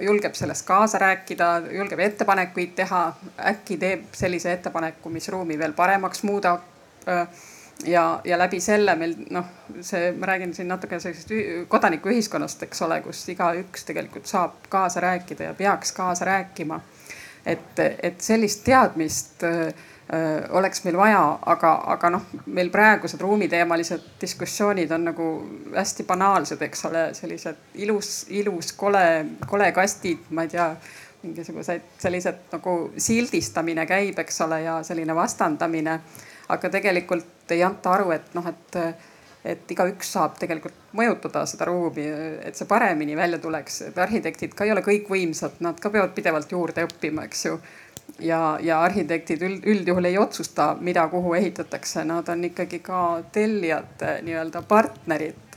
julgeb 0.00 0.34
sellest 0.34 0.66
kaasa 0.66 0.98
rääkida, 0.98 1.62
julgeb 1.72 1.98
ettepanekuid 2.04 2.74
teha, 2.76 3.12
äkki 3.52 3.78
teeb 3.80 4.12
sellise 4.12 4.52
ettepaneku, 4.52 5.08
mis 5.10 5.28
ruumi 5.28 5.58
veel 5.58 5.72
paremaks 5.72 6.22
muudab 6.22 6.60
ja, 7.86 8.20
ja 8.24 8.38
läbi 8.38 8.60
selle 8.60 8.94
meil 8.96 9.14
noh, 9.30 9.46
see, 9.80 10.12
ma 10.12 10.26
räägin 10.32 10.54
siin 10.54 10.68
natuke 10.68 11.00
sellisest 11.00 11.68
kodanikuühiskonnast, 11.68 12.62
eks 12.66 12.82
ole, 12.86 13.00
kus 13.04 13.22
igaüks 13.32 13.86
tegelikult 13.88 14.26
saab 14.30 14.66
kaasa 14.68 15.00
rääkida 15.00 15.50
ja 15.50 15.54
peaks 15.54 15.92
kaasa 15.92 16.24
rääkima. 16.24 16.80
et, 17.46 17.78
et 18.02 18.20
sellist 18.20 18.64
teadmist 18.64 19.42
öö, 19.42 19.70
oleks 20.50 20.84
meil 20.84 20.96
vaja, 20.96 21.38
aga, 21.46 21.72
aga 21.94 22.10
noh, 22.10 22.24
meil 22.46 22.70
praegused 22.70 23.20
ruumiteemalised 23.20 24.08
diskussioonid 24.20 24.90
on 24.90 25.04
nagu 25.04 25.28
hästi 25.74 26.04
banaalsed, 26.04 26.62
eks 26.62 26.84
ole, 26.84 27.04
sellised 27.14 27.78
ilus, 27.84 28.26
ilus, 28.28 28.72
kole, 28.72 29.04
kole 29.46 29.70
kastid, 29.72 30.26
ma 30.30 30.44
ei 30.44 30.52
tea 30.56 30.66
mingisugused 31.22 32.00
sellised 32.00 32.50
nagu 32.52 32.74
sildistamine 32.96 33.86
käib, 33.86 34.18
eks 34.18 34.40
ole, 34.46 34.62
ja 34.64 34.80
selline 34.82 35.14
vastandamine 35.14 36.00
aga 36.54 36.70
tegelikult 36.72 37.54
ei 37.54 37.64
anta 37.66 37.94
aru, 37.96 38.12
et 38.14 38.34
noh, 38.36 38.46
et, 38.46 38.78
et 39.44 39.74
igaüks 39.74 40.14
saab 40.16 40.38
tegelikult 40.40 40.94
mõjutada 40.96 41.44
seda 41.48 41.68
ruumi, 41.68 42.06
et 42.46 42.58
see 42.58 42.68
paremini 42.70 43.16
välja 43.18 43.38
tuleks. 43.42 43.82
et 43.90 43.98
arhitektid 43.98 44.54
ka 44.54 44.66
ei 44.66 44.74
ole 44.74 44.84
kõik 44.86 45.10
võimsad, 45.10 45.60
nad 45.60 45.80
ka 45.80 45.90
peavad 45.90 46.14
pidevalt 46.16 46.52
juurde 46.52 46.86
õppima, 46.88 47.26
eks 47.28 47.46
ju. 47.46 47.60
Ja, 48.26 48.58
ja 48.60 48.80
arhitektid 48.82 49.42
üld, 49.46 49.66
üldjuhul 49.70 50.08
ei 50.08 50.18
otsusta, 50.18 50.72
mida 50.80 51.06
kuhu 51.08 51.36
ehitatakse, 51.38 52.02
nad 52.04 52.28
on 52.28 52.42
ikkagi 52.48 52.80
ka 52.82 53.22
tellijate 53.32 54.18
nii-öelda 54.26 54.64
partnerid 54.66 55.49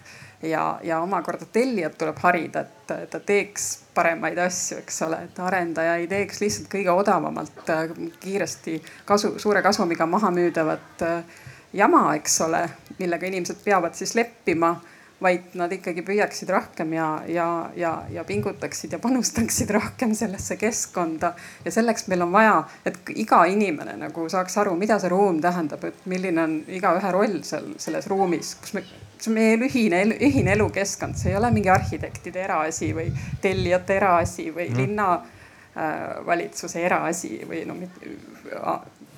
ja, 0.44 0.80
ja 0.84 1.00
omakorda 1.02 1.46
tellijat 1.52 1.98
tuleb 1.98 2.20
harida, 2.24 2.62
et 2.62 3.10
ta 3.10 3.20
teeks 3.20 3.68
paremaid 3.96 4.38
asju, 4.38 4.80
eks 4.84 5.02
ole, 5.08 5.24
et 5.28 5.40
arendaja 5.40 5.96
ei 6.02 6.08
teeks 6.12 6.42
lihtsalt 6.44 6.70
kõige 6.72 6.94
odavamalt 6.94 7.70
äh, 7.70 7.86
kiiresti 8.20 8.80
kasu, 9.06 9.36
suure 9.40 9.62
kasumiga 9.66 10.06
maha 10.10 10.32
müüdavat 10.36 11.06
äh, 11.08 11.44
jama, 11.74 12.10
eks 12.18 12.42
ole, 12.48 12.66
millega 13.00 13.30
inimesed 13.30 13.64
peavad 13.64 13.96
siis 13.98 14.16
leppima 14.20 14.76
vaid 15.24 15.54
nad 15.56 15.72
ikkagi 15.72 16.04
püüaksid 16.04 16.50
rohkem 16.52 16.94
ja, 16.98 17.08
ja, 17.32 17.48
ja, 17.80 17.94
ja 18.12 18.26
pingutaksid 18.28 18.92
ja 18.92 19.00
panustaksid 19.00 19.70
rohkem 19.72 20.12
sellesse 20.18 20.58
keskkonda. 20.60 21.34
ja 21.66 21.72
selleks 21.72 22.08
meil 22.12 22.26
on 22.26 22.34
vaja, 22.34 22.58
et 22.86 23.00
iga 23.16 23.44
inimene 23.48 23.96
nagu 24.02 24.28
saaks 24.30 24.58
aru, 24.60 24.76
mida 24.80 25.00
see 25.00 25.14
ruum 25.14 25.40
tähendab, 25.42 25.84
et 25.88 26.06
milline 26.12 26.44
on 26.44 26.60
igaühe 26.68 27.12
roll 27.16 27.40
seal 27.48 27.72
selles 27.80 28.10
ruumis, 28.12 28.56
kus 28.60 28.76
me 28.76 28.84
see 29.24 29.32
on 29.32 29.38
meie 29.38 29.58
ühine, 29.68 30.04
ühine 30.20 30.52
elukeskkond, 30.58 31.16
see 31.20 31.32
ei 31.32 31.38
ole 31.40 31.52
mingi 31.56 31.70
arhitektide 31.72 32.44
eraasi 32.44 32.94
või 32.96 33.08
tellijate 33.42 33.96
eraasi 33.98 34.50
või 34.56 34.70
mm. 34.70 34.78
linnavalitsuse 34.82 36.80
äh, 36.80 36.86
eraasi 36.90 37.32
või 37.50 37.64
no 37.70 37.78
mitte, 37.78 38.00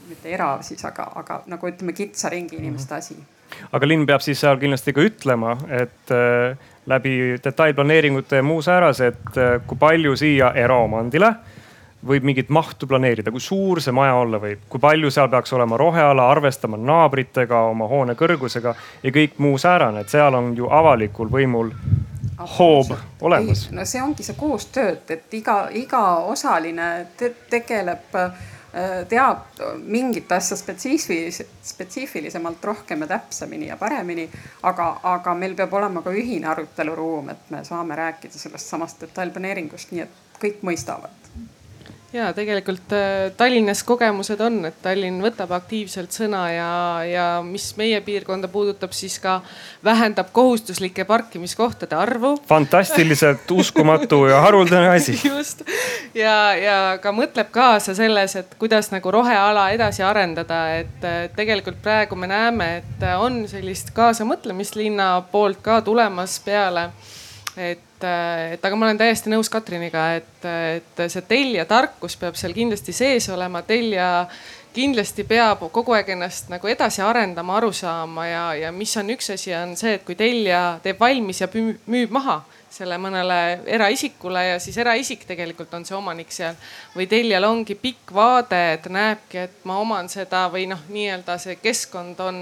mitte 0.10 0.30
era 0.30 0.57
siis, 0.65 0.84
aga, 0.86 1.03
aga 1.22 1.41
nagu 1.52 1.72
ütleme, 1.72 1.94
kitsa 1.98 2.30
ringi 2.34 2.56
inimeste 2.61 2.94
mm. 2.94 2.98
asi 2.98 3.15
aga 3.72 3.88
linn 3.88 4.06
peab 4.10 4.22
siis 4.26 4.40
seal 4.41 4.57
kindlasti 4.61 4.94
ka 4.94 5.02
ütlema, 5.06 5.57
et 5.69 6.14
äh, 6.14 6.57
läbi 6.86 7.36
detailplaneeringute 7.44 8.41
ja 8.41 8.45
muu 8.45 8.61
säärase, 8.61 9.14
et 9.14 9.38
äh, 9.41 9.61
kui 9.68 9.77
palju 9.80 10.15
siia 10.19 10.52
eraomandile 10.60 11.30
äh, 11.34 11.55
võib 12.07 12.26
mingit 12.27 12.49
mahtu 12.53 12.88
planeerida, 12.88 13.32
kui 13.34 13.44
suur 13.44 13.82
see 13.82 13.94
maja 13.95 14.15
olla 14.19 14.40
võib, 14.41 14.65
kui 14.69 14.82
palju 14.82 15.11
seal 15.14 15.30
peaks 15.34 15.53
olema 15.57 15.77
roheala, 15.82 16.30
arvestama 16.32 16.77
naabritega, 16.77 17.65
oma 17.72 17.88
hoone 17.91 18.15
kõrgusega 18.19 18.76
ja 19.03 19.14
kõik 19.15 19.40
muu 19.44 19.57
säärane, 19.61 20.06
et 20.06 20.14
seal 20.14 20.38
on 20.38 20.53
ju 20.57 20.69
avalikul 20.72 21.32
võimul 21.32 21.72
hoob 22.57 22.91
olemas. 23.22 23.69
no 23.72 23.86
see 23.86 24.02
ongi 24.02 24.23
see 24.23 24.36
koostöö, 24.38 24.98
et 25.10 25.34
iga, 25.34 25.69
iga 25.73 26.03
osaline 26.32 26.90
te 27.18 27.32
tegeleb 27.49 28.15
äh, 28.19 28.44
teab 29.10 29.61
mingit 29.88 30.32
asja 30.32 30.57
spetsiifilis-, 30.60 31.45
spetsiifilisemalt 31.64 32.64
rohkem 32.64 33.06
ja 33.06 33.07
täpsemini 33.15 33.68
ja 33.68 33.77
paremini. 33.77 34.30
aga, 34.64 34.99
aga 35.03 35.36
meil 35.36 35.56
peab 35.56 35.73
olema 35.73 36.02
ka 36.02 36.11
ühine 36.11 36.52
aruteluruum, 36.52 37.30
et 37.30 37.49
me 37.49 37.64
saame 37.64 37.95
rääkida 37.95 38.38
sellest 38.38 38.68
samast 38.68 39.02
detailplaneeringust, 39.02 39.95
nii 39.95 40.03
et 40.07 40.41
kõik 40.41 40.65
mõistavad 40.68 41.24
ja 42.15 42.33
tegelikult 42.33 42.93
äh, 42.95 43.31
Tallinnas 43.37 43.83
kogemused 43.83 44.39
on, 44.41 44.61
et 44.69 44.77
Tallinn 44.81 45.19
võtab 45.23 45.51
aktiivselt 45.57 46.15
sõna 46.15 46.43
ja, 46.53 46.69
ja 47.07 47.25
mis 47.43 47.67
meie 47.79 47.99
piirkonda 48.05 48.47
puudutab, 48.51 48.93
siis 48.95 49.17
ka 49.19 49.41
vähendab 49.83 50.31
kohustuslike 50.35 51.05
parkimiskohtade 51.05 51.95
arvu. 51.95 52.35
fantastiliselt 52.47 53.51
uskumatu 53.51 54.25
ja 54.31 54.39
haruldane 54.45 54.93
asi. 54.95 55.17
just 55.31 55.65
ja, 56.15 56.37
ja 56.55 56.77
ka 57.03 57.11
mõtleb 57.15 57.51
kaasa 57.51 57.95
selles, 57.97 58.37
et 58.39 58.55
kuidas 58.59 58.91
nagu 58.95 59.11
roheala 59.11 59.69
edasi 59.75 60.03
arendada, 60.03 60.61
et 60.79 61.09
tegelikult 61.35 61.81
praegu 61.83 62.15
me 62.15 62.31
näeme, 62.31 62.71
et 62.79 63.05
on 63.19 63.43
sellist 63.51 63.91
kaasamõtlemist 63.97 64.79
linna 64.79 65.19
poolt 65.31 65.61
ka 65.65 65.81
tulemas 65.85 66.39
peale 66.45 66.89
et 67.57 67.79
et, 67.95 68.07
et 68.55 68.65
aga 68.65 68.76
ma 68.76 68.89
olen 68.89 68.99
täiesti 68.99 69.31
nõus 69.31 69.49
Katriniga, 69.51 70.09
et, 70.19 70.49
et 70.49 71.05
see 71.07 71.23
tellija 71.27 71.65
tarkus 71.69 72.17
peab 72.19 72.38
seal 72.39 72.53
kindlasti 72.55 72.93
sees 72.95 73.30
olema, 73.34 73.63
tellija 73.65 74.27
kindlasti 74.76 75.23
peab 75.23 75.63
kogu 75.72 75.95
aeg 75.95 76.11
ennast 76.15 76.49
nagu 76.51 76.67
edasi 76.67 77.01
arendama, 77.01 77.55
aru 77.57 77.72
saama 77.73 78.27
ja, 78.27 78.43
ja 78.65 78.72
mis 78.76 78.95
on 78.99 79.13
üks 79.15 79.31
asi, 79.38 79.53
on 79.55 79.76
see, 79.80 79.95
et 79.95 80.03
kui 80.07 80.17
tellija 80.19 80.81
teeb 80.84 80.99
valmis 80.99 81.41
ja 81.41 81.49
müüb 81.51 82.11
maha 82.11 82.41
selle 82.76 82.97
mõnele 82.99 83.61
eraisikule 83.72 84.41
ja 84.49 84.55
siis 84.59 84.76
eraisik 84.81 85.23
tegelikult 85.27 85.72
on 85.77 85.85
see 85.88 85.95
omanik 85.95 86.34
seal. 86.35 86.57
või 86.95 87.07
tellijal 87.07 87.47
ongi 87.47 87.76
pikk 87.80 88.11
vaade, 88.13 88.61
et 88.73 88.89
näebki, 88.91 89.45
et 89.47 89.63
ma 89.63 89.80
oman 89.80 90.09
seda 90.11 90.49
või 90.51 90.67
noh, 90.67 90.81
nii-öelda 90.91 91.38
see 91.39 91.55
keskkond 91.61 92.19
on 92.19 92.41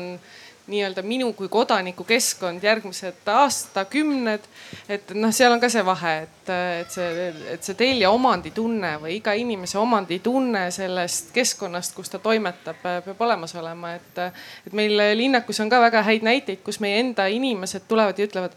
nii-öelda 0.68 1.02
minu 1.04 1.34
kui 1.34 1.50
kodaniku 1.52 2.04
keskkond 2.08 2.64
järgmised 2.64 3.28
aastakümned. 3.28 4.46
et 4.90 5.12
noh, 5.16 5.32
seal 5.36 5.52
on 5.52 5.60
ka 5.60 5.70
see 5.70 5.84
vahe, 5.86 6.14
et, 6.24 6.52
et 6.80 6.96
see, 6.96 7.28
et 7.56 7.64
see 7.64 7.78
tellija 7.80 8.12
omanditunne 8.16 8.96
või 9.04 9.18
iga 9.18 9.36
inimese 9.36 9.78
omanditunne 9.82 10.66
sellest 10.72 11.34
keskkonnast, 11.36 11.96
kus 11.96 12.14
ta 12.14 12.20
toimetab, 12.24 12.80
peab 12.84 13.22
olemas 13.28 13.56
olema, 13.60 13.96
et, 14.00 14.24
et 14.68 14.74
meil 14.74 14.96
linnakus 15.18 15.60
on 15.64 15.72
ka 15.72 15.82
väga 15.84 16.04
häid 16.08 16.24
näiteid, 16.24 16.64
kus 16.64 16.80
meie 16.84 17.02
enda 17.04 17.28
inimesed 17.28 17.88
tulevad 17.88 18.20
ja 18.20 18.30
ütlevad. 18.30 18.56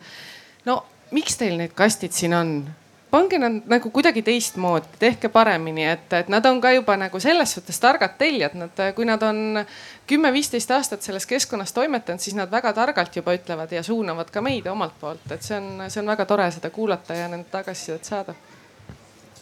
no 0.64 0.84
miks 1.10 1.38
teil 1.40 1.58
need 1.58 1.74
kastid 1.74 2.14
siin 2.14 2.34
on? 2.34 2.58
Pange 3.16 3.38
nad 3.40 3.68
nagu 3.70 3.90
kuidagi 3.92 4.22
teistmoodi, 4.26 4.98
tehke 5.00 5.30
paremini, 5.32 5.86
et, 5.88 6.08
et 6.18 6.28
nad 6.32 6.44
on 6.48 6.60
ka 6.60 6.72
juba 6.74 6.98
nagu 7.00 7.20
selles 7.22 7.54
suhtes 7.56 7.78
targad 7.80 8.16
tellijad, 8.20 8.56
nad, 8.60 8.82
kui 8.96 9.08
nad 9.08 9.22
on 9.24 9.62
kümme-viisteist 10.10 10.72
aastat 10.76 11.06
selles 11.06 11.26
keskkonnas 11.28 11.72
toimetanud, 11.76 12.20
siis 12.22 12.36
nad 12.36 12.52
väga 12.52 12.74
targalt 12.76 13.16
juba 13.16 13.34
ütlevad 13.36 13.72
ja 13.72 13.82
suunavad 13.86 14.30
ka 14.32 14.42
meid 14.44 14.68
omalt 14.70 14.98
poolt, 15.00 15.24
et 15.32 15.46
see 15.46 15.56
on, 15.56 15.86
see 15.88 16.02
on 16.02 16.12
väga 16.12 16.28
tore 16.28 16.50
seda 16.54 16.70
kuulata 16.74 17.16
ja 17.16 17.30
nende 17.32 17.48
tagasisidet 17.52 18.04
saada. 18.04 18.36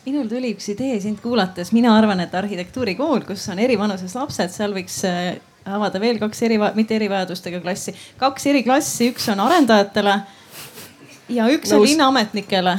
Minul 0.05 0.29
tuli 0.29 0.53
üks 0.53 0.69
idee 0.69 0.99
sind 1.01 1.23
kuulates, 1.25 1.73
mina 1.73 1.95
arvan, 1.97 2.21
et 2.21 2.35
arhitektuurikool, 2.37 3.25
kus 3.25 3.49
on 3.53 3.61
eri 3.65 3.79
vanuses 3.81 4.15
lapsed, 4.15 4.53
seal 4.53 4.77
võiks 4.77 5.01
äh, 5.09 5.35
avada 5.65 6.01
veel 6.01 6.21
kaks 6.23 6.45
eri, 6.45 6.61
mitte 6.77 6.95
erivajadustega 6.99 7.63
klassi, 7.65 7.97
kaks 8.21 8.51
eriklassi, 8.53 9.11
üks 9.15 9.31
on 9.33 9.41
arendajatele 9.49 10.19
ja 11.33 11.49
üks 11.49 11.73
Nõus. 11.73 11.79
on 11.79 11.89
linnaametnikele 11.89 12.77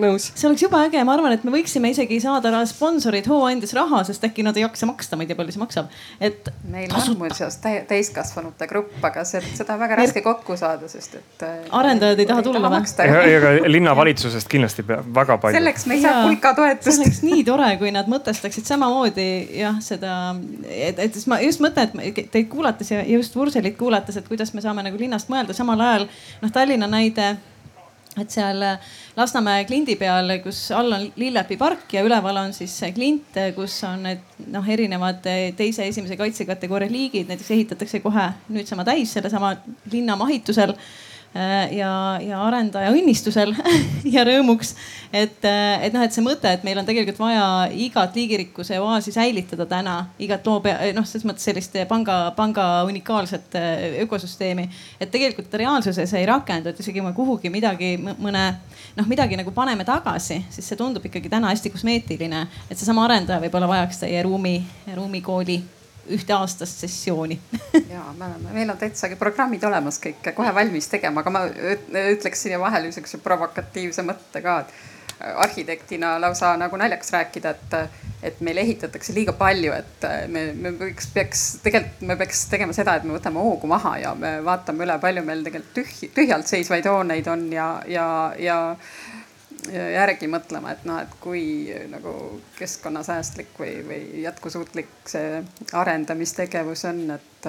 nõus. 0.00 0.30
see 0.34 0.48
oleks 0.48 0.64
jube 0.64 0.78
äge, 0.80 1.02
ma 1.06 1.14
arvan, 1.16 1.34
et 1.36 1.44
me 1.46 1.52
võiksime 1.54 1.90
isegi 1.92 2.20
saada 2.22 2.52
sponsorid 2.68 3.26
hooandjas 3.30 3.74
raha, 3.76 4.02
sest 4.08 4.24
äkki 4.28 4.44
nad 4.46 4.56
ei 4.58 4.64
jaksa 4.64 4.88
maksta, 4.88 5.18
ma 5.18 5.24
ei 5.24 5.30
tea, 5.30 5.38
palju 5.38 5.54
see 5.54 5.62
maksab, 5.62 5.90
et. 6.20 6.50
meil 6.68 6.88
tasuta. 6.92 7.14
on 7.14 7.20
muuseas 7.22 7.58
täiskasvanute 7.62 8.68
grupp, 8.70 8.96
aga 9.04 9.24
seda 9.28 9.76
on 9.76 9.82
väga 9.82 9.98
raske 10.02 10.22
kokku 10.24 10.56
saada, 10.60 10.88
sest 10.90 11.18
et. 11.20 11.44
Äh, 11.46 11.58
arendajad 11.80 12.22
ei 12.22 12.28
taha 12.30 12.46
tulla 12.46 12.72
või? 12.72 12.82
ja 13.32 13.42
ka 13.44 13.54
linnavalitsusest 13.68 14.50
kindlasti 14.50 14.86
peab 14.88 15.10
väga 15.20 15.38
palju. 15.42 15.58
selleks 15.58 15.86
me 15.90 15.98
ei 15.98 16.04
saa 16.04 16.24
pulkatoetust. 16.26 16.88
see 16.90 17.04
oleks 17.04 17.22
nii 17.26 17.44
tore, 17.48 17.70
kui 17.82 17.92
nad 17.94 18.10
mõtestaksid 18.10 18.68
samamoodi 18.68 19.28
jah, 19.60 19.78
seda, 19.84 20.14
et, 20.68 20.98
et 20.98 21.14
siis 21.14 21.28
ma 21.30 21.40
just 21.44 21.62
mõtlen, 21.64 22.02
et 22.04 22.24
teid 22.32 22.50
kuulates 22.52 22.92
ja 22.94 23.04
just 23.08 23.36
Vurselit 23.38 23.76
kuulates, 23.78 24.16
et 24.18 24.26
kuidas 24.28 24.52
me 24.54 24.64
saame 24.64 24.82
nagu 24.86 24.98
linnast 25.00 25.30
mõelda, 25.32 25.56
samal 25.56 25.80
ajal 25.84 26.08
noh, 26.42 26.52
Tallinna 26.54 26.88
näide 26.90 27.36
et 28.22 28.30
seal 28.34 28.62
Lasnamäe 29.18 29.64
klindi 29.68 29.96
peal, 29.98 30.30
kus 30.44 30.68
all 30.76 30.94
on 30.94 31.08
Lillepi 31.18 31.58
park 31.58 31.92
ja 31.96 32.04
üleval 32.06 32.42
on 32.44 32.54
siis 32.56 32.76
klint, 32.94 33.36
kus 33.56 33.80
on 33.88 34.06
need 34.06 34.46
noh, 34.52 34.70
erinevad 34.70 35.24
teise, 35.58 35.88
esimese 35.88 36.16
kaitsekategooria 36.20 36.92
liigid, 36.92 37.28
näiteks 37.30 37.50
ehitatakse 37.56 38.02
kohe 38.04 38.30
nüüd 38.52 38.70
sama 38.70 38.86
täis 38.86 39.12
sellesama 39.16 39.56
linna 39.92 40.16
mahitusel. 40.20 40.74
Äh, 40.74 41.07
ja, 41.34 42.18
ja 42.24 42.40
arendaja 42.46 42.92
õnnistusel 42.94 43.52
ja 44.14 44.24
rõõmuks. 44.26 44.74
et, 45.12 45.44
äh, 45.44 45.84
et 45.86 45.94
noh, 45.94 46.02
et 46.04 46.14
see 46.14 46.24
mõte, 46.24 46.50
et 46.50 46.64
meil 46.66 46.78
on 46.80 46.88
tegelikult 46.88 47.20
vaja 47.20 47.68
igat 47.72 48.16
liigirikkuse 48.16 48.80
oaasi 48.80 49.12
säilitada 49.12 49.66
täna, 49.68 49.96
igat 50.18 50.46
loo 50.46 50.60
pea, 50.64 50.90
noh, 50.96 51.06
selles 51.08 51.26
mõttes 51.28 51.46
sellist 51.48 51.76
panga, 51.88 52.18
panga 52.36 52.66
unikaalset 52.88 53.56
äh, 53.60 53.86
ökosüsteemi. 54.04 54.68
et 55.00 55.10
tegelikult 55.10 55.54
reaalsuses 55.54 56.12
ei 56.14 56.26
rakendu, 56.26 56.72
et 56.72 56.80
isegi 56.80 56.98
kui 56.98 57.06
me 57.06 57.14
kuhugi 57.16 57.52
midagi, 57.52 57.96
mõne 58.00 58.44
noh, 58.96 59.08
midagi 59.08 59.38
nagu 59.38 59.52
paneme 59.54 59.86
tagasi, 59.88 60.42
siis 60.50 60.68
see 60.68 60.80
tundub 60.80 61.04
ikkagi 61.04 61.28
täna 61.28 61.52
hästi 61.52 61.70
kosmeetiline. 61.70 62.46
et 62.70 62.76
seesama 62.76 63.04
arendaja 63.04 63.40
võib-olla 63.44 63.68
vajaks 63.70 64.04
teie 64.04 64.22
ruumi, 64.26 64.60
ruumikooli 64.94 65.62
ühteaastast 66.14 66.84
sessiooni. 66.84 67.40
Ja 67.88 68.04
me 68.18 68.24
oleme, 68.24 68.52
meil 68.52 68.70
on 68.70 68.78
täitsa 68.78 69.08
programmid 69.18 69.64
olemas 69.64 69.98
kõik 70.02 70.30
kohe 70.36 70.52
valmis 70.54 70.88
tegema, 70.90 71.22
aga 71.22 71.32
ma 71.32 71.44
ütleks 71.48 72.44
siia 72.44 72.60
vahele 72.60 72.92
sihukese 72.92 73.20
provokatiivse 73.24 74.04
mõtte 74.06 74.42
ka, 74.44 74.60
et 74.64 74.72
arhitektina 75.20 76.20
lausa 76.20 76.56
nagu 76.56 76.76
naljaks 76.76 77.12
rääkida, 77.12 77.50
et, 77.50 77.74
et 78.22 78.40
meil 78.40 78.60
ehitatakse 78.62 79.14
liiga 79.14 79.34
palju, 79.38 79.72
et 79.74 80.06
me, 80.30 80.44
me 80.54 80.72
võiks, 80.78 81.10
peaks 81.14 81.44
tegelikult, 81.64 82.04
me 82.10 82.16
peaks 82.20 82.44
tegema 82.52 82.76
seda, 82.76 82.96
et 82.98 83.06
me 83.08 83.16
võtame 83.16 83.42
hoogu 83.42 83.70
maha 83.70 83.96
ja 84.02 84.14
me 84.18 84.38
vaatame 84.46 84.86
üle, 84.86 84.98
palju 85.02 85.24
meil 85.26 85.42
tegelikult 85.46 85.74
tühi, 85.80 86.10
tühjalt 86.14 86.50
seisvaid 86.50 86.86
hooneid 86.86 87.30
on 87.34 87.48
ja, 87.52 87.68
ja, 87.90 88.08
ja 88.38 88.58
järgi 89.72 90.28
mõtlema, 90.30 90.72
et 90.74 90.84
noh, 90.88 91.00
et 91.02 91.12
kui 91.20 91.42
nagu 91.90 92.12
keskkonnasäästlik 92.58 93.52
või, 93.60 93.74
või 93.88 94.22
jätkusuutlik 94.22 94.90
see 95.08 95.42
arendamistegevus 95.76 96.84
on, 96.90 97.04
et 97.16 97.48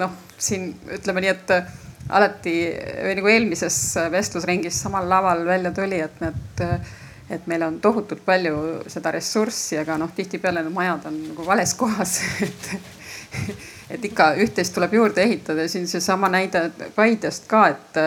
noh, 0.00 0.16
siin 0.38 0.72
ütleme 0.96 1.24
nii, 1.24 1.34
et 1.34 1.54
alati 2.10 2.54
või 3.04 3.18
nagu 3.18 3.30
eelmises 3.30 3.78
vestlusringis 4.12 4.80
samal 4.82 5.08
laval 5.08 5.44
välja 5.46 5.72
tuli, 5.74 6.00
et 6.02 6.22
need, 6.22 6.74
et 7.30 7.46
meil 7.50 7.62
on 7.66 7.78
tohutult 7.82 8.24
palju 8.26 8.56
seda 8.90 9.12
ressurssi, 9.14 9.78
aga 9.80 9.98
noh, 10.00 10.10
tihtipeale 10.16 10.64
need 10.64 10.74
majad 10.74 11.06
on 11.10 11.20
nagu 11.30 11.46
vales 11.46 11.74
kohas 11.78 12.18
et, 12.46 12.70
et 13.96 14.10
ikka 14.10 14.32
üht-teist 14.42 14.74
tuleb 14.74 14.94
juurde 14.98 15.22
ehitada. 15.22 15.66
Ja 15.66 15.72
siin 15.72 15.88
seesama 15.88 16.30
näide 16.32 16.68
Paidest 16.96 17.46
ka, 17.50 17.68
et 17.74 18.00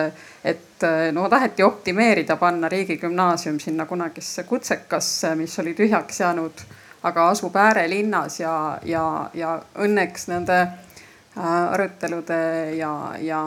et 0.44 0.82
eh, 0.82 1.12
no 1.12 1.28
taheti 1.28 1.62
optimeerida, 1.62 2.36
panna 2.36 2.68
riigigümnaasium 2.68 3.58
sinna 3.60 3.86
kunagisse 3.86 4.42
kutsekasse, 4.42 5.34
mis 5.34 5.58
oli 5.58 5.74
tühjaks 5.74 6.20
jäänud, 6.20 6.64
aga 7.02 7.28
asub 7.28 7.56
äärelinnas 7.56 8.40
ja, 8.40 8.78
ja, 8.84 9.30
ja 9.34 9.54
õnneks 9.80 10.28
nende 10.28 10.58
äh, 10.60 11.72
arutelude 11.72 12.74
ja, 12.76 12.92
ja 13.20 13.40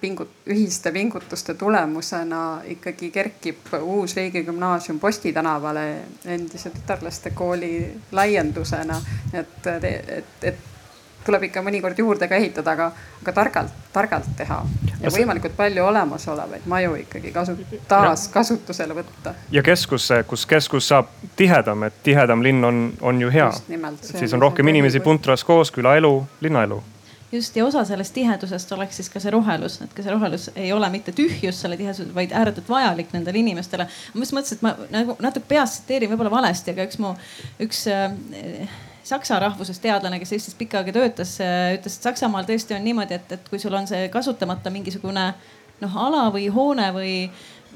pingut-, 0.00 0.40
ühiste 0.46 0.92
pingutuste 0.92 1.54
tulemusena 1.54 2.62
ikkagi 2.76 3.10
kerkib 3.10 3.72
uus 3.80 4.16
riigigümnaasium 4.16 5.00
Posti 5.00 5.32
tänavale 5.32 5.86
endise 6.24 6.70
tütarlaste 6.70 7.30
kooli 7.30 7.92
laiendusena. 8.12 9.00
et, 9.32 9.66
et, 9.66 10.24
et 10.42 10.77
tuleb 11.26 11.48
ikka 11.48 11.62
mõnikord 11.64 11.98
juurde 11.98 12.28
ka 12.28 12.38
ehitada, 12.40 12.74
aga, 12.76 12.90
aga 13.22 13.34
targalt, 13.36 13.72
targalt 13.92 14.28
teha 14.36 14.62
ja 15.02 15.12
võimalikult 15.14 15.56
palju 15.56 15.84
olemasolevaid 15.84 16.66
maju 16.70 16.94
ikkagi 17.02 17.32
kasu-, 17.34 17.56
taaskasutusele 17.88 18.96
võtta. 18.98 19.34
ja 19.54 19.62
keskus, 19.62 20.10
kus 20.26 20.46
keskus 20.46 20.88
saab 20.92 21.10
tihedam, 21.36 21.88
et 21.88 22.02
tihedam 22.02 22.42
linn 22.42 22.64
on, 22.64 22.84
on 23.00 23.20
ju 23.20 23.32
hea. 23.32 23.50
siis 24.02 24.32
on 24.34 24.42
rohkem 24.42 24.68
inimesi 24.68 25.00
puntras 25.00 25.44
koos, 25.44 25.72
külaelu, 25.74 26.14
linnaelu 26.40 26.82
just 27.32 27.56
ja 27.56 27.66
osa 27.66 27.84
sellest 27.84 28.14
tihedusest 28.14 28.72
oleks 28.72 28.96
siis 28.96 29.10
ka 29.12 29.20
see 29.20 29.30
rohelus, 29.30 29.80
et 29.84 29.92
ka 29.94 30.02
see 30.02 30.12
rohelus 30.14 30.48
ei 30.56 30.72
ole 30.72 30.88
mitte 30.92 31.12
tühjus 31.12 31.60
selle 31.60 31.76
tihesus, 31.76 32.08
vaid 32.14 32.32
ääretult 32.32 32.68
vajalik 32.68 33.12
nendele 33.12 33.42
inimestele. 33.42 33.84
ma 34.14 34.24
just 34.24 34.36
mõtlesin, 34.36 34.56
et 34.56 34.64
ma 34.64 34.74
nagu 34.94 35.16
natuke 35.20 35.44
peast 35.48 35.82
tsiteerin 35.82 36.12
võib-olla 36.12 36.32
valesti, 36.38 36.72
aga 36.72 36.88
üks 36.88 37.00
mu, 37.02 37.12
üks 37.64 37.84
äh, 37.92 38.16
saksa 39.08 39.38
rahvusest 39.42 39.82
teadlane, 39.82 40.18
kes 40.20 40.34
Eestis 40.36 40.56
pikka 40.58 40.82
aega 40.82 40.94
töötas, 40.96 41.36
äh, 41.44 41.74
ütles, 41.78 41.98
et 41.98 42.08
Saksamaal 42.08 42.48
tõesti 42.48 42.76
on 42.76 42.84
niimoodi, 42.84 43.16
et, 43.18 43.38
et 43.38 43.48
kui 43.50 43.60
sul 43.62 43.74
on 43.78 43.88
see 43.88 44.08
kasutamata 44.12 44.72
mingisugune 44.74 45.30
noh, 45.82 45.98
ala 46.06 46.26
või 46.34 46.48
hoone 46.52 46.90
või, 46.94 47.12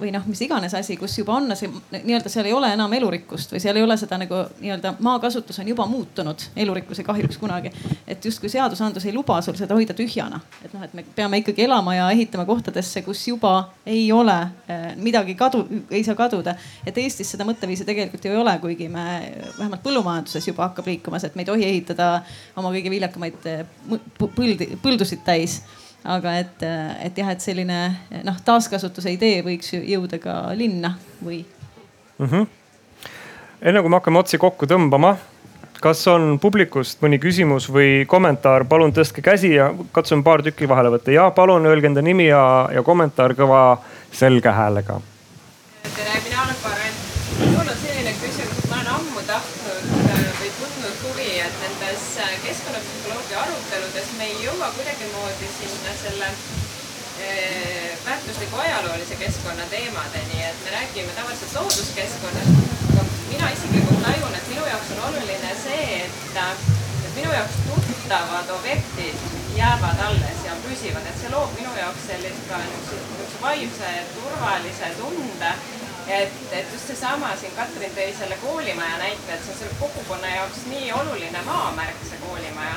või 0.03 0.11
noh, 0.15 0.24
mis 0.27 0.41
iganes 0.43 0.74
asi, 0.74 0.97
kus 0.99 1.15
juba 1.19 1.37
on 1.39 1.53
see 1.59 1.70
nii-öelda 1.93 2.31
seal 2.33 2.49
ei 2.49 2.55
ole 2.57 2.73
enam 2.74 2.93
elurikkust 2.97 3.55
või 3.55 3.61
seal 3.62 3.79
ei 3.79 3.85
ole 3.87 3.97
seda 4.01 4.19
nagu 4.20 4.43
nii-öelda 4.61 4.95
maakasutus 5.05 5.61
on 5.62 5.70
juba 5.70 5.87
muutunud 5.91 6.47
elurikkuse 6.57 7.05
kahjuks 7.07 7.39
kunagi. 7.39 7.70
et 8.07 8.24
justkui 8.24 8.51
seadusandlus 8.53 9.07
ei 9.07 9.15
luba 9.15 9.41
sul 9.43 9.57
seda 9.59 9.77
hoida 9.79 9.95
tühjana, 9.95 10.41
et 10.65 10.74
noh, 10.74 10.83
et 10.85 10.95
me 10.95 11.05
peame 11.16 11.43
ikkagi 11.43 11.66
elama 11.66 11.95
ja 11.95 12.11
ehitama 12.11 12.45
kohtadesse, 12.49 13.03
kus 13.07 13.27
juba 13.29 13.55
ei 13.87 14.11
ole 14.12 14.39
eh, 14.69 14.89
midagi 14.97 15.35
kadu, 15.39 15.65
ei 15.91 16.05
saa 16.05 16.19
kaduda. 16.19 16.57
et 16.87 16.99
Eestis 16.99 17.31
seda 17.35 17.47
mõtteviisi 17.49 17.87
tegelikult 17.89 18.24
ju 18.24 18.33
ei 18.33 18.41
ole, 18.41 18.57
kuigi 18.62 18.89
me 18.89 19.05
vähemalt 19.59 19.85
põllumajanduses 19.85 20.49
juba 20.49 20.69
hakkab 20.69 20.91
liikumas, 20.91 21.24
et 21.24 21.37
me 21.37 21.47
ei 21.47 21.51
tohi 21.53 21.69
ehitada 21.69 22.11
oma 22.57 22.74
kõige 22.74 22.91
viljakamaid 22.91 23.49
eh, 23.53 23.65
põldi, 24.23 24.73
põldusid 24.83 25.24
täis 25.27 25.61
aga 26.05 26.37
et, 26.39 26.65
et 27.07 27.19
jah, 27.19 27.31
et 27.31 27.41
selline 27.41 27.81
noh, 28.24 28.41
taaskasutuse 28.45 29.12
idee 29.15 29.43
võiks 29.47 29.74
jõuda 29.77 30.19
ka 30.23 30.39
linna 30.59 30.97
või 31.23 31.45
mm. 32.19 32.27
-hmm. 32.27 32.47
enne 33.62 33.83
kui 33.83 33.91
me 33.91 34.01
hakkame 34.01 34.19
otsi 34.19 34.39
kokku 34.39 34.66
tõmbama, 34.66 35.16
kas 35.83 36.03
on 36.11 36.37
publikust 36.43 37.01
mõni 37.03 37.19
küsimus 37.23 37.66
või 37.74 38.05
kommentaar, 38.09 38.65
palun 38.70 38.93
tõstke 38.95 39.23
käsi 39.24 39.55
ja 39.57 39.73
katsume 39.93 40.23
paar 40.23 40.43
tükki 40.47 40.69
vahele 40.70 40.93
võtta. 40.95 41.11
ja 41.11 41.31
palun 41.35 41.66
öelge 41.66 41.91
enda 41.91 42.03
nimi 42.03 42.29
ja, 42.29 42.43
ja 42.74 42.83
kommentaar 42.87 43.35
kõva 43.39 43.62
selge 44.12 44.53
häälega. 44.59 45.01
tere, 45.83 46.20
mina 46.24 46.45
olen 46.45 46.61
Karen. 46.62 46.95
mul 47.41 47.73
on 47.74 47.79
selline 47.83 48.15
küsimus, 48.20 48.69
ma 48.70 48.79
olen 48.79 48.93
ammu 48.95 49.24
tahtnud 49.27 49.83
äh, 50.07 50.23
või 50.39 50.51
tundnud 50.61 51.03
huvi, 51.07 51.31
et 51.47 51.59
nendes 51.65 52.07
äh, 52.27 52.31
keskkonnapsühholoogia 52.47 53.43
aruteludes 53.47 54.15
me 54.19 54.31
ei 54.31 54.39
jõua 54.47 54.70
kuidagimoodi 54.77 55.51
sinna 55.59 55.97
selle 56.05 56.31
äh, 56.31 57.99
väärtusliku 58.07 58.62
ajaloolise 58.66 59.19
keskkonna 59.24 59.61
teemadeni, 59.74 60.39
et 60.49 60.65
me 60.65 60.70
räägime 60.77 61.12
tavaliselt 61.19 61.55
looduskeskkonnast. 61.59 62.55
aga 62.93 63.05
mina 63.28 63.51
isiklikult 63.57 64.03
tajun, 64.07 64.35
et 64.39 64.49
minu 64.53 64.65
jaoks 64.70 64.90
on 64.97 65.05
oluline 65.09 65.53
see, 65.65 65.85
et, 66.05 66.40
et 67.05 67.15
minu 67.16 67.32
jaoks 67.32 67.61
tuttavad 67.69 68.51
objektid 68.59 69.28
jäävad 69.57 70.03
alles 70.09 70.44
ja 70.47 70.57
püsivad, 70.65 71.07
et 71.11 71.20
see 71.20 71.31
loob 71.36 71.55
minu 71.61 71.77
jaoks 71.82 72.09
sellist 72.11 72.49
ka 72.49 72.61
niisuguse 72.66 73.40
vaimse 73.47 73.94
turvalise 74.16 74.90
tunde 74.99 75.55
et, 76.09 76.32
et 76.53 76.73
just 76.73 76.86
seesama 76.86 77.31
siin 77.40 77.55
Katrin 77.57 77.94
tõi 77.97 78.11
selle 78.19 78.36
koolimaja 78.43 78.99
näite, 78.99 79.35
et 79.35 79.44
see 79.44 79.55
on 79.55 79.59
selle 79.59 79.78
kogukonna 79.81 80.35
jaoks 80.36 80.65
nii 80.70 80.93
oluline 80.99 81.43
maamärk, 81.47 82.05
see 82.09 82.20
koolimaja. 82.27 82.77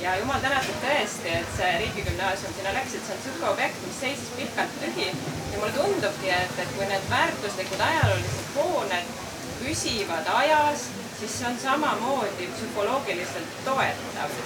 Ja 0.00 0.16
jumal 0.20 0.40
tänatud 0.40 0.76
tõesti, 0.82 1.30
et 1.38 1.54
see 1.56 1.70
riigigümnaasium 1.82 2.52
sinna 2.56 2.74
läks, 2.76 2.94
et 2.94 3.06
see 3.06 3.16
on 3.16 3.22
sihuke 3.24 3.48
objekt, 3.50 3.80
mis 3.86 4.00
seisis 4.00 4.34
pikalt 4.36 4.76
tühi. 4.82 5.08
ja 5.52 5.58
mulle 5.58 5.72
tundubki, 5.72 6.30
et, 6.30 6.58
et 6.58 6.76
kui 6.76 6.90
need 6.90 7.08
väärtuslikud 7.10 7.86
ajaloolised 7.88 8.52
hooned 8.58 9.16
püsivad 9.62 10.30
ajas, 10.34 10.90
siis 11.20 11.38
see 11.38 11.48
on 11.48 11.58
samamoodi 11.62 12.50
psühholoogiliselt 12.54 13.58
toetav. 13.64 14.38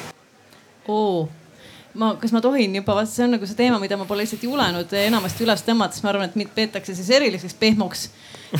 oo 0.89 1.29
ma, 1.95 2.15
kas 2.21 2.33
ma 2.33 2.41
tohin 2.41 2.75
juba, 2.77 2.95
vaata 2.95 3.11
see 3.11 3.25
on 3.25 3.35
nagu 3.35 3.47
see 3.47 3.59
teema, 3.59 3.81
mida 3.83 3.99
ma 3.99 4.07
pole 4.09 4.25
lihtsalt 4.25 4.45
julenud 4.47 4.93
enamasti 5.03 5.45
üles 5.47 5.65
tõmmata, 5.67 5.97
sest 5.97 6.07
ma 6.07 6.15
arvan, 6.15 6.31
et 6.31 6.39
mind 6.39 6.55
peetakse 6.55 6.95
siis 6.95 7.11
eriliseks 7.17 7.57
pehmoks. 7.59 8.09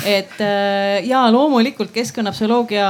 Et 0.05 0.39
äh, 0.39 1.03
ja 1.03 1.25
loomulikult 1.31 1.91
keskkonnapsühholoogia 1.91 2.87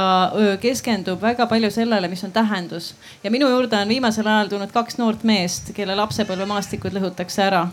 keskendub 0.62 1.22
väga 1.22 1.46
palju 1.50 1.70
sellele, 1.74 2.08
mis 2.08 2.22
on 2.24 2.32
tähendus. 2.32 2.92
Ja 3.24 3.30
minu 3.30 3.48
juurde 3.50 3.80
on 3.80 3.90
viimasel 3.90 4.26
ajal 4.26 4.52
tulnud 4.52 4.72
kaks 4.74 4.98
noort 5.00 5.24
meest, 5.26 5.72
kelle 5.74 5.96
lapsepõlvemaastikud 5.98 6.94
lõhutakse 6.94 7.42
ära. 7.48 7.66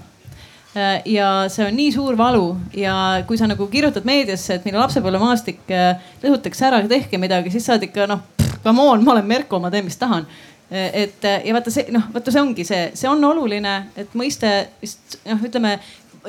Äh, 0.74 1.02
ja 1.06 1.30
see 1.50 1.68
on 1.68 1.78
nii 1.78 1.94
suur 1.94 2.18
valu. 2.18 2.56
Ja 2.74 2.96
kui 3.28 3.38
sa 3.38 3.50
nagu 3.50 3.70
kirjutad 3.70 4.06
meediasse, 4.10 4.58
et 4.58 4.66
minu 4.66 4.82
lapsepõlvemaastik 4.82 5.74
äh, 5.74 6.12
lõhutakse 6.26 6.66
ära, 6.72 6.82
tehke 6.90 7.22
midagi, 7.22 7.54
siis 7.54 7.70
sa 7.70 7.78
oled 7.78 7.90
ikka 7.90 8.10
noh, 8.10 8.26
come 8.64 8.82
on, 8.82 9.06
ma 9.06 9.18
olen 9.18 9.30
Merko, 9.30 9.62
ma 9.62 9.70
teen, 9.74 9.86
mis 9.86 10.00
tahan. 10.00 10.28
Et 10.70 11.24
ja 11.26 11.54
vaata 11.56 11.72
see 11.74 11.90
noh, 11.90 12.04
vaata 12.14 12.30
see 12.30 12.42
ongi 12.44 12.62
see, 12.62 12.92
see 12.94 13.08
on 13.10 13.24
oluline, 13.26 13.72
et 13.98 14.12
mõiste 14.14 14.52
vist 14.78 15.16
noh, 15.26 15.40
ütleme 15.42 15.80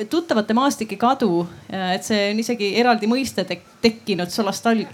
tuttavate 0.09 0.53
maastike 0.53 0.97
kadu, 0.97 1.47
et 1.69 2.05
see 2.07 2.29
on 2.31 2.39
isegi 2.43 2.71
eraldi 2.79 3.09
mõiste 3.11 3.45
tek 3.47 3.65
tekkinud 3.83 4.31
solastal-. 4.31 4.85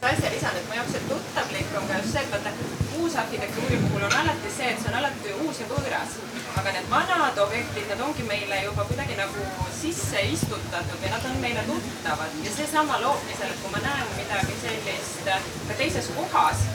asja 0.00 0.32
lisan, 0.32 0.56
et 0.56 0.68
mu 0.68 0.76
jaoks 0.78 0.94
see 0.96 1.06
tuttavlik 1.08 1.76
on 1.78 1.88
ka 1.88 2.00
just 2.00 2.12
see, 2.14 2.24
et 2.24 2.32
vaata 2.32 2.52
uusarhitektuuri 3.00 3.78
puhul 3.84 4.06
on 4.08 4.16
alati 4.22 4.52
see, 4.56 4.72
et 4.72 4.82
see 4.82 4.90
on 4.92 4.98
alati 4.98 5.36
uus 5.44 5.60
ja 5.60 5.68
võõras. 5.70 6.18
aga 6.60 6.72
need 6.74 6.90
vanad 6.90 7.38
objektid, 7.44 7.86
nad 7.92 8.00
ongi 8.08 8.26
meile 8.26 8.62
juba 8.64 8.84
kuidagi 8.88 9.16
nagu 9.20 9.46
sisse 9.80 10.24
istutatud 10.32 11.04
ja 11.06 11.12
nad 11.14 11.30
on 11.30 11.40
meile 11.44 11.62
tuttavad 11.68 12.36
ja 12.44 12.52
seesama 12.56 13.00
loobki 13.04 13.38
selle, 13.38 13.54
et 13.54 13.62
kui 13.62 13.74
ma 13.76 13.84
näen 13.86 14.14
midagi 14.18 14.60
sellist 14.66 15.30
ka 15.68 15.78
teises 15.78 16.10
kohas 16.16 16.66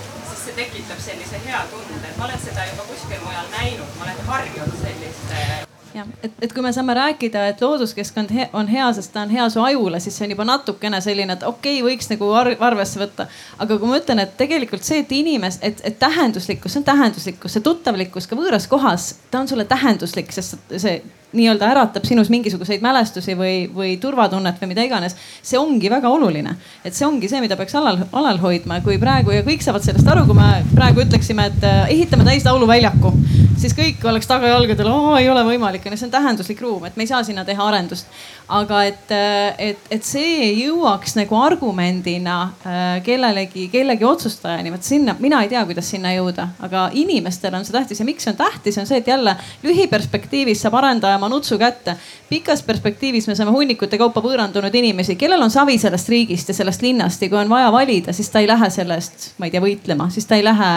see 0.46 0.54
tekitab 0.54 1.00
sellise 1.02 1.40
hea 1.46 1.62
tunde, 1.72 2.02
et 2.10 2.18
ma 2.18 2.28
olen 2.30 2.42
seda 2.48 2.70
juba 2.70 2.90
kuskil 2.92 3.24
mujal 3.26 3.54
näinud, 3.58 3.96
ma 3.98 4.10
olen 4.10 4.28
harjunud 4.32 4.84
selliste 4.84 5.65
jah, 5.96 6.08
et, 6.24 6.32
et 6.42 6.54
kui 6.54 6.64
me 6.66 6.72
saame 6.76 6.96
rääkida, 6.98 7.48
et 7.52 7.62
looduskeskkond 7.64 8.32
he 8.36 8.48
on 8.54 8.70
hea, 8.72 8.88
sest 8.98 9.14
ta 9.14 9.24
on 9.26 9.34
hea 9.34 9.48
su 9.52 9.64
ajule, 9.64 10.00
siis 10.04 10.18
see 10.18 10.28
on 10.28 10.36
juba 10.36 10.48
natukene 10.48 11.02
selline, 11.04 11.38
et 11.38 11.46
okei 11.48 11.80
okay,, 11.80 11.86
võiks 11.90 12.12
nagu 12.12 12.32
arvesse 12.36 13.02
võtta. 13.02 13.28
aga 13.60 13.80
kui 13.82 13.92
ma 13.92 14.00
ütlen, 14.02 14.24
et 14.24 14.38
tegelikult 14.40 14.88
see, 14.88 15.04
et 15.06 15.12
inimes, 15.16 15.60
et, 15.66 15.84
et 15.88 16.00
tähenduslikkus, 16.00 16.76
see 16.76 16.84
on 16.84 16.90
tähenduslikkus, 16.92 17.58
see 17.58 17.66
tuttavlikkus 17.66 18.28
ka 18.30 18.40
võõras 18.40 18.68
kohas, 18.72 19.14
ta 19.32 19.44
on 19.44 19.52
sulle 19.52 19.68
tähenduslik, 19.70 20.34
sest 20.36 20.60
see 20.78 21.00
nii-öelda 21.36 21.70
äratab 21.74 22.06
sinus 22.08 22.30
mingisuguseid 22.34 22.84
mälestusi 22.86 23.36
või, 23.38 23.66
või 23.76 23.96
turvatunnet 24.02 24.62
või 24.62 24.72
mida 24.72 24.86
iganes. 24.86 25.16
see 25.42 25.60
ongi 25.60 25.90
väga 25.92 26.10
oluline, 26.10 26.56
et 26.84 26.94
see 26.94 27.08
ongi 27.08 27.30
see, 27.30 27.42
mida 27.44 27.58
peaks 27.60 27.76
alal, 27.76 28.00
alal 28.12 28.40
hoidma, 28.42 28.80
kui 28.86 28.98
praegu 29.02 29.36
ja 29.36 29.44
kõik 29.46 29.64
saavad 29.66 29.86
sellest 29.86 30.08
aru, 30.08 30.26
kui 30.30 30.38
me 30.38 30.50
praegu 30.74 31.04
ütleksime, 31.06 31.50
et 31.52 31.68
äh, 31.68 31.82
ehitame 31.96 32.28
täis 32.28 32.46
lauluväljaku, 32.48 33.14
siis 33.62 33.76
kõik 33.78 34.04
oleks 34.10 34.30
tagajalgadel, 34.32 34.92
ei 35.20 35.30
ole 35.30 35.46
võimalik, 35.48 35.86
onju, 35.86 36.00
see 36.00 36.10
on 36.10 36.16
tähenduslik 36.16 36.62
ruum, 36.64 36.86
et 36.88 36.98
me 36.98 37.06
ei 37.06 37.12
saa 37.12 37.24
sinna 37.24 37.46
teha 37.48 37.68
arendust 37.68 38.08
aga 38.48 38.82
et, 38.86 39.12
et, 39.58 39.88
et 39.90 40.06
see 40.06 40.50
jõuaks 40.60 41.16
nagu 41.18 41.38
argumendina 41.40 42.36
äh, 42.46 42.84
kellelegi, 43.06 43.68
kellegi 43.74 44.06
otsustajani, 44.06 44.74
vot 44.74 44.86
sinna, 44.86 45.16
mina 45.20 45.42
ei 45.44 45.50
tea, 45.50 45.64
kuidas 45.66 45.90
sinna 45.90 46.12
jõuda, 46.14 46.48
aga 46.66 46.88
inimestele 46.94 47.58
on 47.58 47.66
see 47.66 47.74
tähtis. 47.74 48.02
Ja 48.02 48.08
miks 48.08 48.26
see 48.26 48.34
on 48.34 48.38
tähtis, 48.40 48.78
on 48.82 48.90
see, 48.90 49.00
et 49.02 49.10
jälle 49.10 49.36
lühiperspektiivis 49.66 50.62
saab 50.66 50.78
arendaja 50.82 51.18
oma 51.18 51.30
nutsu 51.34 51.58
kätte. 51.62 51.98
pikas 52.30 52.62
perspektiivis 52.66 53.28
me 53.28 53.36
saame 53.36 53.54
hunnikute 53.56 53.98
kaupa 53.98 54.22
võõrandunud 54.22 54.74
inimesi, 54.76 55.16
kellel 55.16 55.42
on 55.42 55.54
savi 55.54 55.78
sellest 55.82 56.10
riigist 56.10 56.50
ja 56.50 56.58
sellest 56.58 56.86
linnast 56.86 57.22
ja 57.22 57.30
kui 57.30 57.40
on 57.40 57.50
vaja 57.50 57.72
valida, 57.72 58.14
siis 58.14 58.30
ta 58.30 58.42
ei 58.44 58.48
lähe 58.48 58.70
selle 58.70 58.98
eest, 59.00 59.34
ma 59.40 59.50
ei 59.50 59.54
tea, 59.54 59.62
võitlema, 59.62 60.10
siis 60.14 60.26
ta 60.30 60.38
ei 60.38 60.46
lähe 60.46 60.72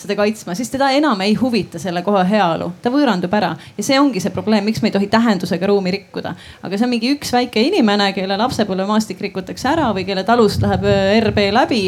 seda 0.00 0.16
kaitsma, 0.16 0.54
siis 0.56 0.70
teda 0.72 0.90
enam 0.96 1.20
ei 1.20 1.34
huvita 1.38 1.78
selle 1.78 2.02
koha 2.06 2.22
heaolu, 2.28 2.70
ta 2.82 2.92
võõrandub 2.92 3.34
ära. 3.36 3.52
Ja 3.76 3.84
see 3.84 3.98
ongi 4.00 4.22
see 4.22 4.32
probleem, 4.34 4.64
miks 4.64 4.82
me 4.82 4.88
ei 4.90 4.96
tohi 4.96 5.10
tähendusega 5.12 5.68
ruumi 5.70 5.92
rikkuda. 5.96 6.34
aga 6.62 6.78
see 6.78 6.86
on 6.86 6.94
mingi 6.94 7.12
üks 7.16 7.32
väike 7.36 7.62
inimene, 7.68 8.12
kelle 8.16 8.38
lapsepõlvemaastik 8.40 9.20
rikutakse 9.28 9.68
ära 9.68 9.90
või 9.96 10.06
kelle 10.08 10.24
talust 10.24 10.62
läheb 10.64 10.86
äh, 10.88 11.18
RB 11.20 11.50
läbi. 11.52 11.82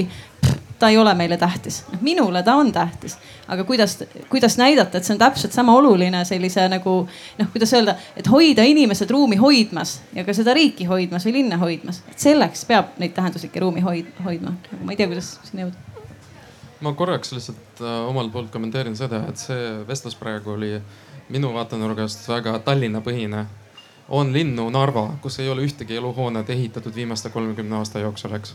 Ta 0.82 0.88
ei 0.90 0.96
ole 0.98 1.12
meile 1.14 1.36
tähtis, 1.38 1.84
minule 2.02 2.40
ta 2.42 2.56
on 2.58 2.72
tähtis, 2.74 3.14
aga 3.46 3.62
kuidas, 3.64 4.00
kuidas 4.28 4.56
näidata, 4.58 4.98
et 4.98 5.06
see 5.06 5.14
on 5.14 5.20
täpselt 5.20 5.54
sama 5.54 5.76
oluline 5.78 6.24
sellise 6.26 6.64
nagu 6.72 6.96
noh, 7.38 7.52
kuidas 7.52 7.70
öelda, 7.78 7.94
et 8.18 8.26
hoida 8.26 8.66
inimesed 8.66 9.14
ruumi 9.14 9.38
hoidmas 9.38 10.00
ja 10.10 10.26
ka 10.26 10.34
seda 10.34 10.56
riiki 10.58 10.88
hoidmas 10.90 11.28
või 11.28 11.36
linna 11.38 11.60
hoidmas, 11.62 12.02
et 12.10 12.26
selleks 12.26 12.66
peab 12.66 12.98
neid 12.98 13.14
tähenduslikke 13.14 13.62
ruumi 13.62 13.86
hoid, 13.86 14.10
hoidma. 14.26 14.56
ma 14.82 14.90
ei 14.90 14.98
tea, 14.98 15.06
kuidas 15.06 15.36
sinna 15.46 15.68
jõuda 15.68 15.91
ma 16.82 16.92
korraks 16.98 17.32
lihtsalt 17.32 17.80
äh, 17.80 18.08
omalt 18.08 18.32
poolt 18.32 18.50
kommenteerin 18.52 18.96
seda, 18.98 19.22
et 19.30 19.40
see 19.40 19.72
vestlus 19.88 20.16
praegu 20.18 20.56
oli 20.56 20.74
minu 21.32 21.52
vaatenurgast 21.54 22.28
väga 22.28 22.58
Tallinna-põhine. 22.66 23.46
on 24.08 24.32
linnu 24.32 24.70
Narva, 24.70 25.14
kus 25.22 25.38
ei 25.40 25.48
ole 25.48 25.62
ühtegi 25.64 25.96
eluhoonet 25.96 26.50
ehitatud 26.50 26.94
viimaste 26.94 27.30
kolmekümne 27.30 27.76
aasta 27.76 28.02
jooksul, 28.02 28.34
eks. 28.36 28.54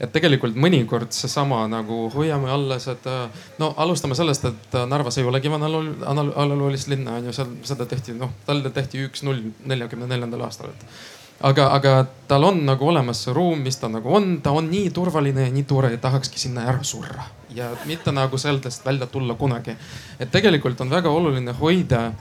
Et 0.00 0.12
tegelikult 0.12 0.56
mõnikord 0.56 1.12
seesama 1.14 1.62
nagu 1.68 2.10
hoiame 2.14 2.50
alles, 2.50 2.88
et 2.88 3.06
äh, 3.06 3.44
no 3.58 3.72
alustame 3.76 4.16
sellest, 4.18 4.44
et 4.44 4.74
äh, 4.74 4.88
Narvas 4.88 5.18
ei 5.18 5.28
olegi 5.28 5.52
vana 5.52 5.68
ajaloolist 5.68 6.88
linna 6.88 7.20
on 7.20 7.28
ju, 7.28 7.36
seal 7.36 7.52
seda 7.64 7.86
tehti, 7.86 8.16
noh, 8.16 8.32
talle 8.48 8.72
tehti 8.72 9.04
üks 9.04 9.22
null 9.24 9.52
neljakümne 9.64 10.08
neljandal 10.10 10.48
aastal, 10.48 10.72
et. 10.72 10.88
Aga, 11.44 11.66
aga 11.76 12.06
tal 12.28 12.46
on 12.48 12.62
nagu 12.64 12.86
olemas 12.88 13.20
see 13.26 13.32
ruum, 13.36 13.60
mis 13.60 13.76
ta 13.76 13.90
nagu 13.92 14.08
on, 14.16 14.38
ta 14.40 14.54
on 14.56 14.70
nii 14.72 14.88
turvaline 14.96 15.44
ja 15.44 15.52
nii 15.52 15.66
tore, 15.68 15.92
et 15.92 16.00
tahakski 16.00 16.40
sinna 16.40 16.64
ära 16.72 16.80
surra 16.80 17.26
ja 17.56 17.70
mitte 17.84 18.12
nagu 18.12 18.38
sellest 18.38 18.84
välja 18.86 19.06
tulla 19.06 19.34
kunagi. 19.34 19.76
et 20.20 20.30
tegelikult 20.30 20.80
on 20.80 20.90
väga 20.90 21.10
oluline 21.10 21.52
hoida 21.52 22.12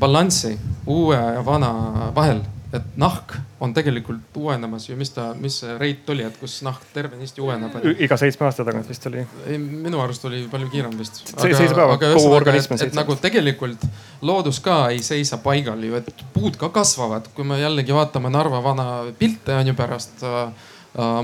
balanssi 0.00 0.58
uue 0.86 1.16
ja 1.16 1.44
vana 1.44 1.70
vahel, 2.14 2.40
et 2.72 2.96
nahk 2.96 3.36
on 3.60 3.74
tegelikult 3.74 4.36
uuenemas 4.36 4.88
ju, 4.88 4.96
mis 4.96 5.12
ta, 5.14 5.28
mis 5.38 5.60
see 5.62 5.76
reit 5.78 6.08
oli, 6.10 6.24
et 6.26 6.36
kus 6.40 6.56
nahk 6.66 6.82
tervenisti 6.94 7.42
uueneb? 7.44 7.76
iga 8.02 8.16
seitsme 8.18 8.48
aasta 8.48 8.66
tagant 8.66 8.88
vist 8.90 9.06
oli. 9.10 9.22
minu 9.58 10.00
arust 10.02 10.24
oli 10.24 10.44
palju 10.50 10.70
kiirem 10.72 10.98
vist. 10.98 11.22
seitse 11.30 11.70
päeva, 11.76 11.98
kogu 12.00 12.32
organism 12.32 12.74
on 12.74 12.82
seitse. 12.82 12.98
nagu 12.98 13.16
tegelikult 13.20 13.86
loodus 14.22 14.60
ka 14.64 14.88
ei 14.90 15.02
seisa 15.06 15.38
paigal 15.44 15.84
ju, 15.84 15.96
et 16.00 16.24
puud 16.34 16.58
ka 16.60 16.72
kasvavad, 16.74 17.30
kui 17.36 17.46
me 17.46 17.60
jällegi 17.60 17.94
vaatame 17.94 18.32
Narva 18.32 18.62
vana 18.64 18.88
pilte 19.18 19.54
on 19.54 19.72
ju 19.72 19.76
pärast 19.78 20.24
äh 20.24 20.72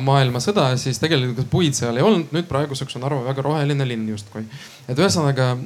maailmasõda, 0.02 0.72
siis 0.80 0.98
tegelikult 0.98 1.50
puid 1.50 1.76
seal 1.78 1.96
ei 1.96 2.02
olnud. 2.02 2.32
nüüd 2.34 2.48
praeguseks 2.50 2.96
on 2.98 3.04
Narva 3.06 3.22
väga 3.28 3.42
roheline 3.46 3.86
linn 3.86 4.08
justkui. 4.10 4.42
et 4.88 4.98
ühesõnaga 4.98 5.56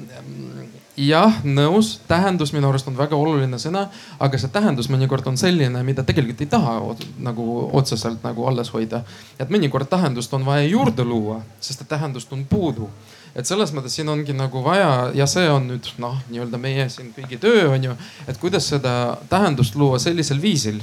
jah, 0.96 1.40
nõus, 1.44 1.98
tähendus 2.08 2.52
minu 2.54 2.68
arust 2.68 2.88
on 2.88 2.96
väga 2.96 3.16
oluline 3.18 3.58
sõna, 3.58 3.88
aga 4.22 4.38
see 4.38 4.50
tähendus 4.54 4.88
mõnikord 4.92 5.26
on 5.26 5.38
selline, 5.38 5.82
mida 5.86 6.04
tegelikult 6.06 6.44
ei 6.44 6.50
taha 6.50 6.76
nagu 7.24 7.46
otseselt 7.74 8.22
nagu 8.24 8.46
alles 8.46 8.70
hoida. 8.74 9.02
et 9.38 9.50
mõnikord 9.50 9.88
tähendust 9.90 10.34
on 10.34 10.44
vaja 10.44 10.66
juurde 10.68 11.04
luua, 11.04 11.40
sest 11.60 11.80
et 11.80 11.88
tähendust 11.88 12.32
on 12.32 12.44
puudu. 12.44 12.90
et 13.34 13.46
selles 13.46 13.72
mõttes 13.72 13.96
siin 13.96 14.08
ongi 14.08 14.32
nagu 14.32 14.62
vaja 14.62 15.10
ja 15.14 15.26
see 15.26 15.48
on 15.50 15.66
nüüd 15.68 15.88
noh, 15.98 16.18
nii-öelda 16.30 16.58
meie 16.58 16.88
siin 16.88 17.12
kõigi 17.16 17.38
töö 17.40 17.72
on 17.72 17.84
ju, 17.84 17.96
et 18.28 18.38
kuidas 18.38 18.68
seda 18.68 19.18
tähendust 19.28 19.74
luua 19.74 19.98
sellisel 19.98 20.40
viisil, 20.42 20.80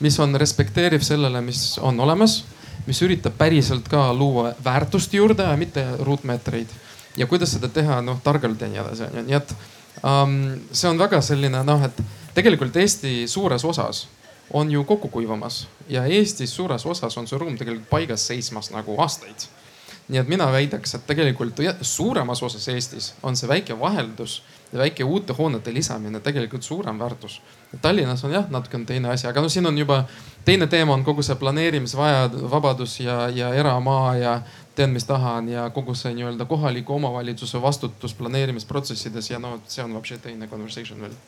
mis 0.00 0.18
on 0.20 0.34
respekteeriv 0.34 1.02
sellele, 1.02 1.40
mis 1.40 1.78
on 1.82 1.98
olemas, 2.00 2.44
mis 2.86 3.02
üritab 3.02 3.34
päriselt 3.38 3.88
ka 3.88 4.12
luua 4.14 4.52
väärtust 4.64 5.14
juurde 5.14 5.48
mitte 5.56 5.84
ruutmeetreid 6.00 6.68
ja 7.16 7.26
kuidas 7.26 7.52
seda 7.56 7.68
teha 7.68 8.00
noh 8.02 8.20
targalt 8.24 8.60
ja 8.60 8.68
nii 8.70 8.80
edasi 8.84 9.08
onju, 9.08 9.24
nii 9.26 9.38
et 9.38 9.54
um, 10.02 10.38
see 10.72 10.90
on 10.90 10.98
väga 10.98 11.20
selline 11.24 11.62
noh, 11.66 11.82
et 11.84 12.00
tegelikult 12.34 12.76
Eesti 12.76 13.26
suures 13.30 13.64
osas 13.64 14.06
on 14.54 14.70
ju 14.70 14.84
kokku 14.84 15.08
kuivamas 15.08 15.66
ja 15.88 16.04
Eestis 16.06 16.54
suures 16.56 16.86
osas 16.86 17.16
on 17.18 17.26
see 17.28 17.38
ruum 17.38 17.56
tegelikult 17.58 17.88
paigas 17.90 18.26
seismas 18.26 18.70
nagu 18.70 18.96
aastaid. 19.02 19.48
nii 20.08 20.20
et 20.22 20.28
mina 20.28 20.46
väidaks, 20.52 20.94
et 20.94 21.02
tegelikult 21.06 21.58
suuremas 21.82 22.42
osas 22.42 22.68
Eestis 22.68 23.12
on 23.22 23.36
see 23.36 23.48
väike 23.48 23.80
vaheldus 23.80 24.42
ja 24.72 24.78
väike 24.78 25.04
uute 25.04 25.32
hoonete 25.32 25.74
lisamine 25.74 26.20
tegelikult 26.20 26.62
suurem 26.62 26.98
väärtus. 26.98 27.40
Tallinnas 27.82 28.24
on 28.24 28.32
jah, 28.32 28.48
natuke 28.50 28.76
on 28.76 28.86
teine 28.86 29.08
asi, 29.08 29.26
aga 29.26 29.40
no 29.40 29.48
siin 29.48 29.66
on 29.66 29.78
juba 29.78 30.04
teine 30.48 30.66
teema 30.66 30.94
on 30.94 31.04
kogu 31.04 31.22
see 31.22 31.36
planeerimisvabadus 31.36 33.00
ja, 33.00 33.28
ja 33.28 33.50
eramaa 33.54 34.16
ja 34.16 34.40
teen, 34.74 34.90
mis 34.90 35.04
tahan 35.04 35.48
ja 35.48 35.70
kogu 35.70 35.94
see 35.94 36.14
nii-öelda 36.16 36.46
kohaliku 36.48 36.94
omavalitsuse 36.96 37.60
vastutus 37.62 38.14
planeerimisprotsessides 38.14 39.30
ja 39.30 39.38
no 39.38 39.58
see 39.68 39.84
on 39.84 39.94
vapši 39.94 40.18
teine 40.24 40.48
conversation 40.48 41.04
veel 41.04 41.18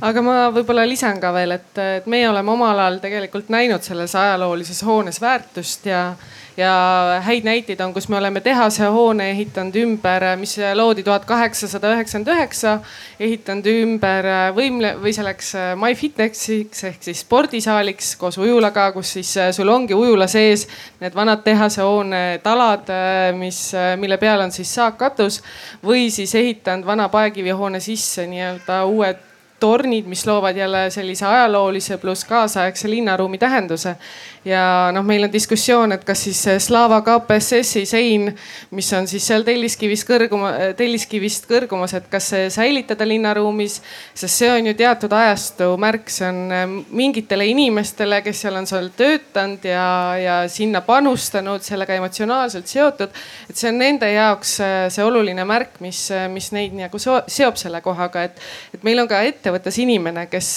aga 0.00 0.22
ma 0.22 0.36
võib-olla 0.54 0.86
lisan 0.88 1.20
ka 1.20 1.32
veel, 1.34 1.56
et, 1.58 1.70
et 1.98 2.06
meie 2.10 2.28
oleme 2.30 2.52
omal 2.52 2.78
ajal 2.78 3.00
tegelikult 3.02 3.52
näinud 3.52 3.82
selles 3.86 4.14
ajaloolises 4.14 4.82
hoones 4.86 5.20
väärtust 5.22 5.86
ja 5.90 6.08
ja 6.56 7.20
häid 7.20 7.44
näiteid 7.44 7.80
on, 7.80 7.92
kus 7.94 8.08
me 8.08 8.16
oleme 8.16 8.40
tehase 8.40 8.88
hoone 8.88 9.30
ehitanud 9.30 9.76
ümber, 9.76 10.24
mis 10.40 10.56
loodi 10.74 11.02
tuhat 11.04 11.24
kaheksasada 11.28 11.90
üheksakümmend 11.92 12.32
üheksa, 12.32 12.78
ehitanud 13.20 13.68
ümber 13.68 14.28
võimle 14.56 14.94
või 15.02 15.12
selleks 15.12 15.52
MyFitnessiks 15.82 16.84
ehk 16.88 17.04
siis 17.04 17.20
spordisaaliks 17.26 18.14
koos 18.20 18.40
ujulaga, 18.40 18.88
kus 18.96 19.12
siis 19.18 19.34
sul 19.56 19.68
ongi 19.68 19.94
ujula 19.94 20.28
sees 20.32 20.66
need 21.00 21.14
vanad 21.14 21.44
tehase 21.44 21.84
hoone 21.84 22.24
talad, 22.44 22.88
mis, 23.36 23.60
mille 24.00 24.16
peal 24.16 24.46
on 24.46 24.54
siis 24.54 24.72
saakkatus 24.80 25.42
või 25.84 26.08
siis 26.10 26.34
ehitanud 26.34 26.88
vana 26.88 27.10
paekivihoone 27.12 27.80
sisse 27.84 28.26
nii-öelda 28.30 28.84
uued 28.88 29.25
tornid, 29.60 30.06
mis 30.06 30.26
loovad 30.26 30.56
jälle 30.56 30.90
sellise 30.90 31.26
ajaloolise 31.26 31.98
pluss 31.98 32.24
kaasaegse 32.24 32.90
linnaruumi 32.90 33.38
tähenduse 33.38 33.96
ja 34.46 34.90
noh, 34.94 35.04
meil 35.06 35.26
on 35.26 35.32
diskussioon, 35.32 35.92
et 35.96 36.04
kas 36.06 36.22
siis 36.26 36.40
Slava 36.62 37.00
KPSS-i 37.04 37.82
sein, 37.88 38.28
mis 38.76 38.88
on 38.94 39.08
siis 39.10 39.26
seal 39.26 39.44
Telliskivist 39.46 40.06
kõrguma, 40.06 40.52
Telliskivist 40.78 41.48
kõrgumas, 41.50 41.96
et 41.98 42.06
kas 42.10 42.30
see 42.32 42.46
säilitada 42.54 43.06
linnaruumis, 43.08 43.80
sest 44.14 44.42
see 44.42 44.50
on 44.52 44.70
ju 44.70 44.76
teatud 44.78 45.12
ajastu 45.16 45.72
märk, 45.82 46.10
see 46.12 46.28
on 46.30 46.54
äh, 46.54 46.64
mingitele 46.94 47.48
inimestele, 47.50 48.20
kes 48.26 48.44
seal 48.44 48.60
on 48.60 48.70
seal 48.70 48.90
töötanud 48.96 49.66
ja, 49.66 49.88
ja 50.20 50.36
sinna 50.52 50.82
panustanud, 50.86 51.64
sellega 51.66 51.98
emotsionaalselt 51.98 52.70
seotud. 52.70 53.16
et 53.50 53.56
see 53.56 53.72
on 53.72 53.80
nende 53.82 54.10
jaoks 54.12 54.56
äh, 54.62 54.76
see 54.94 55.04
oluline 55.04 55.46
märk, 55.48 55.80
mis, 55.82 56.06
äh, 56.14 56.28
mis 56.30 56.52
neid 56.54 56.76
nagu 56.76 57.00
seob 57.02 57.58
selle 57.58 57.82
kohaga, 57.82 58.28
et, 58.30 58.38
et 58.74 58.86
meil 58.86 59.02
on 59.02 59.10
ka 59.10 59.24
ettevõttes 59.46 59.78
inimene, 59.78 60.26
kes 60.26 60.48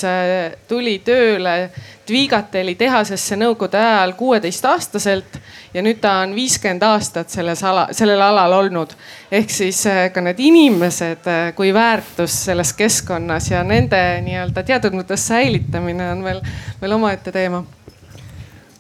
tuli 0.68 0.98
tööle 1.06 1.70
Dvigateli 2.10 2.74
tehasesse 2.76 3.38
nõukogude 3.38 3.78
ajal 3.78 4.16
kuueteistaastaselt 4.18 5.38
ja 5.74 5.84
nüüd 5.86 6.00
ta 6.02 6.16
on 6.24 6.34
viiskümmend 6.34 6.82
aastat 6.88 7.30
selles 7.30 7.62
ala, 7.64 7.88
sellel 7.94 8.22
alal 8.22 8.56
olnud. 8.58 8.96
ehk 9.32 9.50
siis 9.54 9.84
eh, 9.86 10.08
ka 10.14 10.22
need 10.22 10.40
inimesed 10.42 11.28
eh, 11.30 11.52
kui 11.56 11.74
väärtus 11.74 12.46
selles 12.46 12.74
keskkonnas 12.74 13.52
ja 13.52 13.62
nende 13.64 14.00
nii-öelda 14.26 14.64
teatud 14.66 14.98
mõttes 14.98 15.28
säilitamine 15.30 16.12
on 16.16 16.24
veel, 16.24 16.42
veel 16.82 16.98
omaette 16.98 17.32
teema. 17.32 17.64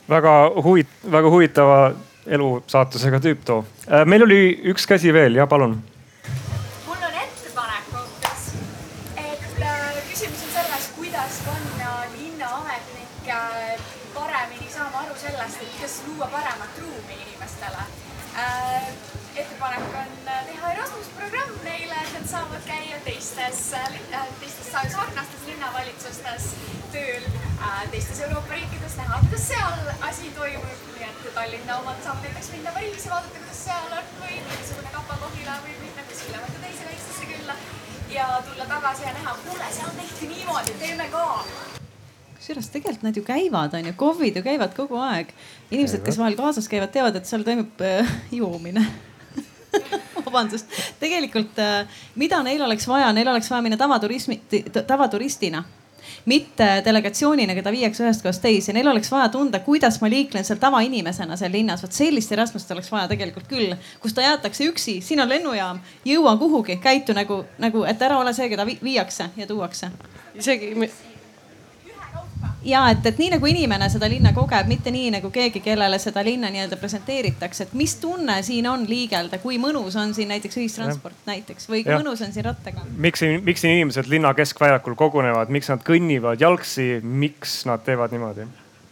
väga 0.09 0.35
huvit-, 0.65 0.97
väga 1.11 1.29
huvitava 1.29 1.79
elusaatusega 2.25 3.19
tüüp 3.19 3.45
too. 3.45 3.65
Äh, 3.85 4.05
meil 4.05 4.25
oli 4.25 4.41
üks 4.73 4.89
käsi 4.89 5.13
veel, 5.13 5.35
ja 5.35 5.47
palun 5.47 5.77
Tallinna 31.69 31.91
omad 31.91 31.99
saab 32.03 32.23
näiteks 32.23 32.47
minna 32.51 32.71
Pariisi, 32.73 33.09
vaadata, 33.11 33.39
kuidas 33.39 33.57
seal 33.65 33.91
on 33.93 34.07
või 34.17 34.37
mingisugune 34.41 34.89
Kapa-Kohila 34.89 35.57
võib 35.61 35.83
minna 35.83 36.05
kuskile 36.07 36.39
mõnda 36.41 36.61
teise 36.63 36.87
väiksesse 36.87 37.27
külla 37.29 37.57
ja 38.09 38.29
tulla 38.47 38.65
tagasi 38.71 39.05
ja 39.05 39.11
näha, 39.13 39.35
kuule, 39.43 39.67
seal 39.75 39.91
tehti 39.99 40.29
niimoodi, 40.31 40.73
teeme 40.81 41.05
ka. 41.13 41.27
Kusjuures 42.39 42.71
tegelikult 42.73 43.05
nad 43.05 43.21
ju 43.21 43.23
käivad, 43.27 43.77
onju, 43.77 43.93
KOV-id 44.01 44.41
ju 44.41 44.45
käivad 44.47 44.73
kogu 44.73 44.97
aeg. 44.97 45.29
inimesed, 45.69 46.01
kes 46.07 46.17
vahel 46.17 46.39
kaasas 46.39 46.71
käivad, 46.71 46.89
teavad, 46.95 47.21
et 47.21 47.29
seal 47.29 47.45
toimub 47.45 47.85
äh, 47.85 48.13
joomine. 48.33 48.87
Vabandust, 50.25 50.73
tegelikult 50.97 51.61
äh, 51.61 52.01
mida 52.17 52.41
neil 52.49 52.65
oleks 52.65 52.89
vaja, 52.89 53.13
neil 53.13 53.29
oleks 53.29 53.53
vaja 53.53 53.61
minna 53.67 53.77
tavaturismi, 53.77 54.41
tavaturistina 54.79 55.67
mitte 56.25 56.67
delegatsioonina, 56.85 57.55
keda 57.57 57.71
viiakse 57.73 58.05
ühest 58.05 58.23
kohast 58.25 58.41
teise, 58.43 58.73
neil 58.73 58.87
oleks 58.87 59.11
vaja 59.11 59.29
tunda, 59.33 59.59
kuidas 59.65 59.99
ma 60.01 60.09
liiklen 60.11 60.47
seal 60.47 60.61
tavainimesena 60.61 61.37
seal 61.39 61.51
linnas. 61.51 61.83
vot 61.83 61.95
sellist 61.95 62.31
Erasmust 62.31 62.71
oleks 62.71 62.91
vaja 62.91 63.07
tegelikult 63.07 63.47
küll, 63.47 63.75
kus 63.99 64.13
ta 64.13 64.25
jäetakse 64.25 64.69
üksi, 64.69 64.99
siin 65.01 65.21
on 65.21 65.29
lennujaam, 65.29 65.83
jõua 66.05 66.37
kuhugi, 66.37 66.77
käitu 66.83 67.13
nagu, 67.17 67.43
nagu, 67.57 67.83
et 67.83 68.01
ära 68.01 68.19
ole 68.19 68.33
see, 68.33 68.49
keda 68.49 68.65
viiakse 68.65 69.29
ja 69.37 69.47
tuuakse. 69.47 69.91
isegi 70.35 70.75
ja 72.63 72.83
et, 72.91 73.05
et 73.05 73.19
nii 73.19 73.29
nagu 73.35 73.49
inimene 73.49 73.89
seda 73.91 74.09
linna 74.11 74.33
kogeb, 74.35 74.67
mitte 74.69 74.91
nii 74.93 75.13
nagu 75.17 75.31
keegi, 75.33 75.61
kellele 75.63 75.99
seda 76.01 76.23
linna 76.25 76.51
nii-öelda 76.53 76.79
presenteeritakse, 76.79 77.67
et 77.67 77.75
mis 77.77 77.95
tunne 78.01 78.39
siin 78.45 78.67
on 78.69 78.85
liigelda, 78.89 79.39
kui 79.43 79.59
mõnus 79.61 79.97
on 79.99 80.13
siin 80.17 80.31
näiteks 80.33 80.59
ühistransport 80.59 81.17
ja. 81.23 81.33
näiteks 81.33 81.69
või 81.71 81.83
kui 81.85 81.93
ja. 81.95 81.99
mõnus 82.01 82.23
on 82.25 82.33
siin 82.35 82.47
rattaga. 82.49 82.85
miks, 82.95 83.23
miks 83.45 83.65
siin 83.65 83.77
inimesed 83.79 84.09
linna 84.11 84.33
keskväljakul 84.37 84.97
kogunevad, 84.99 85.51
miks 85.53 85.71
nad 85.71 85.85
kõnnivad 85.87 86.41
jalgsi, 86.41 86.97
miks 87.03 87.61
nad 87.69 87.85
teevad 87.85 88.15
niimoodi? 88.15 88.47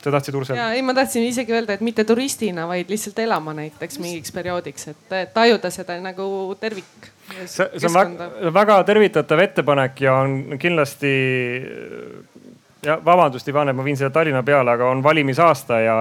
sa 0.08 0.12
tahtsid 0.14 0.36
Ursel? 0.40 0.56
ja 0.56 0.72
ei, 0.72 0.82
ma 0.86 0.94
tahtsin 0.96 1.26
isegi 1.28 1.52
öelda, 1.52 1.76
et 1.76 1.84
mitte 1.84 2.06
turistina, 2.08 2.68
vaid 2.70 2.90
lihtsalt 2.92 3.20
elama 3.20 3.54
näiteks 3.58 4.00
mingiks 4.00 4.32
perioodiks, 4.32 4.88
et 4.94 5.16
tajuda 5.34 5.72
seda 5.74 5.98
nagu 6.00 6.56
tervik. 6.62 7.10
see, 7.46 7.68
see 7.76 7.90
on 7.90 7.98
väga, 7.98 8.30
väga 8.56 8.78
tervitatav 8.88 9.44
ettepanek 9.44 10.02
ja 10.06 10.16
on 10.24 10.60
kindlasti 10.62 11.12
ja 12.88 13.02
vabandust, 13.06 13.48
Ivan, 13.48 13.70
et 13.70 13.76
ma 13.76 13.84
viin 13.84 13.98
selle 14.00 14.14
Tallinna 14.16 14.44
peale, 14.48 14.72
aga 14.72 14.88
on 14.90 15.04
valimisaasta 15.04 15.80
ja, 15.84 15.98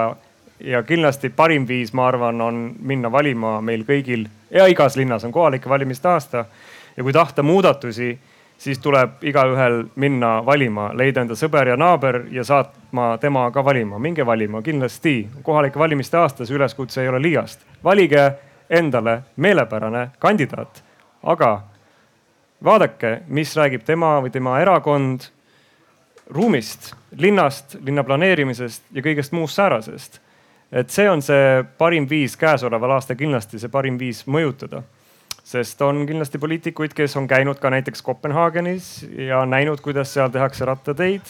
ja 0.61 0.83
kindlasti 0.87 1.33
parim 1.35 1.67
viis, 1.69 1.93
ma 1.93 2.07
arvan, 2.07 2.41
on 2.41 2.63
minna 2.79 3.11
valima 3.13 3.59
meil 3.61 3.83
kõigil 3.89 4.27
ja 4.55 4.69
igas 4.71 4.97
linnas 4.97 5.27
on 5.27 5.35
kohalike 5.35 5.69
valimiste 5.69 6.09
aasta. 6.09 6.45
ja 6.97 7.03
kui 7.03 7.13
tahta 7.13 7.43
muudatusi, 7.43 8.19
siis 8.59 8.79
tuleb 8.79 9.23
igaühel 9.23 9.83
minna 9.95 10.47
valima, 10.47 10.91
leida 10.95 11.21
enda 11.21 11.35
sõber 11.35 11.69
ja 11.69 11.77
naaber 11.77 12.23
ja 12.31 12.45
saatma 12.45 13.19
tema 13.21 13.51
ka 13.51 13.65
valima. 13.65 13.99
minge 13.99 14.27
valima 14.27 14.63
kindlasti. 14.63 15.29
kohalike 15.43 15.79
valimiste 15.79 16.17
aastas 16.17 16.51
üleskutse 16.51 17.03
ei 17.03 17.09
ole 17.09 17.23
liiast. 17.23 17.67
valige 17.85 18.33
endale 18.71 19.23
meelepärane 19.37 20.11
kandidaat, 20.19 20.85
aga 21.23 21.61
vaadake, 22.65 23.23
mis 23.29 23.57
räägib 23.57 23.83
tema 23.85 24.21
või 24.21 24.31
tema 24.31 24.61
erakond 24.61 25.36
ruumist, 26.31 26.95
linnast, 27.19 27.77
linna 27.85 28.05
planeerimisest 28.05 28.83
ja 28.95 29.03
kõigest 29.03 29.35
muust 29.37 29.59
säärasest. 29.59 30.21
et 30.73 30.91
see 30.91 31.07
on 31.11 31.23
see 31.23 31.63
parim 31.79 32.09
viis 32.11 32.35
käesoleval 32.37 32.97
aastal 32.97 33.17
kindlasti 33.17 33.59
see 33.63 33.71
parim 33.71 33.99
viis 33.99 34.25
mõjutada. 34.27 34.83
sest 35.45 35.83
on 35.83 36.07
kindlasti 36.07 36.39
poliitikuid, 36.39 36.95
kes 36.95 37.17
on 37.17 37.29
käinud 37.29 37.59
ka 37.59 37.71
näiteks 37.71 38.03
Kopenhaagenis 38.03 39.07
ja 39.17 39.47
näinud, 39.47 39.81
kuidas 39.81 40.15
seal 40.15 40.29
tehakse 40.29 40.65
rattateid. 40.65 41.23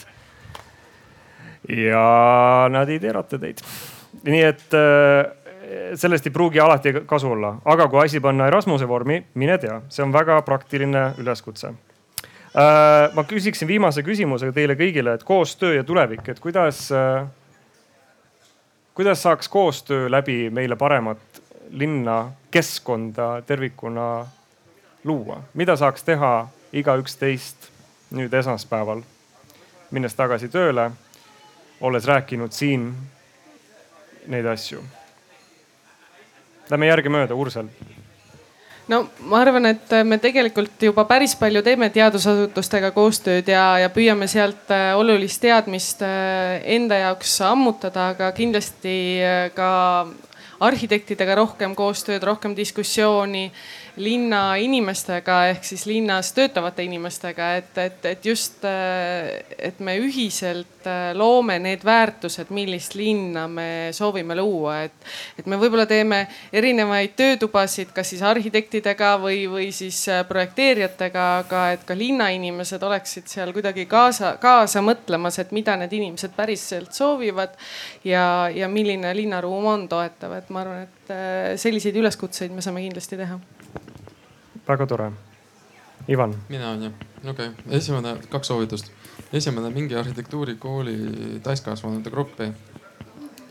ja 1.68 2.68
nad 2.70 2.89
ei 2.89 3.01
tee 3.01 3.12
rattateid. 3.12 3.60
nii 4.24 4.43
et 4.43 4.74
äh, 4.74 5.32
sellest 5.94 6.27
ei 6.27 6.32
pruugi 6.32 6.60
alati 6.60 6.93
kasu 7.06 7.31
olla, 7.31 7.56
aga 7.64 7.89
kui 7.89 8.05
asi 8.05 8.20
panna 8.20 8.47
Erasmuse 8.47 8.89
vormi, 8.89 9.27
mine 9.35 9.59
tea, 9.59 9.82
see 9.89 10.05
on 10.05 10.12
väga 10.12 10.40
praktiline 10.43 11.12
üleskutse 11.18 11.74
ma 13.15 13.24
küsiksin 13.24 13.69
viimase 13.69 14.03
küsimuse 14.03 14.49
teile 14.57 14.77
kõigile, 14.78 15.16
et 15.16 15.24
koostöö 15.24 15.74
ja 15.77 15.85
tulevik, 15.85 16.28
et 16.28 16.41
kuidas, 16.41 16.87
äh, 16.93 17.27
kuidas 18.95 19.23
saaks 19.23 19.49
koostöö 19.49 20.11
läbi 20.11 20.51
meile 20.51 20.77
paremat 20.77 21.43
linna, 21.70 22.33
keskkonda 22.51 23.43
tervikuna 23.47 24.27
luua, 25.05 25.43
mida 25.55 25.77
saaks 25.77 26.05
teha 26.05 26.49
igaüks 26.73 27.16
teist 27.20 27.69
nüüd 28.16 28.33
esmaspäeval, 28.33 29.03
minnes 29.91 30.15
tagasi 30.15 30.49
tööle, 30.49 30.91
olles 31.81 32.07
rääkinud 32.09 32.55
siin 32.57 32.89
neid 34.27 34.47
asju. 34.49 34.81
Lähme 36.70 36.89
järgemööda, 36.89 37.35
Ursel 37.35 37.69
no 38.89 39.03
ma 39.27 39.41
arvan, 39.43 39.67
et 39.73 39.95
me 40.07 40.19
tegelikult 40.23 40.83
juba 40.89 41.07
päris 41.09 41.35
palju 41.39 41.63
teeme 41.67 41.89
teadusasutustega 41.95 42.93
koostööd 42.95 43.49
ja, 43.51 43.65
ja 43.83 43.91
püüame 43.93 44.29
sealt 44.31 44.71
äh, 44.75 44.93
olulist 44.99 45.43
teadmist 45.43 46.05
äh, 46.07 46.61
enda 46.77 47.01
jaoks 47.03 47.35
ammutada, 47.47 48.13
aga 48.15 48.31
kindlasti 48.37 48.97
äh, 49.25 49.49
ka 49.57 49.71
arhitektidega 50.67 51.35
rohkem 51.37 51.75
koostööd, 51.77 52.23
rohkem 52.25 52.55
diskussiooni 52.57 53.51
linna 54.01 54.55
inimestega 54.63 55.43
ehk 55.51 55.67
siis 55.69 55.85
linnas 55.89 56.31
töötavate 56.37 56.87
inimestega, 56.87 57.51
et, 57.61 57.75
et, 57.83 58.09
et 58.15 58.25
just, 58.25 58.65
et 58.65 59.83
me 59.85 59.99
ühiselt 60.01 60.76
loome 61.15 61.59
need 61.63 61.85
väärtused, 61.85 62.51
millist 62.55 62.95
linna 62.99 63.47
me 63.49 63.69
soovime 63.97 64.37
luua, 64.39 64.81
et, 64.87 65.09
et 65.39 65.47
me 65.47 65.59
võib-olla 65.61 65.87
teeme 65.87 66.23
erinevaid 66.53 67.17
töötubasid, 67.19 67.93
kas 67.97 68.13
siis 68.15 68.23
arhitektidega 68.27 69.15
või, 69.23 69.45
või 69.51 69.71
siis 69.75 70.03
projekteerijatega, 70.29 71.27
aga 71.45 71.65
et 71.77 71.85
ka 71.89 71.97
linnainimesed 71.99 72.83
oleksid 72.83 73.31
seal 73.31 73.55
kuidagi 73.57 73.87
kaasa, 73.91 74.37
kaasa 74.43 74.83
mõtlemas, 74.85 75.41
et 75.43 75.53
mida 75.57 75.77
need 75.81 75.93
inimesed 75.97 76.37
päriselt 76.37 76.97
soovivad 76.97 77.59
ja, 78.05 78.49
ja 78.55 78.69
milline 78.69 79.15
linnaruum 79.17 79.71
on 79.75 79.89
toetav, 79.91 80.39
et 80.39 80.51
ma 80.55 80.65
arvan, 80.65 80.87
et 80.87 81.15
selliseid 81.61 81.97
üleskutseid 81.97 82.55
me 82.55 82.65
saame 82.65 82.83
kindlasti 82.87 83.19
teha 83.21 83.39
väga 84.69 84.87
tore. 84.87 85.11
Ivan. 86.09 86.35
mina 86.49 86.71
on 86.71 86.83
jah, 86.83 86.93
okei 87.31 87.49
okay., 87.49 87.77
esimene, 87.79 88.17
kaks 88.31 88.47
soovitust. 88.47 88.93
Esimene, 89.37 89.71
mingi 89.75 89.97
arhitektuurikooli 89.99 90.97
täiskasvanute 91.45 92.11
gruppi 92.11 92.51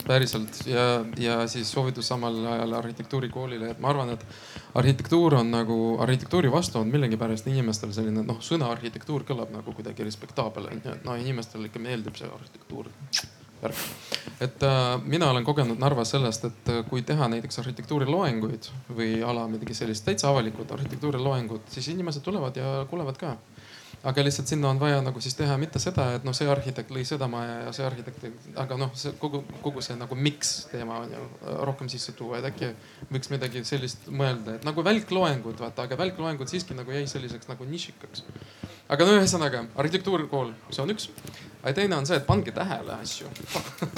päriselt. 0.07 0.68
Ja, 0.68 1.06
ja 1.18 1.48
siis 1.48 1.72
soovitus 1.72 2.07
samal 2.07 2.45
ajal 2.45 2.74
arhitektuurikoolile, 2.74 3.72
et 3.74 3.80
ma 3.80 3.90
arvan, 3.90 4.14
et 4.16 4.26
arhitektuur 4.76 5.40
on 5.40 5.52
nagu, 5.52 5.80
arhitektuuri 6.03 6.52
vastu 6.52 6.80
on 6.80 6.91
millegipärast 6.94 7.48
inimestel 7.52 7.94
selline 7.95 8.26
noh, 8.26 8.41
sõna 8.44 8.70
arhitektuur 8.74 9.26
kõlab 9.28 9.53
nagu 9.56 9.74
kuidagi 9.74 10.06
respektaabel 10.06 10.70
onju, 10.74 10.94
et 10.94 11.07
no 11.07 11.18
inimestele 11.20 11.72
ikka 11.72 11.82
meeldib 11.82 12.20
see 12.20 12.30
arhitektuur. 12.30 12.91
Värk. 13.62 13.78
et 14.44 14.64
äh, 14.68 15.02
mina 15.07 15.30
olen 15.32 15.45
kogenud 15.48 15.80
Narvas 15.80 16.10
sellest, 16.12 16.44
et 16.45 16.70
äh, 16.70 16.82
kui 16.90 17.02
teha 17.07 17.30
näiteks 17.32 17.62
arhitektuuriloenguid 17.62 18.68
või 18.98 19.22
ala 19.24 19.45
midagi 19.48 19.74
sellist 19.74 20.03
täitsa 20.06 20.28
avalikud 20.30 20.74
arhitektuuriloengud, 20.76 21.64
siis 21.72 21.88
inimesed 21.94 22.22
tulevad 22.22 22.60
ja 22.60 22.74
kuulevad 22.90 23.18
ka 23.18 23.32
aga 24.03 24.23
lihtsalt 24.23 24.47
sinna 24.47 24.69
on 24.69 24.80
vaja 24.80 25.01
nagu 25.01 25.22
siis 25.22 25.35
teha 25.38 25.57
mitte 25.61 25.80
seda, 25.81 26.07
et 26.17 26.26
noh, 26.27 26.35
see 26.35 26.47
arhitekt 26.51 26.91
lõi 26.93 27.05
seda 27.07 27.27
maja 27.31 27.55
ja 27.65 27.73
see 27.76 27.85
arhitekt, 27.88 28.26
aga 28.61 28.77
noh, 28.80 28.91
see 28.97 29.15
kogu, 29.22 29.43
kogu 29.63 29.84
see 29.85 29.97
nagu 29.99 30.17
miks 30.17 30.53
teema 30.72 30.99
on 31.05 31.15
ju 31.15 31.26
rohkem 31.69 31.89
sisse 31.91 32.15
tuua, 32.17 32.39
et 32.39 32.49
äkki 32.51 32.72
võiks 33.11 33.31
midagi 33.34 33.63
sellist 33.67 34.09
mõelda, 34.09 34.59
et 34.59 34.67
nagu 34.67 34.85
välkloengud 34.85 35.59
vaata, 35.61 35.88
aga 35.88 35.99
välkloengud 36.03 36.51
siiski 36.51 36.77
nagu 36.77 36.93
jäi 36.95 37.05
selliseks 37.09 37.49
nagu 37.51 37.67
nišikaks. 37.69 38.26
aga 38.89 39.05
no 39.05 39.19
ühesõnaga 39.19 39.65
arhitektuurikool, 39.76 40.53
see 40.69 40.84
on 40.84 40.95
üks. 40.95 41.09
aga 41.63 41.73
teine 41.81 41.97
on 41.97 42.05
see, 42.05 42.17
et 42.17 42.27
pange 42.27 42.51
tähele 42.55 42.99
asju 42.99 43.30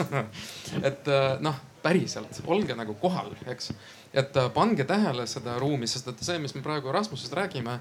et 0.92 1.12
noh, 1.44 1.64
päriselt 1.84 2.42
olge 2.48 2.76
nagu 2.76 2.96
kohal, 3.00 3.34
eks 3.48 3.72
et 4.18 4.38
pange 4.54 4.86
tähele 4.88 5.28
seda 5.30 5.58
ruumi, 5.60 5.88
sest 5.90 6.08
et 6.12 6.22
see, 6.26 6.40
mis 6.42 6.56
me 6.56 6.64
praegu 6.66 6.92
Rasmusest 6.94 7.34
räägime 7.38 7.78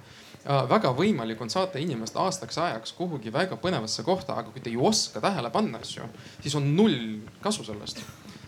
väga 0.46 0.92
võimalik 0.94 1.40
on 1.42 1.50
saata 1.50 1.80
inimest 1.82 2.16
aastaks 2.16 2.58
ajaks 2.58 2.92
kuhugi 2.96 3.32
väga 3.34 3.58
põnevasse 3.58 4.04
kohta, 4.06 4.36
aga 4.38 4.52
kui 4.54 4.62
te 4.62 4.70
ei 4.70 4.76
oska 4.78 5.20
tähele 5.20 5.50
panna 5.50 5.80
asju, 5.82 6.06
siis 6.40 6.54
on 6.54 6.68
null 6.76 7.18
kasu 7.42 7.64
sellest. 7.66 8.02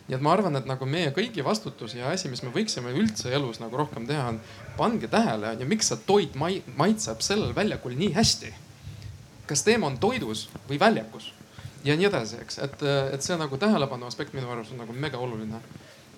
nii 0.09 0.17
et 0.17 0.23
ma 0.25 0.33
arvan, 0.33 0.57
et 0.57 0.65
nagu 0.65 0.87
meie 0.89 1.11
kõigi 1.13 1.45
vastutus 1.45 1.95
ja 1.95 2.09
asi, 2.09 2.31
mis 2.33 2.43
me 2.43 2.53
võiksime 2.55 2.95
üldse 2.97 3.33
elus 3.35 3.59
nagu 3.61 3.77
rohkem 3.77 4.07
teha, 4.09 4.29
on 4.29 4.39
pange 4.77 5.09
tähele 5.09 5.57
ja 5.59 5.67
miks 5.67 5.91
see 5.91 5.99
toit 6.07 6.39
maitseb 6.77 7.21
sellel 7.21 7.53
väljakul 7.55 7.99
nii 7.99 8.15
hästi. 8.15 8.55
kas 9.47 9.63
teema 9.65 9.87
on 9.87 9.99
toidus 9.99 10.49
või 10.69 10.81
väljakus 10.81 11.33
ja 11.85 11.97
nii 11.97 12.09
edasi, 12.09 12.41
eks, 12.43 12.59
et, 12.59 12.83
et 13.13 13.23
see 13.23 13.37
nagu 13.39 13.59
tähelepanu 13.59 14.07
aspekt 14.07 14.35
minu 14.37 14.51
arust 14.51 14.73
on 14.73 14.83
nagu 14.85 14.93
mega 14.93 15.19
oluline. 15.19 15.61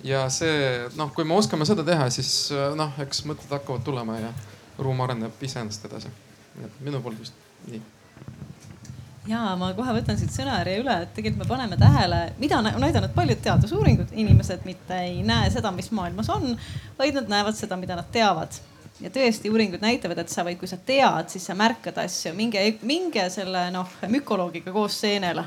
ja 0.04 0.28
see 0.30 0.86
noh, 0.96 1.12
kui 1.14 1.24
me 1.24 1.34
oskame 1.34 1.64
seda 1.64 1.84
teha, 1.84 2.10
siis 2.10 2.50
noh, 2.76 2.94
eks 3.00 3.24
mõtted 3.24 3.50
hakkavad 3.50 3.84
tulema 3.84 4.18
ja 4.20 4.32
ruum 4.80 5.00
areneb 5.06 5.42
iseenesest 5.42 5.88
edasi. 5.90 6.12
minu 6.80 7.00
poolt 7.00 7.20
vist 7.20 7.34
nii 7.68 7.80
ja 9.28 9.42
ma 9.58 9.70
kohe 9.76 9.94
võtan 9.94 10.18
siit 10.18 10.32
sõnajärje 10.34 10.80
üle, 10.80 10.96
et 11.04 11.12
tegelikult 11.16 11.44
me 11.44 11.48
paneme 11.50 11.78
tähele, 11.80 12.20
mida 12.40 12.58
on 12.60 12.70
näidanud 12.82 13.12
paljud 13.14 13.42
teadusuuringud, 13.44 14.14
inimesed 14.16 14.64
mitte 14.68 14.96
ei 15.06 15.20
näe 15.26 15.50
seda, 15.52 15.72
mis 15.76 15.90
maailmas 15.94 16.30
on, 16.32 16.54
vaid 16.98 17.18
nad 17.18 17.30
näevad 17.30 17.58
seda, 17.58 17.78
mida 17.80 17.98
nad 17.98 18.10
teavad. 18.12 18.60
ja 19.00 19.08
tõesti, 19.08 19.48
uuringud 19.48 19.80
näitavad, 19.80 20.18
et 20.20 20.28
sa 20.28 20.44
võid, 20.44 20.58
kui 20.60 20.68
sa 20.68 20.76
tead, 20.76 21.30
siis 21.32 21.46
sa 21.48 21.54
märkad 21.56 21.96
asju, 22.02 22.34
minge, 22.36 22.60
minge 22.82 23.28
selle 23.32 23.70
noh 23.72 23.94
mükoloogiga 24.08 24.72
koos 24.72 24.98
seenele. 25.00 25.44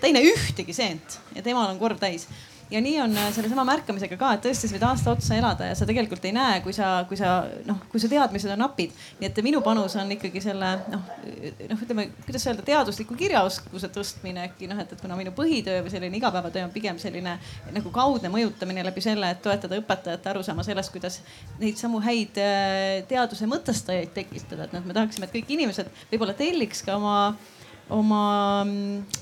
ta 0.00 0.08
ei 0.08 0.16
näe 0.16 0.32
ühtegi 0.32 0.74
seent 0.74 1.20
ja 1.34 1.42
temal 1.42 1.70
on 1.70 1.78
korv 1.78 1.98
täis 1.98 2.26
ja 2.72 2.80
nii 2.80 3.00
on 3.00 3.16
äh, 3.16 3.28
sellesama 3.34 3.64
märkamisega 3.68 4.16
ka, 4.16 4.32
et 4.36 4.44
tõesti 4.46 4.68
sa 4.68 4.76
võid 4.76 4.84
aasta 4.86 5.12
otsa 5.12 5.36
elada 5.36 5.68
ja 5.68 5.76
sa 5.76 5.86
tegelikult 5.88 6.24
ei 6.24 6.32
näe, 6.34 6.60
kui 6.64 6.74
sa, 6.76 6.90
kui 7.08 7.18
sa 7.20 7.42
noh, 7.68 7.82
kui 7.92 8.00
su 8.00 8.08
teadmised 8.10 8.52
on 8.54 8.62
napid. 8.64 8.94
nii 9.20 9.28
et 9.28 9.40
minu 9.44 9.60
panus 9.64 9.96
on 10.00 10.10
ikkagi 10.16 10.42
selle 10.44 10.70
noh, 10.92 11.04
noh, 11.70 11.82
ütleme, 11.84 12.08
kuidas 12.24 12.46
öelda, 12.48 12.64
teadusliku 12.66 13.16
kirjaoskuse 13.18 13.90
tõstmine 13.92 14.46
äkki 14.48 14.70
noh, 14.70 14.80
et, 14.82 14.94
et 14.94 15.02
kuna 15.02 15.18
minu 15.18 15.34
põhitöö 15.36 15.82
või 15.84 15.92
selline 15.92 16.20
igapäevatöö 16.20 16.66
on 16.66 16.74
pigem 16.74 17.00
selline 17.02 17.36
nagu 17.76 17.92
kaudne 17.94 18.32
mõjutamine 18.32 18.86
läbi 18.86 19.04
selle, 19.04 19.32
et 19.34 19.42
toetada 19.44 19.80
õpetajate 19.82 20.32
arusaama 20.32 20.64
sellest, 20.66 20.92
kuidas 20.94 21.20
neid 21.60 21.80
samu 21.80 22.00
häid 22.04 22.40
äh, 22.40 23.02
teaduse 23.10 23.48
mõtestajaid 23.50 24.14
tekitada, 24.16 24.68
et 24.68 24.78
noh, 24.78 24.86
me 24.86 24.96
tahaksime, 24.96 25.28
et 25.28 25.36
kõik 25.36 25.52
inimesed 25.58 25.92
võib-olla 26.12 26.36
telliks 26.38 26.84
ka 26.86 26.96
oma, 26.96 27.18
oma 27.92 28.22
mm, 28.64 29.21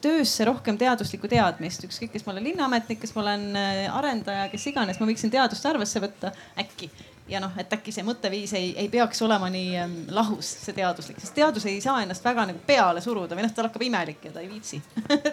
töösse 0.00 0.44
rohkem 0.44 0.76
teaduslikku 0.80 1.28
teadmist, 1.30 1.86
ükskõik, 1.86 2.12
kes 2.12 2.26
ma 2.26 2.34
olen 2.34 2.44
linnaametnik, 2.50 3.00
kes 3.00 3.14
ma 3.16 3.24
olen 3.24 3.48
äh, 3.56 3.82
arendaja, 3.96 4.46
kes 4.52 4.68
iganes, 4.70 5.00
ma 5.00 5.08
võiksin 5.08 5.32
teadust 5.32 5.66
arvesse 5.68 6.02
võtta 6.04 6.32
äkki. 6.60 6.90
Ja 7.28 7.38
noh, 7.40 7.54
et 7.56 7.70
äkki 7.72 7.88
see 7.88 8.04
mõtteviis 8.04 8.50
ei, 8.52 8.74
ei 8.76 8.90
peaks 8.92 9.22
olema 9.24 9.46
nii 9.48 9.70
ähm, 9.80 9.92
lahus, 10.12 10.50
see 10.66 10.74
teaduslik, 10.76 11.16
sest 11.22 11.32
teadus 11.38 11.64
ei 11.70 11.78
saa 11.80 12.02
ennast 12.04 12.24
väga 12.24 12.44
nagu 12.50 12.60
peale 12.66 13.00
suruda 13.00 13.32
või 13.38 13.46
noh, 13.46 13.54
tal 13.56 13.70
hakkab 13.70 13.84
imelik 13.86 14.26
ja 14.28 14.32
ta 14.34 14.42
ei 14.44 14.50
viitsi. 14.50 14.82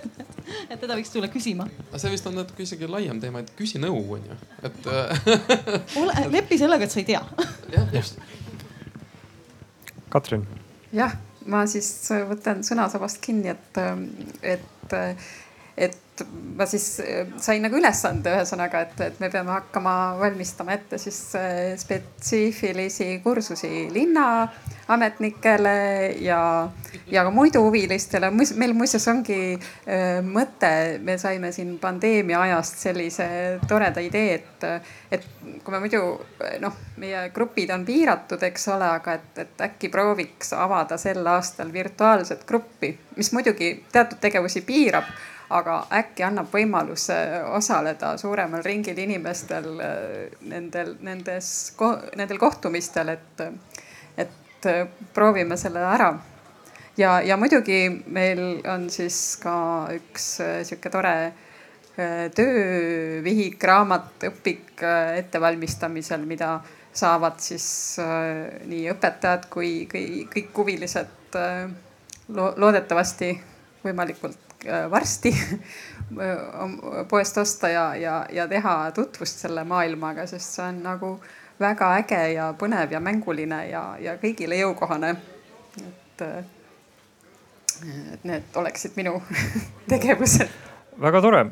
Et 0.72 0.78
teda 0.80 0.96
võiks 0.96 1.12
tulla 1.12 1.28
küsima. 1.32 1.68
see 1.98 2.14
vist 2.14 2.30
on 2.32 2.40
natuke 2.40 2.64
isegi 2.64 2.88
laiem 2.88 3.20
teema, 3.20 3.44
et 3.44 3.52
küsi 3.58 3.82
nõu 3.84 4.00
on 4.16 4.24
ju, 4.30 4.38
et 4.70 4.88
Ole, 6.00 6.16
lepi 6.32 6.60
sellega, 6.62 6.88
et 6.88 6.96
sa 6.96 7.02
ei 7.04 7.10
tea. 7.12 7.22
Jah, 7.76 7.92
just. 7.98 8.24
Katrin. 10.12 10.48
jah 10.96 11.20
ma 11.50 11.64
siis 11.70 11.90
võtan 12.30 12.64
sõnasabast 12.66 13.22
kinni, 13.24 13.54
et, 13.54 13.80
et, 14.42 14.96
et 15.78 15.98
ma 16.58 16.66
siis 16.70 16.86
sain 17.42 17.64
nagu 17.64 17.78
ülesande 17.80 18.34
ühesõnaga, 18.36 18.84
et, 18.86 19.00
et 19.08 19.22
me 19.24 19.30
peame 19.34 19.54
hakkama 19.56 19.94
valmistama 20.20 20.76
ette 20.76 21.00
siis 21.02 21.18
spetsiifilisi 21.82 23.14
kursusi 23.24 23.88
linna 23.94 24.26
ametnikele 24.92 25.76
ja, 26.20 26.70
ja 27.12 27.24
ka 27.24 27.32
muidu 27.32 27.64
huvilistele. 27.64 28.32
meil 28.32 28.74
muuseas 28.74 29.08
ongi 29.08 29.40
äh, 29.56 30.20
mõte, 30.26 31.00
me 31.00 31.18
saime 31.18 31.52
siin 31.56 31.78
pandeemia 31.80 32.42
ajast 32.42 32.84
sellise 32.86 33.28
toreda 33.68 34.04
idee, 34.04 34.36
et, 34.40 34.66
et 35.12 35.28
kui 35.64 35.74
me 35.74 35.82
muidu 35.84 36.04
noh, 36.60 36.80
meie 37.02 37.28
grupid 37.34 37.72
on 37.74 37.86
piiratud, 37.88 38.44
eks 38.52 38.68
ole, 38.76 38.90
aga 39.00 39.18
et, 39.20 39.44
et 39.46 39.68
äkki 39.70 39.92
prooviks 39.94 40.54
avada 40.58 41.00
sel 41.02 41.26
aastal 41.28 41.72
virtuaalset 41.74 42.46
gruppi, 42.48 42.94
mis 43.18 43.32
muidugi 43.36 43.74
teatud 43.92 44.20
tegevusi 44.22 44.66
piirab 44.68 45.08
aga 45.52 45.78
äkki 46.00 46.24
annab 46.26 46.52
võimaluse 46.54 47.16
osaleda 47.52 48.16
suuremal 48.20 48.64
ringil 48.66 48.98
inimestel 49.04 49.68
nendel, 50.48 50.96
nendes, 51.04 51.52
nendel 52.20 52.40
kohtumistel, 52.42 53.14
et, 53.16 53.46
et 54.24 54.68
proovime 55.16 55.58
selle 55.60 55.84
ära. 55.86 56.12
ja, 56.98 57.20
ja 57.22 57.38
muidugi 57.38 58.04
meil 58.08 58.62
on 58.70 58.90
siis 58.90 59.38
ka 59.42 59.56
üks 59.96 60.28
sihuke 60.68 60.92
tore 60.94 61.16
töövihik, 62.36 63.64
raamat, 63.68 64.14
õpik 64.30 64.84
ettevalmistamisel, 65.18 66.24
mida 66.26 66.54
saavad 66.94 67.40
siis 67.44 67.66
nii 68.00 68.86
õpetajad 68.94 69.50
kui, 69.52 69.74
kõik 69.92 70.56
huvilised 70.56 71.38
loodetavasti 72.32 73.34
võimalikult 73.84 74.51
Äh, 74.51 74.51
varsti 74.66 75.32
poest 77.10 77.38
osta 77.38 77.70
ja, 77.70 77.86
ja, 77.96 78.26
ja 78.32 78.48
teha 78.48 78.92
tutvust 78.96 79.40
selle 79.46 79.64
maailmaga, 79.64 80.28
sest 80.30 80.58
see 80.58 80.66
on 80.68 80.82
nagu 80.84 81.12
väga 81.62 81.92
äge 82.02 82.22
ja 82.34 82.52
põnev 82.58 82.94
ja 82.94 83.00
mänguline 83.00 83.62
ja, 83.70 83.84
ja 84.02 84.18
kõigile 84.22 84.60
jõukohane. 84.60 85.16
et, 85.82 86.22
äh, 86.22 86.44
et 88.14 88.24
need 88.24 88.56
oleksid 88.56 88.98
minu 89.00 89.22
tegevused. 89.92 90.50
väga 91.02 91.22
tore 91.22 91.46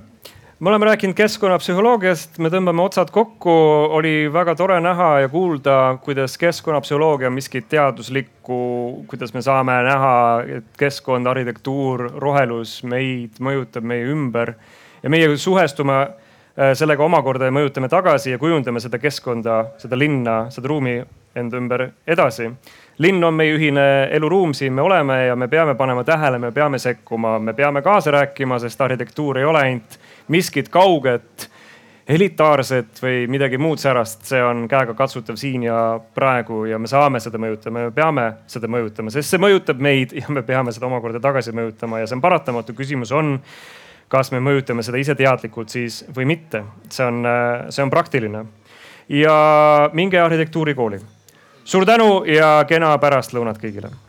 me 0.60 0.70
oleme 0.70 0.86
rääkinud 0.86 1.16
keskkonnapsühholoogiast, 1.16 2.36
me 2.44 2.50
tõmbame 2.52 2.84
otsad 2.84 3.14
kokku, 3.16 3.52
oli 3.96 4.28
väga 4.34 4.56
tore 4.60 4.80
näha 4.84 5.08
ja 5.24 5.30
kuulda, 5.32 5.98
kuidas 6.04 6.36
keskkonnapsühholoogia 6.38 7.30
on 7.30 7.38
miskit 7.38 7.70
teaduslikku, 7.72 8.58
kuidas 9.08 9.34
me 9.34 9.42
saame 9.42 9.78
näha, 9.88 10.16
et 10.58 10.68
keskkond, 10.80 11.32
arhitektuur, 11.32 12.10
rohelus 12.20 12.82
meid 12.84 13.40
mõjutab 13.40 13.88
meie 13.88 14.10
ümber 14.12 14.54
ja 15.04 15.10
meie 15.10 15.32
suhestume 15.38 16.02
äh, 16.02 16.74
sellega 16.76 17.08
omakorda 17.08 17.48
ja 17.48 17.56
mõjutame 17.56 17.88
tagasi 17.90 18.36
ja 18.36 18.42
kujundame 18.42 18.84
seda 18.84 19.00
keskkonda, 19.00 19.62
seda 19.80 19.96
linna, 19.96 20.42
seda 20.52 20.68
ruumi 20.68 21.00
enda 21.40 21.58
ümber 21.58 21.88
edasi. 22.08 22.52
linn 23.00 23.24
on 23.24 23.34
meie 23.34 23.56
ühine 23.56 24.10
eluruum, 24.12 24.54
siin 24.54 24.74
me 24.74 24.82
oleme 24.82 25.26
ja 25.26 25.36
me 25.36 25.48
peame 25.48 25.76
panema 25.76 26.04
tähele, 26.04 26.40
me 26.40 26.52
peame 26.52 26.80
sekkuma, 26.80 27.40
me 27.40 27.54
peame 27.54 27.82
kaasa 27.82 28.12
rääkima, 28.12 28.60
sest 28.60 28.82
arhitektuur 28.82 29.38
ei 29.38 29.46
ole 29.46 29.60
ainult 29.60 30.00
miskit 30.30 30.70
kauget, 30.70 31.50
elitaarset 32.10 33.02
või 33.04 33.28
midagi 33.30 33.60
muud 33.62 33.78
särast, 33.82 34.24
see 34.26 34.40
on 34.42 34.64
käegakatsutav 34.70 35.38
siin 35.38 35.68
ja 35.68 36.00
praegu 36.16 36.64
ja 36.66 36.80
me 36.82 36.90
saame 36.90 37.22
seda 37.22 37.38
mõjutama, 37.42 37.86
me 37.86 37.94
peame 37.94 38.26
seda 38.50 38.70
mõjutama, 38.72 39.14
sest 39.14 39.30
see 39.30 39.42
mõjutab 39.42 39.82
meid 39.82 40.16
ja 40.18 40.26
me 40.34 40.42
peame 40.46 40.74
seda 40.74 40.90
omakorda 40.90 41.22
tagasi 41.22 41.54
mõjutama 41.54 42.02
ja 42.02 42.10
see 42.10 42.18
on 42.18 42.26
paratamatu. 42.26 42.74
küsimus 42.74 43.14
on, 43.14 43.38
kas 44.10 44.34
me 44.34 44.42
mõjutame 44.42 44.84
seda 44.86 44.98
ise 44.98 45.14
teadlikult 45.16 45.70
siis 45.70 46.02
või 46.16 46.26
mitte, 46.34 46.64
see 46.90 47.06
on, 47.06 47.22
see 47.70 47.86
on 47.86 47.94
praktiline. 47.94 48.46
ja 49.10 49.90
minge 49.94 50.20
arhitektuurikooli. 50.20 51.00
suur 51.64 51.86
tänu 51.86 52.26
ja 52.26 52.66
kena 52.68 52.98
pärastlõunat 52.98 53.62
kõigile. 53.62 54.09